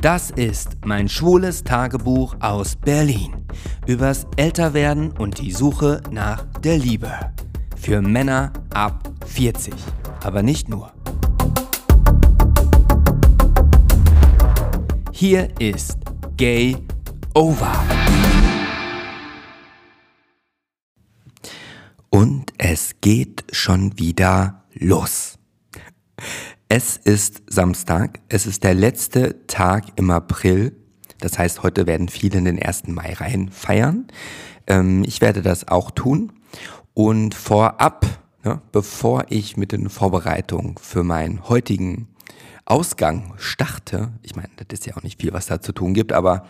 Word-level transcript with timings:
Das 0.00 0.30
ist 0.30 0.78
mein 0.84 1.08
schwules 1.08 1.64
Tagebuch 1.64 2.36
aus 2.40 2.76
Berlin. 2.76 3.44
Übers 3.86 4.26
Älterwerden 4.36 5.10
und 5.10 5.38
die 5.40 5.52
Suche 5.52 6.02
nach 6.10 6.44
der 6.62 6.78
Liebe. 6.78 7.10
Für 7.76 8.00
Männer 8.00 8.52
ab 8.72 9.12
40. 9.26 9.74
Aber 10.22 10.42
nicht 10.42 10.68
nur. 10.68 10.92
Hier 15.12 15.48
ist 15.58 15.98
Gay 16.36 16.76
Over. 17.34 17.72
Und 22.10 22.52
es 22.56 22.94
geht 23.00 23.44
schon 23.52 23.98
wieder 23.98 24.64
los. 24.74 25.38
Es 26.70 26.98
ist 26.98 27.44
Samstag, 27.46 28.20
es 28.28 28.44
ist 28.44 28.62
der 28.62 28.74
letzte 28.74 29.46
Tag 29.46 29.86
im 29.96 30.10
April. 30.10 30.76
Das 31.18 31.38
heißt, 31.38 31.62
heute 31.62 31.86
werden 31.86 32.10
viele 32.10 32.36
in 32.36 32.44
den 32.44 32.62
1. 32.62 32.88
Mai 32.88 33.14
rein 33.14 33.48
feiern. 33.48 34.06
Ähm, 34.66 35.02
ich 35.06 35.22
werde 35.22 35.40
das 35.40 35.66
auch 35.68 35.90
tun. 35.90 36.30
Und 36.92 37.34
vorab, 37.34 38.04
ne, 38.44 38.60
bevor 38.70 39.24
ich 39.30 39.56
mit 39.56 39.72
den 39.72 39.88
Vorbereitungen 39.88 40.74
für 40.78 41.04
meinen 41.04 41.48
heutigen 41.48 42.08
Ausgang 42.66 43.32
starte, 43.38 44.12
ich 44.22 44.36
meine, 44.36 44.50
das 44.56 44.80
ist 44.80 44.86
ja 44.86 44.94
auch 44.94 45.02
nicht 45.02 45.22
viel, 45.22 45.32
was 45.32 45.46
da 45.46 45.62
zu 45.62 45.72
tun 45.72 45.94
gibt, 45.94 46.12
aber 46.12 46.44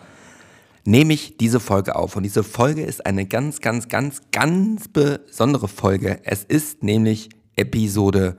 nehme 0.85 1.13
ich 1.13 1.37
diese 1.37 1.61
Folge 1.61 1.95
auf. 1.95 2.16
Und 2.16 2.25
diese 2.25 2.43
Folge 2.43 2.83
ist 2.83 3.07
eine 3.07 3.25
ganz, 3.25 3.61
ganz, 3.61 3.87
ganz, 3.87 4.21
ganz 4.33 4.89
besondere 4.89 5.69
Folge. 5.69 6.19
Es 6.25 6.43
ist 6.43 6.83
nämlich 6.83 7.29
Episode 7.55 8.37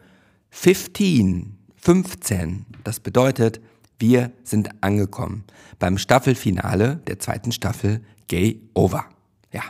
15 0.50 1.56
15. 1.82 2.66
Das 2.84 3.00
bedeutet, 3.00 3.62
wir 4.00 4.32
sind 4.44 4.70
angekommen 4.82 5.44
beim 5.78 5.98
Staffelfinale 5.98 6.98
der 7.08 7.20
zweiten 7.20 7.52
Staffel 7.52 8.02
Gay 8.28 8.62
Over. 8.74 9.06
Ja, 9.52 9.64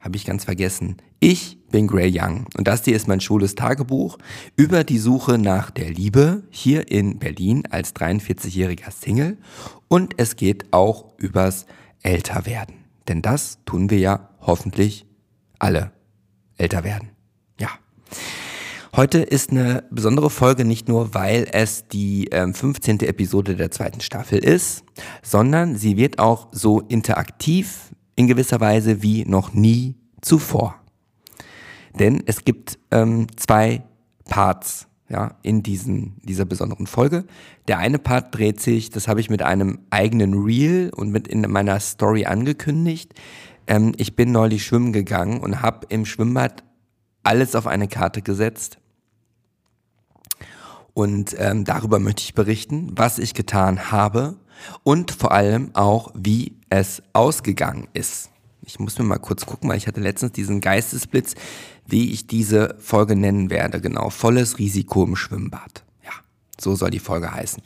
habe 0.00 0.16
ich 0.16 0.24
ganz 0.24 0.44
vergessen. 0.44 0.96
Ich 1.20 1.58
bin 1.70 1.86
Gray 1.86 2.12
Young 2.14 2.46
und 2.56 2.68
das 2.68 2.84
hier 2.84 2.94
ist 2.94 3.08
mein 3.08 3.20
schwules 3.20 3.54
Tagebuch 3.54 4.18
über 4.56 4.84
die 4.84 4.98
Suche 4.98 5.38
nach 5.38 5.70
der 5.70 5.90
Liebe 5.90 6.44
hier 6.50 6.90
in 6.90 7.18
Berlin 7.18 7.64
als 7.70 7.94
43-jähriger 7.94 8.90
Single 8.90 9.36
und 9.88 10.14
es 10.16 10.36
geht 10.36 10.72
auch 10.72 11.12
übers 11.18 11.66
Älterwerden. 12.02 12.76
Denn 13.08 13.22
das 13.22 13.58
tun 13.64 13.90
wir 13.90 13.98
ja 13.98 14.28
hoffentlich 14.40 15.06
alle. 15.58 15.92
Älter 16.58 16.84
werden. 16.84 17.10
Ja. 17.58 17.68
Heute 18.98 19.18
ist 19.18 19.52
eine 19.52 19.84
besondere 19.92 20.28
Folge 20.28 20.64
nicht 20.64 20.88
nur, 20.88 21.14
weil 21.14 21.46
es 21.52 21.86
die 21.86 22.30
ähm, 22.32 22.52
15. 22.52 22.98
Episode 23.02 23.54
der 23.54 23.70
zweiten 23.70 24.00
Staffel 24.00 24.40
ist, 24.40 24.82
sondern 25.22 25.76
sie 25.76 25.96
wird 25.96 26.18
auch 26.18 26.48
so 26.50 26.80
interaktiv 26.80 27.94
in 28.16 28.26
gewisser 28.26 28.58
Weise 28.58 29.00
wie 29.00 29.24
noch 29.24 29.54
nie 29.54 29.94
zuvor. 30.20 30.74
Denn 31.96 32.24
es 32.26 32.44
gibt 32.44 32.80
ähm, 32.90 33.28
zwei 33.36 33.84
Parts 34.24 34.88
ja, 35.08 35.36
in 35.42 35.62
diesen, 35.62 36.16
dieser 36.24 36.44
besonderen 36.44 36.88
Folge. 36.88 37.24
Der 37.68 37.78
eine 37.78 38.00
Part 38.00 38.34
dreht 38.34 38.60
sich, 38.60 38.90
das 38.90 39.06
habe 39.06 39.20
ich 39.20 39.30
mit 39.30 39.42
einem 39.42 39.78
eigenen 39.90 40.34
Reel 40.34 40.90
und 40.92 41.10
mit 41.10 41.28
in 41.28 41.42
meiner 41.42 41.78
Story 41.78 42.26
angekündigt. 42.26 43.14
Ähm, 43.68 43.92
ich 43.96 44.16
bin 44.16 44.32
neulich 44.32 44.66
schwimmen 44.66 44.92
gegangen 44.92 45.38
und 45.38 45.62
habe 45.62 45.86
im 45.88 46.04
Schwimmbad 46.04 46.64
alles 47.22 47.54
auf 47.54 47.68
eine 47.68 47.86
Karte 47.86 48.22
gesetzt 48.22 48.80
und 50.98 51.36
ähm, 51.38 51.64
darüber 51.64 52.00
möchte 52.00 52.22
ich 52.22 52.34
berichten, 52.34 52.90
was 52.96 53.20
ich 53.20 53.32
getan 53.32 53.92
habe 53.92 54.34
und 54.82 55.12
vor 55.12 55.30
allem 55.30 55.70
auch, 55.74 56.10
wie 56.16 56.56
es 56.70 57.04
ausgegangen 57.12 57.86
ist. 57.92 58.30
Ich 58.66 58.80
muss 58.80 58.98
mir 58.98 59.04
mal 59.04 59.20
kurz 59.20 59.46
gucken, 59.46 59.70
weil 59.70 59.76
ich 59.76 59.86
hatte 59.86 60.00
letztens 60.00 60.32
diesen 60.32 60.60
Geistesblitz, 60.60 61.36
wie 61.86 62.10
ich 62.10 62.26
diese 62.26 62.74
Folge 62.80 63.14
nennen 63.14 63.48
werde. 63.48 63.80
Genau, 63.80 64.10
volles 64.10 64.58
Risiko 64.58 65.04
im 65.04 65.14
Schwimmbad. 65.14 65.84
Ja, 66.02 66.10
so 66.60 66.74
soll 66.74 66.90
die 66.90 66.98
Folge 66.98 67.32
heißen. 67.32 67.62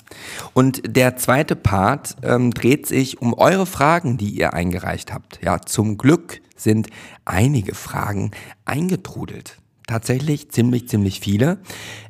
Und 0.53 0.83
der 0.95 1.17
zweite 1.17 1.57
Part 1.57 2.17
ähm, 2.23 2.51
dreht 2.51 2.87
sich 2.87 3.23
um 3.23 3.33
eure 3.33 3.65
Fragen, 3.65 4.19
die 4.19 4.29
ihr 4.29 4.53
eingereicht 4.53 5.11
habt. 5.11 5.41
Ja, 5.43 5.59
zum 5.63 5.97
Glück 5.97 6.43
sind 6.55 6.89
einige 7.25 7.75
Fragen 7.75 8.33
eingetrudelt 8.67 9.62
tatsächlich 9.87 10.51
ziemlich, 10.51 10.89
ziemlich 10.89 11.21
viele. 11.21 11.59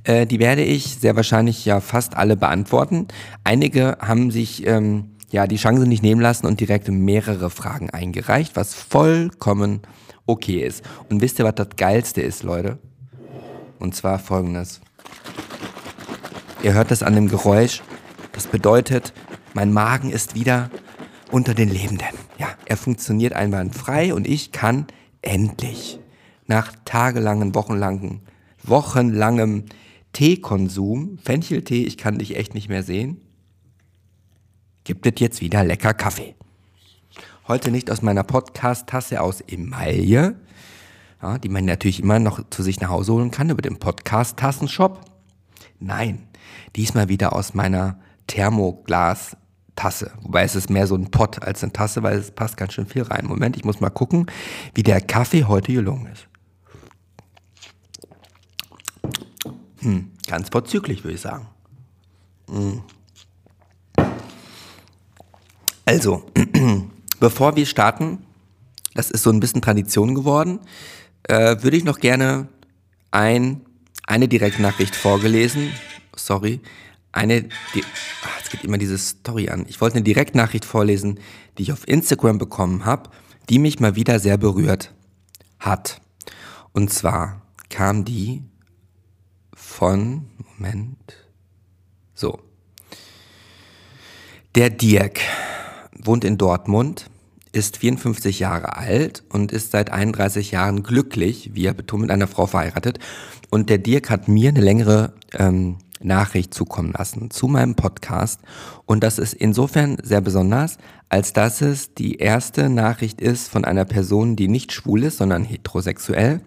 Äh, 0.05 0.27
die 0.27 0.38
werde 0.38 0.62
ich 0.62 0.97
sehr 0.97 1.16
wahrscheinlich 1.16 1.65
ja 1.65 1.81
fast 1.81 2.16
alle 2.16 2.37
beantworten. 2.37 3.09
Einige 3.44 3.99
haben 4.00 4.31
sich 4.31 4.66
ähm, 4.66 5.16
ja 5.31 5.47
die 5.47 5.56
Chance 5.56 5.87
nicht 5.87 6.03
nehmen 6.03 6.21
lassen 6.21 6.47
und 6.47 6.60
direkt 6.60 6.88
mehrere 6.88 7.50
Fragen 7.50 7.91
eingereicht, 7.91 8.56
was 8.56 8.75
vollkommen 8.75 9.81
okay 10.27 10.65
ist. 10.65 10.84
Und 11.09 11.21
wisst 11.21 11.38
ihr, 11.38 11.44
was 11.44 11.55
das 11.55 11.69
Geilste 11.77 12.21
ist, 12.22 12.43
Leute? 12.43 12.78
Und 13.78 13.94
zwar 13.94 14.19
folgendes. 14.19 14.81
Ihr 16.62 16.75
hört 16.75 16.91
das 16.91 17.03
an 17.03 17.15
dem 17.15 17.28
Geräusch. 17.28 17.83
Das 18.33 18.47
bedeutet, 18.47 19.12
mein 19.54 19.72
Magen 19.72 20.10
ist 20.10 20.34
wieder 20.34 20.71
unter 21.31 21.54
den 21.54 21.69
Lebenden. 21.69 22.06
Ja, 22.39 22.49
er 22.66 22.77
funktioniert 22.77 23.33
einwandfrei 23.33 24.15
und 24.15 24.27
ich 24.28 24.53
kann 24.53 24.87
endlich 25.22 25.99
nach 26.47 26.72
tagelangen, 26.84 27.54
wochenlangen, 27.54 28.20
wochenlangem 28.62 29.64
Teekonsum, 30.12 31.19
Fencheltee, 31.19 31.84
ich 31.84 31.97
kann 31.97 32.19
dich 32.19 32.36
echt 32.36 32.54
nicht 32.54 32.69
mehr 32.69 32.82
sehen, 32.82 33.20
gibt 34.84 35.06
es 35.06 35.14
jetzt 35.19 35.41
wieder 35.41 35.64
lecker 35.64 35.94
Kaffee. 35.94 36.34
Heute 37.48 37.70
nicht 37.70 37.91
aus 37.91 38.03
meiner 38.03 38.22
Podcast-Tasse 38.22 39.20
aus 39.20 39.41
Emaille, 39.41 40.36
ja, 41.22 41.38
die 41.38 41.48
man 41.48 41.64
natürlich 41.64 42.00
immer 42.00 42.19
noch 42.19 42.48
zu 42.50 42.62
sich 42.62 42.80
nach 42.80 42.91
Hause 42.91 43.14
holen 43.14 43.30
kann 43.30 43.50
über 43.50 43.62
den 43.62 43.78
Podcast-Tassenshop. 43.78 45.00
Nein, 45.80 46.28
diesmal 46.76 47.09
wieder 47.09 47.32
aus 47.32 47.54
meiner 47.54 47.98
Thermoglas-Tasse. 48.26 50.12
Wobei 50.22 50.42
es 50.44 50.54
ist 50.54 50.70
mehr 50.70 50.86
so 50.86 50.94
ein 50.94 51.10
Pott 51.10 51.42
als 51.42 51.62
eine 51.62 51.72
Tasse, 51.72 52.03
weil 52.03 52.19
es 52.19 52.30
passt 52.30 52.56
ganz 52.56 52.74
schön 52.74 52.86
viel 52.86 53.03
rein. 53.03 53.26
Moment, 53.26 53.56
ich 53.56 53.64
muss 53.64 53.80
mal 53.80 53.91
gucken, 53.91 54.26
wie 54.74 54.82
der 54.82 55.00
Kaffee 55.00 55.44
heute 55.44 55.72
gelungen 55.72 56.06
ist. 56.06 56.28
Hm, 59.82 60.10
ganz 60.28 60.48
vorzüglich, 60.48 61.03
würde 61.03 61.15
ich 61.15 61.20
sagen. 61.20 61.48
Hm. 62.48 62.82
Also, 65.84 66.25
bevor 67.20 67.56
wir 67.56 67.66
starten, 67.66 68.19
das 68.94 69.10
ist 69.10 69.25
so 69.25 69.31
ein 69.31 69.41
bisschen 69.41 69.60
Tradition 69.60 70.15
geworden, 70.15 70.60
äh, 71.25 71.62
würde 71.62 71.76
ich 71.76 71.84
noch 71.84 71.98
gerne 71.98 72.48
ein, 73.10 73.62
eine 74.06 74.28
Direktnachricht 74.28 74.94
vorgelesen. 74.94 75.72
Sorry. 76.15 76.60
Eine, 77.10 77.42
die, 77.75 77.84
ach, 78.25 78.38
jetzt 78.38 78.50
geht 78.50 78.65
immer 78.65 78.78
diese 78.78 78.97
Story 78.97 79.48
an. 79.48 79.66
Ich 79.69 79.81
wollte 79.81 79.97
eine 79.97 80.04
Direktnachricht 80.04 80.65
vorlesen, 80.65 81.19
die 81.59 81.62
ich 81.62 81.72
auf 81.72 81.87
Instagram 81.87 82.38
bekommen 82.38 82.84
habe, 82.84 83.10
die 83.48 83.59
mich 83.59 83.81
mal 83.81 83.97
wieder 83.97 84.19
sehr 84.19 84.38
berührt 84.38 84.94
hat. 85.59 86.00
Und 86.72 86.92
zwar 86.92 87.42
kam 87.69 88.04
die 88.04 88.42
von, 89.72 90.27
Moment, 90.59 91.16
so. 92.15 92.38
Der 94.55 94.71
Dirk 94.71 95.21
wohnt 95.99 96.25
in 96.25 96.38
Dortmund, 96.38 97.10
ist 97.53 97.78
54 97.78 98.38
Jahre 98.38 98.77
alt 98.77 99.25
und 99.31 99.50
ist 99.50 99.72
seit 99.72 99.91
31 99.91 100.53
Jahren 100.53 100.83
glücklich, 100.83 101.50
wie 101.55 101.66
er 101.66 101.75
betont, 101.75 102.03
mit 102.03 102.10
einer 102.10 102.27
Frau 102.27 102.47
verheiratet. 102.47 102.99
Und 103.50 103.71
der 103.71 103.78
Dirk 103.78 104.10
hat 104.10 104.28
mir 104.28 104.50
eine 104.50 104.60
längere 104.60 105.15
ähm, 105.33 105.78
Nachricht 106.01 106.54
zukommen 106.54 106.92
lassen 106.97 107.30
zu 107.30 107.48
meinem 107.48 107.74
Podcast. 107.74 108.41
Und 108.86 109.03
das 109.03 109.19
ist 109.19 109.34
insofern 109.34 109.97
sehr 110.03 110.21
besonders, 110.21 110.78
als 111.09 111.33
dass 111.33 111.60
es 111.60 111.95
die 111.95 112.16
erste 112.16 112.69
Nachricht 112.69 113.21
ist 113.21 113.48
von 113.48 113.65
einer 113.65 113.84
Person, 113.84 114.36
die 114.36 114.48
nicht 114.48 114.72
schwul 114.72 115.04
ist, 115.04 115.19
sondern 115.19 115.45
heterosexuell 115.45 116.41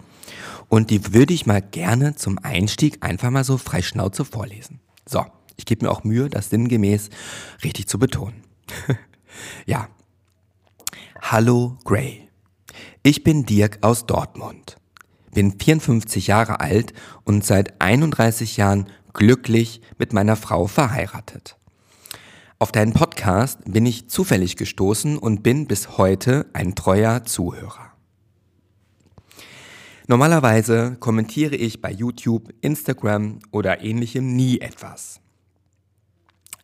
und 0.69 0.89
die 0.89 1.13
würde 1.13 1.33
ich 1.33 1.45
mal 1.45 1.62
gerne 1.62 2.15
zum 2.15 2.38
Einstieg 2.39 3.03
einfach 3.03 3.29
mal 3.29 3.44
so 3.44 3.57
frei 3.57 3.81
Schnauze 3.81 4.25
vorlesen. 4.25 4.79
So, 5.06 5.25
ich 5.57 5.65
gebe 5.65 5.85
mir 5.85 5.91
auch 5.91 6.03
Mühe, 6.03 6.29
das 6.29 6.50
sinngemäß 6.50 7.09
richtig 7.63 7.88
zu 7.88 8.00
betonen. 8.00 8.44
ja. 9.65 9.88
Hallo 11.21 11.77
Gray. 11.85 12.29
Ich 13.03 13.23
bin 13.23 13.45
Dirk 13.45 13.79
aus 13.81 14.06
Dortmund. 14.06 14.77
Bin 15.33 15.59
54 15.59 16.27
Jahre 16.27 16.59
alt 16.59 16.94
und 17.23 17.44
seit 17.44 17.81
31 17.81 18.57
Jahren 18.57 18.89
glücklich 19.13 19.81
mit 19.97 20.13
meiner 20.13 20.35
Frau 20.35 20.67
verheiratet. 20.67 21.57
Auf 22.57 22.71
deinen 22.71 22.94
Podcast 22.94 23.59
bin 23.65 23.85
ich 23.85 24.09
zufällig 24.09 24.56
gestoßen 24.56 25.17
und 25.17 25.44
bin 25.44 25.67
bis 25.67 25.97
heute 25.97 26.45
ein 26.53 26.73
treuer 26.73 27.23
Zuhörer. 27.25 27.94
Normalerweise 30.07 30.98
kommentiere 31.00 31.56
ich 31.56 31.81
bei 31.81 31.92
YouTube, 31.92 32.54
Instagram 32.62 33.40
oder 33.52 33.81
ähnlichem 33.81 34.36
nie 34.36 34.60
etwas. 34.60 35.19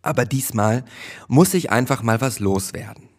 Aber 0.04 0.26
diesmal 0.26 0.84
muss 1.28 1.56
ich 1.56 1.72
einfach 1.72 2.04
mal 2.04 2.22
was 2.22 2.40
loswerden. 2.40 3.10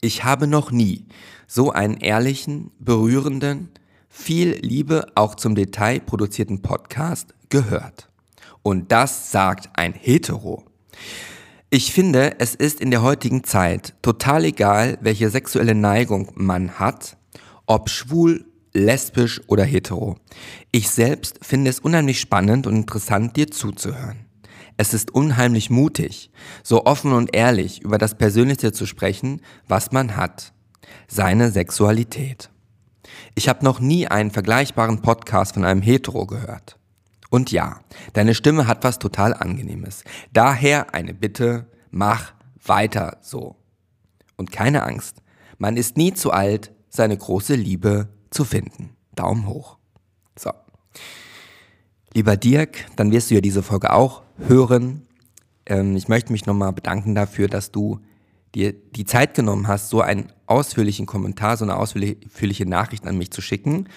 Ich 0.00 0.24
habe 0.24 0.46
noch 0.48 0.72
nie 0.72 1.06
so 1.46 1.70
einen 1.70 1.98
ehrlichen, 1.98 2.72
berührenden, 2.78 3.68
viel 4.08 4.58
Liebe 4.60 5.06
auch 5.14 5.36
zum 5.36 5.54
Detail 5.54 6.00
produzierten 6.00 6.62
Podcast 6.62 7.34
gehört. 7.48 8.08
Und 8.62 8.90
das 8.90 9.30
sagt 9.30 9.70
ein 9.74 9.92
Hetero. 9.92 10.64
Ich 11.70 11.92
finde, 11.92 12.40
es 12.40 12.56
ist 12.56 12.80
in 12.80 12.90
der 12.90 13.02
heutigen 13.02 13.44
Zeit 13.44 13.94
total 14.02 14.44
egal, 14.44 14.98
welche 15.00 15.30
sexuelle 15.30 15.76
Neigung 15.76 16.32
man 16.34 16.80
hat, 16.80 17.16
ob 17.66 17.88
schwul, 17.88 18.44
lesbisch 18.72 19.40
oder 19.46 19.64
hetero. 19.64 20.16
Ich 20.70 20.90
selbst 20.90 21.38
finde 21.42 21.70
es 21.70 21.80
unheimlich 21.80 22.20
spannend 22.20 22.66
und 22.66 22.76
interessant, 22.76 23.36
dir 23.36 23.50
zuzuhören. 23.50 24.26
Es 24.76 24.94
ist 24.94 25.10
unheimlich 25.10 25.68
mutig, 25.68 26.30
so 26.62 26.86
offen 26.86 27.12
und 27.12 27.36
ehrlich 27.36 27.82
über 27.82 27.98
das 27.98 28.16
Persönliche 28.16 28.72
zu 28.72 28.86
sprechen, 28.86 29.42
was 29.68 29.92
man 29.92 30.16
hat. 30.16 30.52
Seine 31.06 31.50
Sexualität. 31.50 32.50
Ich 33.34 33.48
habe 33.48 33.64
noch 33.64 33.80
nie 33.80 34.06
einen 34.06 34.30
vergleichbaren 34.30 35.02
Podcast 35.02 35.54
von 35.54 35.64
einem 35.64 35.82
Hetero 35.82 36.26
gehört. 36.26 36.78
Und 37.28 37.52
ja, 37.52 37.80
deine 38.12 38.34
Stimme 38.34 38.66
hat 38.66 38.82
was 38.82 38.98
total 38.98 39.34
Angenehmes. 39.34 40.02
Daher 40.32 40.94
eine 40.94 41.14
Bitte, 41.14 41.66
mach 41.90 42.32
weiter 42.64 43.18
so. 43.20 43.56
Und 44.36 44.50
keine 44.50 44.82
Angst, 44.82 45.22
man 45.58 45.76
ist 45.76 45.96
nie 45.96 46.14
zu 46.14 46.32
alt, 46.32 46.72
seine 46.88 47.16
große 47.16 47.54
Liebe 47.54 48.08
zu 48.30 48.44
finden. 48.44 48.90
Daumen 49.14 49.46
hoch. 49.46 49.78
So. 50.38 50.50
Lieber 52.12 52.36
Dirk, 52.36 52.86
dann 52.96 53.12
wirst 53.12 53.30
du 53.30 53.34
ja 53.34 53.40
diese 53.40 53.62
Folge 53.62 53.92
auch 53.92 54.22
hören. 54.38 55.06
Ähm, 55.66 55.96
ich 55.96 56.08
möchte 56.08 56.32
mich 56.32 56.46
nochmal 56.46 56.72
bedanken 56.72 57.14
dafür, 57.14 57.48
dass 57.48 57.70
du 57.70 58.00
dir 58.54 58.72
die 58.72 59.04
Zeit 59.04 59.34
genommen 59.34 59.68
hast, 59.68 59.90
so 59.90 60.00
einen 60.00 60.32
ausführlichen 60.46 61.06
Kommentar, 61.06 61.56
so 61.56 61.64
eine 61.64 61.76
ausführliche 61.76 62.66
Nachricht 62.66 63.06
an 63.06 63.16
mich 63.16 63.30
zu 63.30 63.40
schicken. 63.40 63.88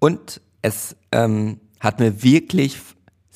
Und 0.00 0.40
es 0.62 0.96
ähm, 1.12 1.60
hat 1.78 2.00
mir 2.00 2.22
wirklich, 2.22 2.76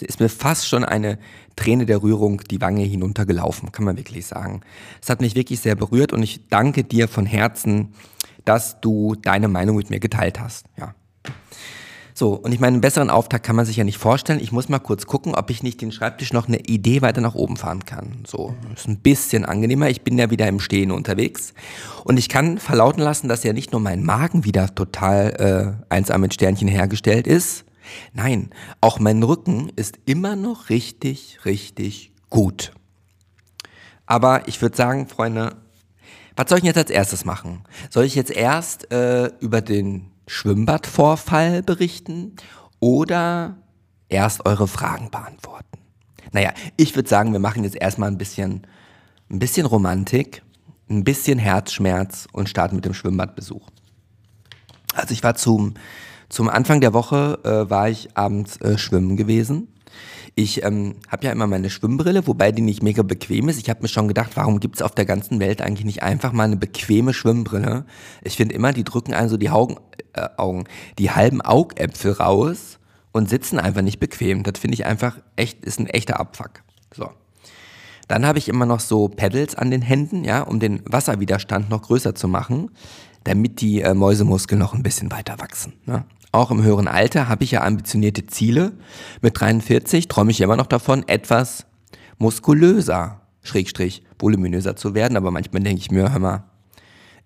ist 0.00 0.18
mir 0.18 0.28
fast 0.28 0.68
schon 0.68 0.84
eine 0.84 1.18
Träne 1.54 1.86
der 1.86 2.02
Rührung 2.02 2.38
die 2.50 2.60
Wange 2.60 2.82
hinuntergelaufen, 2.82 3.70
kann 3.70 3.84
man 3.84 3.96
wirklich 3.96 4.26
sagen. 4.26 4.62
Es 5.00 5.08
hat 5.08 5.20
mich 5.20 5.36
wirklich 5.36 5.60
sehr 5.60 5.76
berührt 5.76 6.12
und 6.12 6.22
ich 6.22 6.48
danke 6.48 6.82
dir 6.82 7.06
von 7.06 7.26
Herzen, 7.26 7.94
dass 8.44 8.80
du 8.80 9.14
deine 9.14 9.48
Meinung 9.48 9.76
mit 9.76 9.90
mir 9.90 10.00
geteilt 10.00 10.40
hast. 10.40 10.66
Ja. 10.78 10.94
So, 12.16 12.34
und 12.34 12.52
ich 12.52 12.60
meine, 12.60 12.74
einen 12.74 12.80
besseren 12.80 13.10
Auftakt 13.10 13.44
kann 13.44 13.56
man 13.56 13.66
sich 13.66 13.76
ja 13.76 13.82
nicht 13.82 13.98
vorstellen. 13.98 14.38
Ich 14.38 14.52
muss 14.52 14.68
mal 14.68 14.78
kurz 14.78 15.06
gucken, 15.06 15.34
ob 15.34 15.50
ich 15.50 15.64
nicht 15.64 15.80
den 15.80 15.90
Schreibtisch 15.90 16.32
noch 16.32 16.46
eine 16.46 16.60
Idee 16.60 17.02
weiter 17.02 17.20
nach 17.20 17.34
oben 17.34 17.56
fahren 17.56 17.84
kann. 17.84 18.22
So, 18.24 18.54
ist 18.72 18.86
ein 18.86 19.00
bisschen 19.00 19.44
angenehmer. 19.44 19.90
Ich 19.90 20.02
bin 20.02 20.16
ja 20.16 20.30
wieder 20.30 20.46
im 20.46 20.60
Stehen 20.60 20.92
unterwegs. 20.92 21.54
Und 22.04 22.16
ich 22.16 22.28
kann 22.28 22.58
verlauten 22.58 23.02
lassen, 23.02 23.28
dass 23.28 23.42
ja 23.42 23.52
nicht 23.52 23.72
nur 23.72 23.80
mein 23.80 24.04
Magen 24.04 24.44
wieder 24.44 24.72
total 24.72 25.76
äh, 25.90 25.92
einsam 25.92 26.20
mit 26.20 26.32
Sternchen 26.32 26.68
hergestellt 26.68 27.26
ist. 27.26 27.64
Nein, 28.12 28.50
auch 28.80 29.00
mein 29.00 29.20
Rücken 29.20 29.72
ist 29.74 29.98
immer 30.06 30.36
noch 30.36 30.70
richtig, 30.70 31.40
richtig 31.44 32.12
gut. 32.30 32.72
Aber 34.06 34.46
ich 34.46 34.62
würde 34.62 34.76
sagen, 34.76 35.08
Freunde, 35.08 35.56
was 36.36 36.48
soll 36.48 36.58
ich 36.58 36.64
jetzt 36.64 36.78
als 36.78 36.90
erstes 36.90 37.24
machen? 37.24 37.62
Soll 37.90 38.04
ich 38.04 38.14
jetzt 38.14 38.30
erst 38.30 38.90
äh, 38.92 39.26
über 39.40 39.60
den 39.60 40.10
Schwimmbadvorfall 40.26 41.62
berichten 41.62 42.34
oder 42.80 43.56
erst 44.08 44.44
eure 44.46 44.66
Fragen 44.66 45.10
beantworten? 45.10 45.78
Naja, 46.32 46.52
ich 46.76 46.96
würde 46.96 47.08
sagen, 47.08 47.32
wir 47.32 47.40
machen 47.40 47.64
jetzt 47.64 47.76
erstmal 47.76 48.10
ein 48.10 48.18
bisschen, 48.18 48.66
ein 49.30 49.38
bisschen 49.38 49.66
Romantik, 49.66 50.42
ein 50.90 51.04
bisschen 51.04 51.38
Herzschmerz 51.38 52.26
und 52.32 52.48
starten 52.48 52.76
mit 52.76 52.84
dem 52.84 52.94
Schwimmbadbesuch. 52.94 53.68
Also 54.94 55.12
ich 55.12 55.22
war 55.22 55.34
zum, 55.36 55.74
zum 56.28 56.48
Anfang 56.48 56.80
der 56.80 56.92
Woche, 56.92 57.38
äh, 57.44 57.70
war 57.70 57.88
ich 57.88 58.16
abends 58.16 58.56
äh, 58.60 58.78
schwimmen 58.78 59.16
gewesen 59.16 59.73
ich 60.36 60.64
ähm, 60.64 60.96
habe 61.08 61.26
ja 61.26 61.32
immer 61.32 61.46
meine 61.46 61.70
Schwimmbrille, 61.70 62.26
wobei 62.26 62.50
die 62.50 62.62
nicht 62.62 62.82
mega 62.82 63.02
bequem 63.02 63.48
ist. 63.48 63.60
Ich 63.60 63.70
habe 63.70 63.82
mir 63.82 63.88
schon 63.88 64.08
gedacht, 64.08 64.32
warum 64.34 64.58
gibt 64.58 64.76
es 64.76 64.82
auf 64.82 64.92
der 64.92 65.04
ganzen 65.04 65.38
Welt 65.38 65.62
eigentlich 65.62 65.84
nicht 65.84 66.02
einfach 66.02 66.32
mal 66.32 66.44
eine 66.44 66.56
bequeme 66.56 67.14
Schwimmbrille? 67.14 67.84
Ich 68.22 68.36
finde 68.36 68.54
immer, 68.54 68.72
die 68.72 68.82
drücken 68.82 69.14
also 69.14 69.36
die 69.36 69.50
Augen, 69.50 69.76
äh, 70.12 70.28
Augen, 70.36 70.64
die 70.98 71.12
halben 71.12 71.40
Augäpfel 71.40 72.12
raus 72.12 72.80
und 73.12 73.28
sitzen 73.28 73.60
einfach 73.60 73.82
nicht 73.82 74.00
bequem. 74.00 74.42
Das 74.42 74.58
finde 74.58 74.74
ich 74.74 74.86
einfach 74.86 75.18
echt, 75.36 75.64
ist 75.64 75.78
ein 75.78 75.86
echter 75.86 76.18
Abfuck. 76.18 76.62
So. 76.92 77.10
Dann 78.08 78.26
habe 78.26 78.38
ich 78.38 78.48
immer 78.48 78.66
noch 78.66 78.80
so 78.80 79.08
Pedals 79.08 79.54
an 79.54 79.70
den 79.70 79.82
Händen, 79.82 80.24
ja, 80.24 80.42
um 80.42 80.58
den 80.58 80.82
Wasserwiderstand 80.84 81.70
noch 81.70 81.82
größer 81.82 82.16
zu 82.16 82.26
machen, 82.26 82.70
damit 83.22 83.60
die 83.60 83.82
äh, 83.82 83.94
Mäusemuskeln 83.94 84.58
noch 84.58 84.74
ein 84.74 84.82
bisschen 84.82 85.12
weiter 85.12 85.38
wachsen. 85.38 85.74
Ne? 85.86 86.04
Auch 86.34 86.50
im 86.50 86.62
höheren 86.62 86.88
Alter 86.88 87.28
habe 87.28 87.44
ich 87.44 87.52
ja 87.52 87.62
ambitionierte 87.62 88.26
Ziele. 88.26 88.72
Mit 89.22 89.38
43 89.40 90.08
träume 90.08 90.30
ich 90.30 90.40
immer 90.40 90.56
noch 90.56 90.66
davon, 90.66 91.06
etwas 91.08 91.66
muskulöser, 92.18 93.20
Schrägstrich, 93.42 94.02
voluminöser 94.18 94.76
zu 94.76 94.94
werden. 94.94 95.16
Aber 95.16 95.30
manchmal 95.30 95.62
denke 95.62 95.80
ich 95.80 95.90
mir, 95.90 96.12
hör 96.12 96.18
mal, 96.18 96.44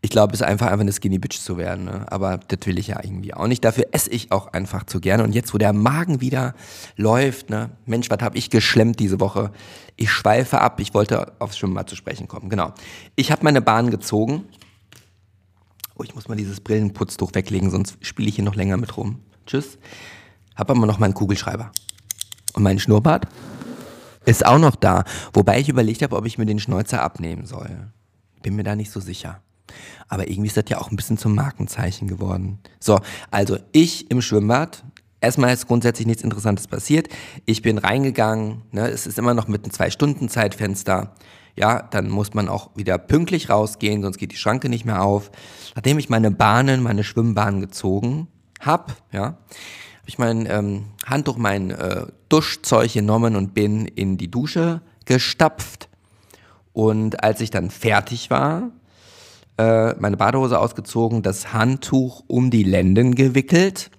ich 0.00 0.10
glaube, 0.10 0.32
es 0.32 0.40
ist 0.40 0.46
einfach 0.46 0.66
einfach 0.66 0.80
eine 0.80 0.92
Skinny 0.92 1.18
Bitch 1.18 1.38
zu 1.40 1.56
werden. 1.58 1.86
Ne? 1.86 2.06
Aber 2.10 2.38
das 2.48 2.60
will 2.66 2.78
ich 2.78 2.88
ja 2.88 3.00
irgendwie 3.02 3.34
auch 3.34 3.48
nicht. 3.48 3.64
Dafür 3.64 3.86
esse 3.90 4.10
ich 4.10 4.30
auch 4.30 4.52
einfach 4.52 4.84
zu 4.84 5.00
gerne. 5.00 5.24
Und 5.24 5.34
jetzt, 5.34 5.52
wo 5.52 5.58
der 5.58 5.72
Magen 5.72 6.20
wieder 6.20 6.54
läuft, 6.96 7.50
ne? 7.50 7.70
Mensch, 7.84 8.08
was 8.08 8.20
habe 8.20 8.38
ich 8.38 8.50
geschlemmt 8.50 9.00
diese 9.00 9.18
Woche? 9.18 9.50
Ich 9.96 10.10
schweife 10.10 10.60
ab. 10.60 10.78
Ich 10.78 10.94
wollte 10.94 11.32
aufs 11.40 11.58
Schwimmbad 11.58 11.88
zu 11.88 11.96
sprechen 11.96 12.28
kommen. 12.28 12.48
Genau. 12.48 12.72
Ich 13.16 13.32
habe 13.32 13.42
meine 13.42 13.60
Bahn 13.60 13.90
gezogen 13.90 14.44
Oh, 15.98 16.04
ich 16.04 16.14
muss 16.14 16.28
mal 16.28 16.36
dieses 16.36 16.60
Brillenputztuch 16.60 17.34
weglegen, 17.34 17.70
sonst 17.70 17.98
spiele 18.02 18.28
ich 18.28 18.36
hier 18.36 18.44
noch 18.44 18.54
länger 18.54 18.76
mit 18.76 18.96
rum. 18.96 19.18
Tschüss. 19.46 19.78
Hab 20.54 20.70
aber 20.70 20.86
noch 20.86 21.00
meinen 21.00 21.14
Kugelschreiber. 21.14 21.72
Und 22.52 22.62
mein 22.62 22.78
Schnurrbart 22.78 23.26
ist 24.24 24.46
auch 24.46 24.58
noch 24.58 24.76
da. 24.76 25.02
Wobei 25.32 25.58
ich 25.58 25.68
überlegt 25.68 26.02
habe, 26.02 26.16
ob 26.16 26.24
ich 26.24 26.38
mir 26.38 26.46
den 26.46 26.60
Schnäuzer 26.60 27.02
abnehmen 27.02 27.46
soll. 27.46 27.90
Bin 28.42 28.54
mir 28.54 28.62
da 28.62 28.76
nicht 28.76 28.92
so 28.92 29.00
sicher. 29.00 29.42
Aber 30.06 30.28
irgendwie 30.28 30.46
ist 30.46 30.56
das 30.56 30.66
ja 30.68 30.78
auch 30.78 30.92
ein 30.92 30.96
bisschen 30.96 31.18
zum 31.18 31.34
Markenzeichen 31.34 32.06
geworden. 32.06 32.60
So, 32.78 33.00
also 33.32 33.58
ich 33.72 34.08
im 34.08 34.22
Schwimmbad. 34.22 34.84
Erstmal 35.20 35.52
ist 35.52 35.66
grundsätzlich 35.66 36.06
nichts 36.06 36.22
Interessantes 36.22 36.68
passiert. 36.68 37.08
Ich 37.44 37.62
bin 37.62 37.76
reingegangen. 37.76 38.62
Ne, 38.70 38.88
es 38.88 39.08
ist 39.08 39.18
immer 39.18 39.34
noch 39.34 39.48
mit 39.48 39.64
einem 39.64 39.72
Zwei-Stunden-Zeitfenster 39.72 41.12
ja, 41.58 41.82
dann 41.82 42.08
muss 42.08 42.34
man 42.34 42.48
auch 42.48 42.70
wieder 42.74 42.98
pünktlich 42.98 43.50
rausgehen, 43.50 44.02
sonst 44.02 44.18
geht 44.18 44.32
die 44.32 44.36
Schranke 44.36 44.68
nicht 44.68 44.84
mehr 44.84 45.02
auf. 45.02 45.30
Nachdem 45.74 45.98
ich 45.98 46.08
meine 46.08 46.30
Bahnen, 46.30 46.82
meine 46.82 47.04
Schwimmbahnen 47.04 47.60
gezogen 47.60 48.28
habe, 48.60 48.94
ja, 49.12 49.22
habe 49.22 49.36
ich 50.06 50.18
mein 50.18 50.46
ähm, 50.46 50.84
Handtuch, 51.04 51.36
mein 51.36 51.70
äh, 51.70 52.06
Duschzeug 52.28 52.92
genommen 52.92 53.36
und 53.36 53.54
bin 53.54 53.86
in 53.86 54.16
die 54.16 54.30
Dusche 54.30 54.80
gestapft. 55.04 55.88
Und 56.72 57.24
als 57.24 57.40
ich 57.40 57.50
dann 57.50 57.70
fertig 57.70 58.30
war, 58.30 58.70
äh, 59.58 59.94
meine 59.98 60.16
Badehose 60.16 60.58
ausgezogen, 60.58 61.22
das 61.22 61.52
Handtuch 61.52 62.22
um 62.28 62.50
die 62.50 62.62
Lenden 62.62 63.16
gewickelt 63.16 63.90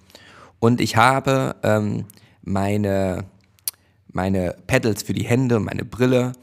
und 0.60 0.80
ich 0.80 0.96
habe 0.96 1.56
ähm, 1.64 2.06
meine, 2.42 3.26
meine 4.12 4.56
Pedals 4.68 5.04
für 5.04 5.14
die 5.14 5.26
Hände, 5.26 5.60
meine 5.60 5.84
Brille 5.84 6.34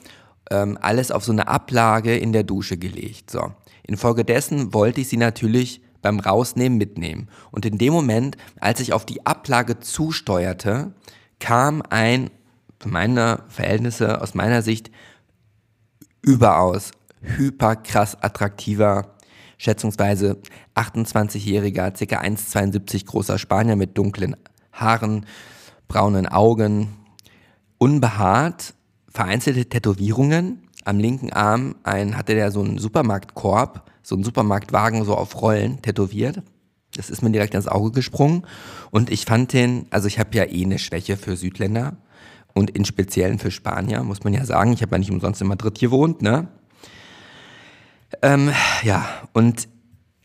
ähm, 0.51 0.79
alles 0.81 1.11
auf 1.11 1.25
so 1.25 1.33
eine 1.33 1.49
Ablage 1.49 2.17
in 2.17 2.33
der 2.33 2.45
Dusche 2.45 2.77
gelegt. 2.77 3.31
So. 3.31 3.53
Infolgedessen 3.83 4.75
wollte 4.75 5.01
ich 5.01 5.09
sie 5.09 5.17
natürlich 5.17 5.81
beim 6.03 6.21
Rausnehmen 6.21 6.79
mitnehmen. 6.79 7.29
Und 7.51 7.67
in 7.67 7.79
dem 7.79 7.93
Moment, 7.93 8.37
als 8.61 8.81
ich 8.81 8.93
auf 8.93 9.05
die 9.07 9.27
Ablage 9.27 9.81
zusteuerte, 9.81 10.93
kam 11.41 11.83
ein, 11.91 12.31
für 12.79 12.89
meine 12.89 13.43
Verhältnisse, 13.49 14.21
aus 14.21 14.35
meiner 14.35 14.63
Sicht, 14.63 14.91
überaus 16.23 16.93
hyperkrass 17.21 18.23
attraktiver, 18.23 19.17
schätzungsweise 19.59 20.39
28-jähriger, 20.75 21.91
ca. 21.91 22.21
1,72 22.21 23.07
großer 23.07 23.39
Spanier 23.39 23.77
mit 23.77 23.99
dunklen 23.99 24.37
Haaren, 24.73 25.27
braunen 25.89 26.27
Augen, 26.27 26.95
unbehaart, 27.79 28.75
vereinzelte 29.17 29.65
Tätowierungen. 29.65 30.63
Am 30.85 30.99
linken 31.01 31.33
Arm 31.33 31.75
ein, 31.83 32.17
hatte 32.17 32.35
der 32.35 32.53
so 32.53 32.61
einen 32.61 32.79
Supermarktkorb, 32.79 33.91
so 34.03 34.15
einen 34.15 34.25
Supermarktwagen 34.25 35.05
so 35.05 35.17
auf 35.17 35.41
Rollen 35.41 35.81
tätowiert. 35.81 36.43
Das 36.95 37.09
ist 37.09 37.23
mir 37.23 37.31
direkt 37.31 37.55
ins 37.55 37.67
Auge 37.67 37.93
gesprungen. 37.93 38.43
Und 38.91 39.11
ich 39.11 39.25
fand 39.25 39.55
den, 39.55 39.87
also 39.91 40.07
ich 40.07 40.19
habe 40.19 40.37
ja 40.37 40.45
eh 40.45 40.65
eine 40.65 40.79
Schwäche 40.79 41.17
für 41.17 41.37
Südländer 41.37 41.97
und 42.55 42.71
in 42.71 42.85
Speziellen 42.85 43.39
für 43.39 43.51
Spanier, 43.51 44.03
muss 44.03 44.23
man 44.23 44.35
ja 44.35 44.45
sagen. 44.45 44.75
Ich 44.75 44.83
habe 44.83 44.93
ja 44.93 44.99
nicht 44.99 45.11
umsonst 45.11 45.41
in 45.41 45.49
Madrid 45.49 45.79
gewohnt, 45.79 46.21
ne? 46.21 46.49
Ähm, 48.23 48.53
ja, 48.83 49.07
und 49.33 49.67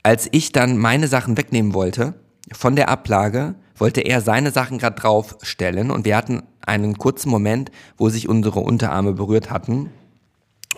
als 0.04 0.28
ich 0.32 0.52
dann 0.52 0.78
meine 0.78 1.08
Sachen 1.08 1.38
wegnehmen 1.38 1.74
wollte 1.74 2.14
von 2.52 2.76
der 2.76 2.90
Ablage, 2.90 3.56
wollte 3.82 4.02
er 4.02 4.22
seine 4.22 4.52
Sachen 4.52 4.78
gerade 4.78 4.96
draufstellen 4.96 5.90
und 5.90 6.06
wir 6.06 6.16
hatten 6.16 6.44
einen 6.64 7.00
kurzen 7.00 7.30
Moment, 7.32 7.72
wo 7.98 8.10
sich 8.10 8.30
unsere 8.30 8.60
Unterarme 8.60 9.14
berührt 9.14 9.50
hatten. 9.50 9.90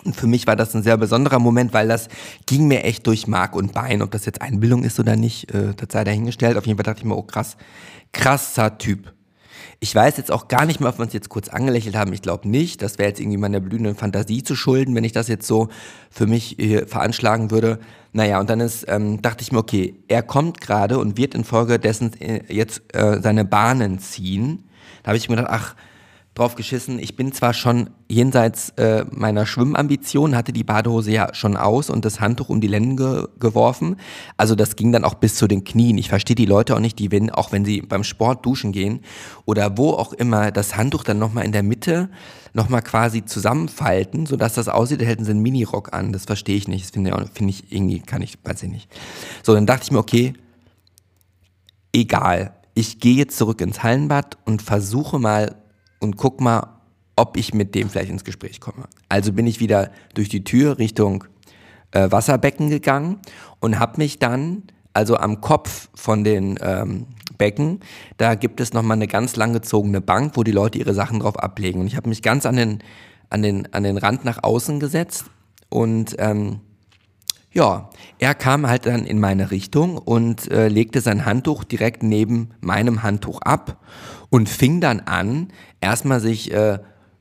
Und 0.06 0.16
für 0.16 0.26
mich 0.26 0.48
war 0.48 0.56
das 0.56 0.74
ein 0.74 0.84
sehr 0.84 0.96
besonderer 0.96 1.40
Moment, 1.40 1.74
weil 1.74 1.90
das 1.90 2.08
ging 2.46 2.68
mir 2.68 2.84
echt 2.86 3.06
durch 3.06 3.28
Mark 3.28 3.56
und 3.56 3.74
Bein. 3.74 4.02
Ob 4.02 4.12
das 4.12 4.26
jetzt 4.26 4.42
Einbildung 4.42 4.84
ist 4.84 5.02
oder 5.02 5.18
nicht, 5.18 5.54
äh, 5.54 5.74
das 5.76 5.90
sei 5.92 6.06
dahingestellt. 6.06 6.58
Auf 6.58 6.66
jeden 6.66 6.78
Fall 6.78 6.86
dachte 6.86 7.00
ich 7.00 7.06
mir, 7.06 7.16
oh 7.16 7.24
krass, 7.24 7.58
krasser 8.14 8.78
Typ. 8.78 9.13
Ich 9.84 9.94
weiß 9.94 10.16
jetzt 10.16 10.32
auch 10.32 10.48
gar 10.48 10.66
nicht 10.66 10.80
mehr, 10.80 10.88
ob 10.88 10.98
wir 10.98 11.04
uns 11.04 11.12
jetzt 11.12 11.28
kurz 11.28 11.50
angelächelt 11.50 11.98
haben. 11.98 12.14
Ich 12.14 12.22
glaube 12.22 12.48
nicht. 12.48 12.82
Das 12.82 13.00
wäre 13.00 13.10
jetzt 13.10 13.20
irgendwie 13.20 13.36
meiner 13.36 13.60
blühenden 13.60 13.96
Fantasie 13.96 14.42
zu 14.42 14.56
schulden, 14.56 14.96
wenn 14.96 15.04
ich 15.04 15.12
das 15.12 15.28
jetzt 15.28 15.46
so 15.46 15.68
für 16.10 16.26
mich 16.26 16.56
hier 16.58 16.88
veranschlagen 16.88 17.52
würde. 17.52 17.80
Naja, 18.14 18.40
und 18.40 18.50
dann 18.50 18.62
ist, 18.62 18.86
ähm, 18.88 19.22
dachte 19.22 19.42
ich 19.42 19.52
mir, 19.52 19.58
okay, 19.58 19.96
er 20.08 20.24
kommt 20.24 20.62
gerade 20.62 21.00
und 21.00 21.18
wird 21.18 21.36
infolgedessen 21.36 22.14
äh, 22.22 22.44
jetzt 22.48 22.96
äh, 22.96 23.20
seine 23.22 23.44
Bahnen 23.44 24.00
ziehen. 24.00 24.64
Da 25.04 25.10
habe 25.10 25.18
ich 25.18 25.28
mir 25.28 25.36
gedacht, 25.36 25.52
ach, 25.52 25.76
drauf 26.36 26.56
geschissen. 26.56 26.98
Ich 26.98 27.16
bin 27.16 27.32
zwar 27.32 27.54
schon 27.54 27.92
jenseits 28.10 28.70
äh, 28.72 29.06
meiner 29.12 29.46
Schwimmambition, 29.46 30.36
hatte 30.36 30.52
die 30.52 30.64
Badehose 30.64 31.12
ja 31.12 31.34
schon 31.34 31.56
aus 31.56 31.92
und 31.92 32.06
das 32.06 32.20
Handtuch 32.20 32.50
um 32.50 32.60
die 32.60 32.68
Lenden 32.68 32.98
ge 32.98 33.28
geworfen. 33.40 33.98
Also 34.36 34.56
das 34.56 34.76
ging 34.76 34.92
dann 34.92 35.04
auch 35.04 35.14
bis 35.16 35.36
zu 35.36 35.48
den 35.48 35.64
Knien. 35.64 35.98
Ich 35.98 36.10
verstehe 36.10 36.36
die 36.36 36.46
Leute 36.46 36.76
auch 36.76 36.80
nicht, 36.80 36.98
die 36.98 37.12
wenn, 37.12 37.30
auch 37.30 37.52
wenn 37.52 37.66
sie 37.66 37.82
beim 37.82 38.04
Sport 38.04 38.46
duschen 38.46 38.72
gehen 38.72 39.02
oder 39.46 39.78
wo 39.78 39.92
auch 39.92 40.14
immer, 40.14 40.52
das 40.52 40.76
Handtuch 40.76 41.04
dann 41.04 41.20
nochmal 41.20 41.46
in 41.46 41.52
der 41.52 41.64
Mitte 41.64 42.10
nochmal 42.54 42.82
quasi 42.82 43.26
zusammenfalten, 43.26 44.26
sodass 44.26 44.54
das 44.54 44.70
aussieht, 44.70 45.02
da 45.02 45.06
hätten 45.06 45.26
sie 45.26 45.32
einen 45.32 45.42
Minirock 45.42 45.94
an. 45.94 46.14
Das 46.14 46.26
verstehe 46.26 46.56
ich 46.56 46.68
nicht. 46.68 46.84
Das 46.84 46.92
finde 46.92 47.12
find 47.34 47.50
ich 47.50 47.72
irgendwie, 47.72 48.00
kann 48.00 48.22
ich, 48.22 48.38
weiß 48.44 48.64
ich 48.64 48.70
nicht. 48.70 48.90
So, 49.44 49.54
dann 49.54 49.66
dachte 49.66 49.84
ich 49.84 49.92
mir, 49.92 50.00
okay, 50.00 50.34
egal. 51.94 52.54
Ich 52.76 53.00
gehe 53.00 53.16
jetzt 53.16 53.38
zurück 53.38 53.62
ins 53.62 53.84
Hallenbad 53.84 54.38
und 54.46 54.64
versuche 54.64 55.20
mal 55.20 55.63
und 56.04 56.18
guck 56.18 56.42
mal, 56.42 56.68
ob 57.16 57.38
ich 57.38 57.54
mit 57.54 57.74
dem 57.76 57.90
vielleicht 57.90 58.10
ins 58.10 58.24
Gespräch 58.24 58.60
komme. 58.60 58.86
Also 59.10 59.34
bin 59.34 59.48
ich 59.48 59.60
wieder 59.60 59.92
durch 60.14 60.30
die 60.30 60.44
Tür 60.44 60.78
Richtung 60.78 61.24
äh, 61.92 62.12
Wasserbecken 62.12 62.70
gegangen 62.70 63.20
und 63.60 63.80
habe 63.80 63.98
mich 63.98 64.20
dann, 64.20 64.64
also 64.94 65.16
am 65.16 65.42
Kopf 65.42 65.90
von 65.96 66.24
den 66.24 66.60
ähm, 66.62 67.08
Becken, 67.38 67.80
da 68.18 68.36
gibt 68.36 68.60
es 68.60 68.74
nochmal 68.74 68.98
eine 68.98 69.08
ganz 69.08 69.36
langgezogene 69.36 70.02
Bank, 70.02 70.34
wo 70.36 70.44
die 70.44 70.52
Leute 70.52 70.78
ihre 70.78 70.94
Sachen 70.94 71.20
drauf 71.20 71.38
ablegen. 71.38 71.82
Und 71.82 71.88
ich 71.88 71.96
habe 71.96 72.10
mich 72.10 72.22
ganz 72.22 72.46
an 72.46 72.56
den, 72.56 72.80
an, 73.30 73.42
den, 73.42 73.74
an 73.74 73.84
den 73.84 73.98
Rand 73.98 74.26
nach 74.26 74.44
außen 74.44 74.80
gesetzt 74.80 75.26
und 75.70 76.16
ähm, 76.20 76.60
ja, 77.54 77.90
er 78.18 78.34
kam 78.34 78.68
halt 78.68 78.88
dann 78.88 79.06
in 79.06 79.20
meine 79.20 79.52
Richtung 79.52 79.98
und 79.98 80.52
äh, 80.52 80.68
legte 80.68 81.02
sein 81.02 81.26
Handtuch 81.26 81.64
direkt 81.64 82.02
neben 82.02 82.50
meinem 82.62 83.04
Handtuch 83.04 83.42
ab 83.42 83.78
und 84.30 84.50
fing 84.50 84.82
dann 84.82 85.02
an, 85.02 85.50
erstmal 85.84 86.20
sich 86.20 86.52
äh, 86.52 86.80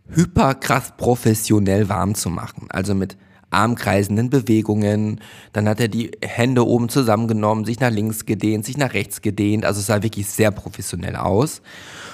hyperkrass 0.09 0.97
professionell 0.97 1.88
warm 1.88 2.14
zu 2.14 2.31
machen. 2.31 2.66
Also 2.71 2.95
mit 2.95 3.16
armkreisenden 3.52 4.31
Bewegungen. 4.31 5.21
Dann 5.52 5.69
hat 5.69 5.78
er 5.81 5.88
die 5.88 6.11
Hände 6.23 6.66
oben 6.66 6.88
zusammengenommen, 6.88 7.64
sich 7.64 7.81
nach 7.81 7.90
links 7.90 8.26
gedehnt, 8.26 8.64
sich 8.64 8.78
nach 8.78 8.95
rechts 8.95 9.21
gedehnt. 9.21 9.64
Also 9.64 9.81
es 9.81 9.87
sah 9.87 10.02
wirklich 10.02 10.26
sehr 10.28 10.50
professionell 10.50 11.16
aus. 11.16 11.62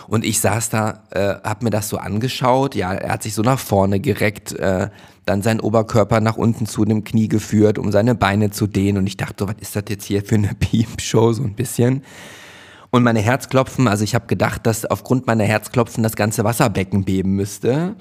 Und 0.09 0.25
ich 0.25 0.41
saß 0.41 0.71
da, 0.71 1.05
äh, 1.11 1.35
hab 1.45 1.63
mir 1.63 1.71
das 1.71 1.89
so 1.89 1.99
angeschaut. 1.99 2.75
Ja, 2.75 2.93
er 2.93 3.13
hat 3.13 3.23
sich 3.23 3.35
so 3.35 3.43
nach 3.43 3.59
vorne 3.59 4.01
gereckt, 4.01 4.53
äh, 4.53 4.89
dann 5.27 5.43
seinen 5.43 5.61
Oberkörper 5.61 6.21
nach 6.21 6.37
unten 6.37 6.67
zu 6.67 6.85
dem 6.85 7.05
Knie 7.05 7.29
geführt, 7.29 7.79
um 7.79 7.93
seine 7.93 8.15
Beine 8.15 8.51
zu 8.51 8.67
dehnen. 8.67 8.99
Und 8.99 9.07
ich 9.07 9.17
dachte, 9.17 9.45
so, 9.45 9.49
was 9.49 9.57
ist 9.61 9.77
das 9.77 9.85
jetzt 9.89 10.05
hier 10.05 10.25
für 10.25 10.37
eine 10.37 10.55
Piepshow, 10.59 11.33
so 11.33 11.43
ein 11.43 11.55
bisschen. 11.55 12.03
Und 12.91 13.03
meine 13.03 13.21
Herzklopfen, 13.21 13.87
also 13.87 14.05
ich 14.05 14.15
habe 14.15 14.27
gedacht, 14.27 14.67
dass 14.67 14.85
aufgrund 14.85 15.27
meiner 15.27 15.45
Herzklopfen 15.45 16.03
das 16.03 16.17
ganze 16.17 16.45
Wasserbecken 16.45 17.05
beben 17.05 17.37
müsste. 17.37 17.97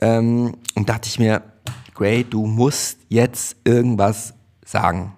Ähm, 0.00 0.56
und 0.74 0.88
dachte 0.88 1.08
ich 1.08 1.18
mir, 1.18 1.42
Gray, 1.94 2.24
du 2.24 2.46
musst 2.46 2.98
jetzt 3.08 3.56
irgendwas 3.64 4.34
sagen. 4.64 5.14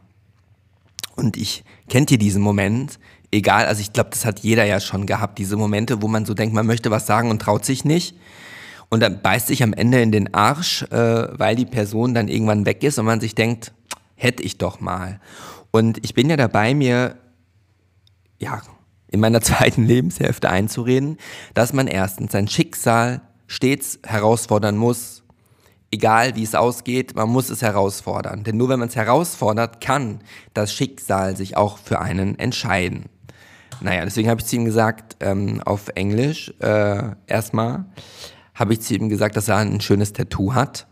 Und 1.17 1.37
ich 1.37 1.65
kennt 1.89 2.11
ihr 2.11 2.19
diesen 2.19 2.43
Moment, 2.43 2.99
egal, 3.31 3.67
also 3.67 3.81
ich 3.81 3.93
glaube, 3.93 4.11
das 4.11 4.25
hat 4.25 4.41
jeder 4.41 4.65
ja 4.65 4.81
schon 4.81 5.07
gehabt, 5.07 5.39
diese 5.39 5.57
Momente, 5.57 6.03
wo 6.03 6.09
man 6.09 6.25
so 6.25 6.35
denkt, 6.35 6.55
man 6.55 6.67
möchte 6.67 6.91
was 6.91 7.07
sagen 7.07 7.31
und 7.31 7.41
traut 7.41 7.65
sich 7.65 7.85
nicht. 7.85 8.17
Und 8.89 9.01
dann 9.01 9.23
beißt 9.23 9.49
sich 9.49 9.63
am 9.63 9.73
Ende 9.73 10.01
in 10.01 10.13
den 10.13 10.35
Arsch, 10.35 10.83
äh, 10.85 11.39
weil 11.39 11.57
die 11.57 11.67
Person 11.67 12.15
dann 12.15 12.29
irgendwann 12.29 12.67
weg 12.67 12.83
ist 12.83 12.99
und 12.99 13.07
man 13.07 13.21
sich 13.21 13.35
denkt, 13.35 13.73
hätte 14.15 14.43
ich 14.43 14.59
doch 14.59 14.81
mal. 14.81 15.21
Und 15.71 16.05
ich 16.05 16.15
bin 16.15 16.31
ja 16.31 16.37
dabei, 16.37 16.75
mir 16.75 17.17
ja 18.39 18.63
in 19.15 19.21
meiner 19.21 19.41
zweiten 19.43 19.85
Lebenshälfte 19.87 20.51
einzureden, 20.51 21.17
dass 21.55 21.73
man 21.73 21.87
erstens 21.87 22.33
sein 22.33 22.49
Schicksal 22.49 23.23
stets 23.47 24.01
herausfordern 24.05 24.77
muss, 24.77 25.23
egal 25.91 26.35
wie 26.35 26.43
es 26.43 26.55
ausgeht, 26.55 27.15
man 27.15 27.29
muss 27.29 27.49
es 27.49 27.63
herausfordern. 27.63 28.43
Denn 28.43 28.57
nur 28.57 28.69
wenn 28.69 28.81
man 28.81 28.89
es 28.89 28.97
herausfordert, 28.97 29.81
kann 29.81 30.21
das 30.53 30.73
Schicksal 30.73 31.37
sich 31.37 31.57
auch 31.57 31.79
für 31.79 32.01
einen 32.01 32.39
entscheiden. 32.39 33.05
Naja, 33.81 34.05
deswegen 34.05 34.29
habe 34.29 34.41
ich 34.41 34.47
zu 34.47 34.57
ihm 34.57 34.65
gesagt, 34.65 35.17
ähm, 35.21 35.61
auf 35.65 35.89
Englisch 35.95 36.53
äh, 36.61 37.13
erstmal, 37.27 37.85
habe 38.55 38.73
ich 38.73 38.81
zu 38.81 38.95
ihm 38.95 39.09
gesagt, 39.09 39.37
dass 39.37 39.49
er 39.49 39.59
ein 39.59 39.81
schönes 39.81 40.13
Tattoo 40.13 40.55
hat. 40.55 40.87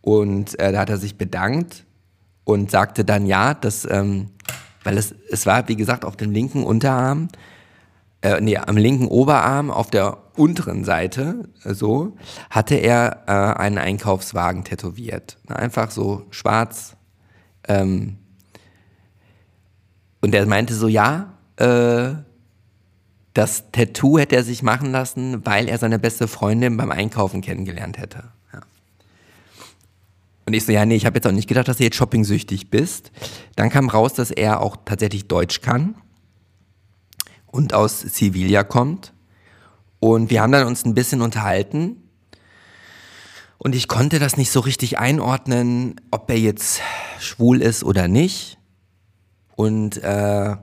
Und 0.00 0.58
äh, 0.58 0.72
da 0.72 0.80
hat 0.80 0.90
er 0.90 0.98
sich 0.98 1.18
bedankt 1.18 1.84
und 2.44 2.70
sagte 2.70 3.04
dann 3.04 3.26
ja, 3.26 3.54
dass 3.54 3.86
ähm, 3.90 4.30
weil 4.86 4.98
es, 4.98 5.14
es 5.30 5.46
war, 5.46 5.68
wie 5.68 5.76
gesagt, 5.76 6.04
auf 6.04 6.16
dem 6.16 6.30
linken 6.30 6.62
Unterarm, 6.62 7.28
äh, 8.22 8.40
nee, 8.40 8.56
am 8.56 8.76
linken 8.76 9.08
Oberarm 9.08 9.70
auf 9.70 9.90
der 9.90 10.18
unteren 10.36 10.84
Seite, 10.84 11.48
äh, 11.64 11.74
so, 11.74 12.16
hatte 12.50 12.76
er 12.76 13.24
äh, 13.26 13.60
einen 13.60 13.78
Einkaufswagen 13.78 14.62
tätowiert. 14.62 15.38
Einfach 15.48 15.90
so 15.90 16.24
schwarz. 16.30 16.96
Ähm, 17.66 18.18
und 20.20 20.34
er 20.34 20.46
meinte 20.46 20.74
so, 20.74 20.86
ja, 20.86 21.34
äh, 21.56 22.14
das 23.34 23.64
Tattoo 23.72 24.18
hätte 24.18 24.36
er 24.36 24.44
sich 24.44 24.62
machen 24.62 24.92
lassen, 24.92 25.44
weil 25.44 25.68
er 25.68 25.78
seine 25.78 25.98
beste 25.98 26.28
Freundin 26.28 26.76
beim 26.76 26.92
Einkaufen 26.92 27.42
kennengelernt 27.42 27.98
hätte. 27.98 28.35
Und 30.46 30.54
ich 30.54 30.64
so, 30.64 30.72
ja, 30.72 30.86
nee, 30.86 30.94
ich 30.94 31.06
habe 31.06 31.16
jetzt 31.16 31.26
auch 31.26 31.32
nicht 31.32 31.48
gedacht, 31.48 31.66
dass 31.66 31.78
du 31.78 31.82
jetzt 31.82 31.96
shopping-süchtig 31.96 32.70
bist. 32.70 33.10
Dann 33.56 33.68
kam 33.68 33.88
raus, 33.88 34.14
dass 34.14 34.30
er 34.30 34.60
auch 34.60 34.76
tatsächlich 34.84 35.26
Deutsch 35.26 35.60
kann 35.60 35.96
und 37.46 37.74
aus 37.74 38.00
Sevilla 38.00 38.62
kommt. 38.62 39.12
Und 39.98 40.30
wir 40.30 40.42
haben 40.42 40.52
dann 40.52 40.68
uns 40.68 40.84
ein 40.84 40.94
bisschen 40.94 41.20
unterhalten. 41.20 41.96
Und 43.58 43.74
ich 43.74 43.88
konnte 43.88 44.20
das 44.20 44.36
nicht 44.36 44.52
so 44.52 44.60
richtig 44.60 44.98
einordnen, 44.98 46.00
ob 46.12 46.30
er 46.30 46.38
jetzt 46.38 46.80
schwul 47.18 47.60
ist 47.60 47.82
oder 47.82 48.06
nicht. 48.06 48.58
Und 49.56 49.96
äh, 49.96 50.56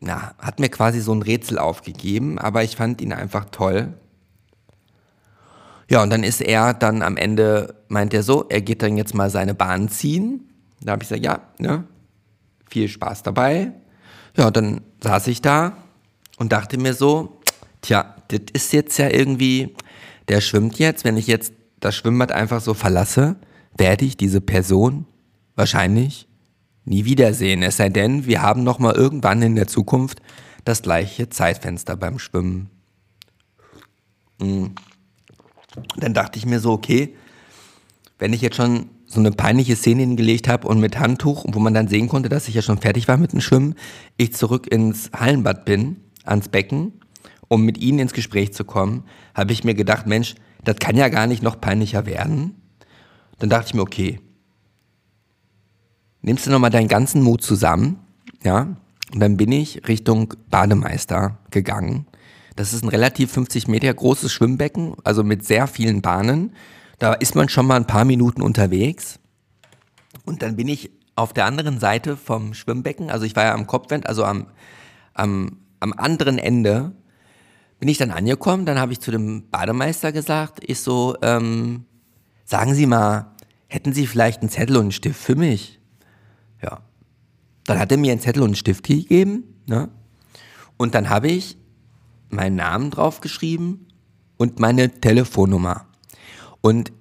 na, 0.00 0.34
hat 0.38 0.58
mir 0.58 0.68
quasi 0.68 1.00
so 1.00 1.14
ein 1.14 1.22
Rätsel 1.22 1.58
aufgegeben, 1.58 2.40
aber 2.40 2.64
ich 2.64 2.74
fand 2.74 3.00
ihn 3.00 3.12
einfach 3.12 3.44
toll. 3.52 3.94
Ja, 5.92 6.02
und 6.02 6.08
dann 6.08 6.24
ist 6.24 6.40
er 6.40 6.72
dann 6.72 7.02
am 7.02 7.18
Ende, 7.18 7.74
meint 7.88 8.14
er 8.14 8.22
so, 8.22 8.46
er 8.48 8.62
geht 8.62 8.80
dann 8.80 8.96
jetzt 8.96 9.14
mal 9.14 9.28
seine 9.28 9.52
Bahn 9.52 9.90
ziehen. 9.90 10.48
Da 10.80 10.92
habe 10.92 11.02
ich 11.02 11.10
gesagt, 11.10 11.22
ja, 11.22 11.42
ne, 11.58 11.84
viel 12.70 12.88
Spaß 12.88 13.22
dabei. 13.22 13.72
Ja, 14.34 14.50
dann 14.50 14.80
saß 15.02 15.26
ich 15.26 15.42
da 15.42 15.76
und 16.38 16.50
dachte 16.50 16.78
mir 16.78 16.94
so, 16.94 17.42
tja, 17.82 18.16
das 18.28 18.40
ist 18.54 18.72
jetzt 18.72 18.96
ja 18.96 19.10
irgendwie, 19.10 19.76
der 20.28 20.40
schwimmt 20.40 20.78
jetzt, 20.78 21.04
wenn 21.04 21.18
ich 21.18 21.26
jetzt 21.26 21.52
das 21.78 21.94
Schwimmbad 21.94 22.32
einfach 22.32 22.62
so 22.62 22.72
verlasse, 22.72 23.36
werde 23.76 24.06
ich 24.06 24.16
diese 24.16 24.40
Person 24.40 25.04
wahrscheinlich 25.56 26.26
nie 26.86 27.04
wiedersehen. 27.04 27.62
Es 27.62 27.76
sei 27.76 27.90
denn, 27.90 28.24
wir 28.24 28.40
haben 28.40 28.64
noch 28.64 28.78
mal 28.78 28.94
irgendwann 28.94 29.42
in 29.42 29.56
der 29.56 29.66
Zukunft 29.66 30.22
das 30.64 30.80
gleiche 30.80 31.28
Zeitfenster 31.28 31.96
beim 31.96 32.18
Schwimmen. 32.18 32.70
Mhm. 34.40 34.74
Dann 35.96 36.14
dachte 36.14 36.38
ich 36.38 36.46
mir 36.46 36.60
so, 36.60 36.72
okay, 36.72 37.14
wenn 38.18 38.32
ich 38.32 38.40
jetzt 38.40 38.56
schon 38.56 38.90
so 39.06 39.20
eine 39.20 39.30
peinliche 39.30 39.76
Szene 39.76 40.02
hingelegt 40.02 40.48
habe 40.48 40.68
und 40.68 40.80
mit 40.80 40.98
Handtuch, 40.98 41.44
wo 41.48 41.58
man 41.58 41.74
dann 41.74 41.88
sehen 41.88 42.08
konnte, 42.08 42.28
dass 42.28 42.48
ich 42.48 42.54
ja 42.54 42.62
schon 42.62 42.78
fertig 42.78 43.08
war 43.08 43.16
mit 43.16 43.32
dem 43.32 43.40
Schwimmen, 43.40 43.74
ich 44.16 44.32
zurück 44.32 44.66
ins 44.66 45.10
Hallenbad 45.12 45.64
bin, 45.64 45.96
ans 46.24 46.48
Becken, 46.48 46.92
um 47.48 47.64
mit 47.64 47.78
ihnen 47.78 47.98
ins 47.98 48.14
Gespräch 48.14 48.52
zu 48.54 48.64
kommen, 48.64 49.04
habe 49.34 49.52
ich 49.52 49.64
mir 49.64 49.74
gedacht, 49.74 50.06
Mensch, 50.06 50.34
das 50.64 50.76
kann 50.76 50.96
ja 50.96 51.08
gar 51.08 51.26
nicht 51.26 51.42
noch 51.42 51.60
peinlicher 51.60 52.06
werden. 52.06 52.54
Dann 53.38 53.50
dachte 53.50 53.66
ich 53.68 53.74
mir, 53.74 53.82
okay, 53.82 54.20
nimmst 56.22 56.46
du 56.46 56.50
nochmal 56.50 56.70
deinen 56.70 56.88
ganzen 56.88 57.22
Mut 57.22 57.42
zusammen, 57.42 57.98
ja, 58.42 58.76
und 59.12 59.20
dann 59.20 59.36
bin 59.36 59.52
ich 59.52 59.86
Richtung 59.88 60.32
Bademeister 60.48 61.38
gegangen 61.50 62.06
das 62.56 62.72
ist 62.72 62.82
ein 62.82 62.88
relativ 62.88 63.32
50 63.32 63.68
Meter 63.68 63.92
großes 63.92 64.32
Schwimmbecken, 64.32 64.94
also 65.04 65.24
mit 65.24 65.44
sehr 65.44 65.66
vielen 65.66 66.02
Bahnen. 66.02 66.54
Da 66.98 67.14
ist 67.14 67.34
man 67.34 67.48
schon 67.48 67.66
mal 67.66 67.76
ein 67.76 67.86
paar 67.86 68.04
Minuten 68.04 68.42
unterwegs. 68.42 69.18
Und 70.24 70.42
dann 70.42 70.56
bin 70.56 70.68
ich 70.68 70.90
auf 71.16 71.32
der 71.32 71.46
anderen 71.46 71.78
Seite 71.80 72.16
vom 72.16 72.54
Schwimmbecken, 72.54 73.10
also 73.10 73.26
ich 73.26 73.36
war 73.36 73.44
ja 73.44 73.54
am 73.54 73.66
Kopfwend, 73.66 74.06
also 74.06 74.24
am, 74.24 74.46
am, 75.14 75.58
am 75.80 75.92
anderen 75.92 76.38
Ende 76.38 76.92
bin 77.78 77.88
ich 77.88 77.98
dann 77.98 78.12
angekommen, 78.12 78.64
dann 78.64 78.78
habe 78.78 78.92
ich 78.92 79.00
zu 79.00 79.10
dem 79.10 79.50
Bademeister 79.50 80.12
gesagt, 80.12 80.60
ich 80.64 80.78
so, 80.78 81.16
ähm, 81.20 81.84
sagen 82.44 82.74
Sie 82.74 82.86
mal, 82.86 83.34
hätten 83.66 83.92
Sie 83.92 84.06
vielleicht 84.06 84.40
einen 84.40 84.50
Zettel 84.50 84.76
und 84.76 84.82
einen 84.82 84.92
Stift 84.92 85.20
für 85.20 85.34
mich? 85.34 85.80
Ja. 86.62 86.82
Dann 87.64 87.80
hat 87.80 87.90
er 87.90 87.98
mir 87.98 88.12
einen 88.12 88.20
Zettel 88.20 88.42
und 88.42 88.50
einen 88.50 88.54
Stift 88.54 88.84
gegeben, 88.84 89.62
ne? 89.66 89.88
Und 90.76 90.94
dann 90.94 91.10
habe 91.10 91.28
ich 91.28 91.56
meinen 92.32 92.56
Namen 92.56 92.90
draufgeschrieben 92.90 93.86
und 94.36 94.58
meine 94.58 95.00
Telefonnummer. 95.00 95.86
Und 96.60 96.92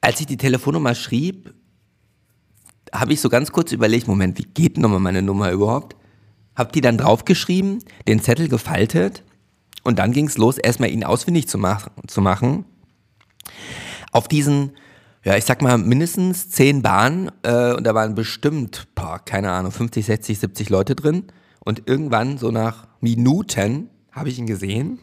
als 0.00 0.20
ich 0.20 0.26
die 0.26 0.36
Telefonnummer 0.36 0.94
schrieb, 0.94 1.54
habe 2.92 3.12
ich 3.12 3.20
so 3.20 3.28
ganz 3.28 3.52
kurz 3.52 3.72
überlegt, 3.72 4.08
Moment, 4.08 4.38
wie 4.38 4.46
geht 4.46 4.78
nochmal 4.78 5.00
meine 5.00 5.22
Nummer 5.22 5.50
überhaupt? 5.50 5.96
Hab 6.56 6.72
die 6.72 6.80
dann 6.80 6.98
draufgeschrieben, 6.98 7.80
den 8.06 8.20
Zettel 8.20 8.48
gefaltet 8.48 9.22
und 9.84 9.98
dann 9.98 10.12
ging 10.12 10.26
es 10.26 10.38
los, 10.38 10.58
erstmal 10.58 10.90
ihn 10.90 11.04
ausfindig 11.04 11.48
zu, 11.48 11.58
mach, 11.58 11.88
zu 12.06 12.20
machen. 12.20 12.64
Auf 14.10 14.28
diesen, 14.28 14.72
ja, 15.24 15.36
ich 15.36 15.44
sag 15.44 15.62
mal, 15.62 15.78
mindestens 15.78 16.50
zehn 16.50 16.82
Bahnen 16.82 17.30
äh, 17.42 17.74
und 17.74 17.84
da 17.84 17.94
waren 17.94 18.14
bestimmt, 18.14 18.88
boah, 18.94 19.18
keine 19.18 19.52
Ahnung, 19.52 19.72
50, 19.72 20.04
60, 20.06 20.38
70 20.38 20.70
Leute 20.70 20.94
drin. 20.94 21.24
Und 21.60 21.82
irgendwann, 21.86 22.38
so 22.38 22.50
nach 22.50 22.88
Minuten, 23.00 23.90
habe 24.18 24.28
ich 24.28 24.38
ihn 24.38 24.46
gesehen, 24.46 24.98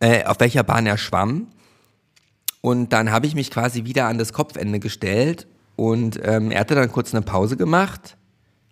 äh, 0.00 0.24
auf 0.24 0.40
welcher 0.40 0.62
Bahn 0.62 0.86
er 0.86 0.98
schwamm. 0.98 1.48
Und 2.60 2.92
dann 2.92 3.10
habe 3.10 3.26
ich 3.26 3.34
mich 3.34 3.50
quasi 3.50 3.84
wieder 3.84 4.06
an 4.06 4.18
das 4.18 4.32
Kopfende 4.32 4.80
gestellt 4.80 5.46
und 5.76 6.18
ähm, 6.22 6.50
er 6.50 6.60
hatte 6.60 6.74
dann 6.74 6.90
kurz 6.90 7.14
eine 7.14 7.22
Pause 7.22 7.56
gemacht, 7.56 8.16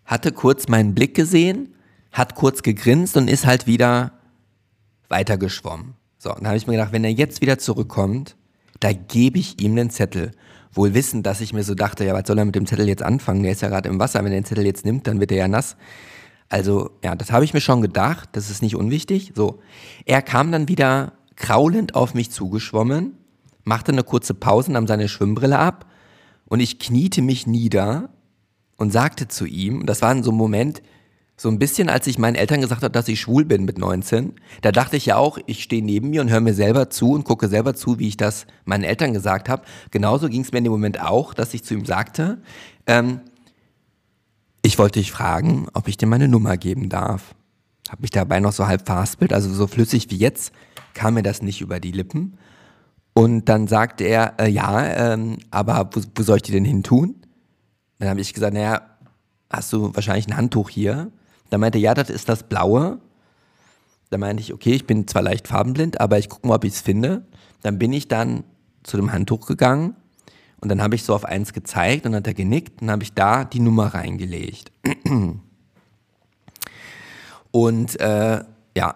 hatte 0.05 0.33
kurz 0.33 0.69
meinen 0.69 0.95
Blick 0.95 1.15
gesehen, 1.15 1.75
hat 2.11 2.35
kurz 2.35 2.63
gegrinst 2.63 3.17
und 3.17 3.29
ist 3.29 3.47
halt 3.47 3.67
wieder 3.67 4.13
weitergeschwommen. 5.09 5.95
So, 6.19 6.31
und 6.31 6.41
dann 6.41 6.49
habe 6.49 6.57
ich 6.57 6.67
mir 6.67 6.75
gedacht, 6.75 6.93
wenn 6.93 7.05
er 7.05 7.11
jetzt 7.11 7.41
wieder 7.41 7.59
zurückkommt, 7.59 8.37
da 8.81 8.93
gebe 8.93 9.39
ich 9.39 9.61
ihm 9.61 9.77
den 9.77 9.91
Zettel. 9.91 10.33
Wohl 10.73 10.95
wissend, 10.95 11.27
dass 11.27 11.41
ich 11.41 11.53
mir 11.53 11.65
so 11.65 11.75
dachte, 11.75 12.05
ja, 12.05 12.15
was 12.15 12.27
soll 12.27 12.39
er 12.39 12.45
mit 12.45 12.55
dem 12.55 12.67
Zettel 12.67 12.89
jetzt 12.89 13.03
anfangen? 13.03 13.43
Der 13.43 13.53
ist 13.53 13.61
ja 13.61 13.69
gerade 13.69 13.89
im 13.89 13.99
Wasser, 13.99 14.25
wenn 14.25 14.33
er 14.33 14.41
den 14.41 14.45
Zettel 14.45 14.65
jetzt 14.65 14.85
nimmt, 14.85 15.07
dann 15.07 15.21
wird 15.21 15.33
er 15.33 15.39
ja 15.39 15.49
nass. 15.49 15.77
Also, 16.53 16.91
ja, 17.03 17.15
das 17.15 17.33
habe 17.33 17.47
ich 17.47 17.55
mir 17.55 17.63
schon 17.63 17.81
gedacht, 17.81 18.29
das 18.33 18.51
ist 18.51 18.61
nicht 18.61 18.77
unwichtig. 18.77 19.33
So, 19.35 19.61
er 20.05 20.21
kam 20.21 20.53
dann 20.53 20.69
wieder 20.69 21.15
kraulend 21.35 21.95
auf 21.95 22.13
mich 22.13 22.31
zugeschwommen, 22.31 23.17
machte 23.65 23.91
eine 23.91 24.03
kurze 24.03 24.35
Pause, 24.35 24.73
nahm 24.73 24.87
seine 24.87 25.09
Schwimmbrille 25.09 25.59
ab 25.59 25.87
und 26.45 26.61
ich 26.61 26.79
kniete 26.79 27.23
mich 27.23 27.47
nieder 27.47 28.11
und 28.77 28.93
sagte 28.93 29.29
zu 29.29 29.47
ihm, 29.47 29.81
und 29.81 29.87
das 29.87 30.03
war 30.03 30.13
in 30.13 30.23
so 30.23 30.31
einem 30.31 30.37
Moment, 30.37 30.83
so 31.39 31.49
ein 31.49 31.59
bisschen, 31.59 31.89
als 31.89 32.07
ich 32.07 32.19
meinen 32.19 32.35
Eltern 32.37 32.61
gesagt 32.61 32.83
habe, 32.83 32.93
dass 32.93 33.09
ich 33.09 33.19
schwul 33.19 33.47
bin 33.47 33.65
mit 33.65 33.79
19, 33.79 34.35
da 34.61 34.73
dachte 34.73 34.99
ich 34.99 35.07
ja 35.07 35.17
auch, 35.17 35.39
ich 35.47 35.63
stehe 35.63 35.83
neben 35.83 36.11
mir 36.11 36.21
und 36.21 36.29
höre 36.31 36.41
mir 36.41 36.53
selber 36.53 36.91
zu 36.91 37.13
und 37.13 37.25
gucke 37.25 37.49
selber 37.49 37.73
zu, 37.73 37.99
wie 37.99 38.09
ich 38.09 38.19
das 38.19 38.47
meinen 38.67 38.85
Eltern 38.85 39.15
gesagt 39.15 39.49
habe. 39.49 39.63
Genauso 39.91 40.29
ging 40.29 40.43
es 40.43 40.53
mir 40.53 40.59
in 40.59 40.65
dem 40.65 40.73
Moment 40.73 41.01
auch, 41.01 41.33
dass 41.33 41.55
ich 41.55 41.65
zu 41.65 41.73
ihm 41.73 41.87
sagte, 41.87 42.43
ähm, 42.87 43.21
ich 44.73 44.79
wollte 44.79 45.01
dich 45.01 45.13
fragen, 45.13 45.67
ob 45.75 45.87
ich 45.87 45.99
dir 45.99 46.07
meine 46.07 46.29
Nummer 46.29 46.57
geben 46.57 46.89
darf. 46.89 47.35
Habe 47.91 48.01
mich 48.01 48.11
dabei 48.11 48.41
noch 48.41 48.53
so 48.53 48.67
halb 48.67 48.87
verhaspelt, 48.87 49.31
also 49.35 49.53
so 49.53 49.67
flüssig 49.67 50.11
wie 50.11 50.17
jetzt 50.17 50.51
kam 50.95 51.13
mir 51.13 51.23
das 51.23 51.43
nicht 51.43 51.61
über 51.61 51.79
die 51.79 51.93
Lippen. 51.93 52.39
Und 53.13 53.51
dann 53.51 53.67
sagte 53.67 54.05
er, 54.05 54.41
äh, 54.41 54.49
ja, 54.49 55.13
ähm, 55.13 55.37
aber 55.51 55.91
wo, 55.93 56.01
wo 56.15 56.23
soll 56.23 56.37
ich 56.37 56.43
die 56.43 56.53
denn 56.53 56.65
hin 56.65 56.83
tun? 56.83 57.17
Dann 57.99 58.09
habe 58.09 58.23
ich 58.23 58.33
gesagt, 58.33 58.55
naja, 58.55 58.81
hast 59.51 59.71
du 59.75 59.95
wahrscheinlich 59.95 60.27
ein 60.27 60.39
Handtuch 60.39 60.71
hier? 60.71 61.11
Dann 61.51 61.61
meinte 61.61 61.77
er, 61.77 61.83
ja, 61.83 61.95
das 61.95 62.09
ist 62.09 62.31
das 62.31 62.45
Blaue. 62.45 62.99
Da 64.09 64.17
meinte 64.17 64.41
ich, 64.41 64.55
okay, 64.55 64.73
ich 64.73 64.87
bin 64.87 65.07
zwar 65.07 65.21
leicht 65.21 65.49
farbenblind, 65.49 66.01
aber 66.01 66.19
ich 66.19 66.31
gucke 66.31 66.49
mal, 66.49 66.55
ob 66.55 66.65
ich 66.65 66.73
es 66.73 66.81
finde. 66.81 67.27
Dann 67.61 67.79
bin 67.79 67.93
ich 67.93 68.09
dann 68.09 68.45
zu 68.85 68.97
dem 68.97 69.13
Handtuch 69.13 69.47
gegangen 69.47 69.97
und 70.63 70.69
dann 70.69 70.81
habe 70.81 70.95
ich 70.95 71.03
so 71.03 71.13
auf 71.15 71.25
eins 71.25 71.53
gezeigt 71.53 72.07
und 72.07 72.13
dann 72.13 72.21
hat 72.21 72.29
er 72.29 72.35
genickt 72.35 72.81
und 72.81 72.87
dann 72.87 72.93
habe 72.93 73.03
ich 73.03 73.13
da 73.13 73.45
die 73.45 73.59
Nummer 73.59 73.89
reingelegt. 73.95 74.71
Und 77.55 78.01
äh, 78.01 78.45
ja, 78.75 78.95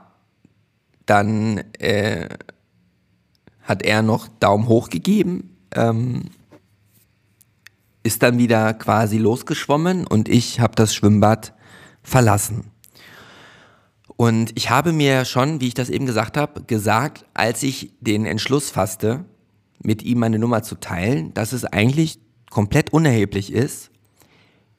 dann 1.04 1.58
äh, 1.78 2.28
hat 3.60 3.82
er 3.82 4.00
noch 4.00 4.28
Daumen 4.28 4.66
hoch 4.66 4.88
gegeben, 4.88 5.54
ähm, 5.74 6.30
ist 8.02 8.22
dann 8.22 8.38
wieder 8.38 8.72
quasi 8.72 9.18
losgeschwommen 9.18 10.06
und 10.06 10.30
ich 10.30 10.60
habe 10.60 10.74
das 10.74 10.94
Schwimmbad 10.94 11.52
verlassen. 12.02 12.70
Und 14.16 14.52
ich 14.54 14.70
habe 14.70 14.92
mir 14.92 15.26
schon, 15.26 15.60
wie 15.60 15.68
ich 15.68 15.74
das 15.74 15.90
eben 15.90 16.06
gesagt 16.06 16.38
habe, 16.38 16.62
gesagt, 16.62 17.26
als 17.34 17.62
ich 17.62 17.92
den 18.00 18.24
Entschluss 18.24 18.70
fasste, 18.70 19.26
mit 19.82 20.02
ihm 20.02 20.18
meine 20.18 20.38
Nummer 20.38 20.62
zu 20.62 20.76
teilen, 20.76 21.34
dass 21.34 21.52
es 21.52 21.64
eigentlich 21.64 22.18
komplett 22.50 22.92
unerheblich 22.92 23.52
ist, 23.52 23.90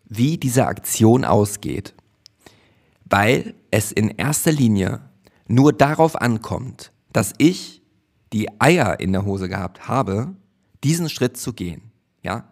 wie 0.06 0.38
diese 0.38 0.66
Aktion 0.66 1.26
ausgeht. 1.26 1.94
Weil 3.06 3.56
es 3.72 3.92
in 3.92 4.10
erster 4.10 4.52
Linie 4.52 5.02
nur 5.48 5.74
darauf 5.74 6.20
ankommt, 6.20 6.92
dass 7.14 7.34
ich 7.38 7.82
die 8.34 8.50
Eier 8.60 9.00
in 9.00 9.14
der 9.14 9.26
Hose 9.26 9.48
gehabt 9.48 9.88
habe, 9.88 10.36
diesen 10.84 11.10
Schritt 11.10 11.38
zu 11.38 11.54
gehen. 11.54 11.82
Ja, 12.22 12.48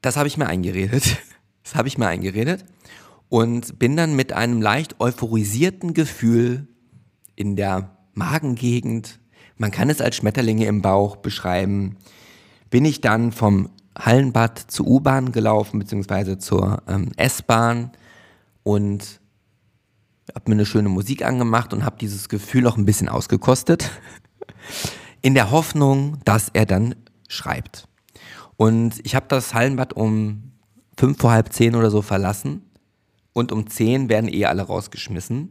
das 0.00 0.16
habe 0.16 0.28
ich 0.28 0.36
mir 0.36 0.46
eingeredet. 0.46 1.16
Das 1.64 1.74
habe 1.74 1.88
ich 1.88 1.98
mir 1.98 2.06
eingeredet 2.06 2.64
und 3.28 3.78
bin 3.78 3.94
dann 3.94 4.16
mit 4.16 4.32
einem 4.32 4.62
leicht 4.62 5.00
euphorisierten 5.00 5.92
Gefühl 5.92 6.66
in 7.36 7.56
der 7.56 7.96
Magengegend, 8.14 9.20
man 9.58 9.70
kann 9.70 9.90
es 9.90 10.00
als 10.00 10.16
Schmetterlinge 10.16 10.66
im 10.66 10.82
Bauch 10.82 11.16
beschreiben, 11.16 11.96
bin 12.70 12.84
ich 12.84 13.00
dann 13.00 13.32
vom 13.32 13.70
Hallenbad 13.98 14.58
zur 14.58 14.86
U-Bahn 14.86 15.32
gelaufen, 15.32 15.78
beziehungsweise 15.80 16.38
zur 16.38 16.82
ähm, 16.86 17.10
S-Bahn 17.16 17.90
und 18.62 19.20
habe 20.34 20.50
mir 20.50 20.56
eine 20.56 20.66
schöne 20.66 20.88
Musik 20.88 21.24
angemacht 21.24 21.72
und 21.72 21.84
habe 21.84 21.96
dieses 21.98 22.28
Gefühl 22.28 22.66
auch 22.66 22.76
ein 22.76 22.84
bisschen 22.84 23.08
ausgekostet, 23.08 23.90
in 25.22 25.34
der 25.34 25.50
Hoffnung, 25.50 26.18
dass 26.24 26.48
er 26.52 26.66
dann 26.66 26.94
schreibt. 27.28 27.88
Und 28.56 29.00
ich 29.04 29.14
habe 29.14 29.26
das 29.28 29.54
Hallenbad 29.54 29.94
um 29.94 30.52
fünf 30.96 31.18
vor 31.18 31.32
halb 31.32 31.52
zehn 31.52 31.74
oder 31.74 31.90
so 31.90 32.02
verlassen 32.02 32.62
und 33.32 33.52
um 33.52 33.68
zehn 33.68 34.08
werden 34.08 34.32
eh 34.32 34.46
alle 34.46 34.62
rausgeschmissen. 34.62 35.50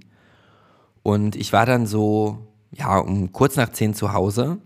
Und 1.04 1.36
ich 1.36 1.54
war 1.54 1.66
dann 1.66 1.86
so, 1.86 2.47
ja, 2.72 2.98
um 2.98 3.32
kurz 3.32 3.56
nach 3.56 3.70
zehn 3.70 3.94
zu 3.94 4.14
Hause 4.14 4.58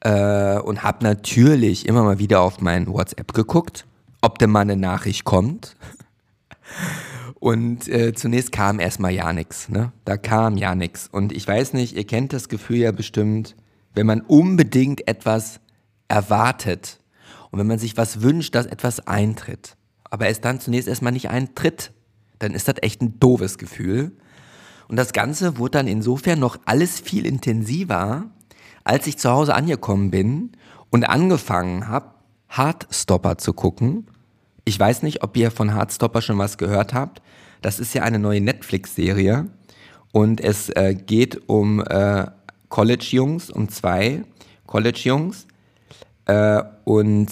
äh, 0.00 0.58
und 0.58 0.82
habe 0.82 1.04
natürlich 1.04 1.86
immer 1.86 2.02
mal 2.02 2.18
wieder 2.18 2.40
auf 2.40 2.60
mein 2.60 2.86
WhatsApp 2.86 3.32
geguckt, 3.32 3.86
ob 4.20 4.38
denn 4.38 4.50
mal 4.50 4.60
eine 4.60 4.76
Nachricht 4.76 5.24
kommt. 5.24 5.76
Und 7.40 7.88
äh, 7.88 8.14
zunächst 8.14 8.52
kam 8.52 8.80
erstmal 8.80 9.12
ja 9.12 9.30
nix, 9.30 9.68
ne? 9.68 9.92
Da 10.06 10.16
kam 10.16 10.56
ja 10.56 10.74
nix. 10.74 11.08
Und 11.08 11.30
ich 11.30 11.46
weiß 11.46 11.74
nicht, 11.74 11.94
ihr 11.94 12.06
kennt 12.06 12.32
das 12.32 12.48
Gefühl 12.48 12.78
ja 12.78 12.90
bestimmt, 12.90 13.54
wenn 13.92 14.06
man 14.06 14.22
unbedingt 14.22 15.06
etwas 15.06 15.60
erwartet 16.08 17.00
und 17.50 17.58
wenn 17.58 17.66
man 17.66 17.78
sich 17.78 17.98
was 17.98 18.22
wünscht, 18.22 18.54
dass 18.54 18.64
etwas 18.64 19.06
eintritt, 19.06 19.76
aber 20.04 20.28
es 20.28 20.40
dann 20.40 20.58
zunächst 20.58 20.88
erstmal 20.88 21.12
nicht 21.12 21.28
eintritt, 21.28 21.92
dann 22.38 22.54
ist 22.54 22.66
das 22.66 22.76
echt 22.80 23.02
ein 23.02 23.20
doofes 23.20 23.58
Gefühl. 23.58 24.12
Und 24.88 24.96
das 24.96 25.12
Ganze 25.12 25.58
wurde 25.58 25.78
dann 25.78 25.86
insofern 25.86 26.38
noch 26.38 26.58
alles 26.64 27.00
viel 27.00 27.26
intensiver, 27.26 28.24
als 28.84 29.06
ich 29.06 29.18
zu 29.18 29.30
Hause 29.30 29.54
angekommen 29.54 30.10
bin 30.10 30.52
und 30.90 31.04
angefangen 31.04 31.88
habe, 31.88 32.10
Heartstopper 32.48 33.38
zu 33.38 33.52
gucken. 33.52 34.06
Ich 34.64 34.78
weiß 34.78 35.02
nicht, 35.02 35.22
ob 35.22 35.36
ihr 35.36 35.50
von 35.50 35.74
Heartstopper 35.74 36.22
schon 36.22 36.38
was 36.38 36.58
gehört 36.58 36.94
habt. 36.94 37.22
Das 37.62 37.80
ist 37.80 37.94
ja 37.94 38.02
eine 38.02 38.18
neue 38.18 38.40
Netflix-Serie 38.40 39.46
und 40.12 40.40
es 40.40 40.68
äh, 40.70 40.94
geht 40.94 41.48
um 41.48 41.80
äh, 41.80 42.26
College-Jungs, 42.68 43.50
um 43.50 43.68
zwei 43.68 44.22
College-Jungs 44.66 45.46
äh, 46.26 46.62
und 46.84 47.28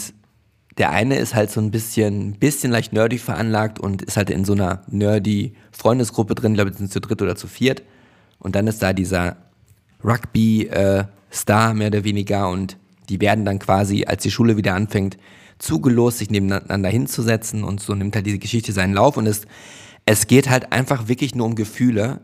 der 0.79 0.91
eine 0.91 1.17
ist 1.17 1.35
halt 1.35 1.51
so 1.51 1.61
ein 1.61 1.71
bisschen, 1.71 2.39
bisschen 2.39 2.73
leicht 2.73 2.93
nerdy 2.93 3.19
veranlagt 3.19 3.79
und 3.79 4.03
ist 4.03 4.17
halt 4.17 4.31
in 4.31 4.45
so 4.45 4.55
einer 4.55 4.83
nerdy 4.89 5.55
Freundesgruppe 5.71 6.35
drin, 6.35 6.55
glaube 6.55 6.71
ich, 6.71 6.77
sind 6.77 6.93
zu 6.93 7.01
dritt 7.01 7.21
oder 7.21 7.37
zu 7.37 7.47
viert. 7.47 7.83
Und 8.39 8.57
dann 8.57 8.67
ist 8.67 8.83
da 8.83 8.93
dieser 8.93 9.37
Rugby-Star 10.03 11.71
äh, 11.71 11.75
mehr 11.75 11.89
oder 11.89 12.05
weniger 12.05 12.49
und 12.49 12.77
die 13.09 13.21
werden 13.21 13.45
dann 13.45 13.59
quasi, 13.59 14.05
als 14.07 14.23
die 14.23 14.31
Schule 14.31 14.57
wieder 14.57 14.75
anfängt, 14.75 15.19
zugelost, 15.59 16.19
sich 16.19 16.31
nebeneinander 16.31 16.89
hinzusetzen 16.89 17.63
und 17.63 17.81
so 17.81 17.95
nimmt 17.95 18.17
halt 18.17 18.27
diese 18.27 18.39
Geschichte 18.39 18.73
seinen 18.73 18.95
Lauf 18.95 19.17
und 19.17 19.27
es 19.27 19.43
es 20.05 20.27
geht 20.27 20.51
halt 20.51 20.73
einfach 20.73 21.09
wirklich 21.09 21.35
nur 21.35 21.47
um 21.47 21.55
Gefühle, 21.55 22.21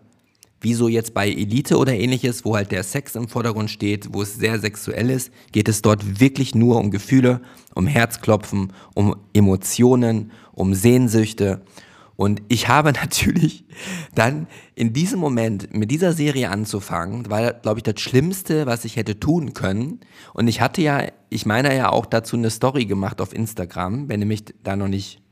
wie 0.61 0.75
so 0.75 0.89
jetzt 0.89 1.15
bei 1.15 1.29
Elite 1.29 1.77
oder 1.77 1.95
ähnliches, 1.95 2.45
wo 2.45 2.57
halt 2.57 2.73
der 2.73 2.83
Sex 2.83 3.15
im 3.15 3.29
Vordergrund 3.29 3.71
steht, 3.71 4.13
wo 4.13 4.23
es 4.23 4.35
sehr 4.35 4.59
sexuell 4.59 5.11
ist, 5.11 5.31
geht 5.53 5.69
es 5.69 5.83
dort 5.83 6.21
wirklich 6.21 6.55
nur 6.55 6.79
um 6.79 6.91
Gefühle, 6.91 7.41
um 7.75 7.87
Herzklopfen, 7.87 8.73
um 8.95 9.15
Emotionen, 9.33 10.33
um 10.53 10.75
Sehnsüchte 10.75 11.63
Und 12.17 12.43
ich 12.49 12.67
habe 12.67 12.93
natürlich 13.01 13.65
dann 14.15 14.49
in 14.75 14.93
diesem 14.93 15.21
Moment 15.21 15.73
mit 15.73 15.93
dieser 15.93 16.13
Serie 16.13 16.51
anzufangen, 16.51 17.31
war, 17.31 17.53
glaube 17.53 17.79
ich, 17.79 17.85
das 17.85 18.01
Schlimmste, 18.01 18.67
was 18.67 18.85
ich 18.85 18.97
hätte 18.97 19.21
tun 19.21 19.55
können. 19.55 20.01
Und 20.35 20.49
ich 20.49 20.61
hatte 20.61 20.83
ja, 20.83 21.05
ich 21.31 21.47
meine 21.47 21.75
ja 21.77 21.91
auch 21.91 22.07
dazu 22.07 22.37
eine 22.37 22.51
Story 22.51 22.87
gemacht 22.87 23.21
auf 23.21 23.33
Instagram, 23.33 24.09
wenn 24.09 24.21
ihr 24.21 24.27
mich 24.27 24.45
da 24.65 24.75
noch 24.75 24.89
nicht, 24.89 25.23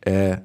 äh, 0.00 0.38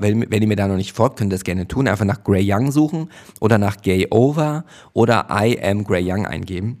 wenn, 0.00 0.30
wenn 0.30 0.42
ihr 0.42 0.48
mir 0.48 0.56
da 0.56 0.68
noch 0.68 0.76
nicht 0.76 0.92
folgt, 0.92 1.18
könnt 1.18 1.32
ihr 1.32 1.36
das 1.36 1.44
gerne 1.44 1.68
tun. 1.68 1.88
Einfach 1.88 2.04
nach 2.04 2.24
Grey 2.24 2.44
Young 2.46 2.70
suchen 2.72 3.10
oder 3.40 3.58
nach 3.58 3.80
Gay 3.82 4.06
Over 4.10 4.64
oder 4.92 5.28
I 5.30 5.58
am 5.62 5.84
Grey 5.84 6.02
Young 6.10 6.26
eingeben. 6.26 6.80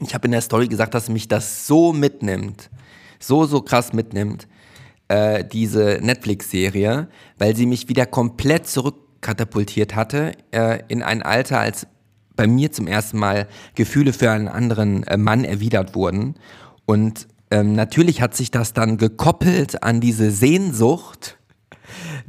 Ich 0.00 0.14
habe 0.14 0.26
in 0.26 0.32
der 0.32 0.40
Story 0.40 0.68
gesagt, 0.68 0.94
dass 0.94 1.08
mich 1.08 1.28
das 1.28 1.66
so 1.66 1.92
mitnimmt, 1.92 2.70
so, 3.18 3.46
so 3.46 3.62
krass 3.62 3.92
mitnimmt, 3.92 4.46
äh, 5.08 5.44
diese 5.44 6.00
Netflix-Serie, 6.02 7.08
weil 7.38 7.56
sie 7.56 7.66
mich 7.66 7.88
wieder 7.88 8.06
komplett 8.06 8.66
zurückkatapultiert 8.66 9.94
hatte 9.94 10.32
äh, 10.50 10.80
in 10.88 11.02
ein 11.02 11.22
Alter, 11.22 11.60
als 11.60 11.86
bei 12.34 12.46
mir 12.46 12.72
zum 12.72 12.86
ersten 12.86 13.18
Mal 13.18 13.48
Gefühle 13.74 14.12
für 14.12 14.30
einen 14.30 14.48
anderen 14.48 15.04
äh, 15.04 15.16
Mann 15.16 15.44
erwidert 15.44 15.94
wurden. 15.94 16.34
Und 16.84 17.28
ähm, 17.50 17.74
natürlich 17.74 18.20
hat 18.20 18.36
sich 18.36 18.50
das 18.50 18.72
dann 18.72 18.98
gekoppelt 18.98 19.82
an 19.82 20.00
diese 20.00 20.30
Sehnsucht, 20.30 21.35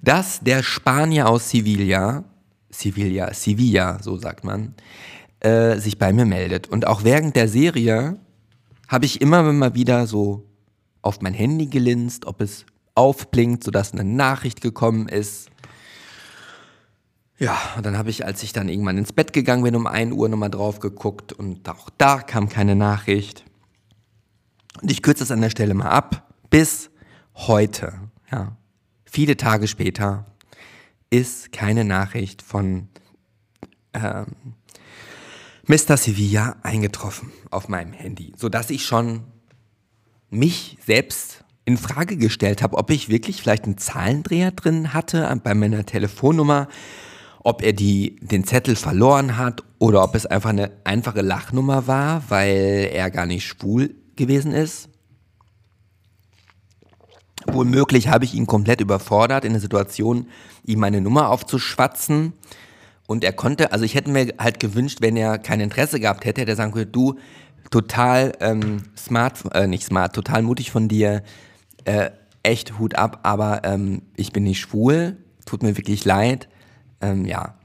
dass 0.02 0.40
der 0.42 0.64
Spanier 0.64 1.30
aus 1.30 1.50
Sevilla, 1.50 2.24
Sevilla, 2.70 3.34
Sevilla, 3.34 4.02
so 4.02 4.18
sagt 4.18 4.44
man, 4.44 4.76
äh, 5.40 5.78
sich 5.78 5.98
bei 5.98 6.14
mir 6.14 6.26
meldet. 6.26 6.68
Und 6.68 6.88
auch 6.88 7.04
während 7.04 7.36
der 7.36 7.48
Serie 7.48 8.18
habe 8.88 9.06
ich 9.06 9.22
immer 9.22 9.44
mal 9.54 9.76
wieder 9.76 10.08
so 10.08 10.46
auf 11.02 11.22
mein 11.22 11.34
Handy 11.34 11.68
gelinst, 11.68 12.26
ob 12.26 12.42
es 12.42 12.66
aufblinkt, 12.96 13.64
sodass 13.64 13.94
eine 13.94 14.04
Nachricht 14.04 14.62
gekommen 14.62 15.08
ist. 15.08 15.50
Ja, 17.40 17.56
und 17.76 17.86
dann 17.86 17.98
habe 17.98 18.10
ich, 18.10 18.26
als 18.26 18.42
ich 18.42 18.52
dann 18.52 18.68
irgendwann 18.68 18.98
ins 18.98 19.14
Bett 19.14 19.32
gegangen 19.32 19.64
bin, 19.64 19.76
um 19.76 19.86
1 19.86 20.14
Uhr 20.14 20.28
nochmal 20.28 20.50
drauf 20.50 20.80
geguckt 20.80 21.34
und 21.34 21.70
auch 21.70 21.90
da 21.98 22.20
kam 22.20 22.50
keine 22.50 22.76
Nachricht. 22.76 23.46
Und 24.82 24.92
ich 24.92 25.04
kürze 25.04 25.24
es 25.24 25.32
an 25.32 25.42
der 25.42 25.52
Stelle 25.52 25.76
mal 25.76 25.90
ab. 25.90 26.34
Bis 26.50 26.90
heute, 27.36 27.94
ja, 28.32 28.58
viele 29.10 29.38
Tage 29.38 29.68
später, 29.68 30.26
ist 31.10 31.52
keine 31.52 31.86
Nachricht 31.86 32.42
von 32.42 32.90
ähm, 33.94 34.26
Mr. 35.66 35.98
Sevilla 35.98 36.58
eingetroffen 36.64 37.32
auf 37.50 37.68
meinem 37.68 37.94
Handy, 37.94 38.34
sodass 38.38 38.70
ich 38.70 38.86
schon 38.86 39.24
mich 40.30 40.78
selbst 40.86 41.44
in 41.66 41.78
Frage 41.78 42.16
gestellt 42.18 42.62
habe, 42.62 42.78
ob 42.78 42.90
ich 42.90 43.10
wirklich 43.10 43.42
vielleicht 43.42 43.66
einen 43.66 43.78
Zahlendreher 43.78 44.52
drin 44.52 44.94
hatte 44.94 45.40
bei 45.44 45.54
meiner 45.54 45.86
Telefonnummer, 45.86 46.70
ob 47.44 47.62
er 47.62 47.74
die, 47.74 48.16
den 48.22 48.46
Zettel 48.46 48.76
verloren 48.76 49.38
hat 49.38 49.64
oder 49.80 50.04
ob 50.04 50.16
es 50.16 50.26
einfach 50.26 50.52
eine 50.52 50.72
einfache 50.86 51.22
Lachnummer 51.22 51.88
war, 51.88 52.24
weil 52.30 52.90
er 52.94 53.12
gar 53.12 53.26
nicht 53.26 53.46
schwul 53.46 53.96
gewesen 54.16 54.54
ist. 54.54 54.90
Wohlmöglich 57.46 58.08
habe 58.08 58.26
ich 58.26 58.34
ihn 58.34 58.48
komplett 58.48 58.82
überfordert 58.82 59.46
in 59.46 59.54
der 59.54 59.62
Situation, 59.62 60.28
ihm 60.66 60.80
meine 60.80 61.02
Nummer 61.02 61.30
aufzuschwatzen. 61.30 62.34
Und 63.06 63.24
er 63.24 63.34
konnte, 63.34 63.72
also 63.72 63.86
ich 63.86 63.96
hätte 63.96 64.10
mir 64.10 64.34
halt 64.38 64.60
gewünscht, 64.60 65.00
wenn 65.02 65.16
er 65.16 65.38
kein 65.38 65.60
Interesse 65.60 66.00
gehabt 66.00 66.26
hätte, 66.26 66.42
hätte 66.42 66.52
er 66.52 66.58
sagen 66.58 66.74
können, 66.74 66.92
du, 66.92 67.16
total 67.70 68.34
ähm, 68.40 68.84
smart, 68.98 69.44
äh, 69.54 69.68
nicht 69.68 69.84
smart, 69.84 70.14
total 70.14 70.42
mutig 70.42 70.72
von 70.72 70.88
dir, 70.88 71.24
äh, 71.86 72.10
echt 72.44 72.80
Hut 72.80 72.96
ab, 72.96 73.20
aber 73.24 73.62
ähm, 73.64 74.02
ich 74.16 74.32
bin 74.32 74.44
nicht 74.44 74.60
schwul, 74.60 75.18
tut 75.46 75.64
mir 75.64 75.78
wirklich 75.78 76.06
leid, 76.06 76.48
ähm, 77.02 77.26
ja. 77.26 77.56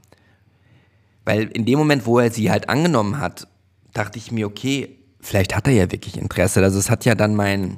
Weil 1.25 1.43
in 1.47 1.65
dem 1.65 1.79
Moment, 1.79 2.05
wo 2.05 2.19
er 2.19 2.31
sie 2.31 2.51
halt 2.51 2.69
angenommen 2.69 3.19
hat, 3.19 3.47
dachte 3.93 4.17
ich 4.17 4.31
mir, 4.31 4.47
okay, 4.47 4.97
vielleicht 5.21 5.55
hat 5.55 5.67
er 5.67 5.73
ja 5.73 5.91
wirklich 5.91 6.17
Interesse. 6.17 6.61
Also 6.61 6.79
es 6.79 6.89
hat 6.89 7.05
ja 7.05 7.15
dann 7.15 7.35
mein, 7.35 7.77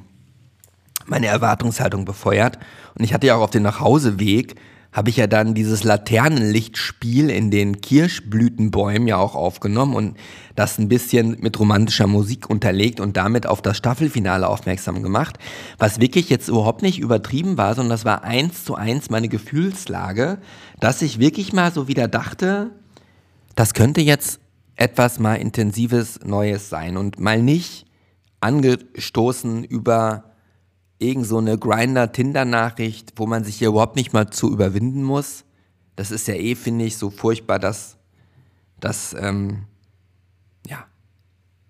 meine 1.06 1.28
Erwartungshaltung 1.28 2.06
befeuert. 2.06 2.60
Und 2.98 3.04
ich 3.04 3.14
hatte 3.14 3.28
ja 3.28 3.36
auch 3.36 3.42
auf 3.42 3.52
dem 3.52 3.64
Nachhauseweg 3.64 4.56
habe 4.96 5.10
ich 5.10 5.18
ja 5.18 5.28
dann 5.28 5.54
dieses 5.54 5.84
Laternenlichtspiel 5.84 7.30
in 7.30 7.52
den 7.52 7.82
Kirschblütenbäumen 7.82 9.10
ja 9.10 9.18
auch 9.18 9.36
aufgenommen 9.36 9.94
und 9.94 10.18
das 10.56 10.78
ein 10.78 10.88
bisschen 10.88 11.38
mit 11.42 11.60
romantischer 11.60 12.08
Musik 12.08 12.50
unterlegt 12.50 13.02
und 13.02 13.18
damit 13.18 13.46
auf 13.46 13.62
das 13.62 13.76
Staffelfinale 13.76 14.48
aufmerksam 14.48 15.04
gemacht, 15.04 15.38
was 15.78 16.00
wirklich 16.00 16.30
jetzt 16.30 16.48
überhaupt 16.48 16.82
nicht 16.82 17.00
übertrieben 17.00 17.58
war, 17.58 17.76
sondern 17.76 17.90
das 17.90 18.06
war 18.06 18.24
eins 18.24 18.64
zu 18.64 18.76
eins 18.76 19.10
meine 19.10 19.28
Gefühlslage, 19.28 20.38
dass 20.80 21.02
ich 21.02 21.20
wirklich 21.20 21.52
mal 21.52 21.74
so 21.74 21.90
wieder 21.90 22.08
dachte, 22.08 22.70
das 23.56 23.74
könnte 23.74 24.00
jetzt 24.00 24.40
etwas 24.78 25.20
mal 25.20 25.36
intensives 25.36 26.22
Neues 26.24 26.70
sein 26.70 26.96
und 26.96 27.20
mal 27.20 27.42
nicht 27.42 27.86
angestoßen 28.40 29.66
über 29.66 30.35
irgend 31.00 31.26
so 31.26 31.38
eine 31.38 31.58
Grinder-Tinder-Nachricht, 31.58 33.14
wo 33.18 33.26
man 33.28 33.44
sich 33.44 33.60
ja 33.60 33.70
überhaupt 33.70 33.96
nicht 33.96 34.14
mal 34.14 34.30
zu 34.30 34.52
überwinden 34.52 35.04
muss. 35.04 35.44
Das 35.96 36.12
ist 36.12 36.28
ja 36.28 36.36
eh, 36.36 36.56
finde 36.56 36.86
ich, 36.86 36.98
so 36.98 37.10
furchtbar, 37.10 37.60
dass, 37.60 37.98
dass, 38.80 39.16
ähm, 39.20 39.64
ja, 40.68 40.86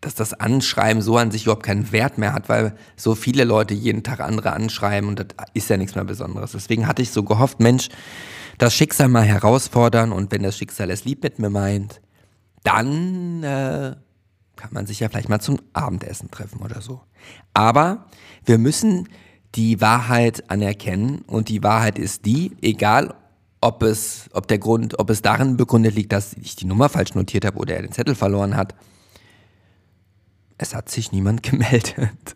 dass 0.01 0.15
das 0.15 0.33
Anschreiben 0.33 1.01
so 1.01 1.17
an 1.17 1.31
sich 1.31 1.43
überhaupt 1.43 1.65
keinen 1.65 1.91
Wert 1.91 2.17
mehr 2.17 2.33
hat, 2.33 2.49
weil 2.49 2.75
so 2.95 3.15
viele 3.15 3.43
Leute 3.43 3.73
jeden 3.73 4.03
Tag 4.03 4.19
andere 4.19 4.53
anschreiben 4.53 5.09
und 5.09 5.19
das 5.19 5.27
ist 5.53 5.69
ja 5.69 5.77
nichts 5.77 5.95
mehr 5.95 6.05
Besonderes. 6.05 6.51
Deswegen 6.51 6.87
hatte 6.87 7.01
ich 7.01 7.11
so 7.11 7.23
gehofft, 7.23 7.59
Mensch, 7.59 7.89
das 8.57 8.73
Schicksal 8.73 9.09
mal 9.09 9.23
herausfordern 9.23 10.11
und 10.11 10.31
wenn 10.31 10.43
das 10.43 10.57
Schicksal 10.57 10.89
es 10.89 11.05
lieb 11.05 11.23
mit 11.23 11.39
mir 11.39 11.49
meint, 11.49 12.01
dann 12.63 13.43
äh, 13.43 13.95
kann 14.55 14.69
man 14.71 14.85
sich 14.85 14.99
ja 14.99 15.09
vielleicht 15.09 15.29
mal 15.29 15.39
zum 15.39 15.59
Abendessen 15.73 16.31
treffen 16.31 16.61
oder 16.61 16.81
so. 16.81 17.01
Aber 17.53 18.05
wir 18.45 18.57
müssen 18.57 19.07
die 19.55 19.81
Wahrheit 19.81 20.49
anerkennen 20.49 21.19
und 21.27 21.49
die 21.49 21.63
Wahrheit 21.63 21.97
ist 21.97 22.25
die, 22.25 22.51
egal 22.61 23.15
ob 23.61 23.83
es, 23.83 24.29
ob 24.33 24.47
der 24.47 24.59
Grund, 24.59 24.99
ob 24.99 25.09
es 25.09 25.21
darin 25.21 25.57
begründet 25.57 25.95
liegt, 25.95 26.11
dass 26.11 26.33
ich 26.33 26.55
die 26.55 26.65
Nummer 26.65 26.89
falsch 26.89 27.15
notiert 27.15 27.45
habe 27.45 27.57
oder 27.57 27.75
er 27.75 27.81
den 27.81 27.91
Zettel 27.91 28.15
verloren 28.15 28.55
hat. 28.55 28.75
Es 30.57 30.75
hat 30.75 30.89
sich 30.89 31.11
niemand 31.11 31.41
gemeldet. 31.49 32.35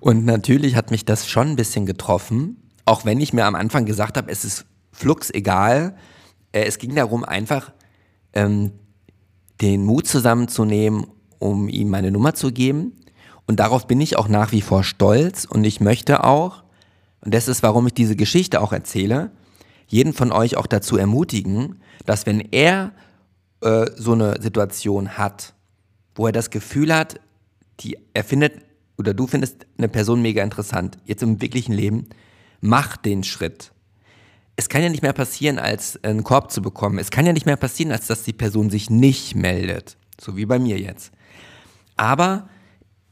Und 0.00 0.24
natürlich 0.24 0.76
hat 0.76 0.90
mich 0.90 1.04
das 1.04 1.28
schon 1.28 1.50
ein 1.50 1.56
bisschen 1.56 1.86
getroffen, 1.86 2.58
auch 2.84 3.04
wenn 3.04 3.20
ich 3.20 3.32
mir 3.32 3.46
am 3.46 3.54
Anfang 3.54 3.86
gesagt 3.86 4.16
habe, 4.16 4.30
es 4.30 4.44
ist 4.44 4.66
flux 4.92 5.30
egal. 5.30 5.96
Äh, 6.52 6.64
es 6.64 6.78
ging 6.78 6.94
darum, 6.94 7.24
einfach 7.24 7.72
ähm, 8.32 8.72
den 9.60 9.84
Mut 9.84 10.06
zusammenzunehmen, 10.06 11.06
um 11.38 11.68
ihm 11.68 11.88
meine 11.88 12.10
Nummer 12.10 12.34
zu 12.34 12.52
geben 12.52 12.92
und 13.46 13.60
darauf 13.60 13.86
bin 13.86 14.00
ich 14.00 14.16
auch 14.16 14.28
nach 14.28 14.52
wie 14.52 14.60
vor 14.60 14.84
stolz 14.84 15.44
und 15.44 15.64
ich 15.64 15.80
möchte 15.80 16.24
auch, 16.24 16.62
und 17.20 17.32
das 17.34 17.48
ist, 17.48 17.62
warum 17.62 17.86
ich 17.86 17.94
diese 17.94 18.16
Geschichte 18.16 18.60
auch 18.60 18.72
erzähle, 18.72 19.30
jeden 19.86 20.12
von 20.12 20.32
euch 20.32 20.56
auch 20.56 20.66
dazu 20.66 20.96
ermutigen, 20.96 21.80
dass 22.04 22.26
wenn 22.26 22.40
er 22.40 22.92
äh, 23.60 23.86
so 23.96 24.12
eine 24.12 24.40
Situation 24.40 25.16
hat, 25.16 25.54
wo 26.14 26.26
er 26.26 26.32
das 26.32 26.50
Gefühl 26.50 26.94
hat, 26.94 27.20
die, 27.80 27.98
er 28.14 28.24
findet 28.24 28.54
oder 28.98 29.14
du 29.14 29.26
findest 29.26 29.66
eine 29.76 29.88
Person 29.88 30.22
mega 30.22 30.42
interessant, 30.42 30.98
jetzt 31.04 31.22
im 31.22 31.40
wirklichen 31.40 31.72
Leben, 31.72 32.06
mach 32.60 32.96
den 32.96 33.22
Schritt. 33.24 33.72
Es 34.56 34.70
kann 34.70 34.82
ja 34.82 34.88
nicht 34.88 35.02
mehr 35.02 35.12
passieren, 35.12 35.58
als 35.58 36.02
einen 36.02 36.24
Korb 36.24 36.50
zu 36.50 36.62
bekommen. 36.62 36.98
Es 36.98 37.10
kann 37.10 37.26
ja 37.26 37.34
nicht 37.34 37.44
mehr 37.44 37.58
passieren, 37.58 37.92
als 37.92 38.06
dass 38.06 38.22
die 38.22 38.32
Person 38.32 38.70
sich 38.70 38.88
nicht 38.88 39.34
meldet. 39.34 39.98
So 40.18 40.36
wie 40.36 40.46
bei 40.46 40.58
mir 40.58 40.78
jetzt. 40.78 41.12
Aber 41.96 42.48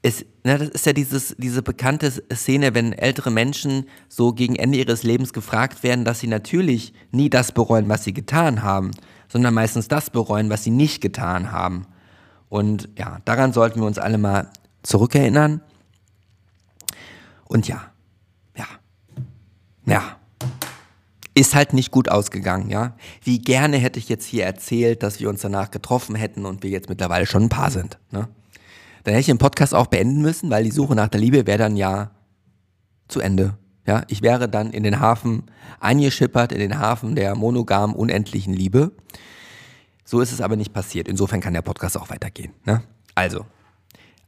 es, 0.05 0.27
na, 0.43 0.59
das 0.59 0.69
ist 0.69 0.85
ja 0.85 0.93
dieses, 0.93 1.35
diese 1.39 1.63
bekannte 1.63 2.13
Szene, 2.35 2.75
wenn 2.75 2.93
ältere 2.93 3.31
Menschen 3.31 3.89
so 4.07 4.35
gegen 4.35 4.55
Ende 4.55 4.77
ihres 4.77 5.03
Lebens 5.03 5.33
gefragt 5.33 5.83
werden, 5.83 6.05
dass 6.05 6.21
sie 6.21 6.27
natürlich 6.27 6.93
nie 7.11 7.31
das 7.31 7.53
bereuen, 7.53 7.89
was 7.89 8.05
sie 8.05 8.13
getan 8.13 8.63
haben, 8.63 8.91
sondern 9.29 9.55
meistens 9.55 9.89
das 9.89 10.11
bereuen, 10.11 10.51
was 10.51 10.63
sie 10.63 10.71
nicht 10.71 11.01
getan 11.01 11.53
haben. 11.53 11.87
Und 12.51 12.91
ja, 12.99 13.21
daran 13.25 13.55
sollten 13.55 13.81
wir 13.81 13.87
uns 13.87 13.97
alle 13.97 14.19
mal 14.19 14.51
zurückerinnern. 14.83 15.63
Und 17.47 17.67
ja, 17.67 17.91
ja, 18.59 18.67
ja, 19.87 20.19
ist 21.35 21.55
halt 21.55 21.73
nicht 21.73 21.91
gut 21.91 22.11
ausgegangen, 22.11 22.69
ja. 22.69 22.95
Wie 23.23 23.39
gerne 23.39 23.79
hätte 23.79 23.99
ich 23.99 24.11
jetzt 24.11 24.27
hier 24.27 24.45
erzählt, 24.45 25.03
dass 25.03 25.19
wir 25.19 25.31
uns 25.31 25.41
danach 25.41 25.71
getroffen 25.71 26.15
hätten 26.15 26.45
und 26.45 26.63
wir 26.63 26.69
jetzt 26.69 26.91
mittlerweile 26.91 27.25
schon 27.25 27.45
ein 27.45 27.49
Paar 27.49 27.71
sind, 27.71 27.99
ne? 28.11 28.29
Dann 29.05 29.13
hätte 29.13 29.21
ich 29.21 29.27
den 29.27 29.39
Podcast 29.39 29.75
auch 29.75 29.87
beenden 29.87 30.23
müssen, 30.23 30.51
weil 30.51 30.65
die 30.65 30.71
Suche 30.71 30.95
nach 30.95 31.09
der 31.09 31.21
Liebe 31.21 31.47
wäre 31.47 31.59
dann 31.59 31.77
ja 31.77 32.11
zu 33.09 33.21
Ende. 33.21 33.57
Ja, 33.87 34.03
ich 34.09 34.23
wäre 34.23 34.49
dann 34.49 34.71
in 34.73 34.83
den 34.83 34.99
Hafen 34.99 35.45
eingeschippert, 35.79 36.53
in 36.53 36.59
den 36.59 36.79
Hafen 36.79 37.15
der 37.15 37.35
monogam 37.35 37.95
unendlichen 37.95 38.55
Liebe. 38.55 38.93
So 40.07 40.21
ist 40.21 40.33
es 40.33 40.41
aber 40.41 40.57
nicht 40.57 40.73
passiert. 40.73 41.07
Insofern 41.07 41.41
kann 41.41 41.53
der 41.53 41.63
Podcast 41.63 41.99
auch 41.99 42.09
weitergehen. 42.09 42.55
Ne? 42.65 42.83
Also, 43.15 43.45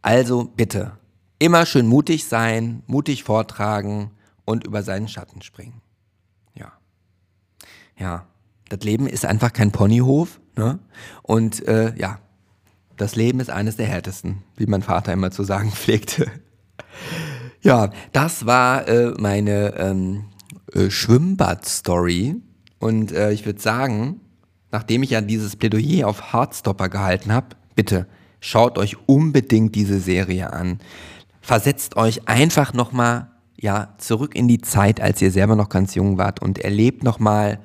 also 0.03 0.45
bitte 0.45 0.93
immer 1.39 1.65
schön 1.65 1.87
mutig 1.87 2.27
sein, 2.27 2.83
mutig 2.87 3.25
vortragen 3.25 4.11
und 4.45 4.67
über 4.67 4.83
seinen 4.83 5.09
Schatten 5.09 5.43
springen. 5.43 5.81
Ja. 6.55 6.73
ja, 7.99 8.27
das 8.69 8.81
Leben 8.81 9.07
ist 9.07 9.25
einfach 9.25 9.53
kein 9.53 9.73
Ponyhof. 9.73 10.41
Ne? 10.57 10.79
Und 11.23 11.67
äh, 11.67 11.95
ja, 11.97 12.19
das 12.97 13.17
Leben 13.17 13.41
ist 13.41 13.51
eines 13.51 13.77
der 13.77 13.87
härtesten, 13.87 14.43
wie 14.57 14.67
mein 14.67 14.83
Vater 14.83 15.13
immer 15.13 15.31
zu 15.31 15.45
sagen 15.45 15.71
pflegte. 15.75 16.31
ja, 17.63 17.91
das 18.13 18.47
war 18.47 18.89
äh, 18.89 19.13
meine 19.19 19.75
ähm, 19.77 20.25
äh, 20.73 20.91
Schwimmbad-Story. 20.91 22.37
Und 22.79 23.13
äh, 23.13 23.33
ich 23.33 23.47
würde 23.47 23.61
sagen, 23.61 24.21
nachdem 24.71 25.03
ich 25.03 25.11
ja 25.11 25.21
dieses 25.21 25.57
Plädoyer 25.57 26.09
auf 26.09 26.33
Hardstopper 26.33 26.89
gehalten 26.89 27.33
habe, 27.33 27.57
bitte 27.75 28.07
schaut 28.41 28.79
euch 28.79 28.97
unbedingt 29.07 29.75
diese 29.75 29.99
Serie 29.99 30.53
an. 30.53 30.79
Versetzt 31.41 31.97
euch 31.97 32.29
einfach 32.29 32.73
nochmal 32.73 33.31
ja, 33.59 33.95
zurück 33.99 34.35
in 34.35 34.49
die 34.49 34.61
Zeit, 34.61 35.01
als 35.01 35.23
ihr 35.23 35.31
selber 35.31 35.57
noch 35.57 35.69
ganz 35.69 35.95
jung 35.95 36.19
wart 36.19 36.43
und 36.43 36.59
erlebt 36.59 37.03
nochmal 37.03 37.59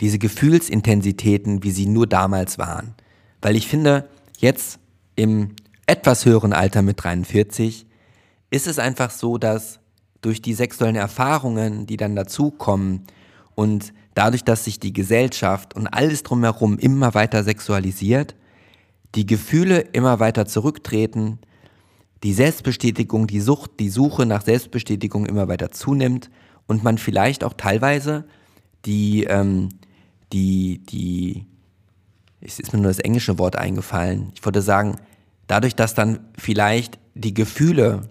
diese 0.00 0.18
Gefühlsintensitäten, 0.18 1.62
wie 1.62 1.70
sie 1.70 1.86
nur 1.86 2.06
damals 2.06 2.58
waren. 2.58 2.94
Weil 3.44 3.56
ich 3.56 3.68
finde, 3.68 4.08
jetzt 4.38 4.78
im 5.16 5.50
etwas 5.86 6.24
höheren 6.24 6.54
Alter 6.54 6.80
mit 6.80 7.04
43 7.04 7.84
ist 8.48 8.66
es 8.66 8.78
einfach 8.78 9.10
so, 9.10 9.36
dass 9.36 9.80
durch 10.22 10.40
die 10.40 10.54
sexuellen 10.54 10.96
Erfahrungen, 10.96 11.84
die 11.84 11.98
dann 11.98 12.16
dazukommen 12.16 13.02
und 13.54 13.92
dadurch, 14.14 14.44
dass 14.44 14.64
sich 14.64 14.80
die 14.80 14.94
Gesellschaft 14.94 15.76
und 15.76 15.88
alles 15.88 16.22
drumherum 16.22 16.78
immer 16.78 17.12
weiter 17.12 17.44
sexualisiert, 17.44 18.34
die 19.14 19.26
Gefühle 19.26 19.80
immer 19.92 20.20
weiter 20.20 20.46
zurücktreten, 20.46 21.38
die 22.22 22.32
Selbstbestätigung, 22.32 23.26
die 23.26 23.40
Sucht, 23.40 23.72
die 23.78 23.90
Suche 23.90 24.24
nach 24.24 24.40
Selbstbestätigung 24.40 25.26
immer 25.26 25.48
weiter 25.48 25.70
zunimmt 25.70 26.30
und 26.66 26.82
man 26.82 26.96
vielleicht 26.96 27.44
auch 27.44 27.52
teilweise 27.52 28.24
die, 28.86 29.24
ähm, 29.24 29.68
die, 30.32 30.78
die, 30.78 31.44
es 32.44 32.60
ist 32.60 32.72
mir 32.72 32.78
nur 32.78 32.90
das 32.90 32.98
englische 32.98 33.38
Wort 33.38 33.56
eingefallen. 33.56 34.30
Ich 34.34 34.44
würde 34.44 34.62
sagen, 34.62 34.96
dadurch, 35.46 35.74
dass 35.74 35.94
dann 35.94 36.20
vielleicht 36.38 36.98
die 37.14 37.34
Gefühle, 37.34 38.02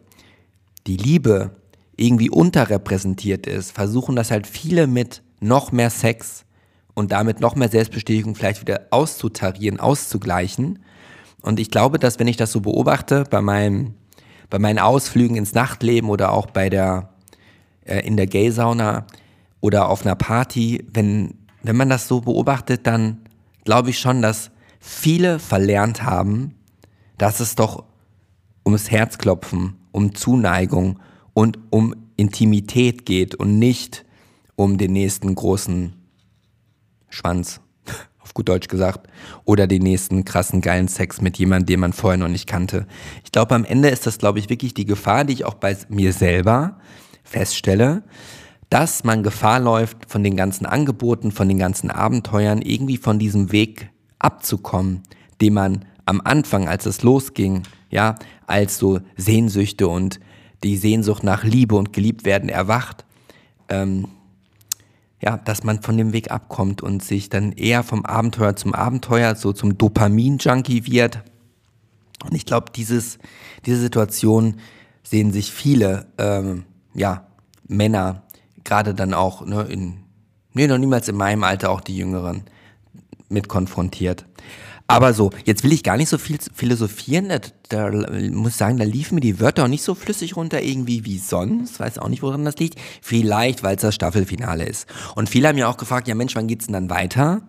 die 0.88 0.98
Liebe 0.98 1.52
irgendwie 1.96 2.30
unterrepräsentiert 2.30 3.46
ist, 3.46 3.72
versuchen 3.72 4.15
das 4.15 4.32
halt 4.32 4.48
viele 4.48 4.88
mit 4.88 5.22
noch 5.39 5.72
mehr 5.72 5.89
Sex 5.89 6.46
und 6.96 7.12
damit 7.12 7.39
noch 7.39 7.56
mehr 7.56 7.69
Selbstbestätigung 7.69 8.36
vielleicht 8.36 8.62
wieder 8.62 8.88
auszutarieren, 8.89 9.80
auszugleichen. 9.80 10.80
Und 11.41 11.60
ich 11.60 11.69
glaube, 11.69 12.00
dass 12.00 12.19
wenn 12.19 12.28
ich 12.28 12.38
das 12.38 12.52
so 12.52 12.62
beobachte 12.62 13.26
bei 13.30 13.41
meinem, 13.41 13.93
bei 14.50 14.60
meinen 14.60 14.80
Ausflügen 14.80 15.36
ins 15.36 15.54
Nachtleben 15.54 16.10
oder 16.10 16.32
auch 16.32 16.48
bei 16.48 16.69
der, 16.69 17.10
äh, 17.86 18.00
in 18.00 18.17
der 18.17 18.28
Gay-Sauna 18.28 19.06
oder 19.62 19.89
auf 19.89 20.06
einer 20.06 20.15
Party, 20.15 20.86
wenn, 20.91 21.36
wenn 21.62 21.76
man 21.76 21.89
das 21.89 22.08
so 22.08 22.22
beobachtet, 22.22 22.88
dann 22.88 23.19
glaube 23.63 23.89
ich 23.89 23.99
schon, 23.99 24.21
dass 24.21 24.52
viele 24.80 25.39
verlernt 25.39 26.04
haben, 26.04 26.56
dass 27.17 27.39
es 27.39 27.56
doch 27.56 27.86
ums 28.65 28.91
Herzklopfen, 28.91 29.76
um 29.91 30.15
Zuneigung 30.15 30.99
und 31.34 31.60
um 31.69 31.95
Intimität 32.15 33.06
geht 33.06 33.36
und 33.36 33.60
nicht 33.60 34.06
um 34.56 34.78
den 34.78 34.93
nächsten 34.93 35.34
großen 35.34 35.93
Schwanz, 37.10 37.60
auf 38.19 38.34
gut 38.34 38.49
Deutsch 38.49 38.67
gesagt, 38.67 39.08
oder 39.45 39.67
den 39.67 39.84
nächsten 39.84 40.26
krassen 40.26 40.62
geilen 40.62 40.88
Sex 40.88 41.21
mit 41.21 41.38
jemandem, 41.38 41.67
den 41.67 41.80
man 41.80 41.93
vorher 41.93 42.17
noch 42.17 42.28
nicht 42.28 42.47
kannte. 42.47 42.88
Ich 43.23 43.32
glaube, 43.32 43.56
am 43.56 43.65
Ende 43.65 43.89
ist 43.89 44.06
das, 44.06 44.17
glaube 44.17 44.39
ich, 44.39 44.49
wirklich 44.49 44.73
die 44.73 44.86
Gefahr, 44.86 45.26
die 45.26 45.34
ich 45.34 45.45
auch 45.45 45.56
bei 45.56 45.76
mir 45.89 46.13
selber 46.13 46.78
feststelle, 47.23 48.04
dass 48.74 49.04
man 49.04 49.22
Gefahr 49.22 49.60
läuft, 49.60 50.10
von 50.10 50.24
den 50.24 50.36
ganzen 50.36 50.66
Angeboten, 50.66 51.32
von 51.32 51.48
den 51.48 51.60
ganzen 51.60 51.92
Abenteuern 51.92 52.60
irgendwie 52.60 52.98
von 52.98 53.20
diesem 53.20 53.52
Weg 53.52 53.92
abzukommen, 54.18 55.04
den 55.42 55.54
man 55.54 55.86
am 56.06 56.22
Anfang, 56.22 56.68
als 56.68 56.88
es 56.88 57.04
losging, 57.04 57.62
ja, 57.92 58.16
als 58.48 58.80
so 58.80 59.00
Sehnsüchte 59.16 59.88
und 59.88 60.20
die 60.64 60.76
Sehnsucht 60.76 61.24
nach 61.24 61.44
Liebe 61.44 61.76
und 61.76 61.94
geliebt 61.94 62.26
werden 62.26 62.50
erwacht, 62.50 63.06
ähm, 63.70 64.08
ja, 65.22 65.38
dass 65.38 65.64
man 65.64 65.84
von 65.84 65.96
dem 65.96 66.12
Weg 66.12 66.32
abkommt 66.32 66.82
und 66.82 67.04
sich 67.04 67.30
dann 67.30 67.52
eher 67.52 67.84
vom 67.84 68.04
Abenteuer 68.08 68.56
zum 68.56 68.74
Abenteuer, 68.74 69.36
so 69.36 69.54
zum 69.54 69.78
Dopamin-Junkie 69.78 70.88
wird. 70.88 71.22
Und 72.26 72.34
ich 72.34 72.48
glaube, 72.48 72.72
diese 72.74 73.20
Situation 73.64 74.56
sehen 75.04 75.32
sich 75.32 75.52
viele, 75.52 76.08
ähm, 76.18 76.64
ja, 76.96 77.28
Männer, 77.68 78.24
gerade 78.63 78.93
dann 78.93 79.13
auch, 79.13 79.45
ne, 79.45 79.63
in, 79.63 80.04
nee, 80.54 80.67
noch 80.67 80.78
niemals 80.78 81.08
in 81.08 81.15
meinem 81.15 81.43
Alter, 81.43 81.69
auch 81.69 81.82
die 81.82 81.97
Jüngeren, 81.97 82.43
mit 83.30 83.47
konfrontiert. 83.47 84.26
Aber 84.88 85.13
so, 85.13 85.32
jetzt 85.45 85.63
will 85.63 85.71
ich 85.71 85.84
gar 85.84 85.97
nicht 85.97 86.10
so 86.10 86.17
viel 86.17 86.38
philosophieren. 86.54 87.30
Da, 87.30 87.39
da 87.69 87.89
muss 88.32 88.58
sagen, 88.58 88.78
da 88.78 88.84
liefen 88.84 89.15
mir 89.15 89.21
die 89.21 89.39
Wörter 89.39 89.63
auch 89.63 89.69
nicht 89.69 89.82
so 89.82 89.95
flüssig 89.95 90.36
runter 90.36 90.62
irgendwie 90.62 91.06
wie 91.06 91.17
sonst. 91.17 91.80
Weiß 91.80 91.97
auch 91.97 92.10
nicht, 92.10 92.21
woran 92.21 92.45
das 92.45 92.58
liegt. 92.58 92.80
Vielleicht, 93.02 93.63
weil 93.63 93.76
es 93.76 93.82
das 93.82 93.95
Staffelfinale 93.95 94.65
ist. 94.65 94.88
Und 95.15 95.30
viele 95.30 95.47
haben 95.47 95.58
ja 95.58 95.67
auch 95.67 95.78
gefragt, 95.78 96.08
ja 96.08 96.15
Mensch, 96.15 96.36
wann 96.36 96.47
geht's 96.47 96.65
denn 96.65 96.73
dann 96.73 96.89
weiter? 96.89 97.41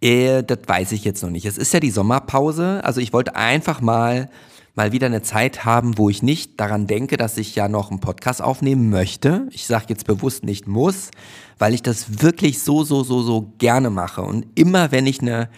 Äh, 0.00 0.42
das 0.44 0.60
weiß 0.66 0.92
ich 0.92 1.04
jetzt 1.04 1.22
noch 1.22 1.30
nicht. 1.30 1.44
Es 1.44 1.58
ist 1.58 1.74
ja 1.74 1.80
die 1.80 1.90
Sommerpause. 1.90 2.80
Also 2.84 3.00
ich 3.00 3.12
wollte 3.12 3.36
einfach 3.36 3.80
mal 3.80 4.30
mal 4.74 4.92
wieder 4.92 5.06
eine 5.06 5.22
Zeit 5.22 5.64
haben, 5.64 5.98
wo 5.98 6.08
ich 6.10 6.22
nicht 6.22 6.60
daran 6.60 6.86
denke, 6.86 7.16
dass 7.16 7.36
ich 7.36 7.54
ja 7.54 7.68
noch 7.68 7.90
einen 7.90 8.00
Podcast 8.00 8.42
aufnehmen 8.42 8.90
möchte. 8.90 9.48
Ich 9.50 9.66
sage 9.66 9.86
jetzt 9.88 10.06
bewusst 10.06 10.44
nicht 10.44 10.66
muss, 10.66 11.10
weil 11.58 11.74
ich 11.74 11.82
das 11.82 12.22
wirklich 12.22 12.62
so, 12.62 12.84
so, 12.84 13.02
so, 13.02 13.22
so 13.22 13.52
gerne 13.58 13.90
mache. 13.90 14.22
Und 14.22 14.46
immer 14.54 14.92
wenn 14.92 15.06
ich 15.06 15.20
eine 15.20 15.48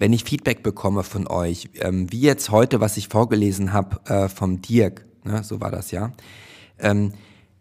wenn 0.00 0.14
ich 0.14 0.24
Feedback 0.24 0.62
bekomme 0.62 1.04
von 1.04 1.28
euch, 1.28 1.68
ähm, 1.78 2.10
wie 2.10 2.22
jetzt 2.22 2.50
heute, 2.50 2.80
was 2.80 2.96
ich 2.96 3.08
vorgelesen 3.08 3.74
habe 3.74 4.00
äh, 4.06 4.28
vom 4.30 4.62
Dirk, 4.62 5.04
ne, 5.24 5.44
so 5.44 5.60
war 5.60 5.70
das 5.70 5.90
ja, 5.90 6.12
ähm, 6.78 7.12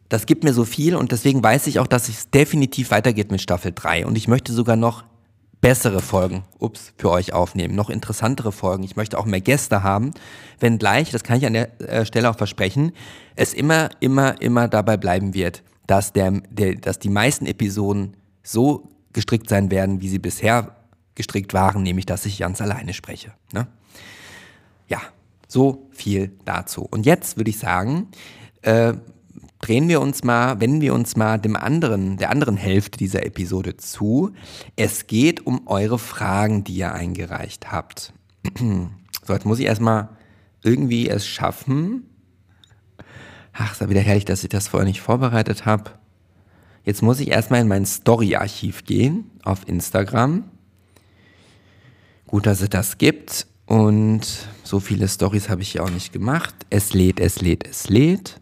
das 0.08 0.26
gibt 0.26 0.46
mir 0.46 0.54
so 0.54 0.64
viel 0.64 0.96
und 0.96 1.12
deswegen 1.12 1.44
weiß 1.44 1.68
ich 1.68 1.80
auch, 1.80 1.86
dass 1.86 2.08
es 2.08 2.32
definitiv 2.32 2.92
weitergeht 2.92 3.30
mit 3.30 3.42
Staffel 3.42 3.74
3 3.76 4.08
und 4.08 4.18
ich 4.18 4.30
möchte 4.30 4.54
sogar 4.54 4.78
noch 4.78 5.04
bessere 5.62 6.00
Folgen, 6.00 6.44
ups, 6.58 6.94
für 6.98 7.12
euch 7.12 7.34
aufnehmen, 7.34 7.76
noch 7.76 7.90
interessantere 7.90 8.52
Folgen. 8.52 8.84
Ich 8.84 8.96
möchte 8.96 9.18
auch 9.18 9.26
mehr 9.26 9.42
Gäste 9.42 9.84
haben, 9.84 10.12
wenn 10.60 10.78
gleich, 10.78 11.12
das 11.12 11.24
kann 11.24 11.38
ich 11.38 11.46
an 11.46 11.54
der 11.54 11.82
äh, 11.82 12.06
Stelle 12.06 12.30
auch 12.30 12.38
versprechen, 12.38 12.94
es 13.36 13.54
immer, 13.54 13.90
immer, 14.00 14.42
immer 14.42 14.68
dabei 14.68 14.98
bleiben 14.98 15.34
wird, 15.34 15.64
dass, 15.88 16.14
der, 16.14 16.32
der, 16.50 16.76
dass 16.76 17.00
die 17.00 17.10
meisten 17.10 17.46
Episoden 17.46 18.16
so 18.44 18.90
gestrickt 19.12 19.50
sein 19.50 19.72
werden, 19.72 20.02
wie 20.02 20.10
sie 20.10 20.20
bisher 20.20 20.76
gestrickt 21.16 21.54
waren, 21.54 21.84
nämlich 21.84 22.06
dass 22.06 22.26
ich 22.26 22.40
ganz 22.40 22.62
alleine 22.62 22.94
spreche. 22.94 23.34
Ne? 23.54 23.68
Ja, 24.88 25.02
so 25.48 25.90
viel 25.92 26.32
dazu. 26.46 26.88
Und 26.90 27.06
jetzt 27.06 27.36
würde 27.36 27.50
ich 27.50 27.60
sagen, 27.60 28.08
äh, 28.62 28.94
drehen 29.60 29.88
wir 29.88 30.02
uns 30.02 30.24
mal, 30.24 30.60
wenden 30.60 30.82
wir 30.82 30.94
uns 30.94 31.16
mal 31.16 31.38
dem 31.38 31.56
anderen, 31.56 32.18
der 32.18 32.30
anderen 32.30 32.58
Hälfte 32.58 32.98
dieser 32.98 33.26
Episode 33.26 33.78
zu. 33.78 34.32
Es 34.76 35.08
geht 35.08 35.46
um 35.46 35.68
eure 35.68 36.00
Fragen, 36.00 36.64
die 36.64 36.76
ihr 36.76 36.94
eingereicht 36.94 37.72
habt. 37.72 38.14
so, 38.60 39.34
jetzt 39.34 39.46
muss 39.46 39.60
ich 39.60 39.66
erstmal 39.66 40.10
irgendwie 40.64 41.10
es 41.10 41.28
schaffen. 41.28 42.06
Ach, 43.54 43.74
ist 43.74 43.82
ja 43.82 43.90
wieder 43.90 44.02
herrlich, 44.02 44.26
dass 44.26 44.44
ich 44.44 44.50
das 44.50 44.70
vorher 44.70 44.88
nicht 44.88 45.02
vorbereitet 45.02 45.66
habe. 45.66 45.92
Jetzt 46.86 47.02
muss 47.02 47.20
ich 47.20 47.30
erstmal 47.30 47.62
in 47.62 47.68
mein 47.68 47.86
Story-Archiv 47.86 48.86
gehen 48.86 49.30
auf 49.44 49.68
Instagram. 49.68 50.46
Gut, 52.26 52.46
dass 52.46 52.62
es 52.62 52.70
das 52.70 52.98
gibt. 52.98 53.48
Und 53.66 54.22
so 54.64 54.80
viele 54.80 55.08
Stories 55.08 55.50
habe 55.50 55.62
ich 55.62 55.76
ja 55.76 55.84
auch 55.84 55.90
nicht 55.90 56.14
gemacht. 56.14 56.56
Es 56.70 56.94
lädt, 56.94 57.20
es 57.20 57.42
lädt, 57.42 57.68
es 57.68 57.90
lädt. 57.90 58.40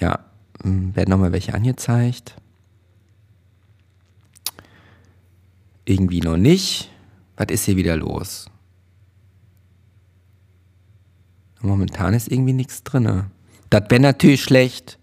Ja, 0.00 0.18
hm, 0.62 0.96
werden 0.96 1.10
nochmal 1.10 1.32
welche 1.32 1.54
angezeigt. 1.54 2.34
Irgendwie 5.84 6.20
noch 6.20 6.36
nicht. 6.36 6.90
Was 7.36 7.46
ist 7.50 7.64
hier 7.64 7.76
wieder 7.76 7.96
los? 7.96 8.46
Momentan 11.60 12.14
ist 12.14 12.30
irgendwie 12.30 12.52
nichts 12.52 12.82
drin. 12.82 13.26
Das 13.68 13.84
wäre 13.88 14.00
natürlich 14.00 14.42
schlecht. 14.42 14.98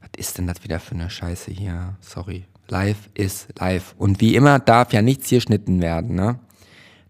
Was 0.00 0.10
ist 0.16 0.38
denn 0.38 0.46
das 0.46 0.62
wieder 0.62 0.80
für 0.80 0.94
eine 0.94 1.10
Scheiße 1.10 1.50
hier? 1.50 1.96
Sorry. 2.00 2.44
Live 2.68 3.10
ist 3.14 3.48
live. 3.58 3.94
Und 3.98 4.20
wie 4.20 4.34
immer 4.34 4.58
darf 4.58 4.92
ja 4.92 5.02
nichts 5.02 5.28
hier 5.28 5.38
geschnitten 5.38 5.80
werden, 5.80 6.14
ne? 6.14 6.38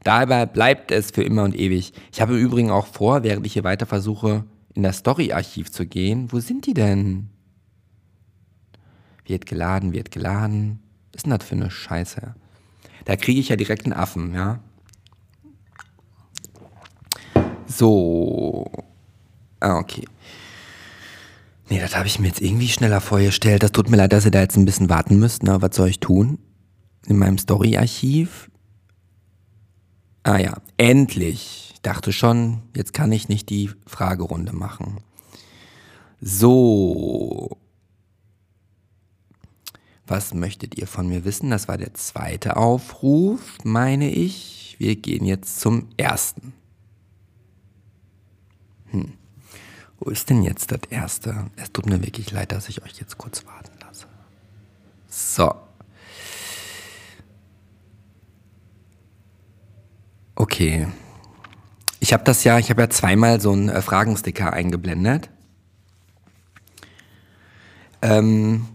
Dabei 0.04 0.46
bleibt 0.46 0.92
es 0.92 1.10
für 1.10 1.22
immer 1.22 1.42
und 1.42 1.58
ewig. 1.58 1.92
Ich 2.12 2.20
habe 2.20 2.34
im 2.34 2.44
Übrigen 2.44 2.70
auch 2.70 2.86
vor, 2.86 3.24
während 3.24 3.44
ich 3.44 3.54
hier 3.54 3.64
weiter 3.64 3.86
versuche, 3.86 4.44
in 4.76 4.82
das 4.82 4.98
Story-Archiv 4.98 5.72
zu 5.72 5.86
gehen. 5.86 6.30
Wo 6.30 6.40
sind 6.40 6.66
die 6.66 6.74
denn? 6.74 7.30
Wird 9.24 9.46
geladen, 9.46 9.92
wird 9.92 10.10
geladen. 10.10 10.80
Was 11.12 11.20
ist 11.20 11.26
denn 11.26 11.38
das 11.38 11.48
für 11.48 11.54
eine 11.56 11.70
Scheiße? 11.70 12.34
Da 13.06 13.16
kriege 13.16 13.40
ich 13.40 13.48
ja 13.48 13.56
direkt 13.56 13.84
einen 13.84 13.94
Affen, 13.94 14.34
ja? 14.34 14.60
So. 17.66 18.70
Ah, 19.60 19.78
okay. 19.78 20.04
Nee, 21.68 21.80
das 21.80 21.96
habe 21.96 22.06
ich 22.06 22.18
mir 22.18 22.28
jetzt 22.28 22.42
irgendwie 22.42 22.68
schneller 22.68 23.00
vorgestellt. 23.00 23.62
Das 23.62 23.72
tut 23.72 23.90
mir 23.90 23.96
leid, 23.96 24.12
dass 24.12 24.24
ihr 24.24 24.30
da 24.30 24.40
jetzt 24.40 24.56
ein 24.56 24.66
bisschen 24.66 24.88
warten 24.88 25.18
müsst. 25.18 25.42
Na, 25.42 25.62
was 25.62 25.74
soll 25.74 25.88
ich 25.88 26.00
tun? 26.00 26.38
In 27.06 27.18
meinem 27.18 27.38
Story-Archiv. 27.38 28.50
Ah 30.22 30.38
ja, 30.38 30.60
endlich. 30.76 31.65
Ich 31.76 31.82
dachte 31.82 32.10
schon, 32.10 32.62
jetzt 32.74 32.94
kann 32.94 33.12
ich 33.12 33.28
nicht 33.28 33.50
die 33.50 33.70
Fragerunde 33.86 34.54
machen. 34.54 35.02
So. 36.22 37.58
Was 40.06 40.32
möchtet 40.32 40.78
ihr 40.78 40.86
von 40.86 41.06
mir 41.06 41.26
wissen? 41.26 41.50
Das 41.50 41.68
war 41.68 41.76
der 41.76 41.92
zweite 41.92 42.56
Aufruf, 42.56 43.58
meine 43.62 44.10
ich. 44.10 44.76
Wir 44.78 44.96
gehen 44.96 45.26
jetzt 45.26 45.60
zum 45.60 45.90
ersten. 45.98 46.54
Hm. 48.86 49.12
Wo 49.98 50.08
ist 50.08 50.30
denn 50.30 50.42
jetzt 50.42 50.72
das 50.72 50.80
erste? 50.88 51.50
Es 51.56 51.72
tut 51.72 51.84
mir 51.84 52.02
wirklich 52.02 52.30
leid, 52.30 52.52
dass 52.52 52.70
ich 52.70 52.82
euch 52.84 52.98
jetzt 52.98 53.18
kurz 53.18 53.44
warten 53.44 53.78
lasse. 53.82 54.06
So. 55.10 55.54
Okay. 60.36 60.86
Ich 62.06 62.12
habe 62.12 62.22
das 62.22 62.44
ja, 62.44 62.56
ich 62.56 62.70
habe 62.70 62.82
ja 62.82 62.88
zweimal 62.88 63.40
so 63.40 63.50
einen 63.50 63.68
äh, 63.68 63.82
Fragensticker 63.82 64.52
eingeblendet. 64.52 65.28
Ähm, 68.00 68.68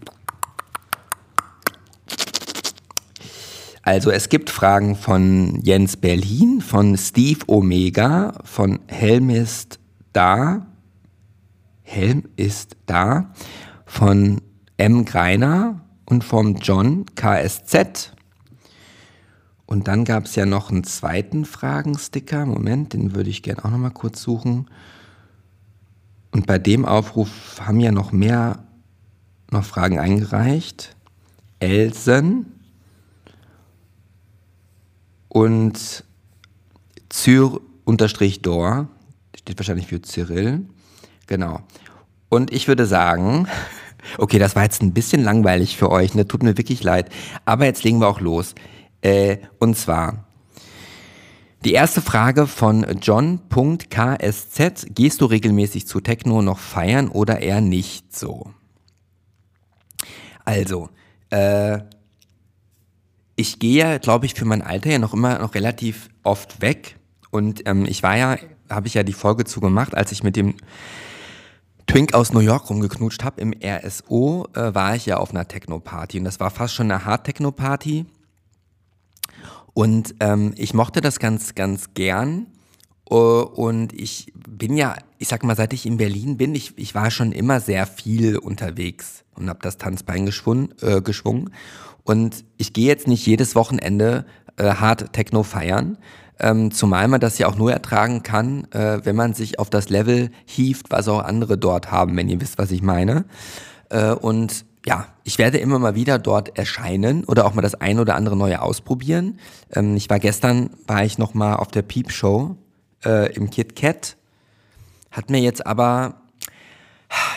also 3.83 4.11
es 4.11 4.27
gibt 4.27 4.49
Fragen 4.49 4.97
von 4.97 5.61
Jens 5.61 5.95
Berlin, 5.95 6.59
von 6.59 6.97
Steve 6.97 7.39
Omega, 7.47 8.33
von 8.43 8.79
Helm 8.87 9.29
ist 9.29 9.79
da, 10.11 10.67
Helm 11.83 12.27
ist 12.35 12.75
da, 12.85 13.31
von 13.85 14.41
M. 14.75 15.05
Greiner 15.05 15.79
und 16.03 16.25
vom 16.25 16.57
John 16.57 17.05
KSZ. 17.15 18.11
Und 19.71 19.87
dann 19.87 20.03
gab 20.03 20.25
es 20.25 20.35
ja 20.35 20.45
noch 20.45 20.69
einen 20.69 20.83
zweiten 20.83 21.45
Fragensticker. 21.45 22.45
Moment, 22.45 22.91
den 22.91 23.15
würde 23.15 23.29
ich 23.29 23.41
gerne 23.41 23.63
auch 23.63 23.69
noch 23.69 23.77
mal 23.77 23.89
kurz 23.89 24.21
suchen. 24.21 24.69
Und 26.31 26.45
bei 26.45 26.59
dem 26.59 26.83
Aufruf 26.83 27.61
haben 27.61 27.79
ja 27.79 27.93
noch 27.93 28.11
mehr 28.11 28.65
noch 29.49 29.63
Fragen 29.63 29.97
eingereicht. 29.97 30.93
Elsen 31.59 32.47
und 35.29 36.03
Cyr-Dor, 37.09 38.89
steht 39.37 39.57
wahrscheinlich 39.57 39.87
für 39.87 40.01
Cyril. 40.01 40.65
Genau. 41.27 41.61
Und 42.27 42.51
ich 42.51 42.67
würde 42.67 42.85
sagen, 42.85 43.47
okay, 44.17 44.37
das 44.37 44.57
war 44.57 44.63
jetzt 44.63 44.81
ein 44.81 44.91
bisschen 44.93 45.23
langweilig 45.23 45.77
für 45.77 45.89
euch, 45.89 46.13
ne? 46.13 46.27
tut 46.27 46.43
mir 46.43 46.57
wirklich 46.57 46.83
leid. 46.83 47.09
Aber 47.45 47.63
jetzt 47.63 47.85
legen 47.85 48.01
wir 48.01 48.09
auch 48.09 48.19
los. 48.19 48.53
Äh, 49.01 49.37
und 49.59 49.77
zwar, 49.77 50.25
die 51.63 51.73
erste 51.73 52.01
Frage 52.01 52.47
von 52.47 52.85
John.ksz. 53.01 54.85
Gehst 54.95 55.21
du 55.21 55.25
regelmäßig 55.25 55.87
zu 55.87 55.99
Techno 55.99 56.41
noch 56.41 56.57
feiern 56.57 57.07
oder 57.07 57.39
eher 57.39 57.61
nicht 57.61 58.15
so? 58.15 58.51
Also, 60.43 60.89
äh, 61.29 61.79
ich 63.35 63.59
gehe, 63.59 63.99
glaube 63.99 64.25
ich, 64.25 64.33
für 64.33 64.45
mein 64.45 64.63
Alter 64.63 64.89
ja 64.89 64.97
noch 64.97 65.13
immer 65.13 65.37
noch 65.37 65.53
relativ 65.53 66.09
oft 66.23 66.61
weg. 66.61 66.97
Und 67.29 67.67
ähm, 67.67 67.85
ich 67.85 68.01
war 68.01 68.17
ja, 68.17 68.37
habe 68.69 68.87
ich 68.87 68.95
ja 68.95 69.03
die 69.03 69.13
Folge 69.13 69.45
zugemacht, 69.45 69.95
als 69.95 70.11
ich 70.11 70.23
mit 70.23 70.35
dem 70.35 70.55
Twink 71.85 72.13
aus 72.15 72.33
New 72.33 72.39
York 72.39 72.69
rumgeknutscht 72.69 73.23
habe. 73.23 73.39
Im 73.39 73.53
RSO 73.63 74.47
äh, 74.55 74.73
war 74.73 74.95
ich 74.95 75.05
ja 75.05 75.17
auf 75.17 75.29
einer 75.29 75.47
Techno-Party. 75.47 76.17
Und 76.17 76.25
das 76.25 76.39
war 76.39 76.49
fast 76.49 76.73
schon 76.73 76.91
eine 76.91 77.05
Hard-Techno-Party. 77.05 78.05
Und 79.73 80.15
ähm, 80.19 80.53
ich 80.57 80.73
mochte 80.73 81.01
das 81.01 81.19
ganz, 81.19 81.55
ganz 81.55 81.93
gern. 81.93 82.47
Uh, 83.09 83.41
und 83.41 83.91
ich 83.91 84.31
bin 84.47 84.77
ja, 84.77 84.95
ich 85.17 85.27
sag 85.27 85.43
mal, 85.43 85.57
seit 85.57 85.73
ich 85.73 85.85
in 85.85 85.97
Berlin 85.97 86.37
bin, 86.37 86.55
ich, 86.55 86.77
ich 86.77 86.95
war 86.95 87.11
schon 87.11 87.33
immer 87.33 87.59
sehr 87.59 87.85
viel 87.85 88.37
unterwegs 88.37 89.25
und 89.35 89.49
habe 89.49 89.59
das 89.61 89.77
Tanzbein 89.77 90.25
geschwungen, 90.25 90.73
äh, 90.81 91.01
geschwungen. 91.01 91.49
Und 92.03 92.45
ich 92.55 92.71
gehe 92.71 92.87
jetzt 92.87 93.09
nicht 93.09 93.25
jedes 93.25 93.53
Wochenende 93.53 94.25
äh, 94.55 94.75
hart 94.75 95.11
Techno 95.11 95.43
feiern, 95.43 95.97
ähm, 96.39 96.71
zumal 96.71 97.07
man 97.07 97.19
das 97.19 97.37
ja 97.37 97.47
auch 97.47 97.57
nur 97.57 97.71
ertragen 97.71 98.23
kann, 98.23 98.65
äh, 98.71 99.01
wenn 99.03 99.15
man 99.15 99.33
sich 99.33 99.59
auf 99.59 99.69
das 99.69 99.89
Level 99.89 100.31
hieft, 100.45 100.89
was 100.89 101.07
auch 101.07 101.19
andere 101.19 101.57
dort 101.57 101.91
haben, 101.91 102.15
wenn 102.15 102.29
ihr 102.29 102.39
wisst, 102.39 102.57
was 102.57 102.71
ich 102.71 102.81
meine. 102.81 103.25
Äh, 103.89 104.13
und 104.13 104.65
ja, 104.85 105.07
ich 105.23 105.37
werde 105.37 105.59
immer 105.59 105.79
mal 105.79 105.95
wieder 105.95 106.17
dort 106.17 106.57
erscheinen 106.57 107.23
oder 107.25 107.45
auch 107.45 107.53
mal 107.53 107.61
das 107.61 107.75
ein 107.75 107.99
oder 107.99 108.15
andere 108.15 108.35
neue 108.35 108.61
ausprobieren. 108.61 109.39
Ähm, 109.71 109.95
ich 109.95 110.09
war 110.09 110.19
gestern, 110.19 110.71
war 110.87 111.05
ich 111.05 111.17
noch 111.17 111.33
mal 111.33 111.55
auf 111.55 111.67
der 111.67 111.83
Peep 111.83 112.11
Show 112.11 112.55
äh, 113.05 113.33
im 113.33 113.49
Kit 113.49 113.75
Kat. 113.75 114.17
Hat 115.11 115.29
mir 115.29 115.39
jetzt 115.39 115.65
aber 115.65 116.21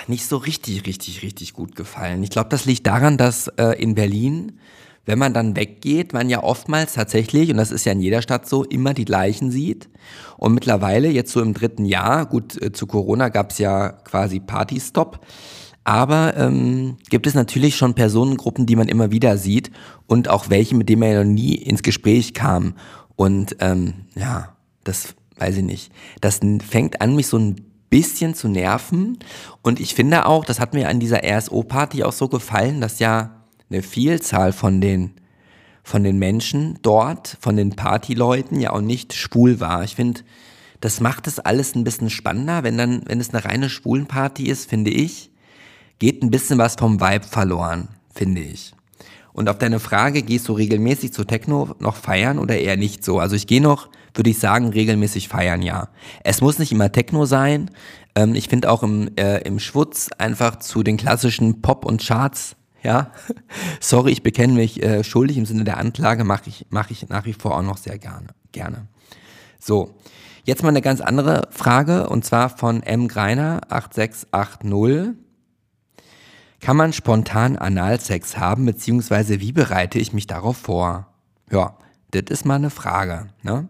nicht 0.06 0.26
so 0.26 0.36
richtig, 0.36 0.86
richtig, 0.86 1.22
richtig 1.22 1.52
gut 1.52 1.76
gefallen. 1.76 2.22
Ich 2.22 2.30
glaube, 2.30 2.48
das 2.48 2.64
liegt 2.64 2.86
daran, 2.86 3.16
dass 3.16 3.48
äh, 3.48 3.80
in 3.80 3.94
Berlin, 3.94 4.60
wenn 5.04 5.18
man 5.18 5.34
dann 5.34 5.56
weggeht, 5.56 6.12
man 6.12 6.30
ja 6.30 6.42
oftmals 6.42 6.94
tatsächlich, 6.94 7.50
und 7.50 7.56
das 7.56 7.70
ist 7.70 7.84
ja 7.84 7.92
in 7.92 8.00
jeder 8.00 8.22
Stadt 8.22 8.48
so, 8.48 8.64
immer 8.64 8.94
die 8.94 9.04
gleichen 9.04 9.50
sieht. 9.50 9.88
Und 10.36 10.54
mittlerweile, 10.54 11.08
jetzt 11.08 11.32
so 11.32 11.42
im 11.42 11.52
dritten 11.52 11.84
Jahr, 11.84 12.26
gut, 12.26 12.60
äh, 12.62 12.72
zu 12.72 12.86
Corona 12.86 13.28
gab 13.28 13.50
es 13.50 13.58
ja 13.58 13.90
quasi 13.90 14.40
Partystop, 14.40 15.20
aber 15.84 16.34
ähm, 16.36 16.96
gibt 17.10 17.26
es 17.26 17.34
natürlich 17.34 17.76
schon 17.76 17.94
Personengruppen, 17.94 18.64
die 18.64 18.74
man 18.76 18.88
immer 18.88 19.10
wieder 19.10 19.36
sieht 19.36 19.70
und 20.06 20.28
auch 20.28 20.48
welche, 20.48 20.74
mit 20.74 20.88
denen 20.88 21.00
man 21.00 21.10
ja 21.10 21.22
noch 21.22 21.30
nie 21.30 21.54
ins 21.54 21.82
Gespräch 21.82 22.32
kam. 22.32 22.74
Und 23.16 23.56
ähm, 23.60 23.92
ja, 24.14 24.56
das 24.82 25.14
weiß 25.36 25.58
ich 25.58 25.62
nicht. 25.62 25.92
Das 26.22 26.40
fängt 26.66 27.02
an, 27.02 27.14
mich 27.14 27.26
so 27.26 27.38
ein 27.38 27.56
bisschen 27.90 28.34
zu 28.34 28.48
nerven. 28.48 29.18
Und 29.62 29.78
ich 29.78 29.94
finde 29.94 30.26
auch, 30.26 30.46
das 30.46 30.58
hat 30.58 30.72
mir 30.72 30.88
an 30.88 31.00
dieser 31.00 31.20
RSO-Party 31.22 32.02
auch 32.02 32.12
so 32.12 32.28
gefallen, 32.28 32.80
dass 32.80 32.98
ja 32.98 33.44
eine 33.68 33.82
Vielzahl 33.82 34.52
von 34.52 34.80
den, 34.80 35.12
von 35.82 36.02
den 36.02 36.18
Menschen 36.18 36.78
dort, 36.80 37.36
von 37.40 37.56
den 37.56 37.70
Partyleuten 37.70 38.58
ja 38.58 38.72
auch 38.72 38.80
nicht 38.80 39.12
schwul 39.12 39.60
war. 39.60 39.84
Ich 39.84 39.96
finde, 39.96 40.22
das 40.80 41.00
macht 41.00 41.26
es 41.26 41.38
alles 41.38 41.74
ein 41.74 41.84
bisschen 41.84 42.10
spannender, 42.10 42.62
wenn 42.62 42.78
dann, 42.78 43.02
wenn 43.06 43.20
es 43.20 43.34
eine 43.34 43.44
reine 43.44 43.68
Schwulenparty 43.68 44.48
ist, 44.48 44.68
finde 44.68 44.90
ich 44.90 45.30
geht 45.98 46.22
ein 46.22 46.30
bisschen 46.30 46.58
was 46.58 46.76
vom 46.76 47.00
Vibe 47.00 47.26
verloren, 47.26 47.88
finde 48.12 48.40
ich. 48.40 48.74
Und 49.34 49.48
auf 49.48 49.58
deine 49.58 49.80
Frage, 49.80 50.22
gehst 50.22 50.48
du 50.48 50.52
regelmäßig 50.52 51.12
zu 51.12 51.24
Techno 51.24 51.74
noch 51.80 51.96
feiern 51.96 52.38
oder 52.38 52.56
eher 52.56 52.76
nicht 52.76 53.04
so? 53.04 53.18
Also 53.18 53.34
ich 53.34 53.48
gehe 53.48 53.60
noch, 53.60 53.88
würde 54.14 54.30
ich 54.30 54.38
sagen, 54.38 54.68
regelmäßig 54.68 55.28
feiern, 55.28 55.60
ja. 55.60 55.88
Es 56.22 56.40
muss 56.40 56.60
nicht 56.60 56.70
immer 56.70 56.92
Techno 56.92 57.26
sein. 57.26 57.72
Ähm, 58.14 58.36
ich 58.36 58.48
finde 58.48 58.70
auch 58.70 58.84
im, 58.84 59.10
äh, 59.16 59.38
im 59.38 59.58
Schwutz 59.58 60.08
einfach 60.18 60.60
zu 60.60 60.84
den 60.84 60.96
klassischen 60.96 61.62
Pop 61.62 61.84
und 61.84 62.00
Charts, 62.00 62.54
ja. 62.84 63.10
Sorry, 63.80 64.12
ich 64.12 64.22
bekenne 64.22 64.52
mich 64.52 64.80
äh, 64.84 65.02
schuldig 65.02 65.36
im 65.36 65.46
Sinne 65.46 65.64
der 65.64 65.78
Anklage, 65.78 66.22
mache 66.22 66.48
ich, 66.48 66.66
mach 66.70 66.90
ich 66.90 67.08
nach 67.08 67.24
wie 67.24 67.32
vor 67.32 67.56
auch 67.56 67.62
noch 67.62 67.78
sehr 67.78 67.98
gerne. 67.98 68.28
gerne. 68.52 68.86
So, 69.58 69.96
jetzt 70.44 70.62
mal 70.62 70.68
eine 70.68 70.82
ganz 70.82 71.00
andere 71.00 71.48
Frage 71.50 72.08
und 72.08 72.24
zwar 72.24 72.50
von 72.50 72.84
M. 72.84 73.08
Greiner 73.08 73.62
8680. 73.68 75.23
Kann 76.64 76.78
man 76.78 76.94
spontan 76.94 77.58
Analsex 77.58 78.38
haben, 78.38 78.64
beziehungsweise 78.64 79.38
wie 79.38 79.52
bereite 79.52 79.98
ich 79.98 80.14
mich 80.14 80.26
darauf 80.26 80.56
vor? 80.56 81.08
Ja, 81.52 81.76
das 82.12 82.22
ist 82.30 82.46
mal 82.46 82.54
eine 82.54 82.70
Frage. 82.70 83.26
Ne? 83.42 83.68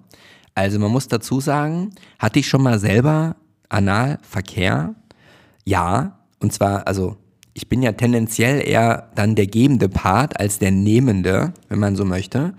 Also 0.54 0.78
man 0.78 0.92
muss 0.92 1.08
dazu 1.08 1.40
sagen, 1.40 1.90
hatte 2.20 2.38
ich 2.38 2.46
schon 2.46 2.62
mal 2.62 2.78
selber 2.78 3.34
Analverkehr? 3.68 4.94
Ja, 5.64 6.20
und 6.38 6.52
zwar, 6.52 6.86
also 6.86 7.16
ich 7.52 7.68
bin 7.68 7.82
ja 7.82 7.90
tendenziell 7.90 8.64
eher 8.64 9.10
dann 9.16 9.34
der 9.34 9.48
gebende 9.48 9.88
Part 9.88 10.38
als 10.38 10.60
der 10.60 10.70
nehmende, 10.70 11.52
wenn 11.68 11.80
man 11.80 11.96
so 11.96 12.04
möchte. 12.04 12.54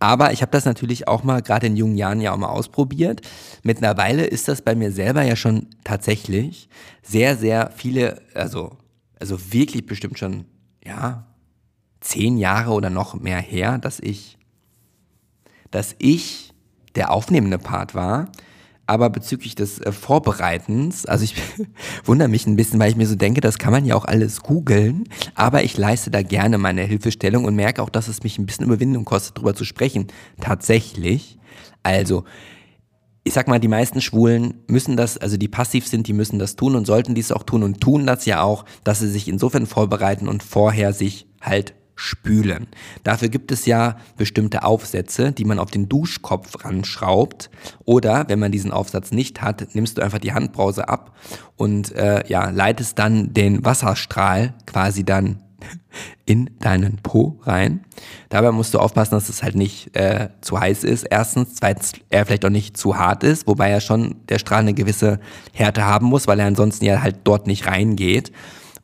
Aber 0.00 0.32
ich 0.32 0.42
habe 0.42 0.50
das 0.50 0.64
natürlich 0.64 1.06
auch 1.06 1.22
mal 1.22 1.42
gerade 1.42 1.68
in 1.68 1.76
jungen 1.76 1.96
Jahren 1.96 2.20
ja 2.20 2.32
auch 2.32 2.38
mal 2.38 2.48
ausprobiert. 2.48 3.20
Mittlerweile 3.62 4.24
ist 4.24 4.48
das 4.48 4.62
bei 4.62 4.74
mir 4.74 4.90
selber 4.90 5.22
ja 5.22 5.36
schon 5.36 5.68
tatsächlich 5.84 6.68
sehr, 7.04 7.36
sehr 7.36 7.70
viele, 7.76 8.20
also 8.34 8.72
also 9.18 9.52
wirklich 9.52 9.86
bestimmt 9.86 10.18
schon, 10.18 10.44
ja, 10.84 11.26
zehn 12.00 12.36
Jahre 12.36 12.72
oder 12.72 12.90
noch 12.90 13.14
mehr 13.14 13.40
her, 13.40 13.78
dass 13.78 14.00
ich, 14.00 14.38
dass 15.70 15.94
ich 15.98 16.52
der 16.94 17.10
aufnehmende 17.10 17.58
Part 17.58 17.94
war. 17.94 18.30
Aber 18.88 19.10
bezüglich 19.10 19.56
des 19.56 19.80
äh, 19.80 19.90
Vorbereitens, 19.90 21.06
also 21.06 21.24
ich 21.24 21.34
wundere 22.04 22.28
mich 22.28 22.46
ein 22.46 22.54
bisschen, 22.54 22.78
weil 22.78 22.90
ich 22.90 22.96
mir 22.96 23.08
so 23.08 23.16
denke, 23.16 23.40
das 23.40 23.58
kann 23.58 23.72
man 23.72 23.84
ja 23.84 23.96
auch 23.96 24.04
alles 24.04 24.42
googeln, 24.42 25.08
aber 25.34 25.64
ich 25.64 25.76
leiste 25.76 26.12
da 26.12 26.22
gerne 26.22 26.56
meine 26.56 26.82
Hilfestellung 26.82 27.46
und 27.46 27.56
merke 27.56 27.82
auch, 27.82 27.90
dass 27.90 28.06
es 28.06 28.22
mich 28.22 28.38
ein 28.38 28.46
bisschen 28.46 28.66
Überwindung 28.66 29.04
kostet, 29.04 29.38
darüber 29.38 29.56
zu 29.56 29.64
sprechen. 29.64 30.06
Tatsächlich. 30.40 31.36
Also, 31.82 32.24
ich 33.26 33.32
sag 33.32 33.48
mal, 33.48 33.58
die 33.58 33.66
meisten 33.66 34.00
Schwulen 34.00 34.62
müssen 34.68 34.96
das, 34.96 35.18
also 35.18 35.36
die 35.36 35.48
passiv 35.48 35.88
sind, 35.88 36.06
die 36.06 36.12
müssen 36.12 36.38
das 36.38 36.54
tun 36.54 36.76
und 36.76 36.86
sollten 36.86 37.16
dies 37.16 37.32
auch 37.32 37.42
tun 37.42 37.64
und 37.64 37.80
tun 37.80 38.06
das 38.06 38.24
ja 38.24 38.40
auch, 38.40 38.64
dass 38.84 39.00
sie 39.00 39.10
sich 39.10 39.26
insofern 39.26 39.66
vorbereiten 39.66 40.28
und 40.28 40.44
vorher 40.44 40.92
sich 40.92 41.26
halt 41.40 41.74
spülen. 41.96 42.68
Dafür 43.02 43.28
gibt 43.28 43.50
es 43.50 43.66
ja 43.66 43.96
bestimmte 44.16 44.62
Aufsätze, 44.62 45.32
die 45.32 45.44
man 45.44 45.58
auf 45.58 45.72
den 45.72 45.88
Duschkopf 45.88 46.64
ranschraubt. 46.64 47.50
Oder 47.84 48.28
wenn 48.28 48.38
man 48.38 48.52
diesen 48.52 48.70
Aufsatz 48.70 49.10
nicht 49.10 49.42
hat, 49.42 49.74
nimmst 49.74 49.98
du 49.98 50.02
einfach 50.02 50.20
die 50.20 50.32
Handbrause 50.32 50.88
ab 50.88 51.16
und 51.56 51.92
äh, 51.96 52.22
ja, 52.28 52.50
leitest 52.50 52.96
dann 53.00 53.34
den 53.34 53.64
Wasserstrahl 53.64 54.54
quasi 54.66 55.04
dann 55.04 55.42
in 56.24 56.50
deinen 56.60 56.98
Po 56.98 57.38
rein. 57.42 57.84
Dabei 58.28 58.50
musst 58.52 58.74
du 58.74 58.78
aufpassen, 58.78 59.12
dass 59.12 59.28
es 59.28 59.42
halt 59.42 59.54
nicht 59.54 59.96
äh, 59.96 60.28
zu 60.40 60.58
heiß 60.60 60.84
ist. 60.84 61.04
Erstens, 61.04 61.54
zweitens, 61.54 61.92
er 62.10 62.26
vielleicht 62.26 62.44
auch 62.44 62.50
nicht 62.50 62.76
zu 62.76 62.96
hart 62.96 63.22
ist, 63.22 63.46
wobei 63.46 63.70
er 63.70 63.80
schon 63.80 64.16
der 64.28 64.38
Strahl 64.38 64.60
eine 64.60 64.74
gewisse 64.74 65.20
Härte 65.52 65.84
haben 65.84 66.06
muss, 66.06 66.26
weil 66.26 66.40
er 66.40 66.46
ansonsten 66.46 66.84
ja 66.84 67.02
halt 67.02 67.18
dort 67.24 67.46
nicht 67.46 67.66
reingeht. 67.66 68.32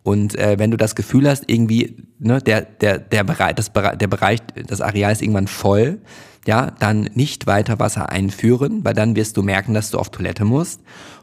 Und 0.03 0.37
äh, 0.37 0.59
wenn 0.59 0.71
du 0.71 0.77
das 0.77 0.95
Gefühl 0.95 1.29
hast, 1.29 1.45
irgendwie, 1.47 1.97
ne, 2.19 2.41
der, 2.41 2.63
der, 2.63 2.99
der 2.99 3.25
Bereich, 3.25 3.55
das, 3.55 3.71
der 3.73 4.09
Bereich, 4.09 4.41
das 4.67 4.81
Areal 4.81 5.13
ist 5.13 5.23
irgendwann 5.23 5.47
voll, 5.47 6.01
ja, 6.47 6.73
dann 6.79 7.09
nicht 7.15 7.47
weiter 7.47 7.79
Wasser 7.79 8.09
einführen, 8.09 8.85
weil 8.85 8.95
dann 8.95 9.17
wirst 9.17 9.37
du 9.37 9.43
merken, 9.43 9.75
dass 9.75 9.91
du 9.91 9.99
auf 9.99 10.11
Toilette 10.11 10.45
musst 10.45 10.81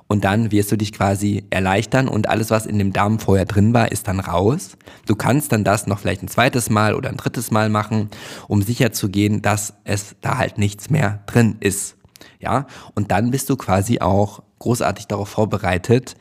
und 0.07 0.23
dann 0.23 0.51
wirst 0.51 0.71
du 0.71 0.77
dich 0.77 0.91
quasi 0.91 1.45
erleichtern 1.49 2.07
und 2.07 2.29
alles, 2.29 2.49
was 2.49 2.65
in 2.65 2.79
dem 2.79 2.93
Darm 2.93 3.19
vorher 3.19 3.45
drin 3.45 3.73
war, 3.73 3.91
ist 3.91 4.07
dann 4.07 4.19
raus. 4.19 4.77
Du 5.05 5.15
kannst 5.15 5.51
dann 5.51 5.63
das 5.63 5.87
noch 5.87 5.99
vielleicht 5.99 6.23
ein 6.23 6.27
zweites 6.29 6.69
Mal 6.69 6.95
oder 6.95 7.09
ein 7.09 7.17
drittes 7.17 7.51
Mal 7.51 7.69
machen, 7.69 8.09
um 8.47 8.61
sicher 8.61 8.91
zu 8.91 9.09
gehen, 9.09 9.41
dass 9.41 9.75
es 9.83 10.15
da 10.21 10.37
halt 10.37 10.57
nichts 10.57 10.89
mehr 10.89 11.23
drin 11.27 11.57
ist. 11.59 11.95
Ja, 12.39 12.65
und 12.95 13.11
dann 13.11 13.31
bist 13.31 13.49
du 13.49 13.55
quasi 13.55 13.99
auch 13.99 14.41
großartig 14.59 15.07
darauf 15.07 15.29
vorbereitet, 15.29 16.15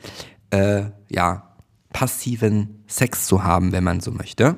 äh, 0.51 0.83
ja, 1.09 1.55
passiven 1.91 2.83
Sex 2.87 3.25
zu 3.25 3.43
haben, 3.43 3.71
wenn 3.71 3.83
man 3.83 4.01
so 4.01 4.11
möchte. 4.11 4.57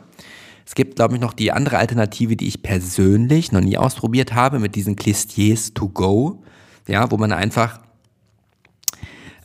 Es 0.72 0.76
gibt, 0.76 0.95
glaube 0.95 1.15
ich, 1.15 1.19
noch 1.19 1.34
die 1.34 1.51
andere 1.51 1.80
Alternative, 1.80 2.38
die 2.38 2.47
ich 2.47 2.63
persönlich 2.63 3.51
noch 3.51 3.59
nie 3.59 3.78
ausprobiert 3.78 4.34
habe, 4.34 4.57
mit 4.57 4.76
diesen 4.76 4.95
Clistiers 4.95 5.74
to 5.74 5.89
go, 5.89 6.43
ja, 6.88 7.11
wo 7.11 7.17
man 7.17 7.34
einfach, 7.34 7.82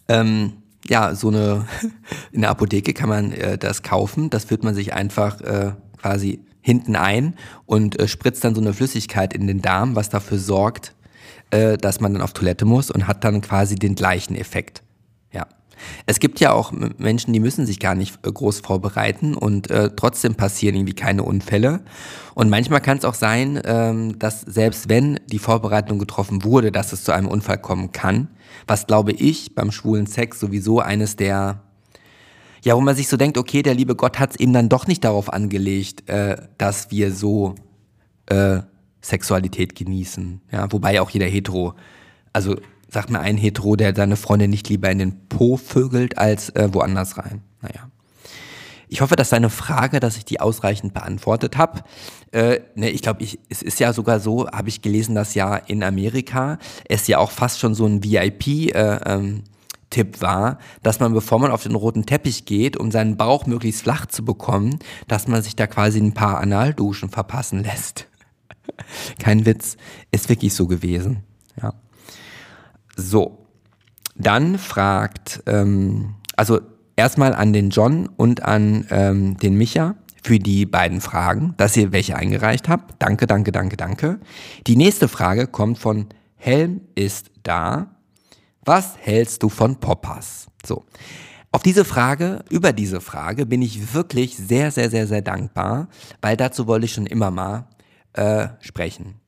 ähm, 0.06 0.52
ja, 0.88 1.16
so 1.16 1.26
eine, 1.26 1.66
in 2.30 2.42
der 2.42 2.50
Apotheke 2.50 2.94
kann 2.94 3.08
man 3.08 3.32
äh, 3.32 3.58
das 3.58 3.82
kaufen, 3.82 4.30
das 4.30 4.44
führt 4.44 4.62
man 4.62 4.76
sich 4.76 4.94
einfach 4.94 5.40
äh, 5.40 5.72
quasi 6.00 6.44
hinten 6.60 6.94
ein 6.94 7.34
und 7.64 7.98
äh, 7.98 8.06
spritzt 8.06 8.44
dann 8.44 8.54
so 8.54 8.60
eine 8.60 8.72
Flüssigkeit 8.72 9.34
in 9.34 9.48
den 9.48 9.60
Darm, 9.60 9.96
was 9.96 10.08
dafür 10.08 10.38
sorgt, 10.38 10.94
äh, 11.50 11.76
dass 11.76 11.98
man 11.98 12.12
dann 12.12 12.22
auf 12.22 12.34
Toilette 12.34 12.66
muss 12.66 12.88
und 12.92 13.08
hat 13.08 13.24
dann 13.24 13.40
quasi 13.40 13.74
den 13.74 13.96
gleichen 13.96 14.36
Effekt. 14.36 14.84
Es 16.06 16.20
gibt 16.20 16.40
ja 16.40 16.52
auch 16.52 16.72
Menschen, 16.98 17.32
die 17.32 17.40
müssen 17.40 17.66
sich 17.66 17.80
gar 17.80 17.94
nicht 17.94 18.18
äh, 18.26 18.32
groß 18.32 18.60
vorbereiten 18.60 19.34
und 19.34 19.70
äh, 19.70 19.90
trotzdem 19.94 20.34
passieren 20.34 20.76
irgendwie 20.76 20.94
keine 20.94 21.22
Unfälle. 21.22 21.80
Und 22.34 22.50
manchmal 22.50 22.80
kann 22.80 22.98
es 22.98 23.04
auch 23.04 23.14
sein, 23.14 23.60
ähm, 23.64 24.18
dass 24.18 24.40
selbst 24.42 24.88
wenn 24.88 25.20
die 25.26 25.38
Vorbereitung 25.38 25.98
getroffen 25.98 26.44
wurde, 26.44 26.72
dass 26.72 26.92
es 26.92 27.04
zu 27.04 27.12
einem 27.12 27.28
Unfall 27.28 27.58
kommen 27.58 27.92
kann. 27.92 28.28
Was 28.66 28.86
glaube 28.86 29.12
ich 29.12 29.54
beim 29.54 29.72
schwulen 29.72 30.06
Sex 30.06 30.40
sowieso 30.40 30.80
eines 30.80 31.16
der 31.16 31.62
ja, 32.62 32.74
wo 32.74 32.80
man 32.80 32.96
sich 32.96 33.06
so 33.06 33.16
denkt, 33.16 33.38
okay, 33.38 33.62
der 33.62 33.74
liebe 33.74 33.94
Gott 33.94 34.18
hat 34.18 34.30
es 34.30 34.40
eben 34.40 34.52
dann 34.52 34.68
doch 34.68 34.88
nicht 34.88 35.04
darauf 35.04 35.32
angelegt, 35.32 36.08
äh, 36.08 36.36
dass 36.58 36.90
wir 36.90 37.12
so 37.12 37.54
äh, 38.26 38.60
Sexualität 39.00 39.76
genießen. 39.76 40.40
Ja, 40.50 40.70
wobei 40.72 41.00
auch 41.00 41.10
jeder 41.10 41.26
Hetero, 41.26 41.74
also 42.32 42.56
Sagt 42.88 43.10
mir 43.10 43.20
ein 43.20 43.36
Hetero, 43.36 43.76
der 43.76 43.94
seine 43.94 44.16
Freundin 44.16 44.50
nicht 44.50 44.68
lieber 44.68 44.90
in 44.90 44.98
den 44.98 45.28
Po 45.28 45.56
vögelt 45.56 46.18
als 46.18 46.50
äh, 46.50 46.68
woanders 46.72 47.18
rein. 47.18 47.42
Naja. 47.60 47.90
Ich 48.88 49.00
hoffe, 49.00 49.16
dass 49.16 49.30
deine 49.30 49.50
Frage, 49.50 49.98
dass 49.98 50.16
ich 50.16 50.24
die 50.24 50.40
ausreichend 50.40 50.94
beantwortet 50.94 51.56
habe. 51.56 51.82
Äh, 52.30 52.60
ne, 52.76 52.90
ich 52.90 53.02
glaube, 53.02 53.24
es 53.48 53.62
ist 53.62 53.80
ja 53.80 53.92
sogar 53.92 54.20
so, 54.20 54.48
habe 54.48 54.68
ich 54.68 54.82
gelesen, 54.82 55.14
dass 55.14 55.34
ja 55.34 55.56
in 55.56 55.82
Amerika 55.82 56.58
es 56.88 57.08
ja 57.08 57.18
auch 57.18 57.32
fast 57.32 57.58
schon 57.58 57.74
so 57.74 57.86
ein 57.86 58.04
VIP 58.04 58.46
äh, 58.46 59.00
ähm, 59.04 59.42
Tipp 59.90 60.20
war, 60.20 60.58
dass 60.82 61.00
man, 61.00 61.12
bevor 61.12 61.38
man 61.38 61.50
auf 61.50 61.62
den 61.62 61.74
roten 61.74 62.06
Teppich 62.06 62.44
geht, 62.44 62.76
um 62.76 62.90
seinen 62.90 63.16
Bauch 63.16 63.46
möglichst 63.46 63.82
flach 63.82 64.06
zu 64.06 64.24
bekommen, 64.24 64.78
dass 65.08 65.28
man 65.28 65.42
sich 65.42 65.56
da 65.56 65.66
quasi 65.66 66.00
ein 66.00 66.12
paar 66.12 66.38
Analduschen 66.38 67.08
verpassen 67.08 67.62
lässt. 67.62 68.06
Kein 69.18 69.46
Witz, 69.46 69.76
ist 70.10 70.28
wirklich 70.28 70.54
so 70.54 70.66
gewesen. 70.66 71.22
Ja. 71.60 71.72
So, 72.96 73.46
dann 74.16 74.58
fragt, 74.58 75.42
ähm, 75.46 76.14
also 76.36 76.60
erstmal 76.96 77.34
an 77.34 77.52
den 77.52 77.70
John 77.70 78.08
und 78.16 78.42
an 78.42 78.86
ähm, 78.90 79.36
den 79.36 79.56
Micha 79.56 79.94
für 80.22 80.38
die 80.38 80.66
beiden 80.66 81.00
Fragen, 81.00 81.54
dass 81.56 81.76
ihr 81.76 81.92
welche 81.92 82.16
eingereicht 82.16 82.68
habt. 82.68 82.94
Danke, 82.98 83.26
danke, 83.26 83.52
danke, 83.52 83.76
danke. 83.76 84.18
Die 84.66 84.76
nächste 84.76 85.06
Frage 85.06 85.46
kommt 85.46 85.78
von 85.78 86.06
Helm 86.36 86.80
ist 86.94 87.30
da. 87.42 87.94
Was 88.64 88.96
hältst 88.98 89.42
du 89.42 89.48
von 89.48 89.76
Poppers? 89.76 90.48
So. 90.64 90.84
Auf 91.52 91.62
diese 91.62 91.84
Frage, 91.84 92.44
über 92.50 92.72
diese 92.72 93.00
Frage 93.00 93.46
bin 93.46 93.62
ich 93.62 93.94
wirklich 93.94 94.36
sehr, 94.36 94.70
sehr, 94.70 94.90
sehr, 94.90 95.06
sehr 95.06 95.22
dankbar, 95.22 95.88
weil 96.20 96.36
dazu 96.36 96.66
wollte 96.66 96.86
ich 96.86 96.92
schon 96.92 97.06
immer 97.06 97.30
mal 97.30 97.68
äh, 98.14 98.48
sprechen. 98.60 99.20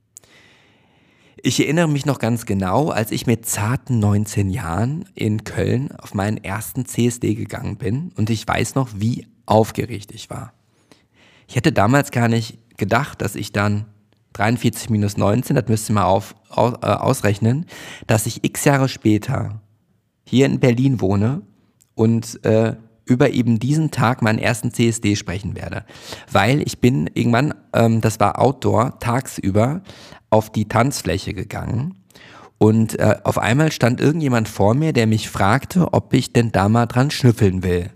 Ich 1.43 1.61
erinnere 1.61 1.89
mich 1.89 2.05
noch 2.05 2.19
ganz 2.19 2.47
genau, 2.47 2.89
als 2.89 3.13
ich 3.13 3.27
mit 3.27 3.47
zarten 3.47 4.01
19 4.01 4.51
Jahren 4.51 5.05
in 5.15 5.45
Köln 5.45 5.93
auf 5.93 6.13
meinen 6.13 6.43
ersten 6.43 6.85
CSD 6.85 7.35
gegangen 7.35 7.77
bin 7.77 8.11
und 8.17 8.29
ich 8.29 8.47
weiß 8.47 8.75
noch, 8.75 8.89
wie 8.97 9.27
aufgeregt 9.47 10.11
ich 10.13 10.31
war. 10.31 10.53
Ich 11.47 11.55
hätte 11.55 11.73
damals 11.73 12.11
gar 12.11 12.29
nicht 12.29 12.59
gedacht, 12.77 13.23
dass 13.23 13.37
ich 13.37 13.53
dann 13.53 13.87
43 14.33 14.91
minus 14.91 15.17
19, 15.17 15.55
das 15.55 15.69
müsst 15.69 15.91
ihr 15.91 15.95
mal 15.95 16.05
auf, 16.05 16.35
aus, 16.49 16.75
äh, 16.83 16.87
ausrechnen, 16.87 17.67
dass 18.09 18.27
ich 18.27 18.45
x 18.45 18.65
Jahre 18.65 18.89
später 18.89 19.61
hier 20.25 20.47
in 20.47 20.59
Berlin 20.59 21.01
wohne 21.01 21.43
und 21.95 22.45
äh, 22.45 22.75
über 23.05 23.31
eben 23.31 23.59
diesen 23.59 23.91
Tag 23.91 24.23
meinen 24.23 24.39
ersten 24.39 24.73
CSD 24.73 25.17
sprechen 25.17 25.57
werde. 25.57 25.85
Weil 26.31 26.63
ich 26.63 26.79
bin 26.81 27.09
irgendwann, 27.15 27.55
ähm, 27.73 28.01
das 28.01 28.21
war 28.21 28.39
Outdoor, 28.39 28.99
tagsüber 28.99 29.83
auf 30.31 30.51
die 30.51 30.69
Tanzfläche 30.69 31.35
gegangen 31.35 31.99
und 32.59 32.99
äh, 32.99 33.17
auf 33.23 33.39
einmal 33.39 33.71
stand 33.71 34.01
irgendjemand 34.01 34.49
vor 34.49 34.75
mir, 34.75 34.93
der 34.93 35.07
mich 35.07 35.31
fragte, 35.31 35.93
ob 35.93 36.13
ich 36.13 36.33
denn 36.33 36.51
da 36.51 36.69
mal 36.69 36.87
dran 36.87 37.11
schnüffeln 37.11 37.63
will. 37.63 37.91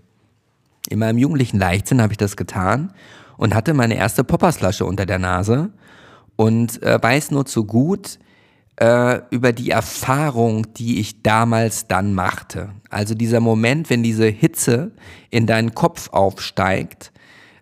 In 0.89 0.99
meinem 0.99 1.17
jugendlichen 1.17 1.59
Leichtsinn 1.59 2.01
habe 2.01 2.13
ich 2.13 2.17
das 2.17 2.37
getan 2.37 2.93
und 3.37 3.53
hatte 3.53 3.73
meine 3.73 3.95
erste 3.95 4.23
Poppersflasche 4.23 4.85
unter 4.85 5.05
der 5.05 5.19
Nase 5.19 5.71
und 6.37 6.81
äh, 6.81 7.01
weiß 7.01 7.31
nur 7.31 7.45
zu 7.45 7.65
gut 7.65 8.19
äh, 8.77 9.19
über 9.31 9.51
die 9.51 9.69
Erfahrung, 9.69 10.73
die 10.73 10.99
ich 10.99 11.21
damals 11.23 11.87
dann 11.87 12.13
machte. 12.13 12.69
Also 12.89 13.15
dieser 13.15 13.41
Moment, 13.41 13.89
wenn 13.89 14.01
diese 14.01 14.27
Hitze 14.27 14.91
in 15.29 15.45
deinen 15.45 15.75
Kopf 15.75 16.09
aufsteigt 16.11 17.11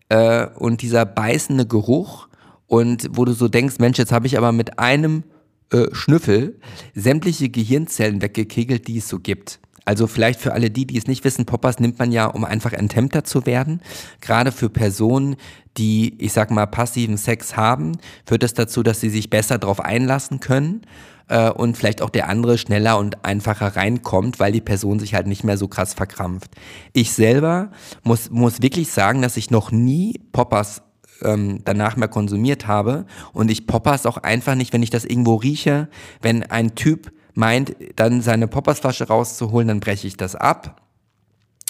äh, 0.09 0.45
und 0.45 0.83
dieser 0.83 1.05
beißende 1.05 1.65
Geruch 1.65 2.27
und 2.71 3.09
wo 3.11 3.25
du 3.25 3.33
so 3.33 3.49
denkst, 3.49 3.79
Mensch, 3.79 3.97
jetzt 3.97 4.13
habe 4.13 4.27
ich 4.27 4.37
aber 4.37 4.53
mit 4.53 4.79
einem 4.79 5.25
äh, 5.73 5.87
Schnüffel 5.91 6.57
sämtliche 6.95 7.49
Gehirnzellen 7.49 8.21
weggekegelt, 8.21 8.87
die 8.87 8.99
es 8.99 9.09
so 9.09 9.19
gibt. 9.19 9.59
Also 9.83 10.07
vielleicht 10.07 10.39
für 10.39 10.53
alle 10.53 10.71
die, 10.71 10.87
die 10.87 10.97
es 10.97 11.05
nicht 11.05 11.25
wissen, 11.25 11.45
Poppers 11.45 11.81
nimmt 11.81 11.99
man 11.99 12.13
ja, 12.13 12.27
um 12.27 12.45
einfach 12.45 12.71
enthemmter 12.71 13.25
zu 13.25 13.45
werden. 13.45 13.81
Gerade 14.21 14.53
für 14.53 14.69
Personen, 14.69 15.35
die, 15.75 16.15
ich 16.17 16.31
sag 16.31 16.49
mal, 16.49 16.65
passiven 16.65 17.17
Sex 17.17 17.57
haben, 17.57 17.97
führt 18.25 18.43
das 18.43 18.53
dazu, 18.53 18.83
dass 18.83 19.01
sie 19.01 19.09
sich 19.09 19.29
besser 19.29 19.57
darauf 19.57 19.81
einlassen 19.81 20.39
können 20.39 20.83
äh, 21.27 21.49
und 21.49 21.75
vielleicht 21.75 22.01
auch 22.01 22.09
der 22.09 22.29
andere 22.29 22.57
schneller 22.57 22.97
und 22.97 23.25
einfacher 23.25 23.75
reinkommt, 23.75 24.39
weil 24.39 24.53
die 24.53 24.61
Person 24.61 24.97
sich 24.97 25.13
halt 25.13 25.27
nicht 25.27 25.43
mehr 25.43 25.57
so 25.57 25.67
krass 25.67 25.93
verkrampft. 25.93 26.51
Ich 26.93 27.11
selber 27.11 27.71
muss, 28.03 28.29
muss 28.29 28.61
wirklich 28.61 28.91
sagen, 28.91 29.21
dass 29.21 29.35
ich 29.35 29.51
noch 29.51 29.71
nie 29.71 30.21
Poppers 30.31 30.83
ähm, 31.23 31.61
danach 31.65 31.95
mehr 31.95 32.07
konsumiert 32.07 32.67
habe. 32.67 33.05
Und 33.33 33.51
ich 33.51 33.67
Poppers 33.67 34.05
auch 34.05 34.17
einfach 34.17 34.55
nicht, 34.55 34.73
wenn 34.73 34.83
ich 34.83 34.89
das 34.89 35.05
irgendwo 35.05 35.35
rieche. 35.35 35.89
Wenn 36.21 36.43
ein 36.43 36.75
Typ 36.75 37.11
meint, 37.33 37.75
dann 37.95 38.21
seine 38.21 38.47
Poppersflasche 38.47 39.07
rauszuholen, 39.07 39.67
dann 39.67 39.79
breche 39.79 40.07
ich 40.07 40.17
das 40.17 40.35
ab. 40.35 40.81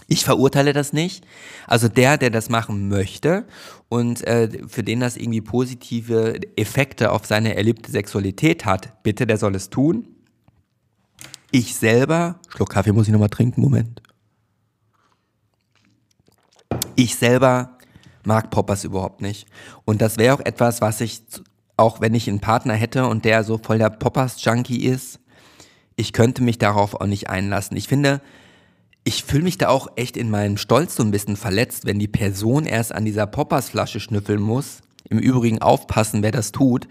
Ich 0.07 0.25
verurteile 0.25 0.73
das 0.73 0.91
nicht. 0.91 1.25
Also 1.67 1.87
der, 1.87 2.17
der 2.17 2.31
das 2.31 2.49
machen 2.49 2.89
möchte 2.89 3.45
und 3.87 4.25
äh, 4.27 4.49
für 4.67 4.83
den 4.83 4.99
das 4.99 5.15
irgendwie 5.15 5.39
positive 5.39 6.39
Effekte 6.57 7.11
auf 7.11 7.25
seine 7.25 7.55
erlebte 7.55 7.91
Sexualität 7.91 8.65
hat, 8.65 9.03
bitte, 9.03 9.25
der 9.25 9.37
soll 9.37 9.55
es 9.55 9.69
tun. 9.69 10.07
Ich 11.51 11.75
selber, 11.75 12.39
Schluck 12.49 12.71
Kaffee 12.71 12.91
muss 12.91 13.07
ich 13.07 13.13
nochmal 13.13 13.29
trinken, 13.29 13.61
Moment. 13.61 14.01
Ich 16.95 17.15
selber 17.15 17.77
mag 18.25 18.49
Poppers 18.49 18.83
überhaupt 18.83 19.21
nicht. 19.21 19.47
Und 19.85 20.01
das 20.01 20.17
wäre 20.17 20.35
auch 20.35 20.39
etwas, 20.39 20.81
was 20.81 21.01
ich, 21.01 21.23
auch 21.77 22.01
wenn 22.01 22.13
ich 22.13 22.27
einen 22.27 22.39
Partner 22.39 22.73
hätte 22.73 23.07
und 23.07 23.25
der 23.25 23.43
so 23.43 23.57
voll 23.57 23.77
der 23.77 23.89
Poppers-Junkie 23.89 24.85
ist, 24.85 25.19
ich 25.95 26.13
könnte 26.13 26.43
mich 26.43 26.57
darauf 26.57 26.99
auch 26.99 27.05
nicht 27.05 27.29
einlassen. 27.29 27.77
Ich 27.77 27.87
finde, 27.87 28.21
ich 29.03 29.23
fühle 29.23 29.43
mich 29.43 29.57
da 29.57 29.69
auch 29.69 29.87
echt 29.95 30.17
in 30.17 30.29
meinem 30.29 30.57
Stolz 30.57 30.95
so 30.95 31.03
ein 31.03 31.11
bisschen 31.11 31.35
verletzt, 31.35 31.85
wenn 31.85 31.99
die 31.99 32.07
Person 32.07 32.65
erst 32.65 32.93
an 32.93 33.05
dieser 33.05 33.27
Poppersflasche 33.27 33.99
schnüffeln 33.99 34.41
muss. 34.41 34.81
Im 35.09 35.19
Übrigen 35.19 35.61
aufpassen, 35.61 36.23
wer 36.23 36.31
das 36.31 36.51
tut. 36.51 36.87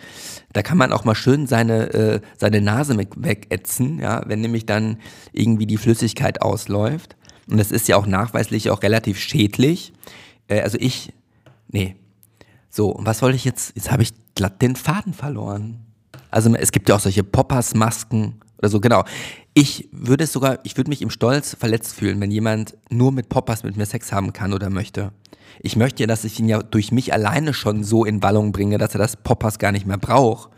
Da 0.53 0.63
kann 0.63 0.77
man 0.77 0.93
auch 0.93 1.05
mal 1.05 1.15
schön 1.15 1.47
seine, 1.47 1.95
äh, 1.95 2.21
seine 2.37 2.61
Nase 2.61 2.99
wegätzen, 2.99 3.99
ja, 3.99 4.23
wenn 4.27 4.41
nämlich 4.43 4.67
dann 4.67 4.99
irgendwie 5.33 5.67
die 5.67 5.79
Flüssigkeit 5.79 6.43
ausläuft. 6.43 7.17
Und 7.49 7.57
das 7.57 7.71
ist 7.71 7.89
ja 7.89 7.97
auch 7.97 8.07
nachweislich 8.07 8.69
auch 8.71 8.83
relativ 8.83 9.19
schädlich. 9.19 9.93
Äh, 10.49 10.61
also 10.61 10.77
ich, 10.79 11.15
nee. 11.73 11.97
So, 12.69 12.91
und 12.91 13.07
was 13.07 13.21
wollte 13.23 13.37
ich 13.37 13.45
jetzt? 13.45 13.73
Jetzt 13.75 13.91
habe 13.91 14.03
ich 14.03 14.13
glatt 14.35 14.63
den 14.63 14.77
Faden 14.77 15.13
verloren. 15.13 15.81
Also 16.31 16.55
es 16.55 16.71
gibt 16.71 16.89
ja 16.89 16.97
auch 16.97 17.01
solche 17.01 17.25
Poppers-Masken 17.25 18.41
oder 18.59 18.69
so, 18.69 18.81
genau. 18.81 19.05
Ich 19.55 19.89
würde 19.91 20.25
es 20.25 20.33
sogar, 20.33 20.61
ich 20.63 20.77
würde 20.77 20.91
mich 20.91 21.03
im 21.03 21.11
Stolz 21.11 21.57
verletzt 21.59 21.95
fühlen, 21.95 22.21
wenn 22.21 22.31
jemand 22.31 22.77
nur 22.89 23.11
mit 23.11 23.29
Poppers 23.29 23.65
mit 23.65 23.77
mir 23.77 23.87
Sex 23.87 24.13
haben 24.13 24.33
kann 24.33 24.53
oder 24.53 24.71
möchte. 24.71 25.13
Ich 25.61 25.77
möchte 25.77 26.03
ja, 26.03 26.07
dass 26.07 26.25
ich 26.25 26.39
ihn 26.39 26.49
ja 26.49 26.63
durch 26.63 26.93
mich 26.93 27.13
alleine 27.13 27.53
schon 27.53 27.83
so 27.83 28.05
in 28.05 28.23
Wallung 28.23 28.53
bringe, 28.53 28.79
dass 28.79 28.95
er 28.95 28.99
das 28.99 29.17
Poppers 29.17 29.59
gar 29.59 29.73
nicht 29.73 29.87
mehr 29.87 29.99
braucht. 29.99 30.51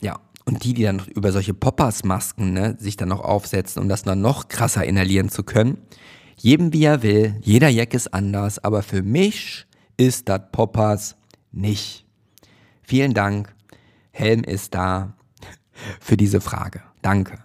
Ja, 0.00 0.20
und 0.44 0.64
die, 0.64 0.74
die 0.74 0.82
dann 0.82 1.02
über 1.14 1.32
solche 1.32 1.54
Poppers-Masken 1.54 2.52
ne, 2.52 2.76
sich 2.78 2.96
dann 2.96 3.08
noch 3.08 3.20
aufsetzen, 3.20 3.80
um 3.82 3.88
das 3.88 4.02
dann 4.02 4.20
noch 4.20 4.48
krasser 4.48 4.84
inhalieren 4.84 5.30
zu 5.30 5.42
können. 5.42 5.78
Jedem 6.36 6.72
wie 6.72 6.84
er 6.84 7.02
will, 7.02 7.36
jeder 7.42 7.68
Jack 7.68 7.94
ist 7.94 8.12
anders, 8.12 8.58
aber 8.58 8.82
für 8.82 9.02
mich 9.02 9.66
ist 10.00 10.30
das 10.30 10.40
Poppers 10.50 11.14
nicht. 11.52 12.06
Vielen 12.82 13.12
Dank, 13.12 13.54
Helm 14.12 14.42
ist 14.42 14.74
da 14.74 15.12
für 16.00 16.16
diese 16.16 16.40
Frage. 16.40 16.80
Danke. 17.02 17.38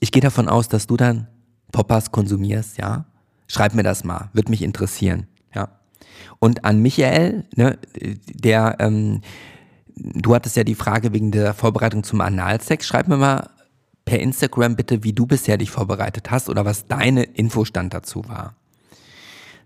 Ich 0.00 0.10
gehe 0.10 0.20
davon 0.20 0.48
aus, 0.48 0.68
dass 0.68 0.88
du 0.88 0.96
dann 0.96 1.28
Poppers 1.70 2.10
konsumierst, 2.10 2.76
ja? 2.76 3.06
Schreib 3.46 3.74
mir 3.74 3.84
das 3.84 4.02
mal, 4.02 4.30
würde 4.32 4.50
mich 4.50 4.62
interessieren, 4.62 5.28
ja? 5.54 5.68
Und 6.40 6.64
an 6.64 6.82
Michael, 6.82 7.44
ne, 7.54 7.78
der, 7.94 8.76
ähm, 8.80 9.20
du 9.94 10.34
hattest 10.34 10.56
ja 10.56 10.64
die 10.64 10.74
Frage 10.74 11.12
wegen 11.12 11.30
der 11.30 11.54
Vorbereitung 11.54 12.02
zum 12.02 12.20
Analsex, 12.20 12.84
schreib 12.84 13.06
mir 13.06 13.16
mal 13.16 13.48
per 14.04 14.18
Instagram 14.18 14.74
bitte, 14.74 15.04
wie 15.04 15.12
du 15.12 15.26
bisher 15.26 15.56
dich 15.56 15.70
vorbereitet 15.70 16.32
hast 16.32 16.48
oder 16.48 16.64
was 16.64 16.88
deine 16.88 17.22
Infostand 17.22 17.94
dazu 17.94 18.28
war. 18.28 18.56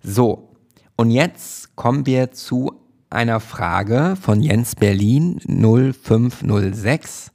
So, 0.02 0.55
und 0.96 1.10
jetzt 1.10 1.76
kommen 1.76 2.06
wir 2.06 2.32
zu 2.32 2.72
einer 3.10 3.40
Frage 3.40 4.16
von 4.20 4.42
Jens 4.42 4.74
Berlin 4.74 5.38
0506. 5.46 7.32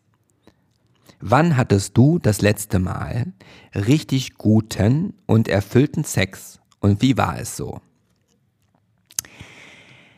Wann 1.20 1.56
hattest 1.56 1.96
du 1.96 2.18
das 2.18 2.42
letzte 2.42 2.80
Mal 2.80 3.28
richtig 3.76 4.36
guten 4.38 5.14
und 5.28 5.48
erfüllten 5.48 6.04
Sex 6.04 6.60
und 6.80 7.02
wie 7.04 7.18
war 7.18 7.40
es 7.40 7.56
so? 7.56 7.80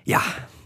Ja, 0.05 0.21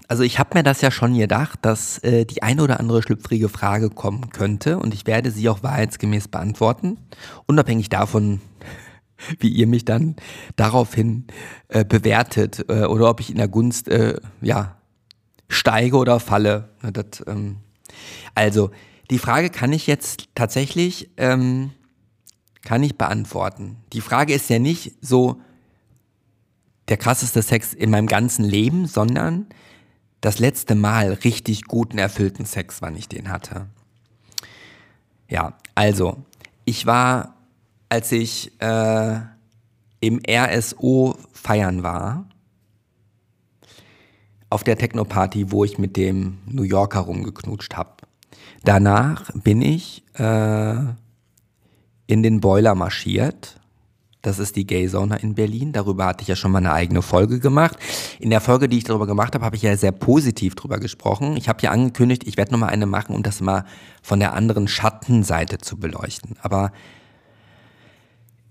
also 0.08 0.24
ich 0.24 0.40
habe 0.40 0.58
mir 0.58 0.64
das 0.64 0.82
ja 0.82 0.92
schon 0.92 1.18
gedacht, 1.18 1.60
dass 1.64 1.98
äh, 2.04 2.26
die 2.26 2.44
eine 2.44 2.64
oder 2.64 2.80
andere 2.80 3.02
schlüpfrige 3.02 3.50
Frage 3.50 3.90
kommen 3.90 4.30
könnte 4.30 4.80
und 4.80 4.94
ich 4.94 5.06
werde 5.06 5.32
sie 5.32 5.50
auch 5.50 5.64
wahrheitsgemäß 5.64 6.28
beantworten, 6.28 6.98
unabhängig 7.46 7.90
davon, 7.90 8.40
wie 9.39 9.49
ihr 9.49 9.68
mich 9.68 9.86
dann 9.86 10.15
daraufhin 10.55 11.26
äh, 11.70 11.86
bewertet 11.86 12.65
äh, 12.70 12.86
oder 12.86 13.09
ob 13.09 13.20
ich 13.20 13.30
in 13.30 13.38
der 13.38 13.47
Gunst 13.47 13.88
äh, 13.88 14.20
ja 14.41 14.78
steige 15.49 15.97
oder 15.97 16.20
falle. 16.20 16.70
Das, 16.82 17.24
ähm, 17.28 17.57
also 18.36 18.72
die 19.09 19.20
Frage 19.20 19.49
kann 19.49 19.72
ich 19.72 19.88
jetzt 19.88 20.28
tatsächlich, 20.36 21.09
ähm, 21.18 21.72
kann 22.63 22.84
ich 22.84 22.97
beantworten. 22.97 23.78
Die 23.93 24.01
Frage 24.01 24.34
ist 24.34 24.49
ja 24.49 24.59
nicht 24.59 24.95
so 25.01 25.41
der 26.89 26.97
krasseste 26.97 27.41
Sex 27.41 27.74
in 27.74 27.89
meinem 27.89 28.07
ganzen 28.07 28.43
Leben, 28.43 28.86
sondern 28.86 29.47
das 30.22 30.39
letzte 30.39 30.76
Mal 30.76 31.13
richtig 31.13 31.63
guten, 31.63 31.97
erfüllten 31.97 32.45
Sex, 32.45 32.82
wann 32.82 32.95
ich 32.95 33.07
den 33.07 33.30
hatte. 33.30 33.68
Ja, 35.30 35.57
also, 35.76 36.18
ich 36.65 36.86
war, 36.86 37.37
als 37.90 38.12
ich 38.12 38.52
äh, 38.62 39.20
im 40.00 40.22
RSO 40.30 41.18
feiern 41.32 41.84
war, 41.84 42.28
auf 44.50 44.64
der 44.64 44.78
Techno-Party, 44.78 45.52
wo 45.52 45.64
ich 45.64 45.78
mit 45.78 45.98
dem 45.98 46.38
New 46.46 46.64
Yorker 46.64 47.02
rumgeknutscht 47.02 47.76
habe. 47.76 47.92
Danach 48.64 49.32
bin 49.34 49.62
ich 49.62 50.04
äh, 50.16 50.76
in 52.08 52.24
den 52.24 52.40
Boiler 52.40 52.76
marschiert. 52.76 53.60
Das 54.22 54.40
ist 54.40 54.56
die 54.56 54.66
Gay 54.66 54.88
Sauna 54.88 55.16
in 55.18 55.36
Berlin. 55.36 55.72
Darüber 55.72 56.06
hatte 56.06 56.22
ich 56.22 56.28
ja 56.28 56.36
schon 56.36 56.52
mal 56.52 56.58
eine 56.58 56.74
eigene 56.74 57.02
Folge 57.02 57.40
gemacht. 57.40 57.78
In 58.20 58.30
der 58.30 58.42
Folge, 58.42 58.68
die 58.68 58.78
ich 58.78 58.84
darüber 58.84 59.08
gemacht 59.08 59.36
habe, 59.36 59.46
habe 59.46 59.56
ich 59.56 59.62
ja 59.62 59.78
sehr 59.78 59.92
positiv 59.92 60.56
drüber 60.56 60.80
gesprochen. 60.80 61.38
Ich 61.38 61.48
habe 61.48 61.62
ja 61.62 61.72
angekündigt, 61.72 62.24
ich 62.26 62.36
werde 62.36 62.52
nochmal 62.52 62.70
eine 62.70 62.88
machen, 62.88 63.16
um 63.16 63.24
das 63.24 63.42
mal 63.42 63.66
von 64.02 64.20
der 64.20 64.34
anderen 64.34 64.68
Schattenseite 64.68 65.60
zu 65.60 65.78
beleuchten. 65.78 66.36
Aber 66.42 66.72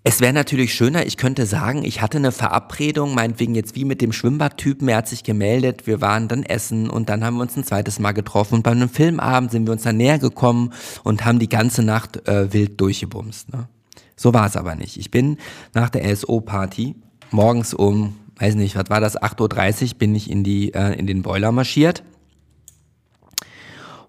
es 0.09 0.20
wäre 0.20 0.32
natürlich 0.32 0.72
schöner, 0.72 1.04
ich 1.04 1.16
könnte 1.16 1.46
sagen, 1.46 1.84
ich 1.84 2.00
hatte 2.00 2.18
eine 2.18 2.30
Verabredung, 2.30 3.12
meinetwegen 3.12 3.57
jetzt 3.57 3.74
wie 3.74 3.84
mit 3.84 4.00
dem 4.00 4.12
Schwimmbadtypen, 4.12 4.86
er 4.86 4.98
hat 4.98 5.09
sich 5.09 5.24
gemeldet, 5.24 5.88
wir 5.88 6.00
waren 6.00 6.28
dann 6.28 6.44
essen 6.44 6.88
und 6.88 7.09
dann 7.09 7.24
haben 7.24 7.38
wir 7.38 7.42
uns 7.42 7.57
ein 7.57 7.64
zweites 7.64 7.98
Mal 7.98 8.12
getroffen 8.12 8.54
und 8.54 8.62
bei 8.62 8.70
einem 8.70 8.88
Filmabend 8.88 9.50
sind 9.50 9.66
wir 9.66 9.72
uns 9.72 9.82
dann 9.82 9.96
näher 9.96 10.20
gekommen 10.20 10.72
und 11.02 11.24
haben 11.24 11.40
die 11.40 11.48
ganze 11.48 11.82
Nacht 11.82 12.28
äh, 12.28 12.52
wild 12.52 12.80
durchgebumst. 12.80 13.52
Ne? 13.52 13.66
So 14.14 14.32
war 14.32 14.46
es 14.46 14.57
aber 14.57 14.76
nicht. 14.76 14.96
Ich 14.96 15.11
bin 15.11 15.38
nach 15.74 15.90
der 15.90 16.09
LSO-Party 16.09 16.94
morgens 17.32 17.74
um, 17.74 18.14
weiß 18.38 18.54
nicht, 18.54 18.76
was 18.76 18.88
war 18.88 19.00
das, 19.00 19.20
8.30 19.20 19.82
Uhr 19.82 19.98
bin 19.98 20.14
ich 20.14 20.30
in, 20.30 20.44
die, 20.44 20.72
äh, 20.72 20.96
in 20.96 21.09
den 21.09 21.22
Boiler 21.22 21.50
marschiert 21.50 22.04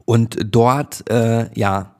und 0.05 0.37
dort, 0.45 1.09
äh, 1.09 1.49
ja, 1.57 1.95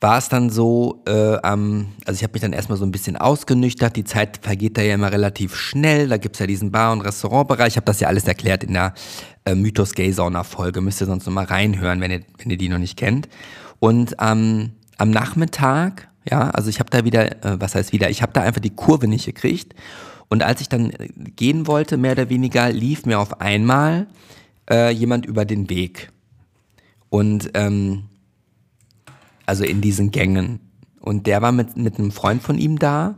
war 0.00 0.18
es 0.18 0.28
dann 0.28 0.50
so, 0.50 1.02
äh, 1.08 1.36
ähm, 1.42 1.88
also 2.04 2.18
ich 2.18 2.22
habe 2.22 2.32
mich 2.34 2.42
dann 2.42 2.52
erstmal 2.52 2.78
so 2.78 2.84
ein 2.84 2.92
bisschen 2.92 3.16
ausgenüchtert, 3.16 3.96
die 3.96 4.04
Zeit 4.04 4.38
vergeht 4.42 4.78
da 4.78 4.82
ja 4.82 4.94
immer 4.94 5.10
relativ 5.10 5.56
schnell, 5.56 6.08
da 6.08 6.18
gibt's 6.18 6.38
ja 6.38 6.46
diesen 6.46 6.70
Bar- 6.70 6.92
und 6.92 7.00
Restaurantbereich, 7.00 7.68
ich 7.68 7.76
habe 7.76 7.86
das 7.86 8.00
ja 8.00 8.08
alles 8.08 8.24
erklärt 8.24 8.62
in 8.62 8.74
der 8.74 8.94
äh, 9.44 9.54
Mythos 9.54 9.94
Gay 9.94 10.12
Sauna 10.12 10.44
Folge, 10.44 10.80
müsst 10.80 11.00
ihr 11.00 11.06
sonst 11.06 11.26
nochmal 11.26 11.46
reinhören, 11.46 12.00
wenn 12.00 12.12
ihr, 12.12 12.20
wenn 12.38 12.50
ihr 12.50 12.58
die 12.58 12.68
noch 12.68 12.78
nicht 12.78 12.96
kennt. 12.96 13.28
Und 13.80 14.16
ähm, 14.20 14.70
am 14.98 15.10
Nachmittag, 15.10 16.08
ja, 16.28 16.50
also 16.50 16.70
ich 16.70 16.78
habe 16.78 16.90
da 16.90 17.04
wieder, 17.04 17.44
äh, 17.44 17.60
was 17.60 17.74
heißt 17.74 17.92
wieder, 17.92 18.10
ich 18.10 18.22
habe 18.22 18.32
da 18.32 18.42
einfach 18.42 18.60
die 18.60 18.74
Kurve 18.74 19.08
nicht 19.08 19.26
gekriegt. 19.26 19.74
Und 20.28 20.42
als 20.42 20.60
ich 20.60 20.68
dann 20.68 20.90
äh, 20.90 21.08
gehen 21.36 21.66
wollte, 21.66 21.96
mehr 21.96 22.12
oder 22.12 22.28
weniger, 22.28 22.70
lief 22.70 23.06
mir 23.06 23.18
auf 23.18 23.40
einmal 23.40 24.06
äh, 24.70 24.90
jemand 24.90 25.26
über 25.26 25.44
den 25.44 25.70
Weg. 25.70 26.10
Und 27.08 27.50
ähm, 27.54 28.04
also 29.48 29.64
in 29.64 29.80
diesen 29.80 30.10
Gängen. 30.10 30.60
Und 31.00 31.26
der 31.26 31.40
war 31.40 31.52
mit, 31.52 31.76
mit 31.76 31.98
einem 31.98 32.10
Freund 32.10 32.42
von 32.42 32.58
ihm 32.58 32.78
da. 32.78 33.14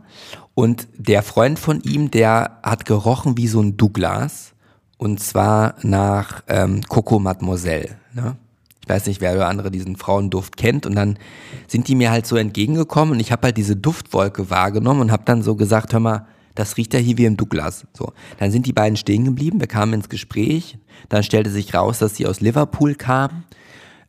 Und 0.55 0.87
der 0.97 1.22
Freund 1.22 1.59
von 1.59 1.83
ihm, 1.83 2.11
der 2.11 2.61
hat 2.62 2.85
gerochen 2.85 3.37
wie 3.37 3.49
so 3.49 3.61
ein 3.61 3.76
Douglas. 3.76 4.53
Und 4.97 5.20
zwar 5.20 5.74
nach 5.83 6.43
ähm, 6.47 6.83
Coco 6.89 7.18
Mademoiselle. 7.18 7.97
Ne? 8.14 8.37
Ich 8.81 8.89
weiß 8.89 9.07
nicht, 9.07 9.20
wer 9.20 9.35
oder 9.35 9.49
andere 9.49 9.72
diesen 9.72 9.97
Frauenduft 9.97 10.57
kennt. 10.57 10.87
Und 10.87 10.95
dann 10.95 11.18
sind 11.66 11.89
die 11.89 11.97
mir 11.97 12.12
halt 12.12 12.26
so 12.26 12.37
entgegengekommen. 12.37 13.14
Und 13.14 13.20
ich 13.20 13.33
habe 13.33 13.47
halt 13.47 13.57
diese 13.57 13.74
Duftwolke 13.74 14.51
wahrgenommen 14.51 15.01
und 15.01 15.12
habe 15.12 15.24
dann 15.24 15.43
so 15.43 15.57
gesagt, 15.57 15.93
hör 15.93 16.01
mal, 16.01 16.26
das 16.55 16.76
riecht 16.76 16.95
ja 16.95 17.01
hier 17.01 17.18
wie 17.18 17.24
im 17.24 17.37
Douglas. 17.37 17.87
So, 17.93 18.12
dann 18.39 18.53
sind 18.53 18.66
die 18.66 18.72
beiden 18.72 18.97
stehen 18.97 19.24
geblieben. 19.24 19.59
Wir 19.59 19.66
kamen 19.66 19.95
ins 19.95 20.09
Gespräch. 20.09 20.78
Dann 21.09 21.24
stellte 21.24 21.51
sich 21.51 21.74
raus, 21.74 21.99
dass 21.99 22.14
sie 22.14 22.26
aus 22.26 22.41
Liverpool 22.41 22.95
kamen 22.95 23.45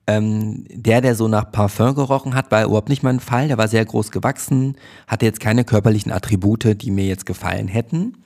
ähm, 0.08 0.66
der, 0.70 1.02
der 1.02 1.16
so 1.16 1.28
nach 1.28 1.52
Parfum 1.52 1.96
gerochen 1.96 2.34
hat, 2.34 2.52
war 2.52 2.64
überhaupt 2.64 2.90
nicht 2.90 3.04
mein 3.04 3.20
Fall. 3.20 3.48
Der 3.48 3.58
war 3.58 3.68
sehr 3.68 3.86
groß 3.86 4.12
gewachsen, 4.12 4.76
hatte 5.08 5.26
jetzt 5.26 5.40
keine 5.40 5.64
körperlichen 5.64 6.12
Attribute, 6.12 6.82
die 6.82 6.92
mir 6.92 7.06
jetzt 7.06 7.26
gefallen 7.26 7.68
hätten. 7.68 8.18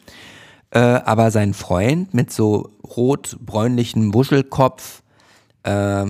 Äh, 0.71 0.79
aber 0.79 1.31
sein 1.31 1.53
Freund 1.53 2.13
mit 2.13 2.31
so 2.31 2.69
rot-bräunlichem 2.83 4.13
Wuschelkopf, 4.13 5.03
äh, 5.63 6.05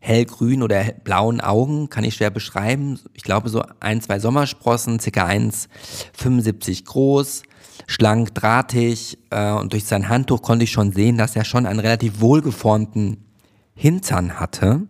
hellgrün 0.00 0.62
oder 0.62 0.84
blauen 1.04 1.40
Augen, 1.40 1.90
kann 1.90 2.04
ich 2.04 2.14
schwer 2.14 2.30
beschreiben. 2.30 2.98
Ich 3.14 3.22
glaube 3.22 3.48
so 3.48 3.62
ein, 3.80 4.00
zwei 4.00 4.18
Sommersprossen, 4.18 4.98
ca. 4.98 5.26
1,75 5.26 6.84
groß, 6.84 7.42
schlank, 7.86 8.34
drahtig 8.34 9.18
äh, 9.30 9.52
und 9.52 9.72
durch 9.72 9.84
sein 9.84 10.08
Handtuch 10.08 10.42
konnte 10.42 10.64
ich 10.64 10.72
schon 10.72 10.92
sehen, 10.92 11.18
dass 11.18 11.36
er 11.36 11.44
schon 11.44 11.66
einen 11.66 11.80
relativ 11.80 12.20
wohlgeformten 12.20 13.24
Hintern 13.74 14.38
hatte. 14.38 14.82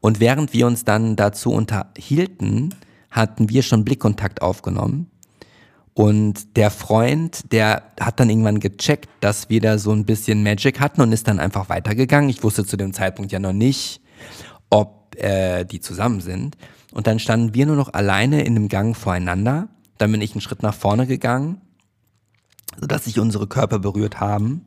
Und 0.00 0.20
während 0.20 0.52
wir 0.52 0.66
uns 0.66 0.84
dann 0.84 1.16
dazu 1.16 1.52
unterhielten, 1.52 2.74
hatten 3.10 3.48
wir 3.48 3.62
schon 3.62 3.84
Blickkontakt 3.84 4.42
aufgenommen. 4.42 5.10
Und 5.94 6.56
der 6.56 6.70
Freund, 6.70 7.52
der 7.52 7.82
hat 8.00 8.20
dann 8.20 8.30
irgendwann 8.30 8.60
gecheckt, 8.60 9.10
dass 9.20 9.50
wir 9.50 9.60
da 9.60 9.76
so 9.76 9.90
ein 9.92 10.06
bisschen 10.06 10.42
Magic 10.42 10.80
hatten 10.80 11.00
und 11.00 11.12
ist 11.12 11.28
dann 11.28 11.40
einfach 11.40 11.68
weitergegangen. 11.68 12.30
Ich 12.30 12.42
wusste 12.42 12.64
zu 12.64 12.76
dem 12.76 12.92
Zeitpunkt 12.92 13.32
ja 13.32 13.38
noch 13.38 13.52
nicht, 13.52 14.00
ob 14.70 15.16
äh, 15.16 15.64
die 15.64 15.80
zusammen 15.80 16.20
sind. 16.20 16.56
und 16.92 17.06
dann 17.06 17.18
standen 17.18 17.54
wir 17.54 17.66
nur 17.66 17.76
noch 17.76 17.92
alleine 17.92 18.42
in 18.44 18.54
dem 18.54 18.68
Gang 18.68 18.96
voreinander. 18.96 19.68
Dann 19.98 20.10
bin 20.10 20.22
ich 20.22 20.32
einen 20.32 20.40
Schritt 20.40 20.62
nach 20.62 20.74
vorne 20.74 21.06
gegangen, 21.06 21.60
sodass 22.80 23.04
sich 23.04 23.18
unsere 23.18 23.46
Körper 23.46 23.78
berührt 23.78 24.18
haben. 24.18 24.64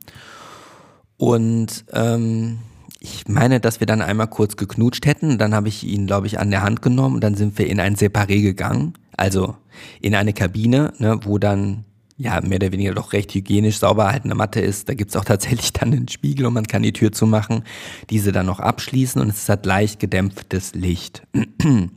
Und 1.16 1.84
ähm, 1.92 2.60
ich 3.04 3.28
meine, 3.28 3.60
dass 3.60 3.80
wir 3.80 3.86
dann 3.86 4.00
einmal 4.00 4.28
kurz 4.28 4.56
geknutscht 4.56 5.04
hätten. 5.04 5.36
Dann 5.36 5.54
habe 5.54 5.68
ich 5.68 5.84
ihn, 5.84 6.06
glaube 6.06 6.26
ich, 6.26 6.38
an 6.40 6.50
der 6.50 6.62
Hand 6.62 6.80
genommen 6.80 7.20
dann 7.20 7.34
sind 7.34 7.58
wir 7.58 7.66
in 7.66 7.78
ein 7.78 7.96
Separé 7.96 8.40
gegangen. 8.40 8.94
Also 9.14 9.56
in 10.00 10.14
eine 10.14 10.32
Kabine, 10.32 10.94
ne, 10.96 11.20
wo 11.22 11.36
dann 11.36 11.84
ja 12.16 12.40
mehr 12.40 12.56
oder 12.56 12.72
weniger 12.72 12.94
doch 12.94 13.12
recht 13.12 13.34
hygienisch 13.34 13.76
sauber 13.76 14.10
halt 14.10 14.24
eine 14.24 14.34
Matte 14.34 14.60
ist. 14.60 14.88
Da 14.88 14.94
gibt's 14.94 15.16
auch 15.16 15.24
tatsächlich 15.26 15.74
dann 15.74 15.92
einen 15.92 16.08
Spiegel 16.08 16.46
und 16.46 16.54
man 16.54 16.66
kann 16.66 16.82
die 16.82 16.94
Tür 16.94 17.12
zumachen, 17.12 17.64
diese 18.08 18.32
dann 18.32 18.46
noch 18.46 18.58
abschließen 18.58 19.20
und 19.20 19.28
es 19.28 19.50
hat 19.50 19.66
leicht 19.66 20.00
gedämpftes 20.00 20.74
Licht. 20.74 21.26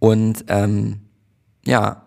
Und 0.00 0.44
ähm, 0.46 1.00
ja, 1.66 2.06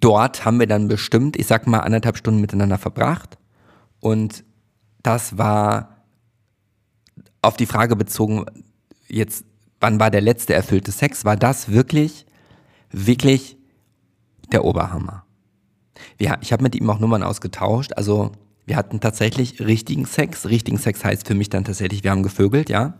dort 0.00 0.44
haben 0.44 0.60
wir 0.60 0.66
dann 0.66 0.86
bestimmt, 0.86 1.38
ich 1.38 1.46
sag 1.46 1.66
mal, 1.66 1.78
anderthalb 1.78 2.18
Stunden 2.18 2.42
miteinander 2.42 2.76
verbracht. 2.76 3.38
Und 4.00 4.44
das 5.02 5.38
war 5.38 5.91
auf 7.42 7.56
die 7.56 7.66
Frage 7.66 7.96
bezogen, 7.96 8.46
jetzt, 9.08 9.44
wann 9.80 10.00
war 10.00 10.10
der 10.10 10.20
letzte 10.20 10.54
erfüllte 10.54 10.92
Sex, 10.92 11.24
war 11.24 11.36
das 11.36 11.70
wirklich, 11.70 12.24
wirklich 12.90 13.56
der 14.52 14.64
Oberhammer. 14.64 15.24
Wir, 16.18 16.38
ich 16.40 16.52
habe 16.52 16.62
mit 16.62 16.74
ihm 16.74 16.88
auch 16.88 16.98
Nummern 16.98 17.22
ausgetauscht, 17.22 17.92
also 17.96 18.32
wir 18.64 18.76
hatten 18.76 19.00
tatsächlich 19.00 19.60
richtigen 19.60 20.06
Sex. 20.06 20.46
Richtigen 20.46 20.78
Sex 20.78 21.04
heißt 21.04 21.26
für 21.26 21.34
mich 21.34 21.50
dann 21.50 21.64
tatsächlich, 21.64 22.04
wir 22.04 22.12
haben 22.12 22.22
gevögelt, 22.22 22.70
ja, 22.70 22.94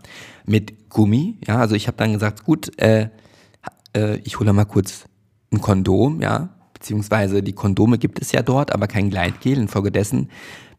mit 0.45 0.89
Gummi, 0.89 1.37
ja. 1.47 1.57
Also 1.57 1.75
ich 1.75 1.87
habe 1.87 1.97
dann 1.97 2.13
gesagt, 2.13 2.43
gut, 2.43 2.77
äh, 2.79 3.09
äh, 3.95 4.17
ich 4.17 4.39
hole 4.39 4.51
mal 4.51 4.65
kurz 4.65 5.05
ein 5.51 5.61
Kondom, 5.61 6.21
ja, 6.21 6.49
beziehungsweise 6.73 7.41
die 7.41 7.53
Kondome 7.53 7.97
gibt 7.97 8.21
es 8.21 8.33
ja 8.33 8.41
dort, 8.41 8.73
aber 8.73 8.87
kein 8.87 9.09
Gleitgel. 9.09 9.57
Infolgedessen 9.57 10.29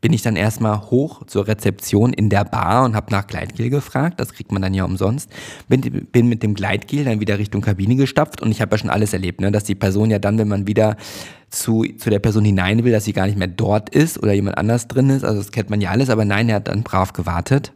bin 0.04 0.12
ich 0.12 0.20
dann 0.20 0.36
erstmal 0.36 0.82
hoch 0.90 1.24
zur 1.24 1.48
Rezeption 1.48 2.12
in 2.12 2.28
der 2.28 2.44
Bar 2.44 2.84
und 2.84 2.94
habe 2.94 3.10
nach 3.10 3.26
Gleitgel 3.26 3.70
gefragt. 3.70 4.20
Das 4.20 4.34
kriegt 4.34 4.52
man 4.52 4.60
dann 4.60 4.74
ja 4.74 4.84
umsonst. 4.84 5.30
Bin, 5.66 5.80
bin 5.80 6.28
mit 6.28 6.42
dem 6.42 6.52
Gleitgel 6.52 7.06
dann 7.06 7.20
wieder 7.20 7.38
Richtung 7.38 7.62
Kabine 7.62 7.96
gestapft 7.96 8.42
und 8.42 8.50
ich 8.50 8.60
habe 8.60 8.74
ja 8.74 8.78
schon 8.78 8.90
alles 8.90 9.14
erlebt, 9.14 9.40
ne? 9.40 9.50
dass 9.50 9.64
die 9.64 9.74
Person 9.74 10.10
ja 10.10 10.18
dann, 10.18 10.36
wenn 10.36 10.46
man 10.46 10.66
wieder 10.66 10.98
zu, 11.48 11.84
zu 11.96 12.10
der 12.10 12.18
Person 12.18 12.44
hinein 12.44 12.84
will, 12.84 12.92
dass 12.92 13.06
sie 13.06 13.14
gar 13.14 13.24
nicht 13.24 13.38
mehr 13.38 13.48
dort 13.48 13.88
ist 13.88 14.22
oder 14.22 14.34
jemand 14.34 14.58
anders 14.58 14.88
drin 14.88 15.08
ist. 15.08 15.24
Also 15.24 15.38
das 15.38 15.52
kennt 15.52 15.70
man 15.70 15.80
ja 15.80 15.88
alles, 15.88 16.10
aber 16.10 16.26
nein, 16.26 16.50
er 16.50 16.56
hat 16.56 16.68
dann 16.68 16.82
brav 16.82 17.14
gewartet. 17.14 17.72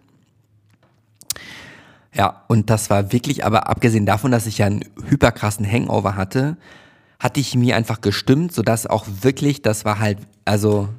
Ja, 2.14 2.44
und 2.46 2.68
das 2.68 2.90
war 2.90 3.10
wirklich, 3.10 3.46
aber 3.46 3.70
abgesehen 3.70 4.04
davon, 4.04 4.32
dass 4.32 4.46
ich 4.46 4.58
ja 4.58 4.66
einen 4.66 4.84
hyperkrassen 5.08 5.66
Hangover 5.66 6.14
hatte, 6.14 6.58
hatte 7.18 7.40
ich 7.40 7.54
mir 7.54 7.74
einfach 7.74 8.02
gestimmt, 8.02 8.52
sodass 8.52 8.86
auch 8.86 9.06
wirklich, 9.22 9.62
das 9.62 9.86
war 9.86 9.98
halt, 9.98 10.18
also 10.44 10.90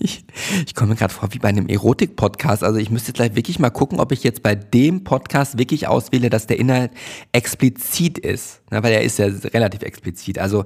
ich, 0.00 0.24
ich 0.66 0.74
komme 0.74 0.90
mir 0.90 0.96
gerade 0.96 1.12
vor 1.12 1.32
wie 1.32 1.38
bei 1.38 1.48
einem 1.48 1.68
Erotik-Podcast. 1.68 2.62
Also 2.62 2.78
ich 2.78 2.90
müsste 2.90 3.12
gleich 3.12 3.34
wirklich 3.34 3.58
mal 3.58 3.70
gucken, 3.70 4.00
ob 4.00 4.12
ich 4.12 4.22
jetzt 4.22 4.42
bei 4.42 4.54
dem 4.54 5.04
Podcast 5.04 5.58
wirklich 5.58 5.88
auswähle, 5.88 6.30
dass 6.30 6.46
der 6.46 6.58
Inhalt 6.58 6.92
explizit 7.32 8.18
ist. 8.18 8.62
Na, 8.70 8.82
weil 8.82 8.92
er 8.92 9.02
ist 9.02 9.18
ja 9.18 9.26
relativ 9.26 9.82
explizit. 9.82 10.38
Also 10.38 10.64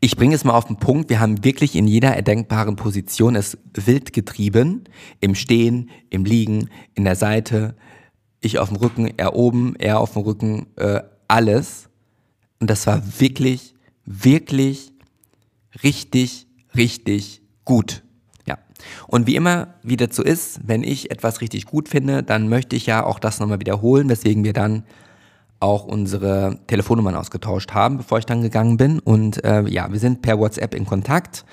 ich 0.00 0.16
bringe 0.16 0.34
es 0.34 0.44
mal 0.44 0.54
auf 0.54 0.66
den 0.66 0.76
Punkt. 0.76 1.10
Wir 1.10 1.20
haben 1.20 1.44
wirklich 1.44 1.74
in 1.76 1.86
jeder 1.86 2.14
erdenkbaren 2.14 2.76
Position 2.76 3.36
es 3.36 3.58
wild 3.74 4.12
getrieben. 4.12 4.84
Im 5.20 5.34
Stehen, 5.34 5.90
im 6.10 6.24
Liegen, 6.24 6.70
in 6.94 7.04
der 7.04 7.16
Seite. 7.16 7.76
Ich 8.40 8.58
auf 8.58 8.68
dem 8.68 8.76
Rücken, 8.76 9.12
er 9.16 9.34
oben, 9.34 9.74
er 9.76 10.00
auf 10.00 10.12
dem 10.12 10.22
Rücken, 10.22 10.66
äh, 10.76 11.00
alles. 11.28 11.88
Und 12.60 12.70
das 12.70 12.86
war 12.86 13.02
wirklich, 13.20 13.74
wirklich, 14.04 14.92
richtig, 15.82 16.46
richtig 16.74 17.42
gut. 17.64 18.02
Und 19.08 19.26
wie 19.26 19.36
immer, 19.36 19.68
wie 19.82 19.96
so 20.10 20.22
ist, 20.22 20.60
wenn 20.66 20.82
ich 20.82 21.10
etwas 21.10 21.40
richtig 21.40 21.66
gut 21.66 21.88
finde, 21.88 22.22
dann 22.22 22.48
möchte 22.48 22.76
ich 22.76 22.86
ja 22.86 23.04
auch 23.04 23.18
das 23.18 23.40
nochmal 23.40 23.60
wiederholen, 23.60 24.08
weswegen 24.08 24.44
wir 24.44 24.52
dann 24.52 24.84
auch 25.58 25.84
unsere 25.84 26.58
Telefonnummern 26.66 27.14
ausgetauscht 27.14 27.72
haben, 27.72 27.96
bevor 27.96 28.18
ich 28.18 28.26
dann 28.26 28.42
gegangen 28.42 28.76
bin. 28.76 28.98
Und 28.98 29.42
äh, 29.44 29.62
ja, 29.62 29.90
wir 29.90 29.98
sind 29.98 30.22
per 30.22 30.38
WhatsApp 30.38 30.74
in 30.74 30.86
Kontakt. 30.86 31.44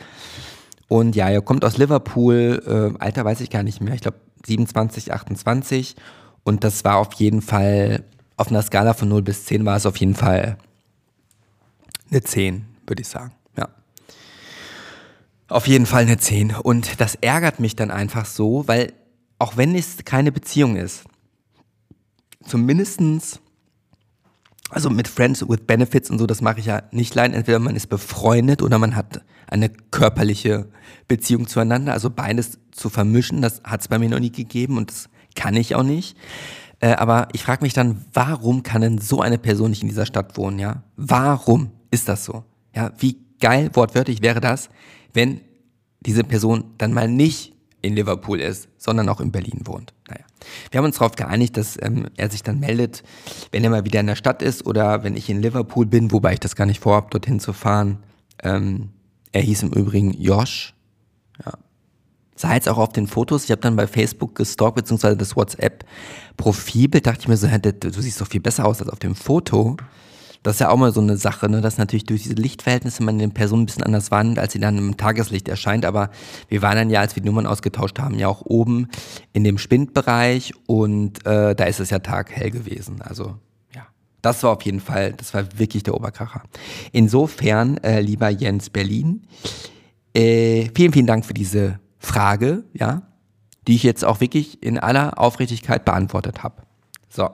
Und 0.88 1.16
ja, 1.16 1.30
er 1.30 1.42
kommt 1.42 1.64
aus 1.66 1.78
Liverpool, 1.78 2.62
äh, 2.68 3.02
Alter 3.02 3.26
weiß 3.26 3.42
ich 3.42 3.50
gar 3.50 3.64
nicht 3.64 3.82
mehr, 3.82 3.94
ich 3.94 4.02
glaube 4.02 4.18
27, 4.46 5.14
28. 5.14 5.96
Und 6.44 6.64
das 6.64 6.84
war 6.84 6.98
auf 6.98 7.14
jeden 7.14 7.42
Fall, 7.42 8.04
auf 8.36 8.50
einer 8.50 8.62
Skala 8.62 8.94
von 8.94 9.08
0 9.08 9.22
bis 9.22 9.46
10 9.46 9.66
war 9.66 9.78
es 9.78 9.86
auf 9.86 9.98
jeden 9.98 10.16
Fall 10.16 10.58
eine 12.12 12.22
10, 12.22 12.66
würde 12.86 13.02
ich 13.02 13.08
sagen. 13.08 13.32
Auf 15.54 15.68
jeden 15.68 15.86
Fall 15.86 16.02
eine 16.02 16.18
10. 16.18 16.56
Und 16.56 17.00
das 17.00 17.14
ärgert 17.14 17.60
mich 17.60 17.76
dann 17.76 17.92
einfach 17.92 18.26
so, 18.26 18.68
weil 18.68 18.92
auch 19.38 19.56
wenn 19.56 19.76
es 19.76 19.98
keine 20.04 20.32
Beziehung 20.32 20.78
ist, 20.78 21.04
zumindestens 22.44 23.40
also 24.72 24.90
mit 24.90 25.08
Friends 25.08 25.48
with 25.48 25.60
Benefits 25.68 26.10
und 26.10 26.18
so, 26.18 26.26
das 26.26 26.42
mache 26.42 26.60
ich 26.60 26.66
ja 26.66 26.82
nicht 26.90 27.14
leiden. 27.14 27.36
Entweder 27.36 27.60
man 27.60 27.76
ist 27.76 27.86
befreundet 27.86 28.64
oder 28.64 28.80
man 28.80 28.96
hat 28.96 29.24
eine 29.46 29.70
körperliche 29.70 30.70
Beziehung 31.08 31.46
zueinander. 31.46 31.94
Also 31.94 32.10
beides 32.10 32.58
zu 32.72 32.90
vermischen, 32.90 33.44
das 33.44 33.62
hat 33.64 33.82
es 33.82 33.90
bei 33.90 34.00
mir 34.00 34.10
noch 34.10 34.20
nie 34.20 34.32
gegeben 34.32 34.78
und 34.78 34.90
das 34.90 35.08
kann 35.36 35.56
ich 35.56 35.76
auch 35.76 35.84
nicht. 35.84 36.18
Äh, 36.80 36.94
aber 36.96 37.28
ich 37.32 37.44
frage 37.44 37.64
mich 37.64 37.74
dann, 37.74 38.04
warum 38.12 38.64
kann 38.64 38.82
denn 38.82 38.98
so 38.98 39.22
eine 39.22 39.38
Person 39.38 39.70
nicht 39.70 39.84
in 39.84 39.90
dieser 39.90 40.08
Stadt 40.08 40.36
wohnen, 40.36 40.58
ja? 40.58 40.82
Warum 40.98 41.70
ist 41.92 42.10
das 42.10 42.26
so? 42.26 42.44
Ja, 42.76 42.92
wie 42.98 43.23
geil 43.44 43.70
wortwörtlich 43.74 44.22
wäre 44.22 44.40
das, 44.40 44.70
wenn 45.14 45.42
diese 46.00 46.24
Person 46.24 46.64
dann 46.78 46.94
mal 46.94 47.10
nicht 47.10 47.54
in 47.82 47.94
Liverpool 47.94 48.40
ist, 48.40 48.70
sondern 48.78 49.10
auch 49.10 49.20
in 49.20 49.34
Berlin 49.34 49.60
wohnt. 49.66 49.94
Naja. 50.08 50.24
Wir 50.72 50.78
haben 50.78 50.86
uns 50.86 50.98
darauf 50.98 51.16
geeinigt, 51.16 51.58
dass 51.58 51.78
ähm, 51.82 52.08
er 52.16 52.32
sich 52.32 52.42
dann 52.42 52.62
meldet, 52.62 53.04
wenn 53.52 53.62
er 53.66 53.70
mal 53.70 53.84
wieder 53.84 54.00
in 54.00 54.08
der 54.08 54.16
Stadt 54.16 54.42
ist 54.42 54.66
oder 54.66 55.04
wenn 55.04 55.18
ich 55.18 55.30
in 55.30 55.42
Liverpool 55.42 55.86
bin, 55.86 56.14
wobei 56.14 56.34
ich 56.34 56.40
das 56.40 56.56
gar 56.56 56.66
nicht 56.66 56.80
vorhabe, 56.80 57.08
dorthin 57.10 57.42
zu 57.42 57.52
fahren. 57.52 57.98
Ähm, 58.42 58.92
er 59.34 59.42
hieß 59.42 59.64
im 59.64 59.74
Übrigen 59.74 60.14
Josh. 60.14 60.74
Ja. 61.46 61.52
Sah 62.38 62.54
jetzt 62.54 62.70
auch 62.70 62.78
auf 62.78 62.94
den 62.94 63.08
Fotos. 63.08 63.44
Ich 63.44 63.52
habe 63.52 63.62
dann 63.62 63.76
bei 63.76 63.88
Facebook 63.88 64.36
gestalkt, 64.36 64.76
beziehungsweise 64.76 65.18
das 65.18 65.36
WhatsApp-Profilbild, 65.36 67.06
dachte 67.06 67.20
ich 67.22 67.28
mir 67.28 67.36
so, 67.36 67.48
du 67.48 68.02
siehst 68.02 68.22
doch 68.22 68.28
viel 68.28 68.42
besser 68.42 68.66
aus 68.66 68.82
als 68.82 68.90
auf 68.90 69.00
dem 69.00 69.16
Foto. 69.16 69.76
Das 70.44 70.58
ist 70.58 70.60
ja 70.60 70.70
auch 70.70 70.78
mal 70.78 70.92
so 70.92 71.00
eine 71.00 71.16
Sache, 71.16 71.50
ne? 71.50 71.62
dass 71.62 71.78
natürlich 71.78 72.04
durch 72.04 72.24
diese 72.24 72.36
Lichtverhältnisse 72.36 73.02
man 73.02 73.18
den 73.18 73.34
Personen 73.34 73.64
ein 73.64 73.66
bisschen 73.66 73.84
anders 73.84 74.12
wahrnimmt, 74.12 74.40
als 74.40 74.52
sie 74.52 74.60
dann 74.60 74.78
im 74.78 74.98
Tageslicht 74.98 75.48
erscheint. 75.48 75.86
Aber 75.86 76.10
wir 76.50 76.62
waren 76.62 76.76
dann 76.76 76.90
ja, 76.90 77.00
als 77.00 77.16
wir 77.16 77.24
die 77.24 77.30
Nummern 77.30 77.48
ausgetauscht 77.48 77.98
haben, 77.98 78.20
ja 78.20 78.28
auch 78.28 78.42
oben 78.46 78.90
in 79.32 79.46
dem 79.46 79.58
Spindbereich 79.58 80.54
und 80.68 81.26
äh, 81.26 81.56
da 81.56 81.64
ist 81.64 81.80
es 81.80 81.90
ja 81.90 82.00
taghell 82.00 82.52
gewesen. 82.52 83.02
Also 83.02 83.38
ja, 83.74 83.88
das 84.22 84.44
war 84.44 84.52
auf 84.52 84.64
jeden 84.64 84.82
Fall, 84.82 85.14
das 85.14 85.34
war 85.34 85.46
wirklich 85.58 85.84
der 85.84 85.96
Oberkracher. 85.96 86.44
Insofern, 86.92 87.78
äh, 87.78 88.02
lieber 88.02 88.30
Jens 88.30 88.70
Berlin, 88.70 89.26
äh, 90.14 90.70
vielen, 90.76 90.92
vielen 90.92 91.08
Dank 91.08 91.26
für 91.26 91.34
diese 91.34 91.80
Frage, 92.00 92.66
ja, 92.74 93.04
die 93.68 93.76
ich 93.76 93.84
jetzt 93.84 94.04
auch 94.04 94.20
wirklich 94.20 94.62
in 94.62 94.78
aller 94.78 95.18
Aufrichtigkeit 95.20 95.86
beantwortet 95.86 96.44
habe. 96.44 96.64
So. 97.08 97.30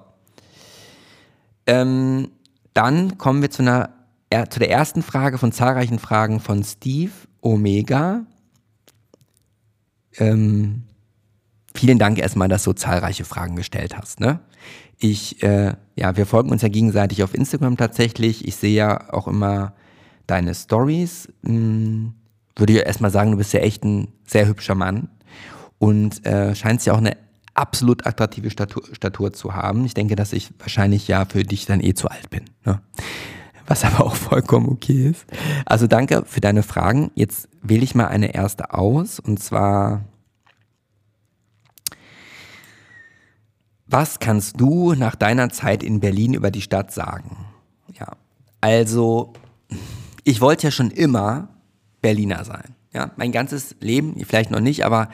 Ähm, 1.65 2.29
dann 2.73 3.17
kommen 3.17 3.41
wir 3.41 3.49
zu, 3.49 3.61
einer, 3.61 3.89
zu 4.49 4.59
der 4.59 4.69
ersten 4.69 5.01
Frage 5.01 5.37
von 5.37 5.51
zahlreichen 5.51 5.99
Fragen 5.99 6.39
von 6.39 6.63
Steve 6.63 7.11
Omega. 7.41 8.25
Ähm, 10.17 10.83
vielen 11.73 11.99
Dank 11.99 12.19
erstmal, 12.19 12.47
dass 12.47 12.63
du 12.63 12.73
zahlreiche 12.73 13.25
Fragen 13.25 13.55
gestellt 13.55 13.97
hast. 13.97 14.19
Ne? 14.19 14.39
Ich, 14.97 15.41
äh, 15.43 15.73
ja, 15.95 16.17
wir 16.17 16.25
folgen 16.25 16.51
uns 16.51 16.61
ja 16.61 16.69
gegenseitig 16.69 17.23
auf 17.23 17.33
Instagram 17.33 17.77
tatsächlich. 17.77 18.47
Ich 18.47 18.55
sehe 18.55 18.75
ja 18.75 19.13
auch 19.13 19.27
immer 19.27 19.73
deine 20.27 20.53
Stories. 20.53 21.29
Hm, 21.45 22.13
würde 22.55 22.73
ich 22.73 22.85
erstmal 22.85 23.11
sagen, 23.11 23.31
du 23.31 23.37
bist 23.37 23.53
ja 23.53 23.61
echt 23.61 23.83
ein 23.83 24.09
sehr 24.25 24.47
hübscher 24.47 24.75
Mann 24.75 25.09
und 25.77 26.25
äh, 26.25 26.53
scheinst 26.55 26.85
ja 26.85 26.93
auch 26.93 26.97
eine 26.97 27.17
absolut 27.59 28.07
attraktive 28.07 28.49
Statur, 28.49 28.83
Statur 28.93 29.33
zu 29.33 29.53
haben. 29.53 29.85
Ich 29.85 29.93
denke, 29.93 30.15
dass 30.15 30.33
ich 30.33 30.51
wahrscheinlich 30.57 31.07
ja 31.07 31.25
für 31.25 31.43
dich 31.43 31.65
dann 31.65 31.83
eh 31.83 31.93
zu 31.93 32.07
alt 32.07 32.29
bin. 32.29 32.45
Ne? 32.65 32.81
Was 33.67 33.83
aber 33.83 34.05
auch 34.05 34.15
vollkommen 34.15 34.69
okay 34.69 35.09
ist. 35.09 35.25
Also 35.65 35.85
danke 35.85 36.23
für 36.25 36.41
deine 36.41 36.63
Fragen. 36.63 37.11
Jetzt 37.15 37.49
wähle 37.61 37.83
ich 37.83 37.93
mal 37.93 38.07
eine 38.07 38.33
erste 38.33 38.73
aus 38.73 39.19
und 39.19 39.43
zwar, 39.43 40.05
was 43.85 44.19
kannst 44.19 44.59
du 44.59 44.93
nach 44.93 45.15
deiner 45.15 45.49
Zeit 45.49 45.83
in 45.83 45.99
Berlin 45.99 46.33
über 46.33 46.51
die 46.51 46.61
Stadt 46.61 46.93
sagen? 46.93 47.45
Ja, 47.99 48.13
also 48.61 49.33
ich 50.23 50.41
wollte 50.41 50.67
ja 50.67 50.71
schon 50.71 50.91
immer 50.91 51.49
Berliner 52.01 52.45
sein. 52.45 52.75
Ja, 52.93 53.11
mein 53.17 53.31
ganzes 53.31 53.75
Leben, 53.81 54.15
vielleicht 54.25 54.49
noch 54.49 54.61
nicht, 54.61 54.83
aber 54.83 55.09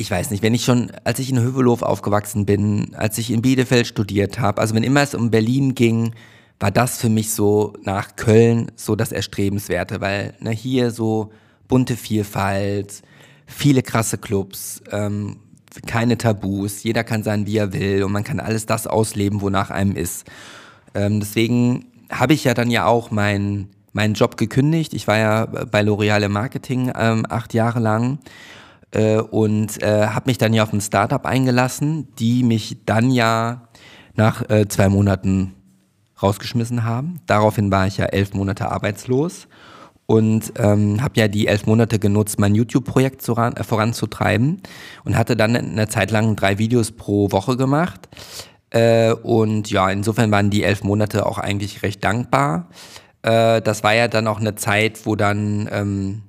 ich 0.00 0.10
weiß 0.10 0.30
nicht, 0.30 0.44
wenn 0.44 0.54
ich 0.54 0.64
schon, 0.64 0.92
als 1.02 1.18
ich 1.18 1.28
in 1.28 1.40
Hövelhof 1.40 1.82
aufgewachsen 1.82 2.46
bin, 2.46 2.94
als 2.94 3.18
ich 3.18 3.32
in 3.32 3.42
Bielefeld 3.42 3.86
studiert 3.86 4.38
habe, 4.38 4.60
also 4.60 4.74
wenn 4.74 4.84
immer 4.84 5.02
es 5.02 5.14
um 5.14 5.30
Berlin 5.30 5.74
ging, 5.74 6.12
war 6.60 6.70
das 6.70 6.98
für 6.98 7.08
mich 7.08 7.32
so 7.32 7.74
nach 7.82 8.14
Köln 8.14 8.70
so 8.76 8.94
das 8.94 9.10
Erstrebenswerte, 9.10 10.00
weil 10.00 10.34
ne, 10.38 10.50
hier 10.52 10.92
so 10.92 11.32
bunte 11.66 11.96
Vielfalt, 11.96 13.02
viele 13.46 13.82
krasse 13.82 14.18
Clubs, 14.18 14.82
ähm, 14.92 15.38
keine 15.86 16.16
Tabus, 16.16 16.84
jeder 16.84 17.02
kann 17.02 17.24
sein, 17.24 17.46
wie 17.46 17.56
er 17.56 17.72
will 17.72 18.04
und 18.04 18.12
man 18.12 18.24
kann 18.24 18.40
alles 18.40 18.66
das 18.66 18.86
ausleben, 18.86 19.40
wonach 19.40 19.70
einem 19.70 19.96
ist. 19.96 20.26
Ähm, 20.94 21.18
deswegen 21.18 21.86
habe 22.10 22.34
ich 22.34 22.44
ja 22.44 22.54
dann 22.54 22.70
ja 22.70 22.86
auch 22.86 23.10
meinen 23.10 23.70
meinen 23.92 24.14
Job 24.14 24.36
gekündigt. 24.36 24.94
Ich 24.94 25.08
war 25.08 25.18
ja 25.18 25.46
bei 25.46 25.80
L'Oreal 25.80 26.22
im 26.22 26.32
Marketing 26.32 26.92
ähm, 26.96 27.26
acht 27.28 27.52
Jahre 27.52 27.80
lang 27.80 28.18
äh, 28.92 29.18
und 29.18 29.82
äh, 29.82 30.06
habe 30.08 30.30
mich 30.30 30.38
dann 30.38 30.52
ja 30.54 30.62
auf 30.62 30.72
ein 30.72 30.80
Startup 30.80 31.24
eingelassen, 31.24 32.08
die 32.18 32.42
mich 32.42 32.78
dann 32.86 33.10
ja 33.10 33.68
nach 34.14 34.48
äh, 34.50 34.66
zwei 34.68 34.88
Monaten 34.88 35.54
rausgeschmissen 36.22 36.84
haben. 36.84 37.20
Daraufhin 37.26 37.70
war 37.70 37.86
ich 37.86 37.98
ja 37.98 38.06
elf 38.06 38.34
Monate 38.34 38.70
arbeitslos 38.70 39.48
und 40.06 40.54
ähm, 40.56 41.02
habe 41.02 41.20
ja 41.20 41.28
die 41.28 41.46
elf 41.46 41.66
Monate 41.66 41.98
genutzt, 41.98 42.40
mein 42.40 42.54
YouTube-Projekt 42.54 43.28
äh, 43.28 43.62
voranzutreiben 43.62 44.62
und 45.04 45.16
hatte 45.16 45.36
dann 45.36 45.54
eine 45.54 45.88
Zeit 45.88 46.10
lang 46.10 46.34
drei 46.34 46.58
Videos 46.58 46.92
pro 46.92 47.30
Woche 47.30 47.56
gemacht. 47.56 48.08
Äh, 48.70 49.12
und 49.12 49.70
ja, 49.70 49.90
insofern 49.90 50.30
waren 50.30 50.50
die 50.50 50.62
elf 50.62 50.82
Monate 50.82 51.26
auch 51.26 51.38
eigentlich 51.38 51.82
recht 51.82 52.02
dankbar. 52.02 52.68
Äh, 53.22 53.60
das 53.60 53.82
war 53.84 53.94
ja 53.94 54.08
dann 54.08 54.26
auch 54.26 54.40
eine 54.40 54.54
Zeit, 54.54 55.04
wo 55.04 55.14
dann 55.14 55.68
ähm, 55.70 56.22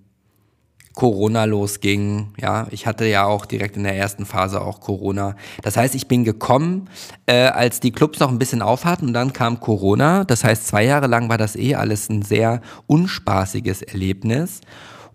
Corona 0.99 1.45
losging. 1.45 2.33
Ja, 2.41 2.67
ich 2.71 2.85
hatte 2.85 3.05
ja 3.05 3.23
auch 3.23 3.45
direkt 3.45 3.77
in 3.77 3.83
der 3.83 3.95
ersten 3.95 4.25
Phase 4.25 4.59
auch 4.59 4.81
Corona. 4.81 5.37
Das 5.61 5.77
heißt, 5.77 5.95
ich 5.95 6.09
bin 6.09 6.25
gekommen, 6.25 6.89
äh, 7.25 7.45
als 7.45 7.79
die 7.79 7.93
Clubs 7.93 8.19
noch 8.19 8.27
ein 8.27 8.37
bisschen 8.37 8.61
auf 8.61 8.83
hatten 8.83 9.05
und 9.07 9.13
dann 9.13 9.31
kam 9.31 9.61
Corona. 9.61 10.25
Das 10.25 10.43
heißt, 10.43 10.67
zwei 10.67 10.83
Jahre 10.83 11.07
lang 11.07 11.29
war 11.29 11.37
das 11.37 11.55
eh 11.55 11.75
alles 11.75 12.09
ein 12.09 12.21
sehr 12.21 12.59
unspaßiges 12.87 13.81
Erlebnis. 13.81 14.59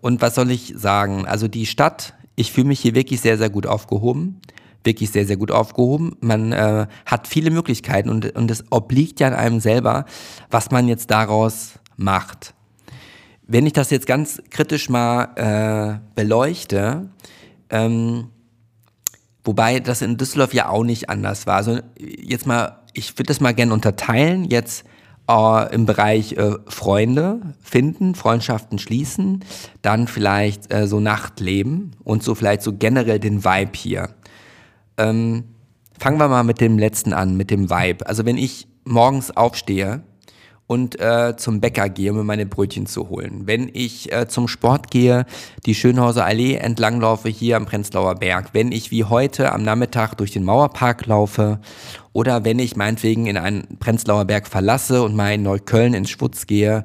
Und 0.01 0.23
was 0.23 0.33
soll 0.33 0.49
ich 0.49 0.73
sagen? 0.75 1.27
Also 1.27 1.47
die 1.47 1.67
Stadt, 1.67 2.15
ich 2.35 2.51
fühle 2.51 2.69
mich 2.69 2.79
hier 2.79 2.95
wirklich 2.95 3.21
sehr, 3.21 3.37
sehr 3.37 3.51
gut 3.51 3.67
aufgehoben. 3.67 4.41
Wirklich 4.83 5.11
sehr, 5.11 5.27
sehr 5.27 5.37
gut 5.37 5.51
aufgehoben. 5.51 6.17
Man 6.19 6.51
äh, 6.51 6.87
hat 7.05 7.27
viele 7.27 7.51
Möglichkeiten 7.51 8.09
und, 8.09 8.35
und 8.35 8.49
es 8.49 8.63
obliegt 8.71 9.19
ja 9.19 9.27
an 9.27 9.35
einem 9.35 9.59
selber, 9.59 10.05
was 10.49 10.71
man 10.71 10.87
jetzt 10.87 11.11
daraus 11.11 11.73
macht. 11.95 12.54
Wenn 13.47 13.65
ich 13.65 13.73
das 13.73 13.89
jetzt 13.91 14.07
ganz 14.07 14.41
kritisch 14.49 14.89
mal 14.89 15.29
äh, 15.35 15.99
beleuchte, 16.15 17.09
ähm, 17.69 18.29
wobei 19.43 19.79
das 19.79 20.01
in 20.01 20.17
Düsseldorf 20.17 20.53
ja 20.53 20.69
auch 20.69 20.83
nicht 20.83 21.09
anders 21.09 21.45
war. 21.45 21.55
Also 21.57 21.79
jetzt 21.97 22.47
mal, 22.47 22.79
ich 22.93 23.13
würde 23.13 23.27
das 23.27 23.39
mal 23.39 23.53
gerne 23.53 23.73
unterteilen. 23.73 24.45
Jetzt 24.45 24.85
äh, 25.29 25.73
im 25.73 25.85
Bereich 25.85 26.33
äh, 26.33 26.55
Freunde 26.67 27.41
finden, 27.61 28.15
Freundschaften 28.15 28.79
schließen, 28.79 29.43
dann 29.81 30.07
vielleicht 30.07 30.73
äh, 30.73 30.87
so 30.87 30.99
Nachtleben 30.99 31.91
und 32.03 32.23
so 32.23 32.35
vielleicht 32.35 32.61
so 32.61 32.73
generell 32.73 33.19
den 33.19 33.43
Vibe 33.43 33.71
hier. 33.75 34.09
Ähm, 34.97 35.45
fangen 35.99 36.19
wir 36.19 36.27
mal 36.27 36.43
mit 36.43 36.61
dem 36.61 36.77
letzten 36.77 37.13
an, 37.13 37.37
mit 37.37 37.51
dem 37.51 37.69
Vibe. 37.69 38.07
Also 38.07 38.25
wenn 38.25 38.37
ich 38.37 38.67
morgens 38.85 39.35
aufstehe, 39.35 40.03
und 40.67 40.99
äh, 40.99 41.35
zum 41.37 41.61
Bäcker 41.61 41.89
gehe, 41.89 42.11
um 42.11 42.17
mir 42.17 42.23
meine 42.23 42.45
Brötchen 42.45 42.87
zu 42.87 43.09
holen. 43.09 43.43
Wenn 43.45 43.69
ich 43.71 44.11
äh, 44.11 44.27
zum 44.27 44.47
Sport 44.47 44.89
gehe, 44.89 45.25
die 45.65 45.75
Schönhauser 45.75 46.25
Allee 46.25 46.55
entlanglaufe 46.55 47.29
hier 47.29 47.57
am 47.57 47.65
Prenzlauer 47.65 48.15
Berg. 48.15 48.49
Wenn 48.53 48.71
ich 48.71 48.89
wie 48.89 49.03
heute 49.03 49.51
am 49.51 49.63
Nachmittag 49.63 50.15
durch 50.15 50.31
den 50.31 50.43
Mauerpark 50.43 51.05
laufe 51.05 51.59
oder 52.13 52.45
wenn 52.45 52.57
ich 52.57 52.75
meinetwegen 52.75 53.27
in 53.27 53.37
einen 53.37 53.77
Prenzlauer 53.79 54.25
Berg 54.25 54.47
verlasse 54.47 55.03
und 55.03 55.15
mal 55.15 55.33
in 55.33 55.43
Neukölln 55.43 55.93
ins 55.93 56.09
Schwutz 56.09 56.47
gehe 56.47 56.83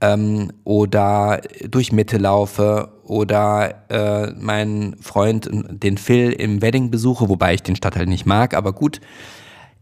ähm, 0.00 0.52
oder 0.64 1.40
durch 1.68 1.92
Mitte 1.92 2.18
laufe 2.18 2.88
oder 3.04 3.84
äh, 3.90 4.32
meinen 4.32 4.96
Freund, 5.00 5.48
den 5.52 5.98
Phil, 5.98 6.32
im 6.32 6.62
Wedding 6.62 6.90
besuche, 6.90 7.28
wobei 7.28 7.54
ich 7.54 7.62
den 7.62 7.76
Stadtteil 7.76 8.06
nicht 8.06 8.26
mag, 8.26 8.54
aber 8.54 8.72
gut 8.72 9.00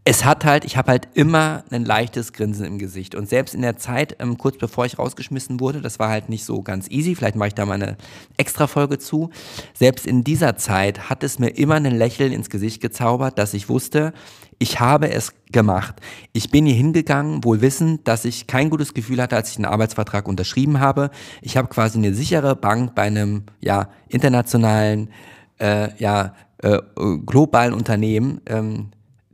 es 0.05 0.25
hat 0.25 0.45
halt, 0.45 0.65
ich 0.65 0.77
habe 0.77 0.91
halt 0.91 1.07
immer 1.13 1.63
ein 1.71 1.85
leichtes 1.85 2.33
Grinsen 2.33 2.65
im 2.65 2.79
Gesicht. 2.79 3.15
Und 3.15 3.29
selbst 3.29 3.53
in 3.53 3.61
der 3.61 3.77
Zeit, 3.77 4.15
ähm, 4.19 4.37
kurz 4.37 4.57
bevor 4.57 4.85
ich 4.85 4.97
rausgeschmissen 4.97 5.59
wurde, 5.59 5.81
das 5.81 5.99
war 5.99 6.09
halt 6.09 6.29
nicht 6.29 6.45
so 6.45 6.61
ganz 6.61 6.89
easy, 6.89 7.15
vielleicht 7.15 7.35
mache 7.35 7.49
ich 7.49 7.53
da 7.53 7.65
mal 7.65 7.75
eine 7.75 7.97
extra 8.37 8.67
Folge 8.67 8.97
zu. 8.97 9.29
Selbst 9.73 10.07
in 10.07 10.23
dieser 10.23 10.55
Zeit 10.55 11.09
hat 11.09 11.23
es 11.23 11.37
mir 11.37 11.49
immer 11.49 11.75
ein 11.75 11.85
Lächeln 11.85 12.31
ins 12.31 12.49
Gesicht 12.49 12.81
gezaubert, 12.81 13.37
dass 13.37 13.53
ich 13.53 13.69
wusste, 13.69 14.13
ich 14.57 14.79
habe 14.79 15.11
es 15.11 15.33
gemacht. 15.51 15.95
Ich 16.33 16.49
bin 16.49 16.65
hier 16.65 16.75
hingegangen, 16.75 17.43
wohl 17.43 17.61
wissend, 17.61 18.07
dass 18.07 18.25
ich 18.25 18.47
kein 18.47 18.69
gutes 18.69 18.93
Gefühl 18.93 19.21
hatte, 19.21 19.35
als 19.35 19.51
ich 19.51 19.57
einen 19.57 19.65
Arbeitsvertrag 19.65 20.27
unterschrieben 20.27 20.79
habe. 20.79 21.11
Ich 21.41 21.55
habe 21.55 21.67
quasi 21.67 21.97
eine 21.97 22.13
sichere 22.13 22.55
Bank 22.55 22.95
bei 22.95 23.03
einem 23.03 23.43
ja, 23.61 23.89
internationalen, 24.09 25.11
äh, 25.59 25.89
ja, 25.97 26.33
äh, 26.61 26.79
globalen 27.25 27.73
Unternehmen. 27.73 28.41
Ähm, 28.47 28.89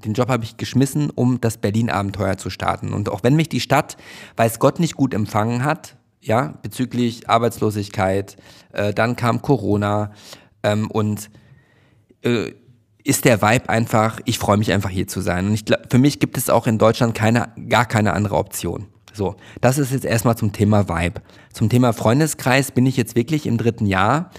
den 0.05 0.13
Job 0.13 0.29
habe 0.29 0.43
ich 0.43 0.57
geschmissen, 0.57 1.09
um 1.09 1.41
das 1.41 1.57
Berlin-Abenteuer 1.57 2.37
zu 2.37 2.49
starten. 2.49 2.93
Und 2.93 3.09
auch 3.09 3.23
wenn 3.23 3.35
mich 3.35 3.49
die 3.49 3.59
Stadt, 3.59 3.97
weiß 4.37 4.59
Gott, 4.59 4.79
nicht 4.79 4.95
gut 4.95 5.13
empfangen 5.13 5.63
hat, 5.63 5.97
ja, 6.21 6.53
bezüglich 6.61 7.29
Arbeitslosigkeit, 7.29 8.37
äh, 8.73 8.93
dann 8.93 9.15
kam 9.15 9.41
Corona 9.41 10.11
ähm, 10.63 10.89
und 10.89 11.29
äh, 12.23 12.53
ist 13.03 13.25
der 13.25 13.41
Vibe 13.41 13.69
einfach, 13.69 14.19
ich 14.25 14.39
freue 14.39 14.57
mich 14.57 14.71
einfach 14.71 14.89
hier 14.89 15.07
zu 15.07 15.21
sein. 15.21 15.47
Und 15.47 15.53
ich, 15.53 15.65
für 15.89 15.99
mich 15.99 16.19
gibt 16.19 16.37
es 16.37 16.49
auch 16.49 16.65
in 16.65 16.79
Deutschland 16.79 17.13
keine, 17.13 17.49
gar 17.69 17.85
keine 17.85 18.13
andere 18.13 18.35
Option. 18.35 18.87
So, 19.13 19.35
das 19.61 19.77
ist 19.77 19.91
jetzt 19.91 20.05
erstmal 20.05 20.35
zum 20.35 20.51
Thema 20.51 20.89
Vibe. 20.89 21.21
Zum 21.53 21.69
Thema 21.69 21.93
Freundeskreis 21.93 22.71
bin 22.71 22.85
ich 22.85 22.97
jetzt 22.97 23.15
wirklich 23.15 23.45
im 23.45 23.57
dritten 23.57 23.85
Jahr. 23.85 24.31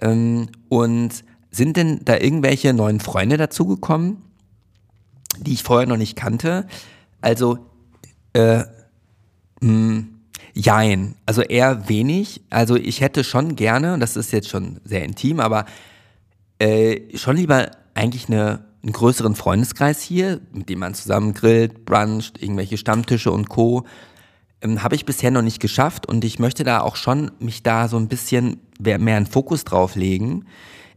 Ähm, 0.00 0.48
und 0.70 1.24
sind 1.50 1.76
denn 1.76 2.00
da 2.04 2.16
irgendwelche 2.16 2.72
neuen 2.72 2.98
Freunde 2.98 3.36
dazugekommen? 3.36 4.23
Die 5.38 5.52
ich 5.54 5.62
vorher 5.62 5.86
noch 5.86 5.96
nicht 5.96 6.16
kannte. 6.16 6.66
Also, 7.20 7.58
äh, 8.32 8.58
mh, 8.58 8.64
hm, 9.60 10.14
jein. 10.54 11.16
Also 11.26 11.42
eher 11.42 11.88
wenig. 11.88 12.42
Also 12.48 12.76
ich 12.76 13.00
hätte 13.00 13.24
schon 13.24 13.56
gerne, 13.56 13.94
und 13.94 14.00
das 14.00 14.16
ist 14.16 14.32
jetzt 14.32 14.48
schon 14.48 14.80
sehr 14.84 15.04
intim, 15.04 15.40
aber 15.40 15.66
äh, 16.58 17.16
schon 17.16 17.36
lieber 17.36 17.70
eigentlich 17.94 18.28
eine, 18.28 18.64
einen 18.82 18.92
größeren 18.92 19.34
Freundeskreis 19.34 20.00
hier, 20.00 20.40
mit 20.52 20.68
dem 20.68 20.78
man 20.78 20.94
zusammen 20.94 21.34
grillt, 21.34 21.84
bruncht, 21.84 22.40
irgendwelche 22.42 22.78
Stammtische 22.78 23.30
und 23.30 23.48
Co. 23.48 23.84
Ähm, 24.60 24.82
Habe 24.82 24.94
ich 24.94 25.04
bisher 25.04 25.30
noch 25.30 25.42
nicht 25.42 25.60
geschafft 25.60 26.06
und 26.06 26.24
ich 26.24 26.38
möchte 26.38 26.64
da 26.64 26.80
auch 26.80 26.96
schon 26.96 27.32
mich 27.40 27.62
da 27.62 27.88
so 27.88 27.96
ein 27.96 28.08
bisschen 28.08 28.60
mehr 28.78 29.16
einen 29.16 29.26
Fokus 29.26 29.64
drauf 29.64 29.96
legen. 29.96 30.44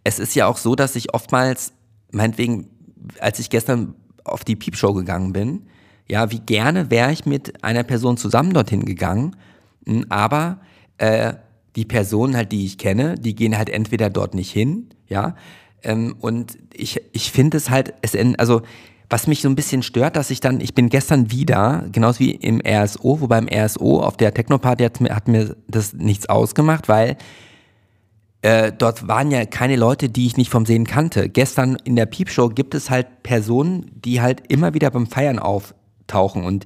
Es 0.04 0.20
ist 0.20 0.36
ja 0.36 0.48
auch 0.48 0.58
so, 0.58 0.76
dass 0.76 0.96
ich 0.96 1.14
oftmals, 1.14 1.74
meinetwegen, 2.12 2.70
als 3.20 3.40
ich 3.40 3.50
gestern 3.50 3.96
auf 4.28 4.44
die 4.44 4.56
Piepshow 4.56 4.94
gegangen 4.94 5.34
bin, 5.34 5.64
ja, 6.08 6.32
wie 6.32 6.40
gerne 6.40 6.90
wäre 6.90 7.12
ich 7.12 7.26
mit 7.26 7.64
einer 7.64 7.84
Person 7.84 8.18
zusammen 8.18 8.54
dorthin 8.54 8.86
gegangen, 8.86 9.36
hm, 9.86 10.06
aber 10.10 10.60
äh, 10.98 11.34
die 11.76 11.86
Personen 11.86 12.36
halt, 12.36 12.52
die 12.52 12.66
ich 12.66 12.78
kenne, 12.78 13.16
die 13.16 13.36
gehen 13.36 13.58
halt 13.58 13.70
entweder 13.70 14.10
dort 14.10 14.34
nicht 14.34 14.52
hin, 14.52 14.88
ja, 15.08 15.36
ähm, 15.84 16.16
und 16.20 16.58
ich, 16.74 17.02
ich 17.12 17.32
finde 17.32 17.58
es 17.58 17.70
halt, 17.70 17.94
es, 18.02 18.16
also 18.38 18.62
was 19.10 19.28
mich 19.28 19.42
so 19.42 19.48
ein 19.48 19.56
bisschen 19.56 19.84
stört, 19.84 20.18
dass 20.18 20.30
ich 20.30 20.42
dann, 20.42 20.60
ich 20.60 20.74
bin 20.74 20.90
gestern 20.90 21.32
wieder, 21.32 21.86
genauso 21.92 22.20
wie 22.20 22.32
im 22.32 22.62
RSO, 22.66 23.22
wobei 23.22 23.38
im 23.38 23.48
RSO 23.48 24.02
auf 24.02 24.18
der 24.18 24.34
Technoparty 24.34 24.84
hat 24.84 25.00
hat 25.00 25.28
mir 25.28 25.56
das 25.68 25.94
nichts 25.94 26.28
ausgemacht, 26.28 26.90
weil 26.90 27.16
äh, 28.42 28.72
dort 28.72 29.08
waren 29.08 29.32
ja 29.32 29.46
keine 29.46 29.76
Leute, 29.76 30.10
die 30.10 30.28
ich 30.28 30.38
nicht 30.38 30.52
vom 30.52 30.66
Sehen 30.66 30.86
kannte. 30.86 31.30
Gestern 31.30 31.78
in 31.84 31.96
der 31.96 32.06
Piepshow 32.06 32.50
gibt 32.50 32.76
es 32.76 32.90
halt 32.90 33.24
Personen, 33.24 33.92
die 33.96 34.22
halt 34.22 34.44
immer 34.48 34.74
wieder 34.74 34.92
beim 34.92 35.08
Feiern 35.08 35.40
auftauchen 35.40 36.44
und 36.44 36.66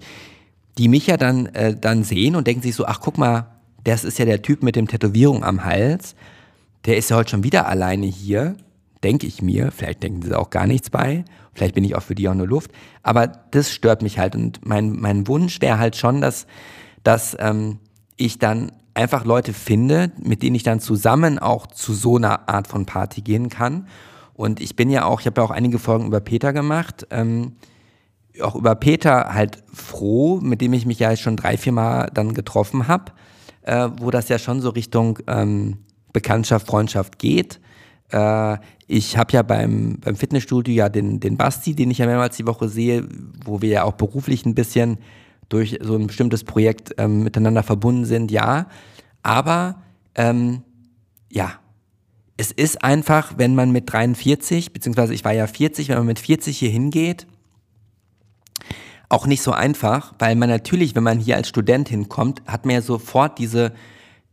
die 0.78 0.88
mich 0.88 1.08
ja 1.08 1.18
dann, 1.18 1.48
äh, 1.48 1.76
dann 1.76 2.04
sehen 2.04 2.36
und 2.36 2.48
denken 2.48 2.62
sich 2.62 2.76
so, 2.76 2.86
ach 2.86 3.00
guck 3.02 3.18
mal, 3.18 3.48
das 3.84 4.04
ist 4.04 4.20
ja 4.20 4.26
der 4.26 4.42
Typ 4.42 4.64
mit 4.64 4.76
dem 4.76 4.88
Tätowierung 4.88 5.44
am 5.44 5.64
Hals. 5.64 6.16
Der 6.86 6.98
ist 6.98 7.10
ja 7.10 7.18
heute 7.18 7.32
schon 7.32 7.44
wieder 7.44 7.68
alleine 7.68 8.06
hier, 8.06 8.56
denke 9.04 9.28
ich 9.28 9.42
mir. 9.42 9.72
Vielleicht 9.72 10.04
denken 10.04 10.22
sie 10.22 10.38
auch 10.38 10.50
gar 10.50 10.68
nichts 10.68 10.90
bei. 10.90 11.26
Vielleicht 11.54 11.76
bin 11.76 11.84
ich 11.84 11.96
auch 11.96 12.04
für 12.04 12.16
die 12.16 12.28
auch 12.30 12.34
nur 12.34 12.48
Luft. 12.48 12.72
Aber 13.04 13.28
das 13.28 13.72
stört 13.72 14.02
mich 14.02 14.20
halt. 14.20 14.36
Und 14.36 14.66
mein, 14.66 15.00
mein 15.00 15.28
Wunsch 15.28 15.62
wäre 15.62 15.80
halt 15.80 15.96
schon, 15.96 16.22
dass, 16.22 16.48
dass 17.04 17.36
ähm, 17.40 17.80
ich 18.18 18.40
dann 18.40 18.72
einfach 18.94 19.26
Leute 19.26 19.54
finde, 19.54 20.12
mit 20.22 20.44
denen 20.44 20.56
ich 20.56 20.64
dann 20.64 20.80
zusammen 20.80 21.40
auch 21.40 21.68
zu 21.68 21.94
so 21.94 22.18
einer 22.18 22.50
Art 22.50 22.68
von 22.68 22.86
Party 22.86 23.22
gehen 23.22 23.50
kann. 23.50 23.88
Und 24.34 24.60
ich 24.60 24.76
bin 24.76 24.90
ja 24.90 25.06
auch, 25.06 25.22
ich 25.22 25.28
habe 25.28 25.42
ja 25.42 25.46
auch 25.46 25.52
einige 25.52 25.80
Folgen 25.80 26.08
über 26.08 26.20
Peter 26.20 26.54
gemacht, 26.54 27.08
ähm, 27.12 27.54
auch 28.42 28.56
über 28.56 28.76
Peter 28.76 29.34
halt 29.34 29.64
froh, 29.74 30.40
mit 30.42 30.62
dem 30.62 30.74
ich 30.74 30.86
mich 30.86 31.00
ja 31.00 31.16
schon 31.16 31.36
drei, 31.36 31.58
vier 31.58 31.74
Mal 31.74 32.10
dann 32.14 32.34
getroffen 32.34 32.88
habe, 32.88 33.12
äh, 33.64 33.90
wo 33.98 34.10
das 34.10 34.30
ja 34.30 34.40
schon 34.40 34.62
so 34.62 34.70
Richtung 34.70 35.20
ähm, 35.28 35.80
Bekanntschaft, 36.14 36.68
Freundschaft 36.68 37.20
geht. 37.20 37.60
Äh, 38.10 38.58
ich 38.88 39.18
habe 39.18 39.34
ja 39.34 39.42
beim, 39.42 39.98
beim 40.02 40.16
Fitnessstudio 40.16 40.74
ja 40.74 40.90
den, 40.90 41.20
den 41.20 41.38
Basti, 41.38 41.76
den 41.76 41.92
ich 41.92 42.00
ja 42.00 42.06
mehrmals 42.06 42.38
die 42.38 42.48
Woche 42.48 42.68
sehe, 42.68 43.08
wo 43.46 43.62
wir 43.62 43.70
ja 43.70 43.84
auch 43.84 43.94
beruflich 43.94 44.46
ein 44.46 44.56
bisschen 44.56 44.98
durch 45.52 45.80
so 45.82 45.96
ein 45.96 46.08
bestimmtes 46.08 46.44
Projekt 46.44 46.96
ähm, 46.98 47.24
miteinander 47.24 47.64
verbunden 47.64 48.06
sind, 48.06 48.32
ja. 48.32 48.68
Aber 49.24 49.82
ähm, 50.16 50.64
ja, 51.30 51.60
es 52.38 52.52
ist 52.52 52.84
einfach, 52.84 53.34
wenn 53.38 53.54
man 53.54 53.72
mit 53.72 53.92
43, 53.92 54.74
beziehungsweise 54.74 55.14
ich 55.14 55.24
war 55.24 55.34
ja 55.34 55.48
40, 55.48 55.90
wenn 55.90 55.98
man 55.98 56.08
mit 56.08 56.20
40 56.20 56.58
hier 56.58 56.70
hingeht, 56.70 57.28
auch 59.10 59.28
nicht 59.28 59.44
so 59.44 59.52
einfach, 59.52 60.14
weil 60.20 60.36
man 60.36 60.50
natürlich, 60.50 60.96
wenn 60.96 61.04
man 61.04 61.20
hier 61.20 61.36
als 61.36 61.50
Student 61.50 61.90
hinkommt, 61.90 62.42
hat 62.48 62.66
man 62.66 62.76
ja 62.76 62.82
sofort 62.82 63.38
diese, 63.38 63.74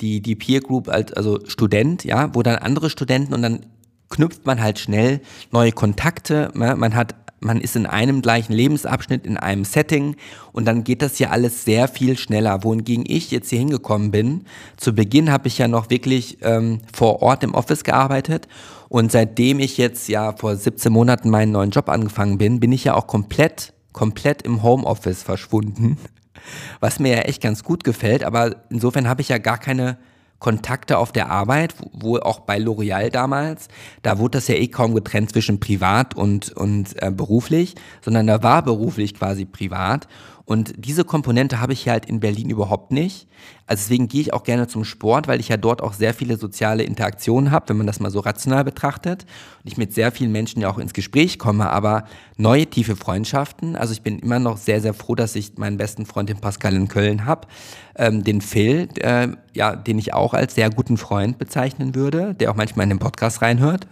die, 0.01 0.23
die 0.23 0.37
Peer 0.37 0.61
Group 0.61 0.89
als, 0.89 1.13
also 1.13 1.41
Student, 1.47 2.05
ja, 2.05 2.35
wo 2.35 2.43
dann 2.43 2.57
andere 2.57 2.89
Studenten 2.89 3.35
und 3.35 3.43
dann 3.43 3.67
knüpft 4.09 4.47
man 4.47 4.63
halt 4.63 4.79
schnell 4.79 5.21
neue 5.51 5.73
Kontakte, 5.73 6.51
ne? 6.55 6.77
man 6.77 6.95
hat 6.95 7.15
man 7.41 7.61
ist 7.61 7.77
in 7.77 7.87
einem 7.87 8.23
gleichen 8.23 8.53
Lebensabschnitt, 8.53 9.27
in 9.27 9.37
einem 9.37 9.65
Setting 9.65 10.17
und 10.53 10.65
dann 10.65 10.85
geht 10.85 11.03
das 11.03 11.19
ja 11.19 11.31
alles 11.31 11.65
sehr 11.65 11.89
viel 11.89 12.19
schneller. 12.19 12.65
Wohingegen 12.65 13.05
ich 13.07 13.31
jetzt 13.31 13.51
hier 13.51 13.59
hingekommen 13.59 14.11
bin, 14.11 14.45
zu 14.77 14.95
Beginn 14.95 15.31
habe 15.31 15.49
ich 15.49 15.59
ja 15.59 15.69
noch 15.69 15.91
wirklich 15.91 16.39
ähm, 16.43 16.81
vor 16.93 17.23
Ort 17.23 17.45
im 17.45 17.55
Office 17.55 17.85
gearbeitet 17.85 18.49
und 18.89 19.13
seitdem 19.13 19.61
ich 19.61 19.77
jetzt 19.77 20.09
ja 20.09 20.33
vor 20.33 20.57
17 20.57 20.93
Monaten 20.93 21.31
meinen 21.31 21.53
neuen 21.53 21.71
Job 21.71 21.89
angefangen 21.89 22.39
bin, 22.39 22.61
bin 22.61 22.73
ich 22.73 22.85
ja 22.85 22.95
auch 22.95 23.07
komplett, 23.07 23.73
komplett 23.93 24.43
im 24.43 24.63
Homeoffice 24.63 25.23
verschwunden, 25.23 25.99
was 26.81 26.99
mir 26.99 27.13
ja 27.13 27.23
echt 27.23 27.43
ganz 27.43 27.63
gut 27.63 27.85
gefällt, 27.85 28.25
aber 28.25 28.57
insofern 28.71 29.09
habe 29.09 29.21
ich 29.21 29.29
ja 29.29 29.39
gar 29.39 29.59
keine 29.59 29.99
Kontakte 30.39 30.99
auf 30.99 31.13
der 31.13 31.31
Arbeit, 31.31 31.75
wo 31.93 32.17
auch 32.19 32.41
bei 32.41 32.59
L'Oreal 32.59 33.11
damals, 33.11 33.69
da 34.03 34.19
wurde 34.19 34.39
das 34.39 34.49
ja 34.49 34.55
eh 34.55 34.69
kaum 34.69 34.95
getrennt 34.95 35.33
zwischen 35.33 35.59
privat 35.59 36.15
und, 36.15 36.53
und 36.53 37.01
äh, 37.03 37.11
beruflich, 37.11 37.75
sondern 38.03 38.27
da 38.27 38.43
war 38.43 38.63
beruflich 38.63 39.15
quasi 39.15 39.45
privat. 39.45 40.07
Und 40.45 40.73
diese 40.79 41.05
Komponente 41.05 41.61
habe 41.61 41.75
ich 41.75 41.83
hier 41.83 41.93
halt 41.93 42.07
in 42.07 42.21
Berlin 42.21 42.49
überhaupt 42.49 42.91
nicht. 42.91 43.29
Also 43.69 43.83
deswegen 43.83 44.09
gehe 44.09 44.23
ich 44.23 44.33
auch 44.33 44.45
gerne 44.45 44.67
zum 44.67 44.83
Sport, 44.85 45.29
weil 45.29 45.41
ich 45.41 45.49
ja 45.49 45.59
dort 45.59 45.83
auch 45.83 45.93
sehr 45.93 46.15
viele 46.15 46.39
soziale 46.39 46.85
Interaktionen 46.85 47.51
habe, 47.51 47.69
wenn 47.69 47.77
man 47.77 47.87
das 47.87 48.01
mal 48.01 48.11
so 48.11 48.21
rational 48.21 48.65
betrachtet. 48.65 49.27
Und 49.63 49.71
ich 49.71 49.77
mit 49.77 49.93
sehr 49.93 50.11
vielen 50.11 50.33
Menschen 50.33 50.63
ja 50.63 50.71
auch 50.71 50.79
ins 50.79 50.95
Gespräch 50.95 51.39
komme, 51.39 51.69
aber 51.69 52.05
neue 52.39 52.67
tiefe 52.67 52.97
Freundschaften. 52.97 53.77
Also 53.77 53.93
ich 53.93 54.01
bin 54.01 54.19
immer 54.21 54.39
noch 54.39 54.57
sehr, 54.57 54.81
sehr 54.81 54.95
froh, 54.95 55.15
dass 55.15 55.37
ich 55.37 55.59
meinen 55.59 55.77
besten 55.77 56.07
Freund, 56.07 56.31
den 56.31 56.39
Pascal 56.39 56.75
in 56.75 56.89
Köln 56.89 57.27
habe. 57.27 57.47
Ähm, 57.95 58.25
den 58.25 58.41
Phil, 58.41 58.89
äh, 59.01 59.29
ja, 59.53 59.77
den 59.77 59.99
ich 59.99 60.15
auch 60.15 60.33
als 60.33 60.55
sehr 60.55 60.71
guten 60.71 60.97
Freund 60.97 61.37
bezeichnen 61.37 61.95
würde, 61.95 62.35
der 62.35 62.51
auch 62.51 62.57
manchmal 62.57 62.85
in 62.85 62.91
den 62.91 62.99
Podcast 62.99 63.43
reinhört. 63.43 63.87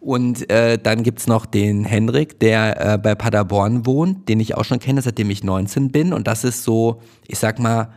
Und 0.00 0.50
äh, 0.50 0.78
dann 0.78 1.02
gibt's 1.02 1.26
noch 1.26 1.44
den 1.44 1.84
Henrik, 1.84 2.40
der 2.40 2.94
äh, 2.94 2.98
bei 2.98 3.14
Paderborn 3.14 3.84
wohnt, 3.84 4.30
den 4.30 4.40
ich 4.40 4.56
auch 4.56 4.64
schon 4.64 4.78
kenne, 4.78 5.02
seitdem 5.02 5.28
ich 5.28 5.44
19 5.44 5.92
bin. 5.92 6.14
Und 6.14 6.26
das 6.26 6.44
ist 6.44 6.64
so, 6.64 7.02
ich 7.28 7.38
sag 7.38 7.58
mal, 7.58 7.90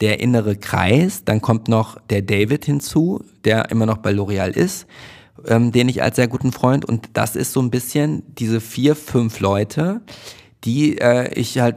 der 0.00 0.20
innere 0.20 0.56
Kreis. 0.56 1.24
Dann 1.24 1.40
kommt 1.40 1.68
noch 1.68 2.00
der 2.08 2.22
David 2.22 2.64
hinzu, 2.64 3.22
der 3.44 3.70
immer 3.70 3.86
noch 3.86 3.98
bei 3.98 4.10
L'Oreal 4.10 4.50
ist, 4.50 4.86
ähm, 5.46 5.72
den 5.72 5.88
ich 5.88 6.02
als 6.02 6.16
sehr 6.16 6.28
guten 6.28 6.52
Freund. 6.52 6.84
Und 6.84 7.10
das 7.14 7.36
ist 7.36 7.52
so 7.52 7.60
ein 7.60 7.70
bisschen 7.70 8.22
diese 8.38 8.60
vier, 8.60 8.96
fünf 8.96 9.40
Leute, 9.40 10.00
die 10.64 10.98
äh, 10.98 11.32
ich 11.34 11.58
halt 11.58 11.76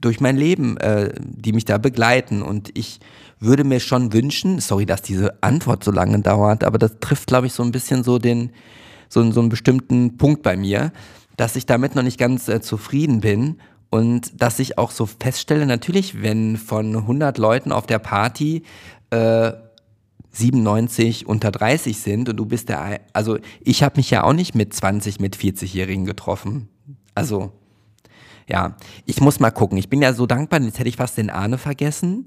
durch 0.00 0.20
mein 0.20 0.36
Leben, 0.36 0.76
äh, 0.78 1.14
die 1.20 1.52
mich 1.52 1.64
da 1.64 1.78
begleiten. 1.78 2.42
Und 2.42 2.76
ich 2.76 3.00
würde 3.38 3.64
mir 3.64 3.80
schon 3.80 4.12
wünschen, 4.12 4.60
sorry, 4.60 4.86
dass 4.86 5.02
diese 5.02 5.42
Antwort 5.42 5.82
so 5.82 5.90
lange 5.90 6.20
dauert, 6.20 6.64
aber 6.64 6.78
das 6.78 6.98
trifft, 7.00 7.28
glaube 7.28 7.46
ich, 7.46 7.52
so 7.52 7.62
ein 7.62 7.72
bisschen 7.72 8.04
so 8.04 8.18
den, 8.18 8.50
so, 9.08 9.28
so 9.32 9.40
einen 9.40 9.48
bestimmten 9.48 10.16
Punkt 10.16 10.42
bei 10.42 10.56
mir, 10.56 10.92
dass 11.36 11.56
ich 11.56 11.66
damit 11.66 11.94
noch 11.94 12.02
nicht 12.02 12.18
ganz 12.18 12.48
äh, 12.48 12.60
zufrieden 12.60 13.20
bin 13.20 13.56
und 13.92 14.42
dass 14.42 14.58
ich 14.58 14.78
auch 14.78 14.90
so 14.90 15.06
feststelle, 15.06 15.66
natürlich, 15.66 16.22
wenn 16.22 16.56
von 16.56 16.96
100 16.96 17.38
Leuten 17.38 17.70
auf 17.70 17.86
der 17.86 17.98
Party 17.98 18.62
äh, 19.10 19.52
97 20.30 21.26
unter 21.26 21.50
30 21.50 21.98
sind 21.98 22.28
und 22.30 22.36
du 22.36 22.46
bist 22.46 22.70
der, 22.70 23.00
also 23.12 23.38
ich 23.60 23.82
habe 23.82 23.98
mich 23.98 24.10
ja 24.10 24.24
auch 24.24 24.32
nicht 24.32 24.54
mit 24.54 24.72
20, 24.72 25.20
mit 25.20 25.36
40-Jährigen 25.36 26.06
getroffen. 26.06 26.68
Also 27.14 27.52
ja, 28.48 28.76
ich 29.04 29.20
muss 29.20 29.40
mal 29.40 29.50
gucken. 29.50 29.76
Ich 29.76 29.90
bin 29.90 30.00
ja 30.00 30.14
so 30.14 30.26
dankbar, 30.26 30.60
jetzt 30.62 30.78
hätte 30.78 30.88
ich 30.88 30.96
fast 30.96 31.18
den 31.18 31.30
Arne 31.30 31.58
vergessen 31.58 32.26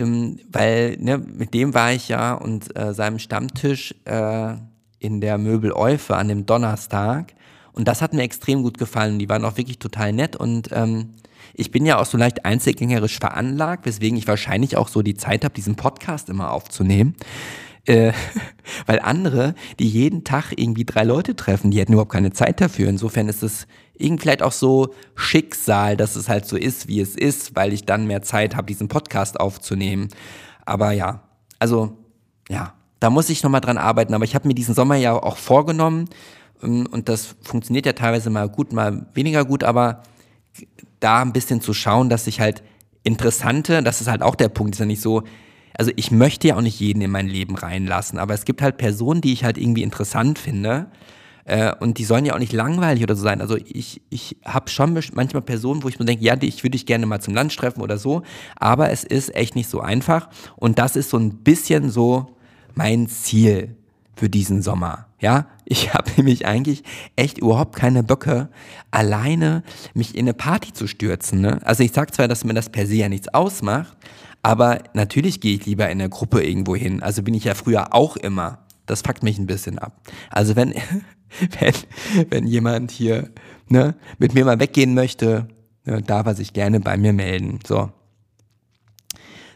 weil 0.00 0.96
ne, 0.98 1.18
mit 1.18 1.54
dem 1.54 1.74
war 1.74 1.92
ich 1.92 2.08
ja 2.08 2.34
und 2.34 2.76
äh, 2.76 2.94
seinem 2.94 3.18
Stammtisch 3.18 3.94
äh, 4.04 4.54
in 4.98 5.20
der 5.20 5.38
Möbel 5.38 5.72
Eufe 5.72 6.16
an 6.16 6.28
dem 6.28 6.46
Donnerstag 6.46 7.34
und 7.72 7.88
das 7.88 8.02
hat 8.02 8.12
mir 8.12 8.22
extrem 8.22 8.62
gut 8.62 8.78
gefallen. 8.78 9.18
Die 9.18 9.28
waren 9.28 9.44
auch 9.44 9.56
wirklich 9.56 9.78
total 9.78 10.12
nett 10.12 10.36
und 10.36 10.70
ähm, 10.72 11.10
ich 11.54 11.70
bin 11.70 11.86
ja 11.86 11.98
auch 11.98 12.06
so 12.06 12.18
leicht 12.18 12.44
einzelgängerisch 12.44 13.18
veranlagt, 13.18 13.86
weswegen 13.86 14.18
ich 14.18 14.28
wahrscheinlich 14.28 14.76
auch 14.76 14.88
so 14.88 15.02
die 15.02 15.14
Zeit 15.14 15.44
habe, 15.44 15.54
diesen 15.54 15.76
Podcast 15.76 16.28
immer 16.28 16.52
aufzunehmen. 16.52 17.16
Äh, 17.84 18.12
weil 18.86 19.00
andere, 19.00 19.54
die 19.78 19.88
jeden 19.88 20.24
Tag 20.24 20.52
irgendwie 20.56 20.84
drei 20.84 21.04
Leute 21.04 21.34
treffen, 21.36 21.70
die 21.70 21.80
hätten 21.80 21.92
überhaupt 21.92 22.12
keine 22.12 22.32
Zeit 22.32 22.60
dafür. 22.60 22.88
Insofern 22.88 23.28
ist 23.28 23.42
es 23.42 23.66
irgendwie 23.94 24.22
vielleicht 24.22 24.42
auch 24.42 24.52
so 24.52 24.94
Schicksal, 25.14 25.96
dass 25.96 26.16
es 26.16 26.28
halt 26.28 26.46
so 26.46 26.56
ist, 26.56 26.86
wie 26.86 27.00
es 27.00 27.16
ist, 27.16 27.56
weil 27.56 27.72
ich 27.72 27.84
dann 27.84 28.06
mehr 28.06 28.22
Zeit 28.22 28.54
habe, 28.54 28.66
diesen 28.66 28.88
Podcast 28.88 29.40
aufzunehmen. 29.40 30.08
Aber 30.64 30.92
ja, 30.92 31.22
also 31.58 31.96
ja, 32.48 32.74
da 33.00 33.10
muss 33.10 33.30
ich 33.30 33.42
nochmal 33.42 33.60
dran 33.60 33.78
arbeiten. 33.78 34.14
Aber 34.14 34.24
ich 34.24 34.34
habe 34.34 34.46
mir 34.46 34.54
diesen 34.54 34.74
Sommer 34.74 34.96
ja 34.96 35.14
auch 35.14 35.36
vorgenommen 35.36 36.08
und 36.62 37.08
das 37.08 37.36
funktioniert 37.42 37.86
ja 37.86 37.92
teilweise 37.92 38.30
mal 38.30 38.48
gut, 38.48 38.72
mal 38.72 39.06
weniger 39.14 39.44
gut, 39.44 39.64
aber 39.64 40.02
da 41.00 41.22
ein 41.22 41.32
bisschen 41.32 41.60
zu 41.60 41.74
schauen, 41.74 42.08
dass 42.08 42.26
ich 42.26 42.40
halt 42.40 42.62
interessante, 43.02 43.82
das 43.82 44.00
ist 44.00 44.08
halt 44.08 44.22
auch 44.22 44.34
der 44.34 44.48
Punkt, 44.48 44.74
ist 44.74 44.80
ja 44.80 44.86
nicht 44.86 45.00
so, 45.00 45.22
also 45.74 45.92
ich 45.96 46.10
möchte 46.10 46.48
ja 46.48 46.56
auch 46.56 46.60
nicht 46.60 46.80
jeden 46.80 47.00
in 47.00 47.10
mein 47.10 47.28
Leben 47.28 47.56
reinlassen, 47.56 48.18
aber 48.18 48.34
es 48.34 48.44
gibt 48.44 48.62
halt 48.62 48.78
Personen, 48.78 49.20
die 49.20 49.32
ich 49.32 49.44
halt 49.44 49.58
irgendwie 49.58 49.82
interessant 49.82 50.38
finde 50.38 50.90
äh, 51.44 51.72
und 51.78 51.98
die 51.98 52.04
sollen 52.04 52.26
ja 52.26 52.34
auch 52.34 52.38
nicht 52.38 52.52
langweilig 52.52 53.02
oder 53.02 53.14
so 53.14 53.22
sein. 53.22 53.40
Also 53.40 53.56
ich, 53.56 54.02
ich 54.10 54.36
habe 54.44 54.68
schon 54.68 55.00
manchmal 55.14 55.42
Personen, 55.42 55.82
wo 55.82 55.88
ich 55.88 55.98
mir 55.98 56.04
denke, 56.04 56.24
ja, 56.24 56.36
ich 56.40 56.62
würde 56.62 56.76
ich 56.76 56.84
gerne 56.84 57.06
mal 57.06 57.20
zum 57.20 57.34
Lunch 57.34 57.56
treffen 57.56 57.80
oder 57.80 57.96
so, 57.96 58.22
aber 58.56 58.90
es 58.90 59.04
ist 59.04 59.34
echt 59.34 59.54
nicht 59.54 59.70
so 59.70 59.80
einfach. 59.80 60.28
Und 60.56 60.78
das 60.78 60.96
ist 60.96 61.10
so 61.10 61.16
ein 61.16 61.38
bisschen 61.38 61.90
so 61.90 62.36
mein 62.74 63.08
Ziel 63.08 63.76
für 64.14 64.28
diesen 64.28 64.60
Sommer. 64.62 65.07
Ja, 65.20 65.46
ich 65.64 65.94
habe 65.94 66.10
nämlich 66.16 66.46
eigentlich 66.46 66.82
echt 67.16 67.38
überhaupt 67.38 67.76
keine 67.76 68.02
Böcke, 68.02 68.48
alleine 68.90 69.62
mich 69.94 70.14
in 70.14 70.24
eine 70.24 70.34
Party 70.34 70.72
zu 70.72 70.86
stürzen. 70.86 71.40
Ne? 71.40 71.60
Also 71.64 71.82
ich 71.82 71.92
sag 71.92 72.14
zwar, 72.14 72.28
dass 72.28 72.44
mir 72.44 72.54
das 72.54 72.70
per 72.70 72.86
se 72.86 72.96
ja 72.96 73.08
nichts 73.08 73.28
ausmacht, 73.28 73.96
aber 74.42 74.80
natürlich 74.94 75.40
gehe 75.40 75.56
ich 75.56 75.66
lieber 75.66 75.88
in 75.90 75.98
der 75.98 76.08
Gruppe 76.08 76.42
irgendwo 76.42 76.76
hin. 76.76 77.02
Also 77.02 77.22
bin 77.22 77.34
ich 77.34 77.44
ja 77.44 77.54
früher 77.54 77.94
auch 77.94 78.16
immer. 78.16 78.64
Das 78.86 79.02
fuckt 79.02 79.22
mich 79.22 79.38
ein 79.38 79.46
bisschen 79.46 79.78
ab. 79.78 80.00
Also 80.30 80.56
wenn, 80.56 80.74
wenn, 81.60 81.74
wenn 82.30 82.46
jemand 82.46 82.90
hier 82.90 83.30
ne, 83.68 83.94
mit 84.18 84.34
mir 84.34 84.44
mal 84.44 84.60
weggehen 84.60 84.94
möchte, 84.94 85.48
ne, 85.84 86.02
darf 86.02 86.26
er 86.26 86.34
sich 86.34 86.52
gerne 86.52 86.80
bei 86.80 86.96
mir 86.96 87.12
melden. 87.12 87.58
So. 87.66 87.90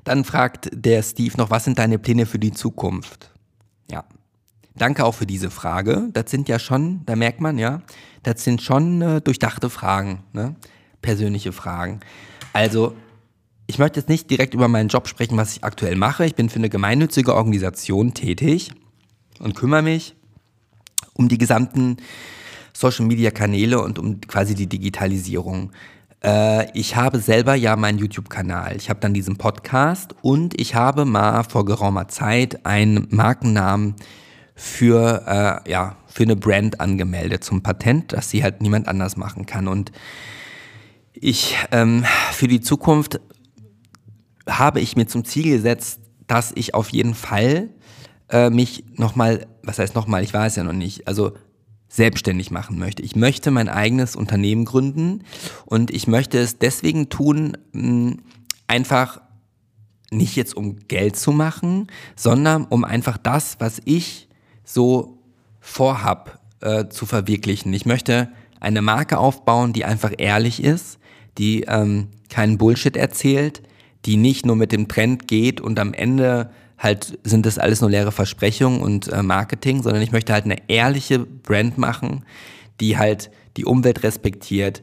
Dann 0.05 0.25
fragt 0.25 0.69
der 0.75 1.03
Steve 1.03 1.37
noch, 1.39 1.51
was 1.51 1.65
sind 1.65 1.79
deine 1.79 1.99
Pläne 1.99 2.27
für 2.27 2.39
die 2.39 2.53
Zukunft? 2.53 3.31
Ja. 3.91 4.05
Danke 4.77 5.05
auch 5.05 5.15
für 5.15 5.27
diese 5.27 5.51
Frage. 5.51 6.09
Das 6.13 6.31
sind 6.31 6.49
ja 6.49 6.59
schon, 6.59 7.05
da 7.07 7.17
merkt 7.17 7.41
man 7.41 7.59
ja, 7.59 7.83
das 8.23 8.45
sind 8.45 8.63
schon 8.63 9.03
äh, 9.03 9.21
durchdachte 9.21 9.71
Fragen, 9.71 10.23
ne? 10.33 10.55
persönliche 11.03 11.53
Fragen. 11.53 12.01
Also, 12.53 12.95
ich 13.67 13.79
möchte 13.79 14.01
jetzt 14.01 14.09
nicht 14.09 14.31
direkt 14.31 14.55
über 14.55 14.69
meinen 14.69 14.89
Job 14.89 15.09
sprechen, 15.09 15.37
was 15.37 15.57
ich 15.57 15.65
aktuell 15.65 15.97
mache. 15.97 16.25
Ich 16.27 16.35
bin 16.35 16.49
für 16.49 16.57
eine 16.57 16.69
gemeinnützige 16.69 17.35
Organisation 17.35 18.15
tätig 18.15 18.73
und 19.39 19.55
kümmere 19.55 19.83
mich 19.83 20.15
um 21.15 21.29
die 21.29 21.39
gesamten 21.39 21.97
Social-Media-Kanäle 22.73 23.81
und 23.81 23.99
um 23.99 24.21
quasi 24.21 24.55
die 24.55 24.67
Digitalisierung. 24.67 25.73
Äh, 26.23 26.71
ich 26.79 26.97
habe 26.97 27.19
selber 27.19 27.55
ja 27.55 27.77
meinen 27.77 27.99
YouTube-Kanal. 27.99 28.77
Ich 28.77 28.89
habe 28.89 29.01
dann 29.01 29.15
diesen 29.15 29.37
Podcast 29.37 30.15
und 30.23 30.59
ich 30.61 30.75
habe 30.75 31.05
mal 31.05 31.43
vor 31.45 31.65
geraumer 31.65 32.09
Zeit 32.09 32.65
einen 32.65 33.09
Markennamen 33.11 33.95
für, 34.63 35.25
äh, 35.67 35.71
ja, 35.71 35.97
für 36.07 36.23
eine 36.23 36.37
Brand 36.37 36.81
angemeldet 36.81 37.43
zum 37.43 37.65
Patent, 37.65 38.13
dass 38.13 38.31
sie 38.31 38.45
halt 38.45 38.63
niemand 38.63 38.87
anders 38.87 39.17
machen 39.17 39.45
kann. 39.45 39.67
Und 39.67 39.91
ich 41.13 41.57
ähm, 41.73 42.05
für 42.31 42.47
die 42.47 42.61
Zukunft 42.61 43.21
habe 44.49 44.81
ich 44.81 44.95
mir 44.95 45.07
zum 45.07 45.25
Ziel 45.25 45.45
gesetzt, 45.45 46.01
dass 46.29 46.53
ich 46.55 46.75
auf 46.75 46.91
jeden 46.91 47.15
Fall 47.15 47.71
äh, 48.29 48.51
mich 48.51 48.85
nochmal, 48.95 49.47
was 49.65 49.81
heißt 49.81 49.97
nochmal, 49.97 50.23
ich 50.23 50.33
weiß 50.33 50.55
ja 50.55 50.63
noch 50.63 50.73
nicht, 50.73 51.09
also 51.09 51.33
selbstständig 51.89 52.53
machen 52.53 52.79
möchte. 52.79 53.03
Ich 53.03 53.17
möchte 53.17 53.51
mein 53.51 53.69
eigenes 53.69 54.15
Unternehmen 54.15 54.65
gründen 54.65 55.25
und 55.67 55.91
ich 55.91 56.07
möchte 56.07 56.39
es 56.39 56.59
deswegen 56.59 57.09
tun, 57.09 57.59
mh, 57.73 58.15
einfach 58.69 59.21
nicht 60.13 60.37
jetzt 60.37 60.57
um 60.57 60.79
Geld 60.87 61.17
zu 61.17 61.33
machen, 61.33 61.89
sondern 62.15 62.65
um 62.65 62.85
einfach 62.85 63.19
das, 63.19 63.57
was 63.59 63.83
ich 63.85 64.29
so 64.65 65.19
vorhab, 65.61 66.41
äh, 66.61 66.89
zu 66.89 67.07
verwirklichen. 67.07 67.73
Ich 67.73 67.87
möchte 67.87 68.29
eine 68.61 68.83
Marke 68.83 69.19
aufbauen, 69.19 69.73
die 69.73 69.85
einfach 69.85 70.13
ehrlich 70.17 70.63
ist, 70.63 70.99
die 71.39 71.63
ähm, 71.63 72.09
keinen 72.29 72.59
Bullshit 72.59 72.97
erzählt, 72.97 73.63
die 74.05 74.17
nicht 74.17 74.47
nur 74.47 74.57
mit 74.57 74.73
dem 74.73 74.89
Trend 74.89 75.29
geht 75.29 75.61
und 75.61 75.79
am 75.79 75.93
Ende 75.93 76.51
halt 76.79 77.19
sind 77.23 77.47
das 77.47 77.59
alles 77.59 77.81
nur 77.81 77.91
leere 77.91 78.13
Versprechungen 78.13 78.81
und 78.81 79.09
äh, 79.09 79.23
Marketing, 79.23 79.83
sondern 79.83 80.03
ich 80.03 80.13
möchte 80.13 80.33
halt 80.33 80.45
eine 80.45 80.69
ehrliche 80.69 81.21
Brand 81.21 81.79
machen, 81.79 82.25
die 82.81 82.99
halt 82.99 83.31
die 83.57 83.65
Umwelt 83.65 84.03
respektiert 84.03 84.83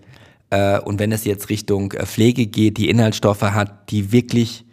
äh, 0.50 0.80
und 0.80 1.00
wenn 1.00 1.12
es 1.12 1.26
jetzt 1.26 1.50
Richtung 1.50 1.92
äh, 1.94 2.06
Pflege 2.06 2.48
geht, 2.48 2.78
die 2.78 2.90
Inhaltsstoffe 2.90 3.42
hat, 3.42 3.92
die 3.92 4.12
wirklich 4.12 4.66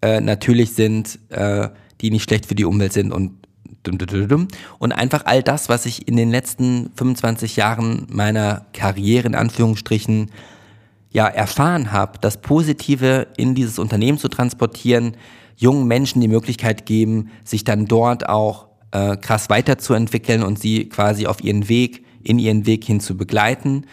äh, 0.00 0.20
natürlich 0.20 0.72
sind, 0.72 1.18
äh, 1.30 1.68
die 2.00 2.10
nicht 2.10 2.24
schlecht 2.24 2.46
für 2.46 2.54
die 2.54 2.64
Umwelt 2.64 2.92
sind 2.92 3.12
und 3.12 3.41
und 4.78 4.92
einfach 4.92 5.22
all 5.24 5.42
das, 5.42 5.68
was 5.68 5.86
ich 5.86 6.06
in 6.08 6.16
den 6.16 6.30
letzten 6.30 6.90
25 6.96 7.56
Jahren 7.56 8.06
meiner 8.10 8.66
Karriere 8.72 9.26
in 9.26 9.34
Anführungsstrichen 9.34 10.30
ja 11.10 11.26
erfahren 11.26 11.92
habe, 11.92 12.18
das 12.20 12.40
Positive 12.40 13.26
in 13.36 13.54
dieses 13.54 13.78
Unternehmen 13.78 14.18
zu 14.18 14.28
transportieren, 14.28 15.16
jungen 15.56 15.86
Menschen 15.86 16.20
die 16.20 16.28
Möglichkeit 16.28 16.86
geben, 16.86 17.30
sich 17.44 17.64
dann 17.64 17.86
dort 17.86 18.28
auch 18.28 18.66
äh, 18.92 19.16
krass 19.16 19.50
weiterzuentwickeln 19.50 20.42
und 20.42 20.58
sie 20.58 20.88
quasi 20.88 21.26
auf 21.26 21.42
ihren 21.42 21.68
Weg, 21.68 22.04
in 22.22 22.38
ihren 22.38 22.66
Weg 22.66 22.84
hin 22.84 23.00
zu 23.00 23.16
begleiten 23.16 23.86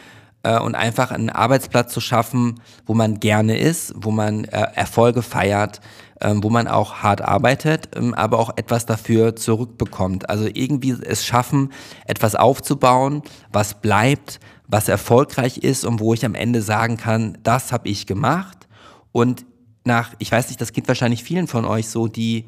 äh, 0.43 0.59
und 0.59 0.75
einfach 0.75 1.11
einen 1.11 1.29
Arbeitsplatz 1.29 1.93
zu 1.93 2.01
schaffen, 2.01 2.61
wo 2.85 2.93
man 2.93 3.19
gerne 3.19 3.57
ist, 3.57 3.93
wo 3.95 4.11
man 4.11 4.45
äh, 4.45 4.67
Erfolge 4.75 5.21
feiert, 5.21 5.81
äh, 6.19 6.33
wo 6.35 6.49
man 6.49 6.67
auch 6.67 6.95
hart 6.95 7.21
arbeitet, 7.21 7.89
ähm, 7.95 8.13
aber 8.13 8.39
auch 8.39 8.51
etwas 8.55 8.85
dafür 8.85 9.35
zurückbekommt. 9.35 10.29
Also 10.29 10.47
irgendwie 10.51 10.91
es 10.91 11.25
schaffen, 11.25 11.71
etwas 12.05 12.35
aufzubauen, 12.35 13.23
was 13.51 13.81
bleibt, 13.81 14.39
was 14.67 14.87
erfolgreich 14.87 15.57
ist 15.57 15.85
und 15.85 15.99
wo 15.99 16.13
ich 16.13 16.25
am 16.25 16.35
Ende 16.35 16.61
sagen 16.61 16.97
kann, 16.97 17.37
das 17.43 17.71
habe 17.71 17.89
ich 17.89 18.05
gemacht 18.05 18.67
und 19.11 19.45
nach, 19.85 20.13
ich 20.19 20.31
weiß 20.31 20.49
nicht, 20.49 20.61
das 20.61 20.73
geht 20.73 20.87
wahrscheinlich 20.87 21.23
vielen 21.23 21.47
von 21.47 21.65
euch 21.65 21.87
so, 21.87 22.07
die 22.07 22.45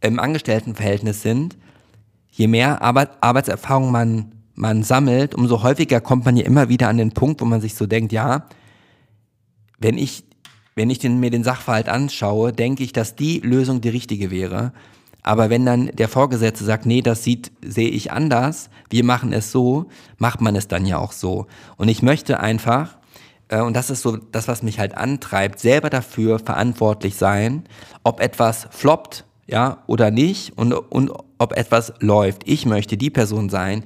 im 0.00 0.20
Angestelltenverhältnis 0.20 1.22
sind, 1.22 1.56
je 2.30 2.46
mehr 2.46 2.82
Arbeit, 2.82 3.10
Arbeitserfahrung 3.20 3.90
man 3.90 4.34
man 4.54 4.82
sammelt, 4.82 5.34
umso 5.34 5.62
häufiger 5.62 6.00
kommt 6.00 6.24
man 6.24 6.36
ja 6.36 6.44
immer 6.44 6.68
wieder 6.68 6.88
an 6.88 6.96
den 6.96 7.12
Punkt, 7.12 7.40
wo 7.40 7.44
man 7.44 7.60
sich 7.60 7.74
so 7.74 7.86
denkt, 7.86 8.12
ja, 8.12 8.46
wenn 9.78 9.98
ich, 9.98 10.24
wenn 10.74 10.90
ich 10.90 10.98
den, 10.98 11.20
mir 11.20 11.30
den 11.30 11.44
Sachverhalt 11.44 11.88
anschaue, 11.88 12.52
denke 12.52 12.82
ich, 12.82 12.92
dass 12.92 13.16
die 13.16 13.40
Lösung 13.40 13.80
die 13.80 13.88
richtige 13.88 14.30
wäre. 14.30 14.72
Aber 15.22 15.48
wenn 15.48 15.64
dann 15.64 15.86
der 15.94 16.08
Vorgesetzte 16.08 16.64
sagt, 16.64 16.84
nee, 16.84 17.00
das 17.00 17.24
sieht, 17.24 17.50
sehe 17.64 17.88
ich 17.88 18.12
anders, 18.12 18.68
wir 18.90 19.04
machen 19.04 19.32
es 19.32 19.50
so, 19.50 19.86
macht 20.18 20.40
man 20.40 20.54
es 20.54 20.68
dann 20.68 20.84
ja 20.84 20.98
auch 20.98 21.12
so. 21.12 21.46
Und 21.76 21.88
ich 21.88 22.02
möchte 22.02 22.40
einfach, 22.40 22.98
äh, 23.48 23.62
und 23.62 23.74
das 23.74 23.88
ist 23.88 24.02
so 24.02 24.16
das, 24.16 24.48
was 24.48 24.62
mich 24.62 24.78
halt 24.78 24.96
antreibt, 24.96 25.60
selber 25.60 25.88
dafür 25.88 26.38
verantwortlich 26.38 27.16
sein, 27.16 27.64
ob 28.02 28.20
etwas 28.20 28.68
floppt, 28.70 29.24
ja, 29.46 29.82
oder 29.86 30.10
nicht, 30.10 30.58
und, 30.58 30.72
und 30.72 31.10
ob 31.38 31.56
etwas 31.56 31.94
läuft. 32.00 32.42
Ich 32.44 32.66
möchte 32.66 32.98
die 32.98 33.10
Person 33.10 33.48
sein, 33.48 33.84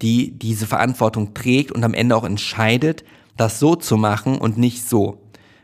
die 0.00 0.38
diese 0.38 0.66
Verantwortung 0.66 1.34
trägt 1.34 1.72
und 1.72 1.84
am 1.84 1.94
Ende 1.94 2.16
auch 2.16 2.24
entscheidet, 2.24 3.04
das 3.36 3.58
so 3.58 3.76
zu 3.76 3.96
machen 3.96 4.38
und 4.38 4.56
nicht 4.56 4.88
so. 4.88 5.18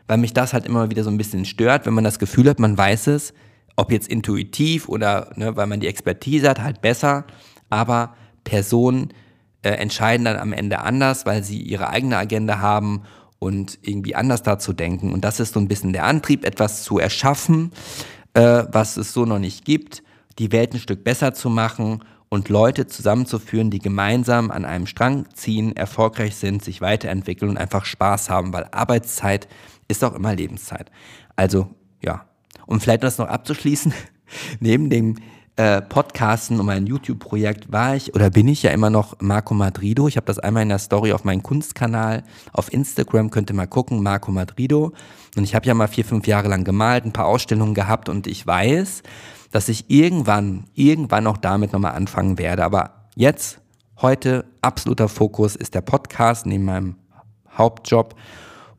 Weil 0.07 0.17
mich 0.17 0.33
das 0.33 0.53
halt 0.53 0.65
immer 0.65 0.89
wieder 0.89 1.03
so 1.03 1.09
ein 1.09 1.17
bisschen 1.17 1.45
stört, 1.45 1.85
wenn 1.85 1.93
man 1.93 2.03
das 2.03 2.19
Gefühl 2.19 2.49
hat, 2.49 2.59
man 2.59 2.77
weiß 2.77 3.07
es, 3.07 3.33
ob 3.75 3.91
jetzt 3.91 4.07
intuitiv 4.07 4.87
oder 4.87 5.31
ne, 5.35 5.55
weil 5.55 5.67
man 5.67 5.79
die 5.79 5.87
Expertise 5.87 6.49
hat, 6.49 6.61
halt 6.61 6.81
besser, 6.81 7.25
aber 7.69 8.15
Personen 8.43 9.09
äh, 9.63 9.71
entscheiden 9.71 10.25
dann 10.25 10.37
am 10.37 10.53
Ende 10.53 10.79
anders, 10.79 11.25
weil 11.25 11.43
sie 11.43 11.59
ihre 11.61 11.89
eigene 11.89 12.17
Agenda 12.17 12.59
haben 12.59 13.03
und 13.39 13.79
irgendwie 13.81 14.15
anders 14.15 14.43
dazu 14.43 14.73
denken. 14.73 15.11
Und 15.11 15.25
das 15.25 15.39
ist 15.39 15.53
so 15.53 15.59
ein 15.59 15.67
bisschen 15.67 15.91
der 15.91 16.05
Antrieb, 16.05 16.45
etwas 16.45 16.83
zu 16.83 16.99
erschaffen, 16.99 17.71
äh, 18.33 18.63
was 18.71 18.97
es 18.97 19.11
so 19.11 19.25
noch 19.25 19.39
nicht 19.39 19.65
gibt, 19.65 20.03
die 20.39 20.51
Welt 20.51 20.73
ein 20.73 20.79
Stück 20.79 21.03
besser 21.03 21.33
zu 21.33 21.49
machen 21.49 22.03
und 22.29 22.49
Leute 22.49 22.87
zusammenzuführen, 22.87 23.71
die 23.71 23.79
gemeinsam 23.79 24.51
an 24.51 24.65
einem 24.65 24.87
Strang 24.87 25.25
ziehen, 25.33 25.75
erfolgreich 25.75 26.35
sind, 26.35 26.63
sich 26.63 26.81
weiterentwickeln 26.81 27.51
und 27.51 27.57
einfach 27.57 27.85
Spaß 27.85 28.29
haben, 28.29 28.53
weil 28.53 28.67
Arbeitszeit 28.71 29.47
ist 29.87 30.03
auch 30.03 30.13
immer 30.13 30.35
Lebenszeit. 30.35 30.91
Also 31.35 31.67
ja, 32.01 32.25
um 32.65 32.79
vielleicht 32.79 33.03
das 33.03 33.17
noch 33.17 33.27
abzuschließen, 33.27 33.93
neben 34.59 34.89
dem 34.89 35.15
äh, 35.57 35.81
Podcasten 35.81 36.59
und 36.59 36.65
mein 36.65 36.85
YouTube-Projekt 36.85 37.71
war 37.71 37.95
ich 37.95 38.13
oder 38.13 38.29
bin 38.29 38.47
ich 38.47 38.63
ja 38.63 38.71
immer 38.71 38.89
noch 38.89 39.15
Marco 39.21 39.53
Madrido. 39.53 40.07
Ich 40.07 40.17
habe 40.17 40.25
das 40.25 40.37
einmal 40.37 40.63
in 40.63 40.69
der 40.69 40.79
Story 40.79 41.13
auf 41.13 41.23
meinem 41.23 41.43
Kunstkanal 41.43 42.23
auf 42.51 42.73
Instagram, 42.73 43.29
könnt 43.29 43.49
ihr 43.49 43.55
mal 43.55 43.67
gucken, 43.67 44.03
Marco 44.03 44.31
Madrido. 44.31 44.91
Und 45.37 45.43
ich 45.43 45.55
habe 45.55 45.65
ja 45.65 45.73
mal 45.73 45.87
vier, 45.87 46.03
fünf 46.03 46.27
Jahre 46.27 46.49
lang 46.49 46.65
gemalt, 46.65 47.05
ein 47.05 47.13
paar 47.13 47.27
Ausstellungen 47.27 47.73
gehabt 47.73 48.09
und 48.09 48.27
ich 48.27 48.45
weiß, 48.45 49.03
dass 49.51 49.69
ich 49.69 49.89
irgendwann, 49.89 50.65
irgendwann 50.73 51.27
auch 51.27 51.37
damit 51.37 51.71
nochmal 51.71 51.93
anfangen 51.93 52.37
werde. 52.37 52.65
Aber 52.65 53.07
jetzt, 53.15 53.61
heute, 54.01 54.43
absoluter 54.61 55.07
Fokus 55.07 55.55
ist 55.55 55.73
der 55.73 55.81
Podcast 55.81 56.45
neben 56.45 56.65
meinem 56.65 56.95
Hauptjob. 57.57 58.15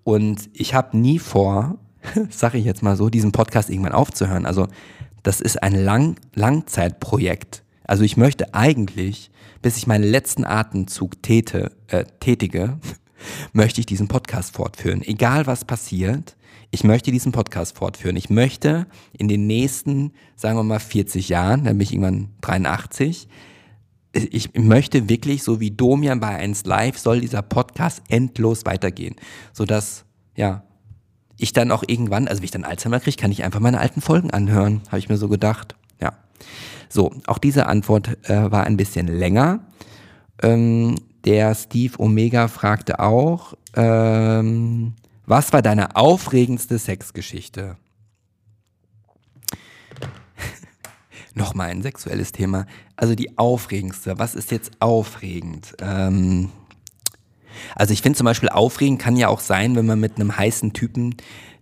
Und 0.07 0.51
ich 0.53 0.73
habe 0.73 0.97
nie 0.97 1.19
vor, 1.19 1.79
sage 2.31 2.59
ich 2.59 2.65
jetzt 2.65 2.81
mal 2.81 2.97
so, 2.97 3.11
diesen 3.11 3.33
Podcast 3.33 3.69
irgendwann 3.71 3.91
aufzuhören. 3.91 4.47
Also 4.47 4.69
das 5.25 5.41
ist 5.41 5.61
ein 5.65 5.75
Lang 5.75 6.15
Langzeitprojekt. 6.33 7.65
Also 7.83 8.05
ich 8.05 8.17
möchte 8.17 8.55
eigentlich, 8.55 9.33
bis 9.63 9.77
ich 9.77 9.89
meinen 9.89 10.05
letzten 10.05 10.45
Atemzug 10.45 11.21
täte, 11.25 11.73
äh, 11.89 12.05
tätige, 12.21 12.79
möchte 13.53 13.81
ich 13.81 13.87
diesen 13.87 14.07
Podcast 14.07 14.55
fortführen. 14.55 15.03
Egal 15.03 15.49
was 15.49 15.65
passiert, 15.65 16.37
ich 16.71 16.85
möchte 16.85 17.11
diesen 17.11 17.33
Podcast 17.33 17.77
fortführen. 17.77 18.15
Ich 18.15 18.31
möchte 18.31 18.87
in 19.13 19.27
den 19.27 19.49
nächsten, 19.49 20.13
sagen 20.37 20.57
wir 20.57 20.63
mal, 20.63 20.79
40 20.79 21.29
Jahren, 21.29 21.65
dann 21.65 21.79
bin 21.79 21.83
ich 21.83 21.93
irgendwann 21.93 22.29
83, 22.43 23.27
ich 24.17 24.55
möchte 24.55 25.09
wirklich, 25.09 25.43
so 25.43 25.61
wie 25.61 25.71
Domian 25.71 26.21
bei 26.21 26.29
1 26.37 26.65
Live, 26.65 26.99
soll 26.99 27.21
dieser 27.21 27.43
Podcast 27.43 28.03
endlos 28.09 28.65
weitergehen. 28.65 29.17
Sodass, 29.53 30.05
ja, 30.37 30.63
ich 31.39 31.53
dann 31.53 31.71
auch 31.71 31.85
irgendwann, 31.87 32.29
also 32.29 32.41
wenn 32.41 32.47
ich 32.47 32.51
dann 32.51 32.65
Alzheimer 32.65 33.01
kriege, 33.01 33.17
kann 33.17 33.31
ich 33.31 33.45
einfach 33.45 33.61
meine 33.61 33.79
alten 33.79 34.01
Folgen 34.01 34.31
anhören, 34.31 34.81
habe 34.89 34.99
ich 34.99 35.09
mir 35.09 35.19
so 35.19 35.29
gedacht. 35.29 35.77
Ja. 36.01 36.15
So, 36.89 37.13
auch 37.27 37.39
diese 37.39 37.67
Antwort 37.67 38.17
äh, 38.29 38.51
war 38.51 38.65
ein 38.65 38.77
bisschen 38.77 39.07
länger. 39.07 39.61
Ähm, 40.43 40.97
der 41.25 41.55
Steve 41.55 41.99
Omega 41.99 42.49
fragte 42.49 43.01
auch, 43.01 43.55
ähm, 43.75 44.95
was 45.27 45.53
war 45.53 45.61
deine 45.61 45.97
aufregendste 45.97 46.79
Sexgeschichte? 46.79 47.77
Nochmal 51.37 51.69
ein 51.69 51.83
sexuelles 51.83 52.33
Thema. 52.33 52.67
Also 52.97 53.15
die 53.15 53.37
aufregendste. 53.37 54.19
Was 54.19 54.35
ist 54.35 54.51
jetzt 54.51 54.73
aufregend? 54.81 55.75
Ähm, 55.81 56.51
also 57.75 57.93
ich 57.93 58.03
finde 58.03 58.17
zum 58.17 58.25
Beispiel 58.25 58.49
aufregend 58.49 59.01
kann 59.01 59.17
ja 59.17 59.29
auch 59.29 59.41
sein, 59.41 59.77
wenn 59.77 59.87
man 59.87 60.01
mit 60.01 60.17
einem 60.17 60.37
heißen 60.37 60.73
Typen, 60.73 61.15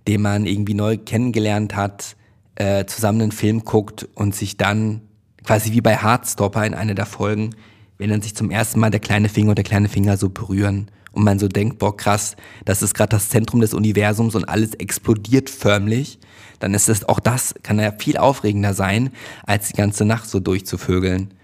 den 0.06 0.22
man 0.22 0.46
irgendwie 0.46 0.74
neu 0.74 0.96
kennengelernt 0.96 1.74
hat, 1.74 2.16
äh, 2.54 2.84
zusammen 2.86 3.22
einen 3.22 3.32
Film 3.32 3.64
guckt 3.64 4.08
und 4.14 4.34
sich 4.34 4.56
dann 4.56 5.00
quasi 5.44 5.72
wie 5.72 5.80
bei 5.80 5.96
Heartstopper 6.00 6.64
in 6.64 6.74
einer 6.74 6.94
der 6.94 7.06
Folgen, 7.06 7.50
wenn 7.98 8.10
dann 8.10 8.22
sich 8.22 8.34
zum 8.34 8.50
ersten 8.50 8.80
Mal 8.80 8.90
der 8.90 9.00
kleine 9.00 9.28
Finger 9.28 9.50
und 9.50 9.58
der 9.58 9.64
kleine 9.64 9.88
Finger 9.88 10.16
so 10.16 10.30
berühren 10.30 10.90
und 11.12 11.24
man 11.24 11.38
so 11.38 11.48
denkt, 11.48 11.78
boah 11.78 11.96
krass, 11.96 12.36
das 12.64 12.82
ist 12.82 12.94
gerade 12.94 13.10
das 13.10 13.28
Zentrum 13.28 13.60
des 13.60 13.74
Universums 13.74 14.34
und 14.34 14.48
alles 14.48 14.74
explodiert 14.74 15.50
förmlich, 15.50 16.18
dann 16.64 16.72
ist 16.72 16.88
es 16.88 17.06
auch 17.06 17.20
das, 17.20 17.54
kann 17.62 17.78
ja 17.78 17.92
viel 17.92 18.16
aufregender 18.16 18.72
sein, 18.72 19.10
als 19.44 19.68
die 19.68 19.74
ganze 19.74 20.06
Nacht 20.06 20.30
so 20.30 20.40
durchzuvögeln. 20.40 21.34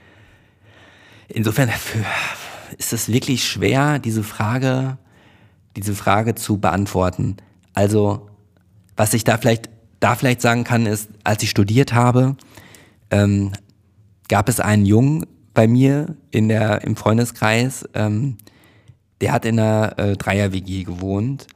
Insofern 1.29 1.69
ist 2.79 2.95
es 2.95 3.13
wirklich 3.13 3.47
schwer, 3.47 3.99
diese 3.99 4.23
Frage, 4.23 4.97
diese 5.77 5.95
Frage 5.95 6.37
zu 6.37 6.57
beantworten. 6.57 7.37
Also, 7.75 8.31
was 8.97 9.13
ich 9.13 9.23
da 9.23 9.37
vielleicht, 9.37 9.69
da 10.01 10.15
vielleicht 10.15 10.41
sagen 10.41 10.65
kann, 10.65 10.87
ist, 10.87 11.11
als 11.23 11.43
ich 11.43 11.51
studiert 11.51 11.93
habe, 11.93 12.37
ähm, 13.11 13.53
gab 14.31 14.49
es 14.49 14.59
einen 14.59 14.87
Jungen 14.87 15.27
bei 15.53 15.69
mir 15.69 16.17
in 16.31 16.49
der, 16.49 16.83
im 16.83 16.97
Freundeskreis, 16.97 17.87
ähm, 17.93 18.39
der 19.21 19.33
hat 19.33 19.45
in 19.45 19.61
einer 19.61 19.99
äh, 19.99 20.17
Dreier-WG 20.17 20.85
gewohnt 20.85 21.47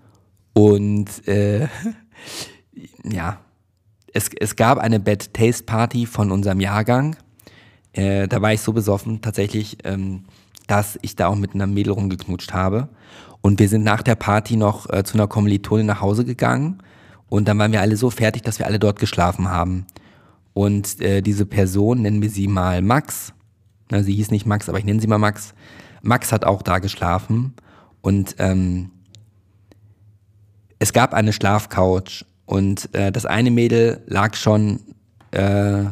und 0.52 1.26
äh, 1.26 1.68
ja, 3.10 3.40
es, 4.14 4.30
es 4.40 4.56
gab 4.56 4.78
eine 4.78 5.00
Bad 5.00 5.34
Taste 5.34 5.64
Party 5.64 6.06
von 6.06 6.30
unserem 6.30 6.60
Jahrgang. 6.60 7.16
Äh, 7.92 8.28
da 8.28 8.40
war 8.40 8.52
ich 8.52 8.62
so 8.62 8.72
besoffen 8.72 9.20
tatsächlich, 9.20 9.78
ähm, 9.84 10.24
dass 10.66 10.98
ich 11.02 11.16
da 11.16 11.26
auch 11.26 11.36
mit 11.36 11.54
einer 11.54 11.66
Mädel 11.66 11.92
rumgeknutscht 11.92 12.54
habe. 12.54 12.88
Und 13.42 13.58
wir 13.58 13.68
sind 13.68 13.84
nach 13.84 14.02
der 14.02 14.14
Party 14.14 14.56
noch 14.56 14.88
äh, 14.88 15.04
zu 15.04 15.14
einer 15.14 15.26
Kommilitonin 15.26 15.86
nach 15.86 16.00
Hause 16.00 16.24
gegangen. 16.24 16.82
Und 17.28 17.48
dann 17.48 17.58
waren 17.58 17.72
wir 17.72 17.80
alle 17.80 17.96
so 17.96 18.08
fertig, 18.08 18.42
dass 18.42 18.58
wir 18.58 18.66
alle 18.66 18.78
dort 18.78 18.98
geschlafen 18.98 19.50
haben. 19.50 19.86
Und 20.54 21.00
äh, 21.00 21.20
diese 21.20 21.44
Person, 21.44 22.02
nennen 22.02 22.22
wir 22.22 22.30
sie 22.30 22.46
mal 22.46 22.80
Max, 22.80 23.34
na, 23.90 24.02
sie 24.02 24.14
hieß 24.14 24.30
nicht 24.30 24.46
Max, 24.46 24.68
aber 24.68 24.78
ich 24.78 24.84
nenne 24.84 25.00
sie 25.00 25.08
mal 25.08 25.18
Max, 25.18 25.52
Max 26.02 26.32
hat 26.32 26.44
auch 26.44 26.62
da 26.62 26.78
geschlafen 26.78 27.54
und 28.00 28.36
ähm, 28.38 28.90
es 30.78 30.92
gab 30.92 31.12
eine 31.12 31.32
Schlafcouch 31.32 32.24
und 32.46 32.94
äh, 32.94 33.10
das 33.10 33.26
eine 33.26 33.50
Mädel 33.50 34.02
lag 34.06 34.34
schon 34.34 34.80
äh, 35.30 35.84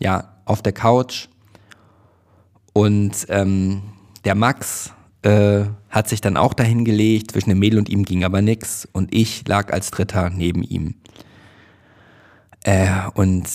ja, 0.00 0.36
auf 0.44 0.62
der 0.62 0.72
Couch 0.72 1.28
und 2.72 3.26
ähm, 3.28 3.82
der 4.24 4.34
Max 4.34 4.92
äh, 5.22 5.64
hat 5.88 6.08
sich 6.08 6.20
dann 6.20 6.36
auch 6.36 6.54
dahin 6.54 6.84
gelegt. 6.84 7.32
Zwischen 7.32 7.48
dem 7.48 7.58
Mädel 7.58 7.78
und 7.78 7.88
ihm 7.88 8.04
ging 8.04 8.24
aber 8.24 8.42
nichts 8.42 8.86
und 8.92 9.12
ich 9.14 9.46
lag 9.48 9.72
als 9.72 9.90
Dritter 9.90 10.30
neben 10.30 10.62
ihm. 10.62 10.94
Äh, 12.62 12.88
und 13.14 13.48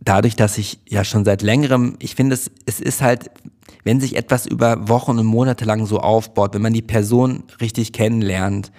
dadurch, 0.00 0.36
dass 0.36 0.58
ich 0.58 0.78
ja 0.88 1.04
schon 1.04 1.24
seit 1.24 1.42
längerem, 1.42 1.96
ich 1.98 2.14
finde 2.14 2.34
es, 2.34 2.50
es 2.66 2.80
ist 2.80 3.02
halt, 3.02 3.30
wenn 3.84 4.00
sich 4.00 4.16
etwas 4.16 4.46
über 4.46 4.88
Wochen 4.88 5.18
und 5.18 5.26
Monate 5.26 5.64
lang 5.64 5.86
so 5.86 5.98
aufbaut, 5.98 6.54
wenn 6.54 6.62
man 6.62 6.72
die 6.72 6.82
Person 6.82 7.44
richtig 7.60 7.92
kennenlernt 7.92 8.70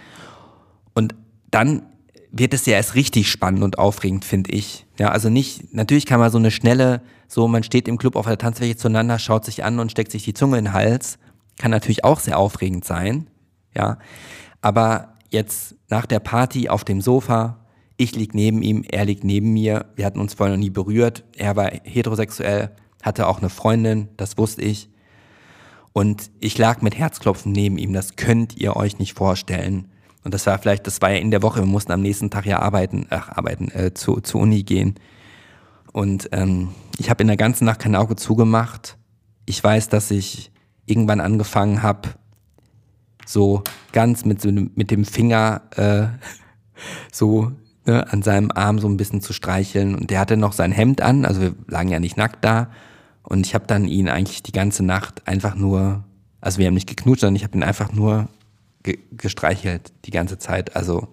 und 0.94 1.16
dann 1.52 1.84
wird 2.32 2.54
es 2.54 2.66
ja 2.66 2.74
erst 2.74 2.96
richtig 2.96 3.30
spannend 3.30 3.64
und 3.64 3.80
aufregend, 3.80 4.26
finde 4.26 4.52
ich. 4.52 4.86
Ja, 4.98 5.10
also 5.10 5.30
nicht, 5.30 5.74
natürlich 5.74 6.06
kann 6.06 6.20
man 6.20 6.32
so 6.32 6.38
eine 6.38 6.52
schnelle, 6.52 7.02
so 7.28 7.48
man 7.48 7.64
steht 7.64 7.88
im 7.88 7.98
Club 7.98 8.16
auf 8.16 8.26
der 8.26 8.38
Tanzfläche 8.38 8.76
zueinander, 8.76 9.20
schaut 9.20 9.46
sich 9.46 9.64
an 9.64 9.80
und 9.80 9.92
steckt 9.92 10.12
sich 10.12 10.24
die 10.24 10.34
Zunge 10.34 10.58
in 10.58 10.66
den 10.66 10.74
Hals, 10.74 11.18
kann 11.58 11.72
natürlich 11.72 12.04
auch 12.04 12.20
sehr 12.20 12.38
aufregend 12.38 12.86
sein, 12.86 13.28
ja. 13.76 13.98
Aber 14.62 15.14
jetzt 15.30 15.76
nach 15.90 16.06
der 16.06 16.20
Party 16.20 16.70
auf 16.70 16.84
dem 16.84 17.02
Sofa, 17.02 17.66
ich 17.96 18.16
lieg 18.16 18.34
neben 18.34 18.62
ihm, 18.62 18.84
er 18.90 19.06
liegt 19.06 19.24
neben 19.24 19.54
mir, 19.54 19.86
wir 19.96 20.06
hatten 20.06 20.20
uns 20.20 20.36
vorher 20.36 20.56
noch 20.56 20.62
nie 20.62 20.70
berührt, 20.70 21.24
er 21.36 21.56
war 21.56 21.72
heterosexuell, 21.84 22.72
hatte 23.02 23.28
auch 23.28 23.40
eine 23.40 23.50
Freundin, 23.50 24.10
das 24.18 24.38
wusste 24.38 24.62
ich. 24.62 24.90
Und 25.94 26.30
ich 26.40 26.58
lag 26.58 26.82
mit 26.82 26.96
Herzklopfen 26.96 27.52
neben 27.52 27.78
ihm, 27.78 27.94
das 27.94 28.16
könnt 28.16 28.56
ihr 28.58 28.76
euch 28.76 29.00
nicht 29.00 29.18
vorstellen. 29.18 29.88
Und 30.24 30.34
das 30.34 30.46
war 30.46 30.58
vielleicht, 30.58 30.88
das 30.88 31.02
war 31.02 31.12
ja 31.12 31.18
in 31.18 31.32
der 31.32 31.42
Woche, 31.42 31.62
wir 31.62 31.66
mussten 31.68 31.92
am 31.92 32.02
nächsten 32.02 32.30
Tag 32.30 32.46
ja 32.46 32.60
arbeiten, 32.60 33.08
ach, 33.10 33.30
arbeiten, 33.30 33.72
äh, 33.72 33.94
zu, 33.94 34.20
zur 34.20 34.42
Uni 34.42 34.64
gehen. 34.64 34.96
Und 35.94 36.30
ähm, 36.32 36.70
ich 36.98 37.10
habe 37.10 37.24
in 37.24 37.28
der 37.28 37.38
ganzen 37.38 37.66
Nacht 37.66 37.80
kein 37.80 37.96
Auge 37.96 38.16
zugemacht. 38.16 38.98
Ich 39.46 39.64
weiß, 39.64 39.90
dass 39.90 40.12
ich 40.12 40.52
irgendwann 40.86 41.22
angefangen 41.22 41.82
habe, 41.82 42.10
so 43.26 43.64
ganz 43.92 44.26
mit, 44.26 44.44
mit 44.44 44.92
dem 44.92 45.06
Finger 45.06 45.62
äh, 45.76 46.08
so 47.12 47.52
ne, 47.86 48.12
an 48.12 48.22
seinem 48.22 48.52
Arm 48.52 48.80
so 48.80 48.88
ein 48.88 48.98
bisschen 48.98 49.22
zu 49.22 49.34
streicheln. 49.34 49.96
Und 49.96 50.10
der 50.10 50.20
hatte 50.20 50.38
noch 50.38 50.54
sein 50.54 50.72
Hemd 50.72 51.02
an, 51.02 51.26
also 51.26 51.42
wir 51.42 51.56
lagen 51.68 51.90
ja 51.90 52.00
nicht 52.00 52.18
nackt 52.18 52.44
da. 52.44 52.70
Und 53.24 53.46
ich 53.46 53.56
habe 53.56 53.68
dann 53.68 53.86
ihn 53.86 54.08
eigentlich 54.08 54.44
die 54.44 54.54
ganze 54.54 54.86
Nacht 54.86 55.28
einfach 55.28 55.56
nur, 55.56 56.04
also 56.40 56.60
wir 56.60 56.68
haben 56.68 56.74
nicht 56.74 56.88
geknutscht, 56.88 57.22
sondern 57.22 57.36
ich 57.36 57.44
habe 57.44 57.58
ihn 57.58 57.64
einfach 57.64 57.92
nur 57.92 58.30
ge 58.88 59.00
gestreichelt 59.12 59.92
die 60.06 60.12
ganze 60.12 60.40
Zeit, 60.40 60.76
also 60.76 61.08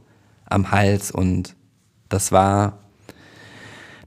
am 0.47 0.71
Hals. 0.71 1.11
Und 1.11 1.57
das 2.09 2.33
war 2.33 2.79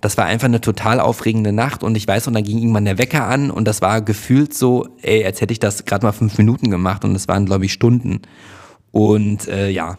das 0.02 0.18
war 0.18 0.26
einfach 0.26 0.46
eine 0.46 0.62
total 0.62 1.00
aufregende 1.00 1.52
Nacht 1.52 1.84
und 1.84 1.96
ich 1.98 2.08
weiß, 2.08 2.28
und 2.28 2.34
dann 2.36 2.44
ging 2.44 2.60
irgendwann 2.60 2.86
der 2.86 2.98
Wecker 2.98 3.26
an 3.26 3.50
und 3.50 3.66
das 3.66 3.82
war 3.82 4.02
gefühlt 4.02 4.54
so, 4.54 4.88
ey, 5.02 5.26
als 5.26 5.42
hätte 5.42 5.52
ich 5.52 5.60
das 5.60 5.86
gerade 5.86 6.06
mal 6.06 6.12
fünf 6.12 6.38
Minuten 6.38 6.70
gemacht 6.70 7.04
und 7.04 7.16
es 7.16 7.28
waren, 7.28 7.46
glaube 7.46 7.66
ich, 7.66 7.74
Stunden. 7.74 8.22
Und 8.92 9.48
äh, 9.48 9.70
ja, 9.70 9.98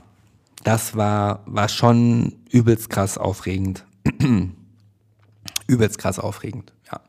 das 0.62 0.96
war, 0.96 1.42
war 1.46 1.68
schon 1.68 2.36
übelst 2.50 2.90
krass 2.90 3.18
aufregend. 3.18 3.84
übelst 5.66 5.98
krass 5.98 6.18
aufregend, 6.18 6.72
ja. 6.90 7.00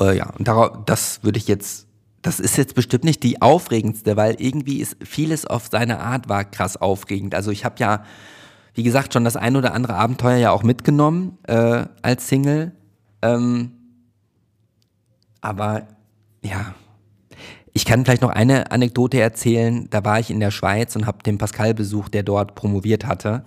Äh, 0.00 0.16
ja, 0.16 0.30
und 0.38 0.46
darauf, 0.46 0.84
das 0.86 1.24
würde 1.24 1.38
ich 1.38 1.48
jetzt, 1.48 1.86
das 2.22 2.40
ist 2.40 2.56
jetzt 2.56 2.74
bestimmt 2.74 3.04
nicht 3.04 3.22
die 3.22 3.40
aufregendste, 3.40 4.16
weil 4.16 4.36
irgendwie 4.38 4.80
ist 4.80 4.96
vieles 5.02 5.46
auf 5.46 5.68
seine 5.70 6.00
Art 6.00 6.28
war 6.28 6.44
krass 6.44 6.76
aufregend. 6.76 7.34
Also 7.34 7.50
ich 7.50 7.64
habe 7.64 7.76
ja 7.78 8.04
wie 8.74 8.82
gesagt, 8.82 9.12
schon 9.12 9.24
das 9.24 9.36
ein 9.36 9.56
oder 9.56 9.74
andere 9.74 9.94
Abenteuer 9.94 10.36
ja 10.36 10.50
auch 10.52 10.62
mitgenommen 10.62 11.38
äh, 11.46 11.84
als 12.02 12.28
Single. 12.28 12.72
Ähm, 13.22 13.72
aber 15.40 15.88
ja, 16.42 16.74
ich 17.72 17.84
kann 17.84 18.04
vielleicht 18.04 18.22
noch 18.22 18.30
eine 18.30 18.70
Anekdote 18.70 19.20
erzählen. 19.20 19.88
Da 19.90 20.04
war 20.04 20.20
ich 20.20 20.30
in 20.30 20.40
der 20.40 20.50
Schweiz 20.50 20.96
und 20.96 21.06
habe 21.06 21.22
den 21.22 21.38
Pascal 21.38 21.74
besucht, 21.74 22.14
der 22.14 22.22
dort 22.22 22.54
promoviert 22.54 23.06
hatte. 23.06 23.44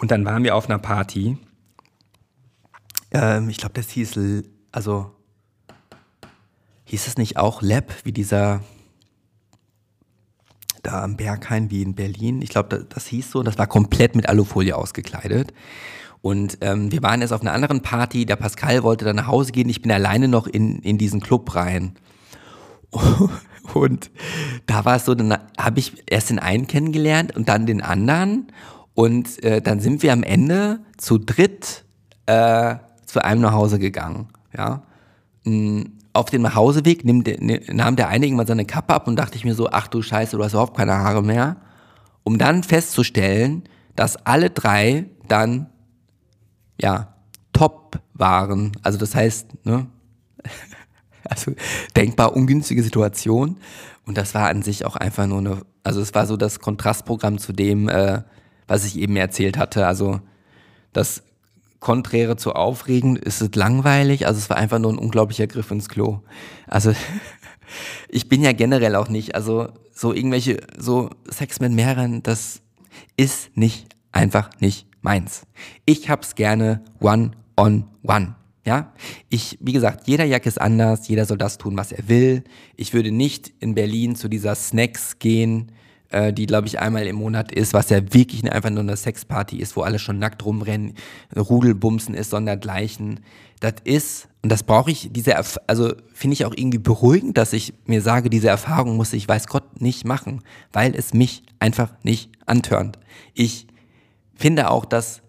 Und 0.00 0.10
dann 0.10 0.24
waren 0.24 0.44
wir 0.44 0.54
auf 0.54 0.68
einer 0.68 0.78
Party. 0.78 1.38
Ähm, 3.10 3.48
ich 3.48 3.58
glaube, 3.58 3.74
das 3.74 3.90
hieß, 3.90 4.18
also 4.72 5.12
hieß 6.88 7.06
es 7.06 7.18
nicht 7.18 7.36
auch 7.36 7.62
Lab, 7.62 7.92
wie 8.04 8.12
dieser 8.12 8.62
da 10.82 11.02
am 11.02 11.16
Berghain 11.16 11.70
wie 11.70 11.82
in 11.82 11.94
Berlin. 11.94 12.40
Ich 12.40 12.50
glaube, 12.50 12.68
das, 12.70 12.88
das, 12.88 13.06
hieß 13.06 13.30
so. 13.30 13.42
Das 13.42 13.58
war 13.58 13.66
komplett 13.66 14.16
mit 14.16 14.28
Alufolie 14.28 14.76
ausgekleidet. 14.76 15.52
Und 16.22 16.58
ähm, 16.60 16.90
wir 16.90 17.02
waren 17.02 17.20
jetzt 17.20 17.32
auf 17.32 17.42
einer 17.42 17.52
anderen 17.52 17.82
Party. 17.82 18.24
Der 18.26 18.36
Pascal 18.36 18.82
wollte 18.82 19.04
dann 19.04 19.16
nach 19.16 19.26
Hause 19.26 19.52
gehen. 19.52 19.68
Ich 19.68 19.82
bin 19.82 19.92
alleine 19.92 20.28
noch 20.28 20.46
in, 20.46 20.78
in 20.80 20.96
diesen 20.96 21.20
Club 21.20 21.54
rein. 21.54 21.96
Und 23.74 24.10
da 24.66 24.84
war 24.86 24.96
es 24.96 25.04
so, 25.04 25.14
dann 25.14 25.36
habe 25.58 25.78
ich 25.78 26.02
erst 26.06 26.30
den 26.30 26.38
einen 26.38 26.66
kennengelernt 26.66 27.36
und 27.36 27.50
dann 27.50 27.66
den 27.66 27.82
anderen. 27.82 28.50
Und 28.94 29.42
äh, 29.44 29.60
dann 29.60 29.80
sind 29.80 30.02
wir 30.02 30.14
am 30.14 30.22
Ende 30.22 30.80
zu 30.96 31.18
dritt 31.18 31.84
äh, 32.24 32.76
zu 33.04 33.22
einem 33.22 33.42
nach 33.42 33.52
Hause 33.52 33.78
gegangen. 33.78 34.28
Ja. 34.56 34.84
Mm, 35.44 35.82
auf 36.18 36.30
dem 36.30 36.42
Nachhauseweg 36.42 37.04
nimm, 37.04 37.22
nahm 37.68 37.96
der 37.96 38.08
eine 38.08 38.26
irgendwann 38.26 38.46
seine 38.46 38.64
Kappe 38.64 38.94
ab 38.94 39.06
und 39.06 39.16
dachte 39.16 39.36
ich 39.36 39.44
mir 39.44 39.54
so, 39.54 39.70
ach 39.70 39.88
du 39.88 40.02
Scheiße, 40.02 40.36
du 40.36 40.44
hast 40.44 40.52
überhaupt 40.52 40.76
keine 40.76 40.98
Haare 40.98 41.22
mehr. 41.22 41.56
Um 42.24 42.38
dann 42.38 42.62
festzustellen, 42.62 43.62
dass 43.96 44.16
alle 44.26 44.50
drei 44.50 45.06
dann, 45.28 45.66
ja, 46.80 47.14
top 47.52 48.00
waren. 48.14 48.72
Also 48.82 48.98
das 48.98 49.14
heißt, 49.14 49.64
ne, 49.64 49.86
also 51.24 51.52
denkbar 51.96 52.36
ungünstige 52.36 52.82
Situation. 52.82 53.56
Und 54.04 54.18
das 54.18 54.34
war 54.34 54.48
an 54.48 54.62
sich 54.62 54.84
auch 54.84 54.96
einfach 54.96 55.26
nur 55.26 55.38
eine, 55.38 55.62
also 55.84 56.00
es 56.00 56.14
war 56.14 56.26
so 56.26 56.36
das 56.36 56.60
Kontrastprogramm 56.60 57.38
zu 57.38 57.52
dem, 57.52 57.88
äh, 57.88 58.22
was 58.66 58.84
ich 58.84 58.98
eben 58.98 59.16
erzählt 59.16 59.56
hatte. 59.56 59.86
Also 59.86 60.20
das 60.92 61.22
konträre 61.80 62.36
zu 62.36 62.52
aufregend, 62.54 63.18
ist 63.18 63.40
es 63.40 63.54
langweilig. 63.54 64.26
Also 64.26 64.38
es 64.38 64.50
war 64.50 64.56
einfach 64.56 64.78
nur 64.78 64.92
ein 64.92 64.98
unglaublicher 64.98 65.46
Griff 65.46 65.70
ins 65.70 65.88
Klo. 65.88 66.20
Also 66.66 66.92
ich 68.08 68.28
bin 68.28 68.42
ja 68.42 68.52
generell 68.52 68.96
auch 68.96 69.08
nicht, 69.08 69.34
also 69.34 69.68
so 69.92 70.12
irgendwelche, 70.12 70.58
so 70.76 71.10
Sex 71.28 71.60
mit 71.60 71.72
mehreren, 71.72 72.22
das 72.22 72.60
ist 73.16 73.56
nicht, 73.56 73.94
einfach 74.12 74.50
nicht 74.60 74.86
meins. 75.02 75.42
Ich 75.84 76.08
hab's 76.08 76.34
gerne 76.34 76.82
one 77.00 77.32
on 77.56 77.84
one. 78.02 78.34
Ja, 78.64 78.92
ich, 79.30 79.56
wie 79.62 79.72
gesagt, 79.72 80.08
jeder 80.08 80.24
Jack 80.24 80.44
ist 80.44 80.60
anders, 80.60 81.08
jeder 81.08 81.24
soll 81.24 81.38
das 81.38 81.56
tun, 81.56 81.78
was 81.78 81.90
er 81.90 82.06
will. 82.06 82.44
Ich 82.76 82.92
würde 82.92 83.10
nicht 83.10 83.50
in 83.60 83.74
Berlin 83.74 84.14
zu 84.14 84.28
dieser 84.28 84.54
Snacks 84.54 85.18
gehen, 85.18 85.72
äh, 86.10 86.32
die, 86.32 86.46
glaube 86.46 86.66
ich, 86.66 86.78
einmal 86.80 87.06
im 87.06 87.16
Monat 87.16 87.52
ist, 87.52 87.74
was 87.74 87.90
ja 87.90 88.00
wirklich 88.14 88.50
einfach 88.50 88.70
nur 88.70 88.80
eine 88.80 88.96
Sexparty 88.96 89.58
ist, 89.58 89.76
wo 89.76 89.82
alle 89.82 89.98
schon 89.98 90.18
nackt 90.18 90.44
rumrennen, 90.44 90.94
Rudelbumsen 91.36 92.14
ist, 92.14 92.30
sondergleichen. 92.30 93.20
Das 93.60 93.74
ist, 93.84 94.28
und 94.42 94.50
das 94.50 94.62
brauche 94.62 94.90
ich, 94.90 95.10
diese, 95.12 95.32
Erf 95.32 95.58
also 95.66 95.92
finde 96.14 96.34
ich 96.34 96.44
auch 96.44 96.54
irgendwie 96.56 96.78
beruhigend, 96.78 97.36
dass 97.36 97.52
ich 97.52 97.74
mir 97.84 98.00
sage, 98.00 98.30
diese 98.30 98.48
Erfahrung 98.48 98.96
muss 98.96 99.12
ich, 99.12 99.28
weiß 99.28 99.48
Gott, 99.48 99.80
nicht 99.80 100.06
machen, 100.06 100.42
weil 100.72 100.94
es 100.94 101.12
mich 101.12 101.42
einfach 101.58 101.92
nicht 102.02 102.30
antörnt. 102.46 102.98
Ich 103.34 103.66
finde 104.34 104.70
auch, 104.70 104.84
dass, 104.84 105.20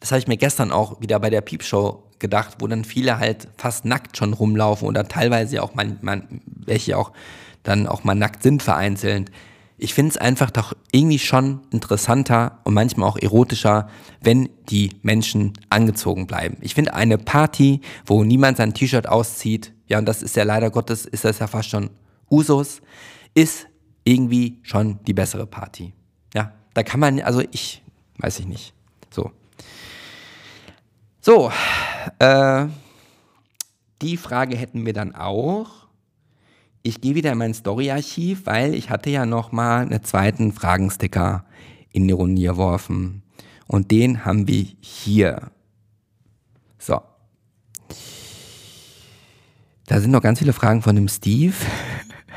das 0.00 0.10
habe 0.10 0.18
ich 0.18 0.28
mir 0.28 0.36
gestern 0.36 0.72
auch 0.72 1.00
wieder 1.00 1.18
bei 1.20 1.30
der 1.30 1.40
Piepshow 1.40 2.02
gedacht, 2.18 2.56
wo 2.58 2.66
dann 2.66 2.84
viele 2.84 3.18
halt 3.18 3.48
fast 3.56 3.84
nackt 3.84 4.16
schon 4.16 4.32
rumlaufen 4.32 4.88
oder 4.88 5.06
teilweise 5.06 5.62
auch 5.62 5.74
man, 5.74 5.98
man 6.00 6.40
welche 6.44 6.98
auch 6.98 7.12
dann 7.62 7.86
auch 7.86 8.04
mal 8.04 8.14
nackt 8.14 8.42
sind 8.42 8.62
vereinzelt 8.62 9.30
ich 9.78 9.92
finde 9.92 10.10
es 10.10 10.16
einfach 10.16 10.50
doch 10.50 10.74
irgendwie 10.90 11.18
schon 11.18 11.60
interessanter 11.70 12.60
und 12.64 12.74
manchmal 12.74 13.08
auch 13.08 13.18
erotischer, 13.18 13.88
wenn 14.20 14.48
die 14.70 14.96
Menschen 15.02 15.52
angezogen 15.68 16.26
bleiben. 16.26 16.56
Ich 16.62 16.74
finde 16.74 16.94
eine 16.94 17.18
Party, 17.18 17.82
wo 18.06 18.24
niemand 18.24 18.56
sein 18.56 18.72
T-Shirt 18.72 19.08
auszieht, 19.08 19.72
ja, 19.88 19.98
und 19.98 20.06
das 20.06 20.22
ist 20.22 20.34
ja 20.34 20.44
leider 20.44 20.70
Gottes, 20.70 21.04
ist 21.06 21.24
das 21.24 21.38
ja 21.38 21.46
fast 21.46 21.68
schon 21.68 21.90
Usus, 22.30 22.80
ist 23.34 23.66
irgendwie 24.04 24.60
schon 24.62 24.98
die 25.04 25.14
bessere 25.14 25.46
Party. 25.46 25.92
Ja, 26.34 26.52
da 26.74 26.82
kann 26.82 27.00
man, 27.00 27.20
also 27.20 27.42
ich, 27.52 27.82
weiß 28.18 28.40
ich 28.40 28.46
nicht. 28.46 28.72
So. 29.10 29.30
So, 31.20 31.50
äh, 32.18 32.66
die 34.00 34.16
Frage 34.16 34.56
hätten 34.56 34.86
wir 34.86 34.92
dann 34.92 35.14
auch 35.14 35.85
ich 36.86 37.00
gehe 37.00 37.16
wieder 37.16 37.32
in 37.32 37.38
mein 37.38 37.54
Story-Archiv, 37.54 38.46
weil 38.46 38.74
ich 38.74 38.90
hatte 38.90 39.10
ja 39.10 39.26
noch 39.26 39.50
mal 39.50 39.82
einen 39.82 40.04
zweiten 40.04 40.52
Fragensticker 40.52 41.44
in 41.90 42.06
die 42.06 42.14
Runde 42.14 42.42
geworfen. 42.42 43.22
Und 43.66 43.90
den 43.90 44.24
haben 44.24 44.46
wir 44.46 44.64
hier. 44.80 45.50
So. 46.78 47.00
Da 49.86 50.00
sind 50.00 50.12
noch 50.12 50.22
ganz 50.22 50.38
viele 50.38 50.52
Fragen 50.52 50.82
von 50.82 50.96
dem 50.96 51.08
Steve. 51.08 51.54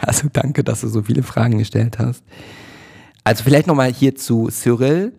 Also 0.01 0.29
danke, 0.31 0.63
dass 0.63 0.79
du 0.79 0.87
so 0.87 1.01
viele 1.01 1.23
Fragen 1.23 1.57
gestellt 1.57 1.99
hast. 1.99 2.23
Also 3.25 3.43
vielleicht 3.43 3.67
noch 3.67 3.75
mal 3.75 3.91
hier 3.91 4.15
zu 4.15 4.47
Cyril. 4.47 5.11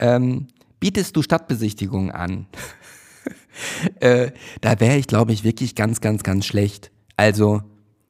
ähm, 0.00 0.48
bietest 0.80 1.14
du 1.14 1.22
Stadtbesichtigungen 1.22 2.10
an? 2.10 2.46
äh, 4.00 4.32
da 4.60 4.80
wäre 4.80 4.96
ich, 4.96 5.06
glaube 5.06 5.32
ich, 5.32 5.44
wirklich 5.44 5.76
ganz, 5.76 6.00
ganz, 6.00 6.24
ganz 6.24 6.46
schlecht. 6.46 6.90
Also, 7.16 7.62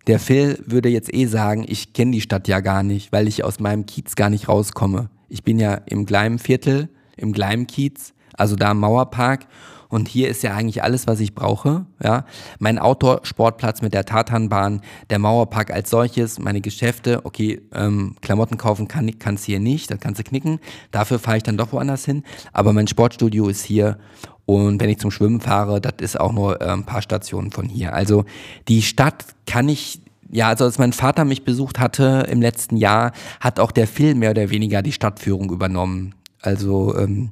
der 0.06 0.18
Phil 0.18 0.62
würde 0.66 0.88
jetzt 0.88 1.12
eh 1.14 1.26
sagen, 1.26 1.64
ich 1.66 1.92
kenne 1.92 2.12
die 2.12 2.20
Stadt 2.20 2.48
ja 2.48 2.60
gar 2.60 2.82
nicht, 2.82 3.12
weil 3.12 3.28
ich 3.28 3.44
aus 3.44 3.60
meinem 3.60 3.86
Kiez 3.86 4.14
gar 4.16 4.30
nicht 4.30 4.48
rauskomme. 4.48 5.10
Ich 5.28 5.44
bin 5.44 5.58
ja 5.58 5.74
im 5.86 6.06
Gleimviertel, 6.06 6.88
im 7.16 7.32
Gleimkiez, 7.32 8.14
also 8.34 8.56
da 8.56 8.72
im 8.72 8.80
Mauerpark 8.80 9.46
und 9.92 10.08
hier 10.08 10.30
ist 10.30 10.42
ja 10.42 10.54
eigentlich 10.54 10.82
alles, 10.82 11.06
was 11.06 11.20
ich 11.20 11.34
brauche. 11.34 11.84
Ja, 12.02 12.24
mein 12.58 12.78
Outdoor-Sportplatz 12.78 13.82
mit 13.82 13.92
der 13.92 14.06
Tatanbahn, 14.06 14.80
der 15.10 15.18
Mauerpark 15.18 15.70
als 15.70 15.90
solches, 15.90 16.38
meine 16.38 16.62
Geschäfte. 16.62 17.26
Okay, 17.26 17.60
ähm, 17.74 18.16
Klamotten 18.22 18.56
kaufen 18.56 18.88
kann 18.88 19.18
kannst 19.18 19.44
hier 19.44 19.60
nicht, 19.60 19.90
das 19.90 20.00
kannst 20.00 20.18
du 20.18 20.24
knicken. 20.24 20.60
Dafür 20.92 21.18
fahre 21.18 21.36
ich 21.36 21.42
dann 21.42 21.58
doch 21.58 21.74
woanders 21.74 22.06
hin. 22.06 22.22
Aber 22.54 22.72
mein 22.72 22.86
Sportstudio 22.86 23.48
ist 23.48 23.64
hier 23.64 23.98
und 24.47 24.81
wenn 24.81 24.90
ich 24.90 24.98
zum 24.98 25.10
Schwimmen 25.10 25.40
fahre, 25.40 25.81
das 25.81 25.94
ist 26.01 26.20
auch 26.20 26.32
nur 26.32 26.60
äh, 26.60 26.66
ein 26.66 26.85
paar 26.85 27.02
Stationen 27.02 27.51
von 27.51 27.69
hier. 27.69 27.94
Also 27.94 28.24
die 28.69 28.82
Stadt 28.82 29.24
kann 29.47 29.69
ich 29.69 30.01
ja, 30.32 30.48
also 30.48 30.64
als 30.64 30.78
mein 30.78 30.94
Vater 30.94 31.27
mich 31.27 31.44
besucht 31.44 31.78
hatte 31.78 32.27
im 32.31 32.40
letzten 32.40 32.78
Jahr, 32.78 33.12
hat 33.39 33.60
auch 33.60 33.70
der 33.70 33.86
Film 33.86 34.20
mehr 34.20 34.31
oder 34.31 34.48
weniger 34.48 34.81
die 34.81 34.93
Stadtführung 34.93 35.52
übernommen. 35.52 36.14
Also 36.40 36.97
ähm, 36.97 37.28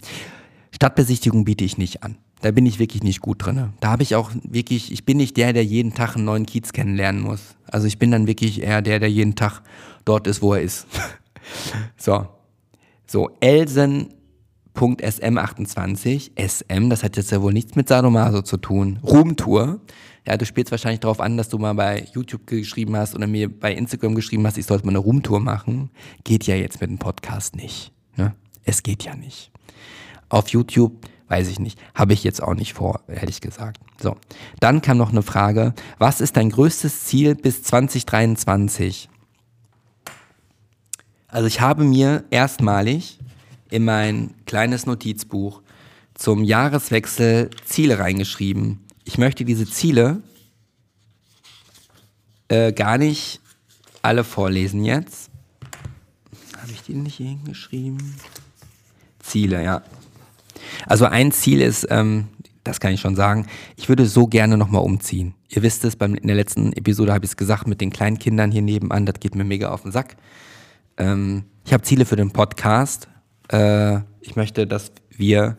Stadtbesichtigung 0.70 1.44
biete 1.44 1.64
ich 1.64 1.78
nicht 1.78 2.02
an. 2.02 2.16
Da 2.42 2.50
bin 2.50 2.66
ich 2.66 2.78
wirklich 2.78 3.02
nicht 3.02 3.20
gut 3.20 3.44
drin. 3.44 3.72
Da 3.80 3.90
habe 3.90 4.02
ich 4.02 4.14
auch 4.14 4.30
wirklich, 4.44 4.92
ich 4.92 5.04
bin 5.04 5.16
nicht 5.16 5.36
der, 5.38 5.52
der 5.52 5.64
jeden 5.64 5.94
Tag 5.94 6.14
einen 6.14 6.26
neuen 6.26 6.46
Kiez 6.46 6.72
kennenlernen 6.72 7.22
muss. 7.22 7.56
Also 7.66 7.86
ich 7.86 7.98
bin 7.98 8.10
dann 8.10 8.26
wirklich 8.26 8.62
eher 8.62 8.82
der, 8.82 8.98
der 8.98 9.10
jeden 9.10 9.34
Tag 9.34 9.62
dort 10.04 10.26
ist, 10.26 10.42
wo 10.42 10.54
er 10.54 10.62
ist. 10.62 10.86
so. 11.96 12.26
So, 13.06 13.30
Elsen.sm28, 14.80 16.30
SM, 16.36 16.90
das 16.90 17.02
hat 17.02 17.16
jetzt 17.16 17.30
ja 17.30 17.42
wohl 17.42 17.52
nichts 17.52 17.76
mit 17.76 17.88
Sadomaso 17.88 18.42
zu 18.42 18.56
tun. 18.56 18.98
Roomtour. 19.02 19.80
Ja, 20.26 20.36
du 20.36 20.46
spielst 20.46 20.70
wahrscheinlich 20.70 21.00
darauf 21.00 21.20
an, 21.20 21.36
dass 21.36 21.48
du 21.48 21.58
mal 21.58 21.74
bei 21.74 22.06
YouTube 22.14 22.46
geschrieben 22.46 22.96
hast 22.96 23.14
oder 23.14 23.26
mir 23.26 23.48
bei 23.48 23.74
Instagram 23.74 24.14
geschrieben 24.14 24.46
hast, 24.46 24.58
ich 24.58 24.66
sollte 24.66 24.86
mal 24.86 24.92
eine 24.92 24.98
Roomtour 24.98 25.40
machen. 25.40 25.90
Geht 26.24 26.46
ja 26.46 26.54
jetzt 26.54 26.80
mit 26.80 26.90
dem 26.90 26.98
Podcast 26.98 27.56
nicht. 27.56 27.92
Ne? 28.16 28.34
Es 28.64 28.82
geht 28.82 29.04
ja 29.04 29.14
nicht. 29.16 29.50
Auf 30.28 30.48
YouTube 30.48 31.06
Weiß 31.30 31.46
ich 31.46 31.60
nicht. 31.60 31.78
Habe 31.94 32.12
ich 32.12 32.24
jetzt 32.24 32.42
auch 32.42 32.54
nicht 32.54 32.74
vor, 32.74 33.02
ehrlich 33.06 33.40
gesagt. 33.40 33.78
So. 34.02 34.16
Dann 34.58 34.82
kam 34.82 34.98
noch 34.98 35.10
eine 35.10 35.22
Frage. 35.22 35.74
Was 35.98 36.20
ist 36.20 36.36
dein 36.36 36.50
größtes 36.50 37.04
Ziel 37.04 37.36
bis 37.36 37.62
2023? 37.62 39.08
Also 41.28 41.46
ich 41.46 41.60
habe 41.60 41.84
mir 41.84 42.24
erstmalig 42.30 43.20
in 43.70 43.84
mein 43.84 44.34
kleines 44.46 44.86
Notizbuch 44.86 45.62
zum 46.14 46.44
Jahreswechsel 46.44 47.50
Ziele 47.64 47.98
reingeschrieben. 47.98 48.80
Ich 49.04 49.16
möchte 49.18 49.44
diese 49.44 49.66
Ziele 49.66 50.22
äh, 52.48 52.72
gar 52.72 52.98
nicht 52.98 53.40
alle 54.02 54.24
vorlesen 54.24 54.84
jetzt. 54.84 55.30
Habe 56.60 56.72
ich 56.72 56.82
die 56.82 56.94
nicht 56.94 57.16
hier 57.16 57.28
hingeschrieben? 57.28 58.16
Ziele, 59.20 59.62
ja. 59.62 59.82
Also 60.86 61.06
ein 61.06 61.32
Ziel 61.32 61.60
ist, 61.60 61.86
ähm, 61.90 62.28
das 62.64 62.80
kann 62.80 62.92
ich 62.92 63.00
schon 63.00 63.16
sagen, 63.16 63.46
ich 63.76 63.88
würde 63.88 64.06
so 64.06 64.26
gerne 64.26 64.56
nochmal 64.56 64.82
umziehen. 64.82 65.34
Ihr 65.48 65.62
wisst 65.62 65.84
es, 65.84 65.96
beim, 65.96 66.14
in 66.14 66.26
der 66.26 66.36
letzten 66.36 66.72
Episode 66.72 67.12
habe 67.12 67.24
ich 67.24 67.30
es 67.32 67.36
gesagt, 67.36 67.66
mit 67.66 67.80
den 67.80 67.90
kleinen 67.90 68.18
Kindern 68.18 68.50
hier 68.50 68.62
nebenan, 68.62 69.06
das 69.06 69.20
geht 69.20 69.34
mir 69.34 69.44
mega 69.44 69.70
auf 69.70 69.82
den 69.82 69.92
Sack. 69.92 70.16
Ähm, 70.96 71.44
ich 71.64 71.72
habe 71.72 71.82
Ziele 71.82 72.04
für 72.04 72.16
den 72.16 72.30
Podcast. 72.30 73.08
Äh, 73.50 74.00
ich 74.20 74.36
möchte, 74.36 74.66
dass 74.66 74.92
wir 75.10 75.56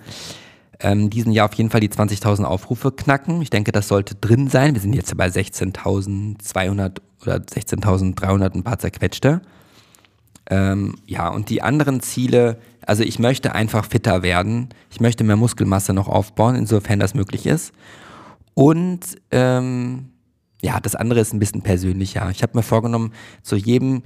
ähm, 0.80 1.10
diesen 1.10 1.32
Jahr 1.32 1.48
auf 1.48 1.54
jeden 1.54 1.70
Fall 1.70 1.82
die 1.82 1.90
20.000 1.90 2.44
Aufrufe 2.44 2.92
knacken. 2.92 3.42
Ich 3.42 3.50
denke, 3.50 3.72
das 3.72 3.88
sollte 3.88 4.16
drin 4.16 4.48
sein. 4.48 4.74
Wir 4.74 4.82
sind 4.82 4.94
jetzt 4.94 5.16
bei 5.16 5.28
16.200 5.28 6.98
oder 7.22 7.36
16.300 7.36 8.56
ein 8.56 8.64
paar 8.64 8.80
zerquetschte. 8.80 9.42
Ähm, 10.50 10.96
ja, 11.06 11.30
und 11.30 11.50
die 11.50 11.62
anderen 11.62 12.02
Ziele, 12.02 12.60
also 12.86 13.04
ich 13.04 13.20
möchte 13.20 13.54
einfach 13.54 13.86
fitter 13.86 14.24
werden. 14.24 14.70
Ich 14.90 15.00
möchte 15.00 15.24
mehr 15.24 15.36
Muskelmasse 15.36 15.94
noch 15.94 16.08
aufbauen, 16.08 16.56
insofern 16.56 17.00
das 17.00 17.14
möglich 17.14 17.46
ist. 17.46 17.74
Und 18.54 19.02
ähm, 19.32 20.10
ja, 20.62 20.80
das 20.80 20.96
andere 20.96 21.20
ist 21.20 21.34
ein 21.34 21.40
bisschen 21.40 21.62
persönlicher. 21.62 22.30
Ich 22.32 22.44
habe 22.44 22.58
mir 22.58 22.64
vorgenommen, 22.64 23.14
zu 23.44 23.56
jedem 23.56 24.04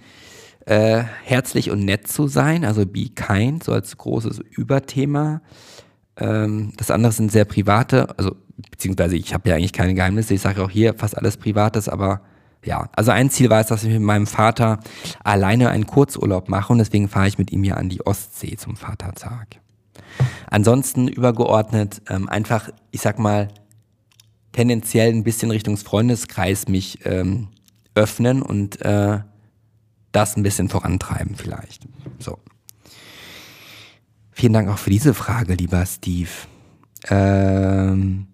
äh, 0.66 1.04
herzlich 1.24 1.70
und 1.70 1.86
nett 1.86 2.08
zu 2.08 2.28
sein, 2.28 2.66
also 2.66 2.86
be 2.86 3.10
kind, 3.10 3.64
so 3.64 3.72
als 3.72 3.98
großes 3.98 4.40
Überthema. 4.40 5.42
Ähm, 6.18 6.74
das 6.78 6.92
andere 6.92 7.12
sind 7.12 7.32
sehr 7.32 7.46
private, 7.46 8.18
also 8.18 8.36
beziehungsweise 8.72 9.16
ich 9.16 9.34
habe 9.34 9.50
ja 9.50 9.56
eigentlich 9.56 9.74
keine 9.74 9.94
Geheimnisse, 9.94 10.34
ich 10.34 10.42
sage 10.42 10.64
auch 10.64 10.70
hier 10.70 10.94
fast 10.96 11.18
alles 11.18 11.38
Privates, 11.38 11.90
aber 11.90 12.22
ja, 12.64 12.90
also 12.94 13.12
ein 13.12 13.30
Ziel 13.30 13.50
war 13.50 13.62
es, 13.62 13.68
dass 13.68 13.84
ich 13.84 13.92
mit 13.92 14.02
meinem 14.02 14.26
Vater 14.26 14.80
alleine 15.24 15.70
einen 15.70 15.86
Kurzurlaub 15.86 16.50
mache 16.50 16.74
und 16.74 16.80
deswegen 16.80 17.10
fahre 17.10 17.28
ich 17.28 17.38
mit 17.38 17.52
ihm 17.52 17.64
hier 17.64 17.78
an 17.78 17.90
die 17.90 18.06
Ostsee 18.06 18.56
zum 18.58 18.76
Vatertag. 18.76 19.60
Ansonsten 20.50 21.08
übergeordnet 21.08 22.02
ähm, 22.10 22.28
einfach, 22.28 22.70
ich 22.92 23.02
sag 23.02 23.20
mal, 23.20 23.50
tendenziell 24.52 25.12
ein 25.12 25.24
bisschen 25.24 25.52
Richtung 25.52 25.78
Freundeskreis 25.78 26.68
mich 26.68 27.06
ähm, 27.06 27.50
öffnen 27.94 28.42
und 28.42 28.82
äh, 28.82 29.20
das 30.16 30.38
ein 30.38 30.44
bisschen 30.44 30.70
vorantreiben 30.70 31.36
vielleicht. 31.36 31.88
So. 32.20 32.40
Vielen 34.32 34.54
Dank 34.54 34.70
auch 34.70 34.78
für 34.78 34.90
diese 34.90 35.14
Frage, 35.14 35.54
lieber 35.54 35.86
Steve. 35.86 36.30
Ähm, 37.10 38.28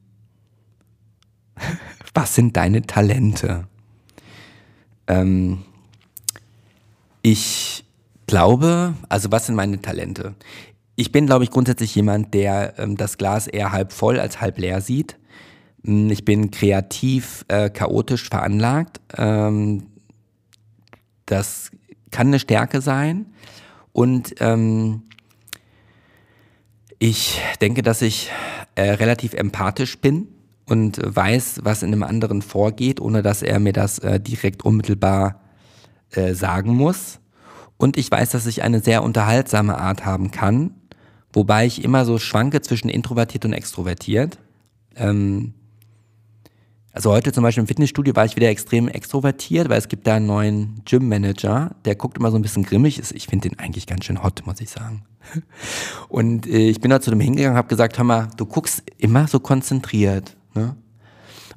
was 2.13 2.35
sind 2.35 2.57
deine 2.57 2.81
Talente? 2.83 3.67
Ähm, 5.07 5.63
ich 7.21 7.85
glaube, 8.27 8.93
also 9.09 9.31
was 9.31 9.45
sind 9.45 9.55
meine 9.55 9.81
Talente? 9.81 10.35
Ich 10.95 11.11
bin, 11.11 11.25
glaube 11.25 11.43
ich, 11.43 11.51
grundsätzlich 11.51 11.93
jemand, 11.95 12.33
der 12.33 12.79
ähm, 12.79 12.97
das 12.97 13.17
Glas 13.17 13.47
eher 13.47 13.71
halb 13.71 13.91
voll 13.91 14.19
als 14.19 14.41
halb 14.41 14.57
leer 14.57 14.81
sieht. 14.81 15.17
Hm, 15.83 16.09
ich 16.09 16.25
bin 16.25 16.51
kreativ, 16.51 17.45
äh, 17.47 17.69
chaotisch 17.69 18.29
veranlagt. 18.29 19.01
Ähm, 19.17 19.87
das 21.31 21.71
kann 22.11 22.27
eine 22.27 22.39
Stärke 22.39 22.81
sein. 22.81 23.27
Und 23.93 24.35
ähm, 24.39 25.03
ich 26.99 27.39
denke, 27.61 27.81
dass 27.81 28.01
ich 28.01 28.29
äh, 28.75 28.91
relativ 28.91 29.33
empathisch 29.33 29.97
bin 29.99 30.27
und 30.67 30.99
weiß, 31.03 31.61
was 31.63 31.83
in 31.83 31.91
einem 31.91 32.03
anderen 32.03 32.41
vorgeht, 32.41 33.01
ohne 33.01 33.21
dass 33.21 33.41
er 33.41 33.59
mir 33.59 33.73
das 33.73 33.99
äh, 33.99 34.19
direkt 34.19 34.63
unmittelbar 34.63 35.41
äh, 36.11 36.33
sagen 36.33 36.75
muss. 36.75 37.19
Und 37.77 37.97
ich 37.97 38.11
weiß, 38.11 38.29
dass 38.29 38.45
ich 38.45 38.61
eine 38.61 38.79
sehr 38.79 39.03
unterhaltsame 39.03 39.77
Art 39.77 40.05
haben 40.05 40.31
kann, 40.31 40.75
wobei 41.33 41.65
ich 41.65 41.83
immer 41.83 42.05
so 42.05 42.19
schwanke 42.19 42.61
zwischen 42.61 42.89
introvertiert 42.89 43.45
und 43.45 43.53
extrovertiert. 43.53 44.37
Ähm, 44.95 45.55
also 46.93 47.11
heute 47.11 47.31
zum 47.31 47.43
Beispiel 47.43 47.61
im 47.61 47.67
Fitnessstudio 47.67 48.15
war 48.15 48.25
ich 48.25 48.35
wieder 48.35 48.49
extrem 48.49 48.87
extrovertiert, 48.87 49.69
weil 49.69 49.77
es 49.77 49.87
gibt 49.87 50.07
da 50.07 50.15
einen 50.15 50.25
neuen 50.25 50.81
Gym-Manager, 50.85 51.75
der 51.85 51.95
guckt 51.95 52.17
immer 52.17 52.31
so 52.31 52.37
ein 52.37 52.41
bisschen 52.41 52.63
grimmig. 52.63 53.01
Ich 53.13 53.27
finde 53.27 53.49
den 53.49 53.59
eigentlich 53.59 53.87
ganz 53.87 54.05
schön 54.05 54.21
hot, 54.21 54.43
muss 54.45 54.59
ich 54.59 54.69
sagen. 54.69 55.03
Und 56.09 56.47
äh, 56.47 56.69
ich 56.69 56.81
bin 56.81 56.91
da 56.91 56.99
zu 56.99 57.09
dem 57.09 57.19
hingegangen 57.19 57.57
habe 57.57 57.69
gesagt, 57.69 57.97
hör 57.97 58.03
mal, 58.03 58.29
du 58.35 58.45
guckst 58.45 58.83
immer 58.97 59.27
so 59.27 59.39
konzentriert. 59.39 60.35
Ne? 60.53 60.75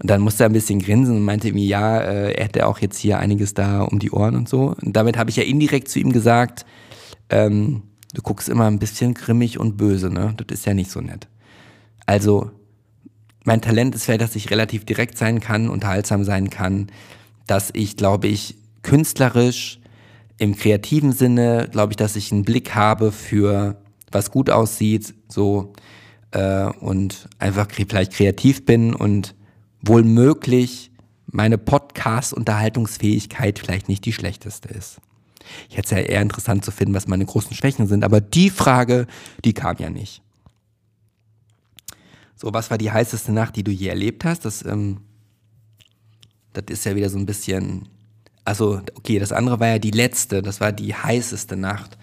Und 0.01 0.11
dann 0.11 0.20
musste 0.20 0.44
er 0.44 0.51
ein 0.51 0.52
bisschen 0.52 0.81
grinsen 0.81 1.16
und 1.16 1.23
meinte 1.23 1.52
mir, 1.52 1.65
ja, 1.65 1.98
äh, 1.98 2.32
er 2.32 2.44
hätte 2.44 2.66
auch 2.66 2.78
jetzt 2.78 2.98
hier 2.98 3.19
einiges 3.19 3.55
da 3.55 3.82
um 3.82 3.98
die 3.98 4.11
Ohren 4.11 4.36
und 4.36 4.48
so. 4.48 4.74
Und 4.81 4.94
damit 4.94 5.16
habe 5.16 5.31
ich 5.31 5.36
ja 5.36 5.44
indirekt 5.44 5.89
zu 5.89 5.98
ihm 5.98 6.12
gesagt, 6.12 6.66
ähm, 7.31 7.82
du 8.12 8.23
guckst 8.23 8.48
immer 8.48 8.66
ein 8.66 8.78
bisschen 8.78 9.15
grimmig 9.15 9.59
und 9.59 9.77
böse, 9.77 10.11
ne? 10.11 10.35
Das 10.36 10.59
ist 10.59 10.66
ja 10.66 10.74
nicht 10.74 10.90
so 10.90 11.01
nett. 11.01 11.28
Also, 12.06 12.51
mein 13.44 13.60
Talent 13.60 13.94
ist 13.94 14.04
vielleicht, 14.04 14.22
dass 14.22 14.36
ich 14.36 14.50
relativ 14.50 14.84
direkt 14.84 15.16
sein 15.16 15.40
kann, 15.40 15.68
unterhaltsam 15.68 16.24
sein 16.24 16.50
kann, 16.50 16.88
dass 17.46 17.70
ich, 17.72 17.96
glaube 17.96 18.26
ich, 18.26 18.56
künstlerisch, 18.82 19.78
im 20.38 20.56
kreativen 20.56 21.12
Sinne, 21.12 21.68
glaube 21.70 21.92
ich, 21.92 21.96
dass 21.96 22.16
ich 22.16 22.32
einen 22.32 22.42
Blick 22.42 22.74
habe 22.74 23.12
für 23.12 23.76
was 24.10 24.32
gut 24.32 24.50
aussieht, 24.50 25.14
so 25.28 25.72
äh, 26.32 26.64
und 26.80 27.28
einfach 27.38 27.68
vielleicht 27.70 28.14
kreativ 28.14 28.66
bin 28.66 28.94
und 28.94 29.36
wohl 29.80 30.02
möglich 30.02 30.90
meine 31.26 31.58
Podcast-Unterhaltungsfähigkeit 31.58 33.58
vielleicht 33.58 33.88
nicht 33.88 34.04
die 34.04 34.12
schlechteste 34.12 34.68
ist. 34.68 35.00
Ich 35.68 35.76
hätte 35.76 35.86
es 35.86 35.90
ja 35.90 35.98
eher 35.98 36.22
interessant 36.22 36.64
zu 36.64 36.70
finden, 36.70 36.94
was 36.94 37.06
meine 37.06 37.26
großen 37.26 37.54
Schwächen 37.54 37.86
sind, 37.86 38.04
aber 38.04 38.20
die 38.20 38.50
Frage, 38.50 39.06
die 39.44 39.52
kam 39.52 39.76
ja 39.78 39.90
nicht. 39.90 40.22
So, 42.44 42.52
was 42.52 42.70
war 42.70 42.76
die 42.76 42.92
heißeste 42.92 43.32
Nacht, 43.32 43.56
die 43.56 43.64
du 43.64 43.70
je 43.70 43.88
erlebt 43.88 44.26
hast? 44.26 44.44
Das, 44.44 44.62
ähm, 44.66 45.00
das 46.52 46.64
ist 46.68 46.84
ja 46.84 46.94
wieder 46.94 47.08
so 47.08 47.16
ein 47.16 47.24
bisschen. 47.24 47.88
Also, 48.44 48.82
okay, 48.96 49.18
das 49.18 49.32
andere 49.32 49.60
war 49.60 49.68
ja 49.68 49.78
die 49.78 49.92
letzte, 49.92 50.42
das 50.42 50.60
war 50.60 50.70
die 50.70 50.94
heißeste 50.94 51.56
Nacht. 51.56 51.96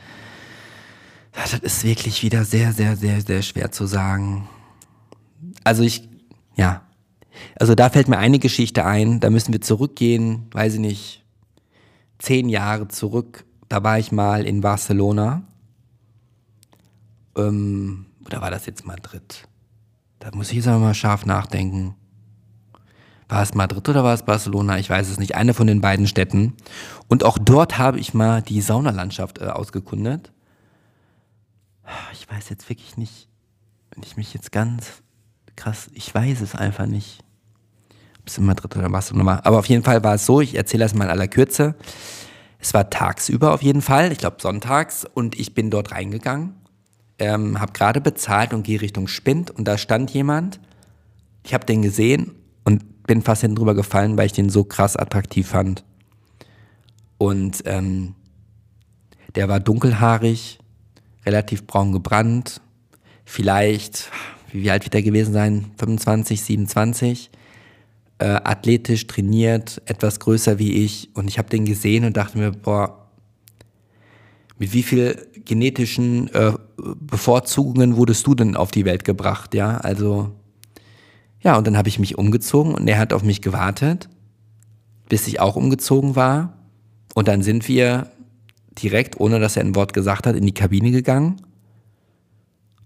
Das 1.34 1.53
ist 1.53 1.84
wirklich 1.84 2.23
wieder 2.23 2.43
sehr, 2.43 2.73
sehr, 2.73 2.95
sehr, 2.95 3.22
sehr 3.22 3.43
schwer 3.43 3.72
zu 3.72 3.85
sagen. 3.85 4.49
Also 5.63 5.84
ich, 5.84 6.09
ja. 6.55 6.88
Also 7.59 7.76
da 7.76 7.91
fällt 7.91 8.07
mir 8.07 8.18
eine 8.18 8.39
Geschichte 8.39 8.84
ein, 8.84 9.19
da 9.19 9.30
müssen 9.30 9.53
wir 9.53 9.61
zurückgehen, 9.61 10.47
weiß 10.53 10.73
ich 10.73 10.80
nicht, 10.80 11.23
zehn 12.18 12.49
Jahre 12.49 12.88
zurück. 12.88 13.45
Da 13.69 13.84
war 13.84 13.99
ich 13.99 14.11
mal 14.11 14.47
in 14.47 14.61
Barcelona. 14.61 15.43
Ähm, 17.38 18.07
oder 18.26 18.41
war 18.41 18.49
das 18.49 18.65
jetzt 18.65 18.88
Madrid? 18.88 19.47
Da 20.22 20.30
muss 20.34 20.49
ich 20.52 20.57
jetzt 20.57 20.68
mal 20.68 20.93
scharf 20.93 21.26
nachdenken. 21.26 21.95
War 23.27 23.41
es 23.41 23.56
Madrid 23.56 23.89
oder 23.89 24.03
war 24.03 24.14
es 24.14 24.23
Barcelona? 24.23 24.77
Ich 24.77 24.89
weiß 24.89 25.10
es 25.10 25.18
nicht. 25.18 25.35
Eine 25.35 25.56
von 25.56 25.65
den 25.65 25.81
beiden 25.81 26.06
Städten. 26.06 26.53
Und 27.07 27.23
auch 27.23 27.39
dort 27.39 27.80
habe 27.80 27.99
ich 27.99 28.14
mal 28.14 28.43
die 28.43 28.61
Saunalandschaft 28.61 29.39
äh, 29.39 29.45
ausgekundet. 29.45 30.31
Ich 32.14 32.30
weiß 32.30 32.49
jetzt 32.49 32.69
wirklich 32.69 32.98
nicht, 32.98 33.30
wenn 33.89 34.03
ich 34.03 34.15
mich 34.15 34.34
jetzt 34.34 34.52
ganz 34.52 35.02
krass, 35.56 35.89
ich 35.93 36.14
weiß 36.14 36.41
es 36.41 36.53
einfach 36.53 36.85
nicht. 36.85 37.23
Ob 38.19 38.27
es 38.27 38.38
in 38.38 38.45
Madrid 38.45 38.77
oder 38.77 38.89
Barcelona 38.89 39.26
war. 39.26 39.45
Aber 39.45 39.57
auf 39.57 39.65
jeden 39.65 39.84
Fall 39.84 40.03
war 40.03 40.15
es 40.15 40.26
so, 40.27 40.39
ich 40.39 40.53
erzähle 40.53 40.84
das 40.85 40.93
mal 40.93 41.06
in 41.06 41.10
aller 41.10 41.27
Kürze. 41.27 41.73
Es 42.60 42.76
war 42.76 42.91
tagsüber 42.91 43.53
auf 43.53 43.64
jeden 43.64 43.81
Fall, 43.81 44.11
ich 44.11 44.19
glaube 44.19 44.38
sonntags, 44.39 45.03
und 45.03 45.39
ich 45.39 45.56
bin 45.56 45.72
dort 45.72 45.93
reingegangen, 45.93 46.60
ähm, 47.22 47.60
habe 47.60 47.72
gerade 47.72 48.02
bezahlt 48.02 48.52
und 48.52 48.64
gehe 48.64 48.81
Richtung 48.81 49.07
Spind 49.07 49.52
und 49.52 49.68
da 49.68 49.77
stand 49.77 50.10
jemand. 50.11 50.60
Ich 51.43 51.53
habe 51.53 51.65
den 51.65 51.84
gesehen 51.84 52.31
und 52.64 53.03
bin 53.03 53.22
fast 53.22 53.41
hinten 53.41 53.57
drüber 53.57 53.76
gefallen, 53.76 54.18
weil 54.18 54.26
ich 54.26 54.34
den 54.34 54.49
so 54.49 54.64
krass 54.64 54.98
attraktiv 54.98 55.48
fand. 55.48 55.84
Und 57.19 57.61
ähm, 57.65 58.15
der 59.35 59.48
war 59.48 59.60
dunkelhaarig, 59.60 60.57
relativ 61.23 61.68
braun 61.68 61.91
gebrannt, 61.91 62.60
vielleicht, 63.23 64.10
wie 64.52 64.72
alt 64.72 64.84
wird 64.85 64.95
er 64.95 65.03
gewesen 65.03 65.34
sein? 65.34 65.72
25, 65.77 66.41
27, 66.41 67.30
äh, 68.18 68.26
athletisch 68.26 69.06
trainiert, 69.06 69.80
etwas 69.85 70.19
größer 70.19 70.57
wie 70.57 70.84
ich. 70.84 71.11
Und 71.14 71.27
ich 71.27 71.38
habe 71.38 71.49
den 71.49 71.65
gesehen 71.65 72.03
und 72.03 72.18
dachte 72.18 72.39
mir, 72.39 72.52
boah, 72.52 73.10
mit 74.57 74.73
wie 74.73 74.84
viel 74.84 75.27
genetischen 75.45 76.34
äh, 76.34 76.53
Bevorzugungen 76.77 77.95
wurdest 77.95 78.26
du 78.27 78.35
denn 78.35 78.55
auf 78.55 78.72
die 78.72 78.85
Welt 78.85 79.03
gebracht? 79.03 79.53
Ja, 79.53 79.77
also, 79.77 80.31
ja, 81.41 81.57
und 81.57 81.68
dann 81.68 81.77
habe 81.77 81.89
ich 81.89 81.99
mich 81.99 82.18
umgezogen 82.18 82.73
und 82.73 82.88
er 82.88 82.97
hat 82.97 83.13
auf 83.13 83.23
mich 83.23 83.41
gewartet, 83.41 84.09
bis 85.09 85.27
ich 85.27 85.39
auch 85.39 85.55
umgezogen 85.55 86.15
war. 86.15 86.57
Und 87.13 87.27
dann 87.27 87.41
sind 87.41 87.68
wir 87.68 88.11
direkt, 88.81 89.19
ohne 89.19 89.39
dass 89.39 89.57
er 89.57 89.63
ein 89.63 89.76
Wort 89.76 89.93
gesagt 89.93 90.26
hat, 90.26 90.35
in 90.35 90.45
die 90.45 90.53
Kabine 90.53 90.91
gegangen 90.91 91.41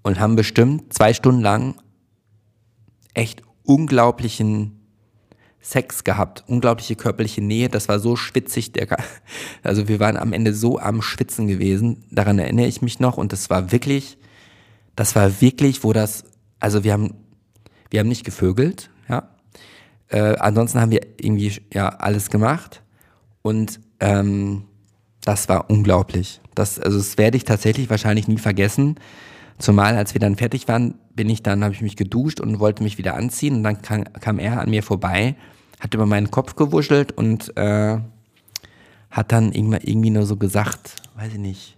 und 0.04 0.20
haben 0.20 0.36
bestimmt 0.36 0.94
zwei 0.94 1.14
Stunden 1.14 1.42
lang 1.42 1.76
echt 3.14 3.42
unglaublichen 3.64 4.75
Sex 5.66 6.04
gehabt, 6.04 6.44
unglaubliche 6.46 6.96
körperliche 6.96 7.42
Nähe. 7.42 7.70
Das 7.70 7.90
war 7.90 8.00
so 8.00 8.16
schwitzig. 8.16 8.72
Der, 8.74 8.88
also 9.64 9.88
wir 9.88 10.00
waren 10.00 10.16
am 10.16 10.32
Ende 10.32 10.54
so 10.54 10.78
am 10.78 11.02
Schwitzen 11.02 11.48
gewesen. 11.48 12.04
Daran 12.12 12.38
erinnere 12.38 12.68
ich 12.68 12.84
mich 12.84 13.00
noch. 13.00 13.18
Und 13.18 13.34
das 13.34 13.50
war 13.50 13.72
wirklich, 13.72 14.20
das 14.96 15.16
war 15.16 15.42
wirklich, 15.42 15.84
wo 15.84 15.92
das, 15.92 16.24
also 16.60 16.84
wir 16.84 16.94
haben, 16.94 17.16
wir 17.90 18.00
haben 18.00 18.08
nicht 18.08 18.24
gevögelt, 18.24 18.92
ja. 19.10 19.28
Äh, 20.10 20.36
ansonsten 20.38 20.80
haben 20.80 20.92
wir 20.92 21.02
irgendwie 21.20 21.60
ja 21.74 21.90
alles 21.90 22.30
gemacht. 22.30 22.84
Und 23.42 23.80
ähm, 24.00 24.66
das 25.22 25.50
war 25.50 25.72
unglaublich. 25.72 26.42
Das, 26.54 26.80
also 26.80 27.00
das 27.00 27.18
werde 27.18 27.38
ich 27.38 27.44
tatsächlich 27.44 27.90
wahrscheinlich 27.90 28.28
nie 28.28 28.38
vergessen. 28.38 29.00
Zumal, 29.58 29.98
als 29.98 30.14
wir 30.14 30.20
dann 30.20 30.36
fertig 30.36 30.68
waren, 30.68 31.00
bin 31.16 31.28
ich 31.28 31.42
dann, 31.42 31.64
habe 31.64 31.74
ich 31.74 31.82
mich 31.82 31.96
geduscht 31.96 32.40
und 32.40 32.60
wollte 32.60 32.84
mich 32.84 33.00
wieder 33.00 33.16
anziehen 33.16 33.56
und 33.56 33.64
dann 33.64 33.82
kam, 33.82 34.04
kam 34.04 34.38
er 34.38 34.62
an 34.62 34.70
mir 34.70 34.84
vorbei, 34.84 35.36
hat 35.86 35.94
über 35.94 36.06
meinen 36.06 36.32
Kopf 36.32 36.56
gewuschelt 36.56 37.12
und 37.12 37.56
äh, 37.58 38.00
hat 39.12 39.32
dann 39.32 39.52
irgendwie, 39.52 40.10
nur 40.10 40.26
so 40.26 40.36
gesagt, 40.36 40.96
weiß 41.16 41.34
ich 41.34 41.40
nicht, 41.40 41.78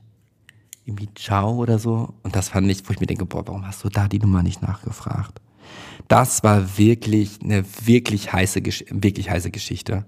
irgendwie 0.86 1.10
Ciao 1.14 1.56
oder 1.58 1.78
so. 1.78 2.14
Und 2.24 2.36
das 2.36 2.50
fand 2.50 2.72
ich, 2.72 2.88
wo 2.88 2.94
ich 2.94 3.02
mir 3.02 3.06
denke, 3.06 3.26
boah, 3.26 3.46
warum 3.46 3.68
hast 3.68 3.84
du 3.84 3.90
da 3.90 4.08
die 4.08 4.20
Nummer 4.20 4.44
nicht 4.44 4.62
nachgefragt? 4.62 5.42
Das 6.08 6.42
war 6.44 6.78
wirklich 6.78 7.40
eine 7.44 7.66
wirklich 7.86 8.32
heiße, 8.32 8.62
wirklich 8.92 9.30
heiße 9.30 9.52
Geschichte. 9.52 10.06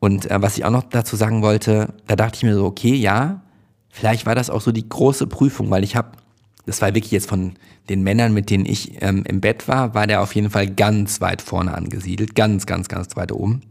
Und 0.00 0.28
äh, 0.28 0.42
was 0.42 0.58
ich 0.58 0.64
auch 0.64 0.70
noch 0.70 0.82
dazu 0.82 1.14
sagen 1.14 1.40
wollte, 1.40 1.94
da 2.08 2.16
dachte 2.16 2.36
ich 2.36 2.42
mir 2.42 2.56
so, 2.56 2.66
okay, 2.66 2.96
ja, 2.96 3.42
vielleicht 3.90 4.26
war 4.26 4.34
das 4.34 4.50
auch 4.50 4.60
so 4.60 4.72
die 4.72 4.88
große 4.88 5.28
Prüfung, 5.28 5.70
weil 5.70 5.84
ich 5.84 5.94
habe, 5.94 6.18
das 6.66 6.80
war 6.80 6.94
wirklich 6.94 7.12
jetzt 7.12 7.28
von 7.28 7.54
den 7.88 8.02
Männern, 8.02 8.32
mit 8.32 8.50
denen 8.50 8.66
ich 8.66 9.02
ähm, 9.02 9.24
im 9.26 9.40
Bett 9.40 9.66
war, 9.68 9.94
war 9.94 10.06
der 10.06 10.22
auf 10.22 10.34
jeden 10.34 10.50
Fall 10.50 10.68
ganz 10.68 11.20
weit 11.20 11.42
vorne 11.42 11.74
angesiedelt, 11.74 12.34
ganz, 12.34 12.66
ganz, 12.66 12.88
ganz 12.88 13.16
weit 13.16 13.32
oben. 13.32 13.62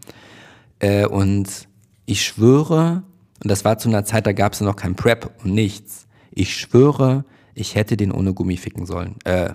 Äh, 0.80 1.06
und 1.06 1.68
ich 2.06 2.24
schwöre, 2.24 3.04
und 3.42 3.50
das 3.50 3.64
war 3.64 3.78
zu 3.78 3.90
einer 3.90 4.04
Zeit, 4.04 4.28
da 4.28 4.34
gab 4.34 4.54
es 4.54 4.62
noch 4.62 4.76
kein 4.76 4.96
Prep 4.96 5.32
und 5.44 5.54
nichts. 5.54 6.08
Ich 6.32 6.56
schwöre, 6.56 7.26
ich 7.54 7.76
hätte 7.76 7.98
den 7.98 8.12
ohne 8.12 8.34
Gummi 8.34 8.58
ficken 8.58 8.86
sollen. 8.86 9.16
Äh. 9.24 9.52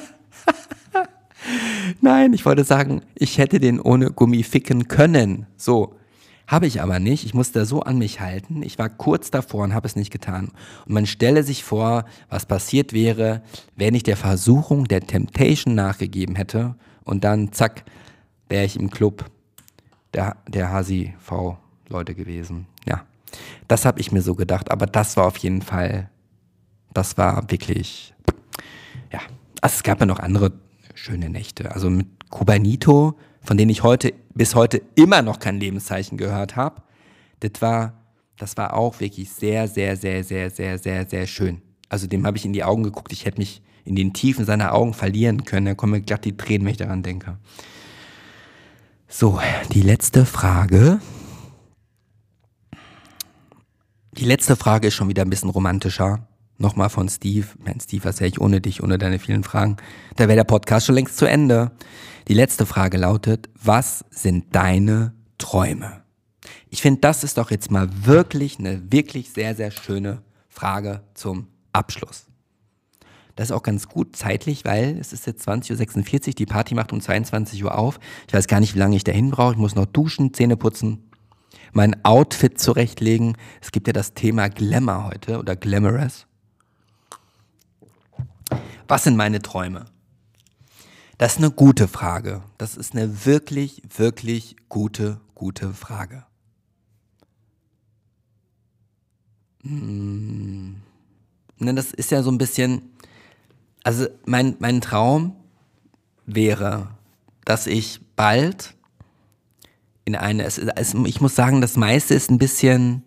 Nein, 2.02 2.34
ich 2.34 2.46
wollte 2.46 2.64
sagen, 2.64 3.02
ich 3.16 3.38
hätte 3.38 3.60
den 3.60 3.80
ohne 3.80 4.12
Gummi 4.12 4.44
ficken 4.44 4.88
können. 4.88 5.46
So. 5.58 5.96
Habe 6.54 6.68
ich 6.68 6.84
aber 6.84 7.00
nicht. 7.00 7.26
Ich 7.26 7.34
musste 7.34 7.66
so 7.66 7.82
an 7.82 7.98
mich 7.98 8.20
halten. 8.20 8.62
Ich 8.62 8.78
war 8.78 8.88
kurz 8.88 9.32
davor 9.32 9.64
und 9.64 9.74
habe 9.74 9.88
es 9.88 9.96
nicht 9.96 10.12
getan. 10.12 10.52
Und 10.86 10.94
man 10.94 11.08
stelle 11.08 11.42
sich 11.42 11.64
vor, 11.64 12.06
was 12.30 12.46
passiert 12.46 12.94
wäre, 12.94 13.42
wenn 13.76 13.96
ich 13.96 14.04
der 14.04 14.18
Versuchung, 14.18 14.84
der 14.86 15.02
Temptation 15.02 15.74
nachgegeben 15.74 16.36
hätte 16.36 16.76
und 17.06 17.24
dann, 17.24 17.54
zack, 17.54 17.86
wäre 18.50 18.66
ich 18.66 18.80
im 18.80 18.92
Club 18.92 19.26
der, 20.14 20.38
der 20.48 20.72
HSV-Leute 20.72 22.14
gewesen. 22.14 22.68
Ja, 22.88 23.04
das 23.68 23.84
habe 23.84 24.00
ich 24.00 24.12
mir 24.12 24.22
so 24.22 24.36
gedacht. 24.36 24.70
Aber 24.70 24.86
das 24.86 25.18
war 25.18 25.26
auf 25.26 25.38
jeden 25.38 25.64
Fall, 25.64 26.12
das 26.94 27.18
war 27.18 27.50
wirklich, 27.50 28.14
ja. 29.12 29.22
Also 29.60 29.78
es 29.78 29.82
gab 29.82 30.02
ja 30.02 30.06
noch 30.06 30.20
andere 30.20 30.52
schöne 30.94 31.32
Nächte. 31.32 31.72
Also 31.72 31.90
mit 31.90 32.30
Kubanito, 32.30 33.18
von 33.44 33.58
denen 33.58 33.70
ich 33.70 33.84
heute 33.84 34.14
bis 34.34 34.56
heute 34.56 34.82
immer 34.96 35.22
noch 35.22 35.40
kein 35.40 35.60
Lebenszeichen 35.60 36.18
gehört 36.18 36.56
habe, 36.56 36.82
das 37.40 37.62
war, 37.62 37.94
das 38.38 38.58
war 38.58 38.74
auch 38.74 39.00
wirklich 39.00 39.30
sehr, 39.32 39.68
sehr, 39.68 39.96
sehr, 39.96 40.24
sehr, 40.24 40.50
sehr, 40.50 40.78
sehr, 40.78 41.08
sehr 41.08 41.28
schön. 41.28 41.62
Also 41.90 42.08
dem 42.08 42.26
habe 42.26 42.38
ich 42.38 42.46
in 42.46 42.54
die 42.54 42.64
Augen 42.64 42.84
geguckt. 42.84 43.12
Ich 43.12 43.26
hätte 43.26 43.38
mich 43.38 43.62
in 43.86 43.96
den 43.96 44.14
Tiefen 44.14 44.46
seiner 44.46 44.74
Augen 44.74 44.94
verlieren 44.94 45.44
können. 45.44 45.66
Da 45.66 45.76
kommen 45.76 45.92
mir 45.92 46.02
glatt 46.02 46.26
die 46.26 46.36
Tränen, 46.36 46.66
wenn 46.66 46.72
ich 46.72 46.78
daran 46.78 47.04
denke. 47.04 47.38
So, 49.08 49.40
die 49.72 49.82
letzte 49.82 50.26
Frage. 50.26 51.00
Die 54.14 54.26
letzte 54.26 54.56
Frage 54.56 54.88
ist 54.88 54.96
schon 54.96 55.10
wieder 55.10 55.22
ein 55.24 55.30
bisschen 55.30 55.50
romantischer. 55.50 56.28
Nochmal 56.58 56.90
von 56.90 57.10
Steve. 57.10 57.48
Mein 57.64 57.80
Steve, 57.80 58.06
was 58.06 58.20
wäre 58.20 58.30
ich 58.30 58.40
ohne 58.40 58.62
dich, 58.62 58.82
ohne 58.82 58.98
deine 58.98 59.20
vielen 59.20 59.44
Fragen? 59.44 59.78
Da 60.16 60.28
wäre 60.28 60.38
der 60.38 60.44
Podcast 60.46 60.86
schon 60.86 60.96
längst 60.96 61.18
zu 61.18 61.26
Ende. 61.26 61.72
Die 62.28 62.34
letzte 62.34 62.66
Frage 62.66 62.98
lautet, 62.98 63.50
was 63.62 64.06
sind 64.10 64.56
deine 64.56 65.14
Träume? 65.38 66.04
Ich 66.70 66.82
finde, 66.82 67.02
das 67.02 67.24
ist 67.24 67.38
doch 67.38 67.52
jetzt 67.52 67.70
mal 67.70 67.90
wirklich 68.06 68.60
eine 68.60 68.92
wirklich 68.92 69.32
sehr, 69.32 69.56
sehr 69.56 69.72
schöne 69.72 70.22
Frage 70.48 71.04
zum 71.14 71.48
Abschluss. 71.74 72.28
Das 73.36 73.50
ist 73.50 73.52
auch 73.52 73.64
ganz 73.64 73.90
gut 73.90 74.16
zeitlich, 74.16 74.64
weil 74.64 74.98
es 75.00 75.12
ist 75.12 75.26
jetzt 75.26 75.48
20.46 75.48 76.28
Uhr, 76.28 76.34
die 76.36 76.46
Party 76.46 76.76
macht 76.76 76.94
um 76.94 77.02
22 77.02 77.64
Uhr 77.64 77.78
auf. 77.78 78.00
Ich 78.28 78.34
weiß 78.34 78.48
gar 78.48 78.60
nicht, 78.60 78.76
wie 78.76 78.80
lange 78.80 78.96
ich 78.96 79.04
dahin 79.04 79.32
brauche. 79.32 79.54
Ich 79.54 79.58
muss 79.58 79.76
noch 79.76 79.88
duschen, 79.88 80.34
Zähne 80.34 80.56
putzen, 80.56 81.10
mein 81.74 82.06
Outfit 82.06 82.60
zurechtlegen. 82.60 83.36
Es 83.60 83.72
gibt 83.72 83.88
ja 83.88 83.94
das 83.94 84.14
Thema 84.14 84.50
Glamour 84.50 85.06
heute 85.08 85.40
oder 85.40 85.56
Glamorous. 85.56 86.28
Was 88.88 89.04
sind 89.04 89.18
meine 89.18 89.42
Träume? 89.42 89.86
Das 91.24 91.36
ist 91.36 91.38
eine 91.38 91.52
gute 91.52 91.88
Frage. 91.88 92.42
Das 92.58 92.76
ist 92.76 92.94
eine 92.94 93.26
wirklich, 93.26 93.82
wirklich 93.96 94.58
gute, 94.68 95.22
gute 95.36 95.74
Frage. 95.74 96.26
Hm. 99.62 100.82
Das 101.60 101.94
ist 101.94 102.12
ja 102.12 102.24
so 102.24 102.30
ein 102.30 102.38
bisschen, 102.38 102.92
also 103.86 104.06
mein, 104.26 104.58
mein 104.60 104.82
Traum 104.82 105.38
wäre, 106.26 106.90
dass 107.46 107.68
ich 107.68 108.02
bald 108.18 108.76
in 110.04 110.18
eine, 110.18 110.44
es, 110.44 110.58
es, 110.58 110.94
ich 110.94 111.22
muss 111.22 111.36
sagen, 111.36 111.62
das 111.62 111.78
meiste 111.78 112.16
ist 112.16 112.32
ein 112.32 112.38
bisschen 112.38 113.02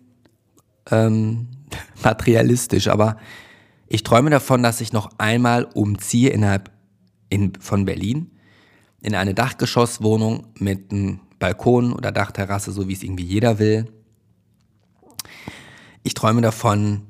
ähm, 0.89 1.49
materialistisch, 2.03 2.87
aber 2.87 3.17
ich 3.85 4.01
träume 4.01 4.31
davon, 4.31 4.63
dass 4.63 4.81
ich 4.81 4.91
noch 4.91 5.11
einmal 5.19 5.65
umziehe 5.65 6.31
innerhalb 6.31 6.71
in, 7.29 7.53
von 7.59 7.85
Berlin 7.85 8.31
in 9.01 9.15
eine 9.15 9.33
Dachgeschosswohnung 9.33 10.47
mit 10.59 10.91
einem 10.91 11.19
Balkon 11.39 11.93
oder 11.93 12.11
Dachterrasse, 12.11 12.71
so 12.71 12.87
wie 12.87 12.93
es 12.93 13.03
irgendwie 13.03 13.25
jeder 13.25 13.59
will. 13.59 13.91
Ich 16.03 16.13
träume 16.13 16.41
davon, 16.41 17.03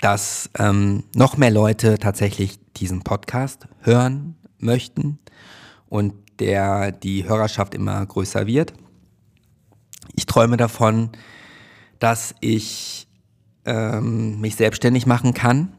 dass 0.00 0.50
ähm, 0.58 1.04
noch 1.14 1.36
mehr 1.36 1.50
Leute 1.50 1.98
tatsächlich 1.98 2.58
diesen 2.76 3.02
Podcast 3.02 3.68
hören 3.80 4.36
möchten 4.58 5.18
und 5.88 6.14
der 6.38 6.92
die 6.92 7.28
Hörerschaft 7.28 7.74
immer 7.74 8.04
größer 8.04 8.46
wird. 8.46 8.72
Ich 10.14 10.26
träume 10.26 10.56
davon, 10.56 11.10
dass 11.98 12.34
ich 12.40 13.08
ähm, 13.64 14.40
mich 14.40 14.56
selbstständig 14.56 15.06
machen 15.06 15.34
kann 15.34 15.72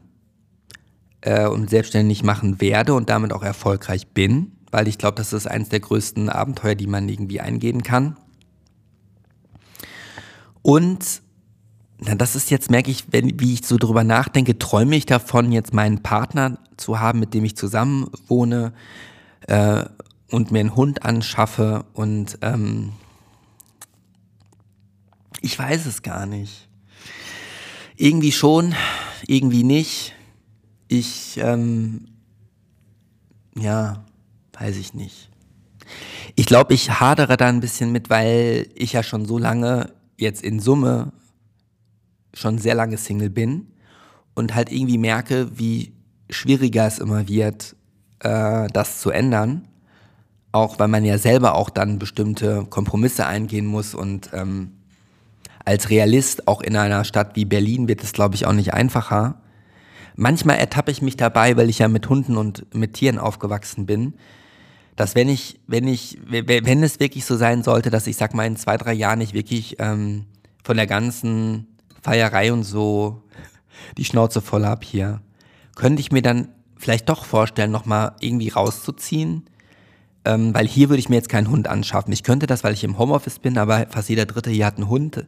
äh, 1.22 1.46
und 1.46 1.70
selbstständig 1.70 2.22
machen 2.22 2.60
werde 2.60 2.94
und 2.94 3.08
damit 3.10 3.32
auch 3.32 3.42
erfolgreich 3.42 4.08
bin, 4.08 4.52
weil 4.70 4.88
ich 4.88 4.98
glaube, 4.98 5.16
das 5.16 5.32
ist 5.32 5.46
eines 5.46 5.68
der 5.68 5.80
größten 5.80 6.28
Abenteuer, 6.28 6.74
die 6.74 6.86
man 6.86 7.08
irgendwie 7.08 7.40
eingehen 7.40 7.82
kann. 7.82 8.16
Und 10.62 11.22
na, 11.98 12.14
das 12.14 12.34
ist 12.34 12.50
jetzt, 12.50 12.70
merke 12.70 12.90
ich, 12.90 13.12
wenn, 13.12 13.38
wie 13.40 13.54
ich 13.54 13.66
so 13.66 13.78
drüber 13.78 14.04
nachdenke, 14.04 14.58
träume 14.58 14.96
ich 14.96 15.06
davon, 15.06 15.52
jetzt 15.52 15.72
meinen 15.72 16.02
Partner 16.02 16.58
zu 16.76 16.98
haben, 16.98 17.20
mit 17.20 17.32
dem 17.34 17.44
ich 17.44 17.56
zusammen 17.56 18.10
wohne 18.26 18.72
äh, 19.46 19.84
und 20.30 20.50
mir 20.50 20.60
einen 20.60 20.74
Hund 20.74 21.04
anschaffe 21.04 21.84
und 21.92 22.38
ähm, 22.42 22.92
ich 25.40 25.58
weiß 25.58 25.86
es 25.86 26.02
gar 26.02 26.26
nicht. 26.26 26.68
Irgendwie 27.96 28.32
schon, 28.32 28.74
irgendwie 29.26 29.64
nicht. 29.64 30.14
Ich, 30.94 31.38
ähm, 31.38 32.04
ja, 33.56 34.04
weiß 34.52 34.76
ich 34.76 34.92
nicht. 34.92 35.30
Ich 36.34 36.44
glaube, 36.44 36.74
ich 36.74 37.00
hadere 37.00 37.38
da 37.38 37.46
ein 37.46 37.60
bisschen 37.60 37.92
mit, 37.92 38.10
weil 38.10 38.66
ich 38.74 38.92
ja 38.92 39.02
schon 39.02 39.24
so 39.24 39.38
lange 39.38 39.88
jetzt 40.18 40.44
in 40.44 40.60
Summe 40.60 41.14
schon 42.34 42.58
sehr 42.58 42.74
lange 42.74 42.98
Single 42.98 43.30
bin 43.30 43.68
und 44.34 44.54
halt 44.54 44.70
irgendwie 44.70 44.98
merke, 44.98 45.58
wie 45.58 45.94
schwieriger 46.28 46.86
es 46.86 46.98
immer 46.98 47.26
wird, 47.26 47.74
äh, 48.18 48.66
das 48.70 49.00
zu 49.00 49.08
ändern. 49.08 49.68
Auch 50.52 50.78
weil 50.78 50.88
man 50.88 51.06
ja 51.06 51.16
selber 51.16 51.54
auch 51.54 51.70
dann 51.70 51.98
bestimmte 51.98 52.66
Kompromisse 52.68 53.24
eingehen 53.24 53.64
muss 53.64 53.94
und 53.94 54.28
ähm, 54.34 54.72
als 55.64 55.88
Realist 55.88 56.48
auch 56.48 56.60
in 56.60 56.76
einer 56.76 57.04
Stadt 57.04 57.34
wie 57.34 57.46
Berlin 57.46 57.88
wird 57.88 58.02
es, 58.02 58.12
glaube 58.12 58.34
ich, 58.34 58.44
auch 58.44 58.52
nicht 58.52 58.74
einfacher. 58.74 59.41
Manchmal 60.22 60.58
ertappe 60.58 60.92
ich 60.92 61.02
mich 61.02 61.16
dabei, 61.16 61.56
weil 61.56 61.68
ich 61.68 61.80
ja 61.80 61.88
mit 61.88 62.08
Hunden 62.08 62.36
und 62.36 62.72
mit 62.72 62.94
Tieren 62.94 63.18
aufgewachsen 63.18 63.86
bin, 63.86 64.14
dass 64.94 65.16
wenn 65.16 65.28
ich, 65.28 65.58
wenn 65.66 65.88
ich, 65.88 66.16
wenn 66.28 66.84
es 66.84 67.00
wirklich 67.00 67.24
so 67.24 67.36
sein 67.36 67.64
sollte, 67.64 67.90
dass 67.90 68.06
ich 68.06 68.16
sag 68.16 68.32
mal 68.32 68.46
in 68.46 68.54
zwei, 68.54 68.76
drei 68.76 68.92
Jahren 68.92 69.18
nicht 69.18 69.34
wirklich 69.34 69.80
ähm, 69.80 70.26
von 70.62 70.76
der 70.76 70.86
ganzen 70.86 71.66
Feierei 72.02 72.52
und 72.52 72.62
so 72.62 73.24
die 73.98 74.04
Schnauze 74.04 74.40
voll 74.40 74.64
hab 74.64 74.84
hier, 74.84 75.20
könnte 75.74 75.98
ich 75.98 76.12
mir 76.12 76.22
dann 76.22 76.50
vielleicht 76.76 77.08
doch 77.08 77.24
vorstellen, 77.24 77.72
nochmal 77.72 78.12
irgendwie 78.20 78.50
rauszuziehen. 78.50 79.46
Ähm, 80.24 80.54
weil 80.54 80.68
hier 80.68 80.88
würde 80.88 81.00
ich 81.00 81.08
mir 81.08 81.16
jetzt 81.16 81.30
keinen 81.30 81.50
Hund 81.50 81.66
anschaffen. 81.66 82.12
Ich 82.12 82.22
könnte 82.22 82.46
das, 82.46 82.62
weil 82.62 82.74
ich 82.74 82.84
im 82.84 82.96
Homeoffice 82.96 83.40
bin, 83.40 83.58
aber 83.58 83.88
fast 83.90 84.08
jeder 84.08 84.26
Dritte 84.26 84.50
hier 84.50 84.66
hat 84.66 84.76
einen 84.76 84.88
Hund. 84.88 85.26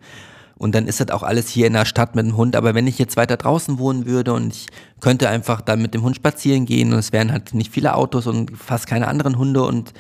Und 0.57 0.75
dann 0.75 0.87
ist 0.87 1.01
das 1.01 1.11
auch 1.11 1.23
alles 1.23 1.49
hier 1.49 1.67
in 1.67 1.73
der 1.73 1.85
Stadt 1.85 2.15
mit 2.15 2.27
dem 2.27 2.37
Hund. 2.37 2.55
Aber 2.57 2.75
wenn 2.75 2.87
ich 2.87 2.99
jetzt 2.99 3.17
weiter 3.17 3.37
draußen 3.37 3.79
wohnen 3.79 4.07
würde 4.07 4.33
und 4.33 4.53
ich 4.53 4.67
könnte 5.01 5.29
einfach 5.29 5.61
dann 5.61 5.83
mit 5.83 5.95
dem 5.95 6.03
Hund 6.03 6.17
spazieren 6.17 6.65
gehen 6.65 6.93
und 6.93 6.99
es 6.99 7.13
wären 7.13 7.33
halt 7.33 7.55
nicht 7.55 7.73
viele 7.73 7.95
Autos 7.95 8.27
und 8.27 8.57
fast 8.57 8.87
keine 8.87 9.09
anderen 9.09 9.37
Hunde 9.37 9.63
und 9.65 9.93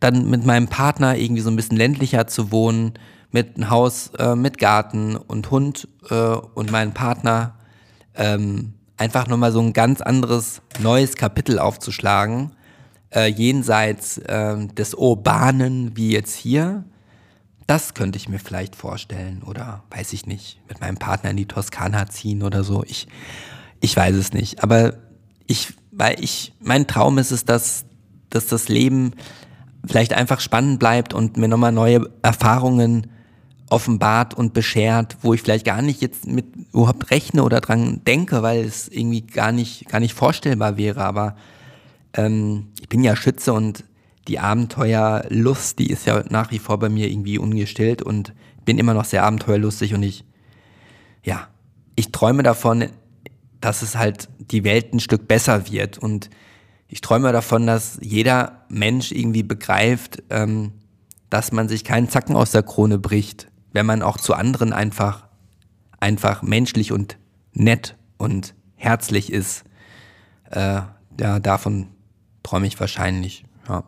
dann 0.00 0.28
mit 0.30 0.46
meinem 0.46 0.68
Partner 0.68 1.16
irgendwie 1.16 1.42
so 1.42 1.50
ein 1.50 1.56
bisschen 1.56 1.76
ländlicher 1.76 2.26
zu 2.26 2.50
wohnen, 2.50 2.94
mit 3.30 3.56
einem 3.56 3.70
Haus 3.70 4.10
äh, 4.18 4.34
mit 4.34 4.58
Garten 4.58 5.16
und 5.16 5.50
Hund 5.50 5.88
äh, 6.08 6.14
und 6.14 6.70
meinem 6.70 6.92
Partner 6.92 7.54
ähm, 8.14 8.72
einfach 8.96 9.26
nochmal 9.28 9.52
so 9.52 9.60
ein 9.60 9.72
ganz 9.72 10.00
anderes 10.00 10.62
neues 10.80 11.14
Kapitel 11.16 11.58
aufzuschlagen, 11.58 12.52
äh, 13.14 13.26
jenseits 13.26 14.18
äh, 14.18 14.66
des 14.66 14.94
Urbanen 14.94 15.96
wie 15.96 16.12
jetzt 16.12 16.34
hier. 16.34 16.84
Das 17.68 17.92
könnte 17.92 18.16
ich 18.16 18.30
mir 18.30 18.38
vielleicht 18.38 18.74
vorstellen 18.74 19.42
oder 19.44 19.82
weiß 19.90 20.14
ich 20.14 20.24
nicht, 20.24 20.58
mit 20.70 20.80
meinem 20.80 20.96
Partner 20.96 21.32
in 21.32 21.36
die 21.36 21.44
Toskana 21.44 22.08
ziehen 22.08 22.42
oder 22.42 22.64
so. 22.64 22.82
Ich, 22.86 23.08
ich 23.80 23.94
weiß 23.94 24.16
es 24.16 24.32
nicht. 24.32 24.62
Aber 24.62 24.94
ich, 25.46 25.74
weil 25.90 26.16
ich, 26.24 26.54
mein 26.60 26.86
Traum 26.86 27.18
ist 27.18 27.30
es, 27.30 27.44
dass, 27.44 27.84
dass 28.30 28.46
das 28.46 28.70
Leben 28.70 29.12
vielleicht 29.86 30.14
einfach 30.14 30.40
spannend 30.40 30.78
bleibt 30.78 31.12
und 31.12 31.36
mir 31.36 31.46
nochmal 31.46 31.72
neue 31.72 32.08
Erfahrungen 32.22 33.08
offenbart 33.68 34.32
und 34.32 34.54
beschert, 34.54 35.18
wo 35.20 35.34
ich 35.34 35.42
vielleicht 35.42 35.66
gar 35.66 35.82
nicht 35.82 36.00
jetzt 36.00 36.26
mit 36.26 36.46
überhaupt 36.72 37.10
rechne 37.10 37.44
oder 37.44 37.60
dran 37.60 38.00
denke, 38.06 38.42
weil 38.42 38.64
es 38.64 38.88
irgendwie 38.88 39.26
gar 39.26 39.52
nicht, 39.52 39.86
gar 39.90 40.00
nicht 40.00 40.14
vorstellbar 40.14 40.78
wäre. 40.78 41.04
Aber 41.04 41.36
ähm, 42.14 42.68
ich 42.80 42.88
bin 42.88 43.04
ja 43.04 43.14
Schütze 43.14 43.52
und 43.52 43.84
die 44.28 44.38
Abenteuerlust, 44.38 45.78
die 45.78 45.90
ist 45.90 46.06
ja 46.06 46.22
nach 46.28 46.50
wie 46.50 46.58
vor 46.58 46.78
bei 46.78 46.88
mir 46.88 47.08
irgendwie 47.08 47.38
ungestillt 47.38 48.02
und 48.02 48.34
bin 48.64 48.78
immer 48.78 48.94
noch 48.94 49.04
sehr 49.04 49.24
abenteuerlustig 49.24 49.94
und 49.94 50.02
ich, 50.02 50.24
ja, 51.24 51.48
ich 51.96 52.12
träume 52.12 52.42
davon, 52.42 52.90
dass 53.60 53.82
es 53.82 53.96
halt 53.96 54.28
die 54.38 54.64
Welt 54.64 54.92
ein 54.92 55.00
Stück 55.00 55.26
besser 55.26 55.70
wird 55.70 55.98
und 55.98 56.30
ich 56.86 57.00
träume 57.00 57.32
davon, 57.32 57.66
dass 57.66 57.98
jeder 58.00 58.64
Mensch 58.68 59.12
irgendwie 59.12 59.42
begreift, 59.42 60.22
ähm, 60.30 60.72
dass 61.28 61.52
man 61.52 61.68
sich 61.68 61.84
keinen 61.84 62.08
Zacken 62.08 62.36
aus 62.36 62.50
der 62.50 62.62
Krone 62.62 62.98
bricht, 62.98 63.48
wenn 63.72 63.84
man 63.84 64.02
auch 64.02 64.16
zu 64.16 64.34
anderen 64.34 64.72
einfach, 64.72 65.26
einfach 66.00 66.42
menschlich 66.42 66.92
und 66.92 67.18
nett 67.52 67.96
und 68.16 68.54
herzlich 68.76 69.32
ist. 69.32 69.64
Äh, 70.50 70.82
ja, 71.20 71.40
davon 71.40 71.88
träume 72.42 72.66
ich 72.66 72.80
wahrscheinlich. 72.80 73.44
Ja. 73.68 73.84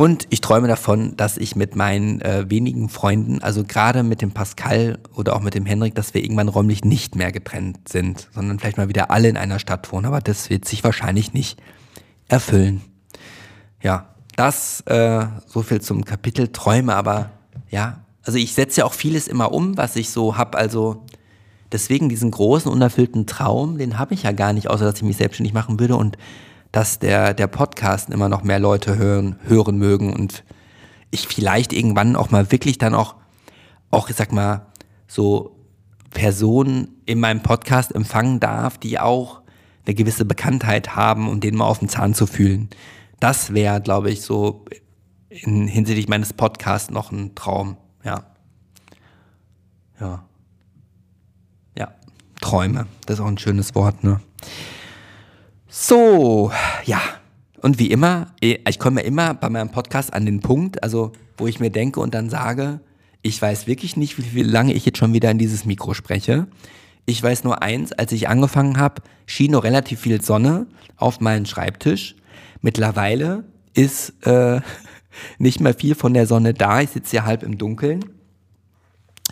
Und 0.00 0.28
ich 0.30 0.40
träume 0.40 0.68
davon, 0.68 1.16
dass 1.16 1.36
ich 1.36 1.56
mit 1.56 1.74
meinen 1.74 2.20
äh, 2.20 2.48
wenigen 2.48 2.88
Freunden, 2.88 3.42
also 3.42 3.64
gerade 3.64 4.04
mit 4.04 4.22
dem 4.22 4.30
Pascal 4.30 5.00
oder 5.12 5.34
auch 5.34 5.40
mit 5.40 5.54
dem 5.54 5.66
Henrik, 5.66 5.96
dass 5.96 6.14
wir 6.14 6.22
irgendwann 6.22 6.46
räumlich 6.46 6.84
nicht 6.84 7.16
mehr 7.16 7.32
getrennt 7.32 7.88
sind, 7.88 8.28
sondern 8.32 8.60
vielleicht 8.60 8.76
mal 8.76 8.88
wieder 8.88 9.10
alle 9.10 9.28
in 9.28 9.36
einer 9.36 9.58
Stadt 9.58 9.90
wohnen. 9.90 10.06
Aber 10.06 10.20
das 10.20 10.50
wird 10.50 10.66
sich 10.66 10.84
wahrscheinlich 10.84 11.32
nicht 11.32 11.60
erfüllen. 12.28 12.80
Ja, 13.82 14.14
das 14.36 14.82
äh, 14.82 15.26
so 15.46 15.62
viel 15.62 15.80
zum 15.80 16.04
Kapitel 16.04 16.46
Träume, 16.52 16.94
aber 16.94 17.30
ja, 17.68 18.04
also 18.22 18.38
ich 18.38 18.54
setze 18.54 18.82
ja 18.82 18.84
auch 18.84 18.94
vieles 18.94 19.26
immer 19.26 19.50
um, 19.50 19.76
was 19.76 19.96
ich 19.96 20.10
so 20.10 20.36
habe. 20.36 20.56
Also 20.56 21.06
deswegen 21.72 22.08
diesen 22.08 22.30
großen, 22.30 22.70
unerfüllten 22.70 23.26
Traum, 23.26 23.78
den 23.78 23.98
habe 23.98 24.14
ich 24.14 24.22
ja 24.22 24.30
gar 24.30 24.52
nicht, 24.52 24.70
außer 24.70 24.84
dass 24.84 24.94
ich 24.94 25.02
mich 25.02 25.16
selbstständig 25.16 25.54
machen 25.54 25.80
würde 25.80 25.96
und 25.96 26.16
dass 26.78 27.00
der, 27.00 27.34
der 27.34 27.48
Podcast 27.48 28.08
immer 28.08 28.28
noch 28.28 28.44
mehr 28.44 28.60
Leute 28.60 28.96
hören, 28.96 29.34
hören 29.48 29.78
mögen 29.78 30.12
und 30.12 30.44
ich 31.10 31.26
vielleicht 31.26 31.72
irgendwann 31.72 32.14
auch 32.14 32.30
mal 32.30 32.52
wirklich 32.52 32.78
dann 32.78 32.94
auch, 32.94 33.16
auch 33.90 34.08
ich 34.08 34.14
sag 34.14 34.30
mal, 34.30 34.66
so 35.08 35.58
Personen 36.10 37.02
in 37.04 37.18
meinem 37.18 37.42
Podcast 37.42 37.92
empfangen 37.92 38.38
darf, 38.38 38.78
die 38.78 39.00
auch 39.00 39.42
eine 39.86 39.96
gewisse 39.96 40.24
Bekanntheit 40.24 40.94
haben, 40.94 41.28
um 41.28 41.40
denen 41.40 41.58
mal 41.58 41.64
auf 41.64 41.80
den 41.80 41.88
Zahn 41.88 42.14
zu 42.14 42.28
fühlen. 42.28 42.68
Das 43.18 43.54
wäre, 43.54 43.80
glaube 43.80 44.12
ich, 44.12 44.22
so 44.22 44.64
in, 45.30 45.66
hinsichtlich 45.66 46.06
meines 46.06 46.32
Podcasts 46.32 46.92
noch 46.92 47.10
ein 47.10 47.34
Traum. 47.34 47.76
Ja. 48.04 48.22
Ja. 49.98 50.22
Ja. 51.76 51.88
Träume. 52.40 52.86
Das 53.04 53.18
ist 53.18 53.24
auch 53.24 53.26
ein 53.26 53.38
schönes 53.38 53.74
Wort, 53.74 54.04
ne? 54.04 54.20
So, 55.68 56.50
ja. 56.84 57.00
Und 57.60 57.78
wie 57.78 57.90
immer, 57.90 58.28
eh, 58.40 58.58
ich 58.68 58.78
komme 58.78 59.02
immer 59.02 59.34
bei 59.34 59.50
meinem 59.50 59.70
Podcast 59.70 60.14
an 60.14 60.24
den 60.24 60.40
Punkt, 60.40 60.82
also 60.82 61.12
wo 61.36 61.46
ich 61.46 61.60
mir 61.60 61.70
denke 61.70 62.00
und 62.00 62.14
dann 62.14 62.30
sage, 62.30 62.80
ich 63.20 63.40
weiß 63.40 63.66
wirklich 63.66 63.96
nicht, 63.96 64.16
wie, 64.16 64.34
wie 64.34 64.42
lange 64.42 64.72
ich 64.72 64.86
jetzt 64.86 64.98
schon 64.98 65.12
wieder 65.12 65.30
in 65.30 65.38
dieses 65.38 65.64
Mikro 65.64 65.92
spreche. 65.92 66.46
Ich 67.04 67.22
weiß 67.22 67.44
nur 67.44 67.62
eins, 67.62 67.92
als 67.92 68.12
ich 68.12 68.28
angefangen 68.28 68.78
habe, 68.78 69.02
schien 69.26 69.50
noch 69.50 69.64
relativ 69.64 70.00
viel 70.00 70.22
Sonne 70.22 70.66
auf 70.96 71.20
meinen 71.20 71.46
Schreibtisch. 71.46 72.16
Mittlerweile 72.62 73.44
ist 73.74 74.14
äh, 74.26 74.60
nicht 75.38 75.60
mehr 75.60 75.74
viel 75.74 75.94
von 75.94 76.14
der 76.14 76.26
Sonne 76.26 76.54
da. 76.54 76.80
Ich 76.80 76.90
sitze 76.90 77.10
hier 77.10 77.24
halb 77.26 77.42
im 77.42 77.58
Dunkeln. 77.58 78.04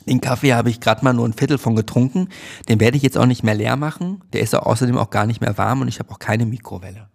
Den 0.08 0.20
Kaffee 0.20 0.54
habe 0.54 0.70
ich 0.70 0.80
gerade 0.80 1.04
mal 1.04 1.12
nur 1.12 1.26
ein 1.26 1.32
Viertel 1.32 1.58
von 1.58 1.74
getrunken. 1.74 2.28
Den 2.68 2.80
werde 2.80 2.96
ich 2.96 3.02
jetzt 3.02 3.18
auch 3.18 3.26
nicht 3.26 3.42
mehr 3.42 3.54
leer 3.54 3.76
machen. 3.76 4.22
Der 4.32 4.40
ist 4.40 4.54
außerdem 4.54 4.96
auch 4.96 5.10
gar 5.10 5.26
nicht 5.26 5.40
mehr 5.40 5.58
warm 5.58 5.80
und 5.80 5.88
ich 5.88 5.98
habe 5.98 6.10
auch 6.12 6.18
keine 6.18 6.46
Mikrowelle. 6.46 7.08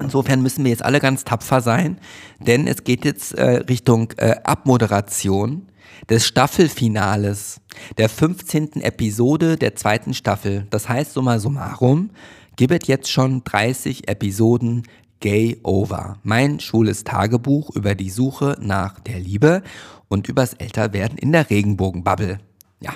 Insofern 0.00 0.42
müssen 0.42 0.64
wir 0.64 0.70
jetzt 0.70 0.84
alle 0.84 1.00
ganz 1.00 1.24
tapfer 1.24 1.60
sein, 1.60 1.98
denn 2.38 2.66
es 2.68 2.84
geht 2.84 3.04
jetzt 3.04 3.34
äh, 3.34 3.64
Richtung 3.68 4.12
äh, 4.16 4.36
Abmoderation 4.44 5.68
des 6.08 6.26
Staffelfinales 6.26 7.60
der 7.98 8.08
15. 8.08 8.80
Episode 8.82 9.56
der 9.56 9.74
zweiten 9.74 10.14
Staffel. 10.14 10.66
Das 10.70 10.88
heißt, 10.88 11.14
summa 11.14 11.40
summarum, 11.40 12.10
gibt 12.56 12.82
es 12.82 12.88
jetzt 12.88 13.10
schon 13.10 13.42
30 13.44 14.08
Episoden 14.08 14.84
Gay 15.20 15.58
Over, 15.64 16.18
mein 16.22 16.60
schwules 16.60 17.02
Tagebuch 17.02 17.74
über 17.74 17.96
die 17.96 18.10
Suche 18.10 18.56
nach 18.60 19.00
der 19.00 19.18
Liebe 19.18 19.62
und 20.08 20.28
übers 20.28 20.54
Älterwerden 20.54 21.18
in 21.18 21.32
der 21.32 21.50
Regenbogenbubble. 21.50 22.38
Ja. 22.80 22.92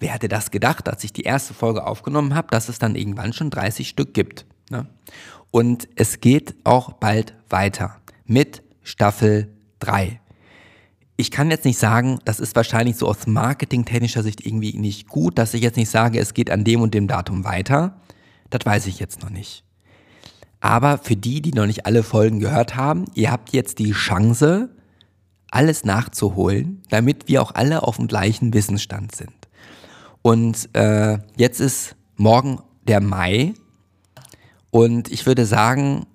wer 0.00 0.12
hätte 0.12 0.28
das 0.28 0.50
gedacht, 0.50 0.88
als 0.88 1.04
ich 1.04 1.12
die 1.12 1.22
erste 1.22 1.54
Folge 1.54 1.86
aufgenommen 1.86 2.34
habe, 2.34 2.48
dass 2.50 2.68
es 2.68 2.78
dann 2.78 2.96
irgendwann 2.96 3.32
schon 3.32 3.50
30 3.50 3.88
Stück 3.88 4.14
gibt. 4.14 4.46
Ne? 4.70 4.86
Und 5.50 5.88
es 5.96 6.20
geht 6.20 6.54
auch 6.64 6.92
bald 6.92 7.34
weiter 7.48 7.96
mit 8.26 8.62
Staffel 8.82 9.48
3. 9.80 10.20
Ich 11.16 11.30
kann 11.30 11.50
jetzt 11.50 11.64
nicht 11.64 11.78
sagen, 11.78 12.20
das 12.24 12.38
ist 12.38 12.54
wahrscheinlich 12.54 12.96
so 12.96 13.08
aus 13.08 13.26
marketingtechnischer 13.26 14.22
Sicht 14.22 14.46
irgendwie 14.46 14.76
nicht 14.78 15.08
gut, 15.08 15.38
dass 15.38 15.54
ich 15.54 15.62
jetzt 15.62 15.76
nicht 15.76 15.90
sage, 15.90 16.20
es 16.20 16.34
geht 16.34 16.50
an 16.50 16.64
dem 16.64 16.80
und 16.80 16.94
dem 16.94 17.08
Datum 17.08 17.44
weiter. 17.44 18.00
Das 18.50 18.64
weiß 18.64 18.86
ich 18.86 18.98
jetzt 19.00 19.22
noch 19.22 19.30
nicht. 19.30 19.64
Aber 20.60 20.98
für 20.98 21.16
die, 21.16 21.40
die 21.40 21.52
noch 21.52 21.66
nicht 21.66 21.86
alle 21.86 22.02
Folgen 22.02 22.40
gehört 22.40 22.76
haben, 22.76 23.04
ihr 23.14 23.30
habt 23.30 23.52
jetzt 23.52 23.78
die 23.78 23.92
Chance, 23.92 24.70
alles 25.50 25.84
nachzuholen, 25.84 26.82
damit 26.90 27.28
wir 27.28 27.42
auch 27.42 27.54
alle 27.54 27.82
auf 27.82 27.96
dem 27.96 28.06
gleichen 28.06 28.52
Wissensstand 28.52 29.14
sind. 29.14 29.32
Und 30.22 30.68
äh, 30.74 31.18
jetzt 31.36 31.60
ist 31.60 31.96
morgen 32.16 32.60
der 32.86 33.00
Mai 33.00 33.54
und 34.70 35.10
ich 35.10 35.26
würde 35.26 35.46
sagen, 35.46 36.06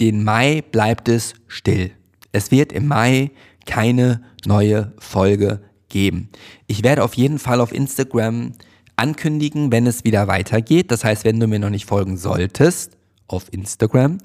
den 0.00 0.24
Mai 0.24 0.62
bleibt 0.62 1.08
es 1.08 1.34
still. 1.46 1.90
Es 2.32 2.50
wird 2.50 2.72
im 2.72 2.86
Mai 2.86 3.32
keine 3.66 4.22
neue 4.46 4.92
Folge 4.98 5.60
geben. 5.88 6.30
Ich 6.66 6.82
werde 6.82 7.04
auf 7.04 7.14
jeden 7.14 7.38
Fall 7.38 7.60
auf 7.60 7.72
Instagram 7.72 8.52
ankündigen, 8.96 9.72
wenn 9.72 9.86
es 9.86 10.04
wieder 10.04 10.28
weitergeht. 10.28 10.90
Das 10.90 11.04
heißt, 11.04 11.24
wenn 11.24 11.40
du 11.40 11.46
mir 11.46 11.58
noch 11.58 11.70
nicht 11.70 11.86
folgen 11.86 12.16
solltest 12.16 12.96
auf 13.28 13.52
Instagram, 13.52 14.18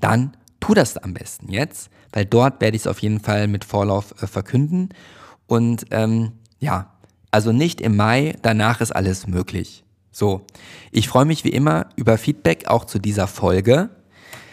dann 0.00 0.36
tu 0.60 0.74
das 0.74 0.96
am 0.96 1.14
besten 1.14 1.50
jetzt, 1.50 1.90
weil 2.12 2.24
dort 2.24 2.60
werde 2.60 2.76
ich 2.76 2.82
es 2.82 2.86
auf 2.86 3.00
jeden 3.00 3.20
Fall 3.20 3.48
mit 3.48 3.64
Vorlauf 3.64 4.14
äh, 4.22 4.26
verkünden. 4.26 4.90
Und 5.46 5.86
ähm, 5.90 6.32
ja, 6.58 6.92
also 7.30 7.52
nicht 7.52 7.80
im 7.80 7.96
Mai, 7.96 8.36
danach 8.42 8.80
ist 8.80 8.94
alles 8.94 9.26
möglich. 9.26 9.84
So, 10.10 10.42
ich 10.90 11.08
freue 11.08 11.24
mich 11.24 11.44
wie 11.44 11.50
immer 11.50 11.86
über 11.96 12.18
Feedback 12.18 12.66
auch 12.66 12.84
zu 12.84 12.98
dieser 12.98 13.26
Folge. 13.26 13.90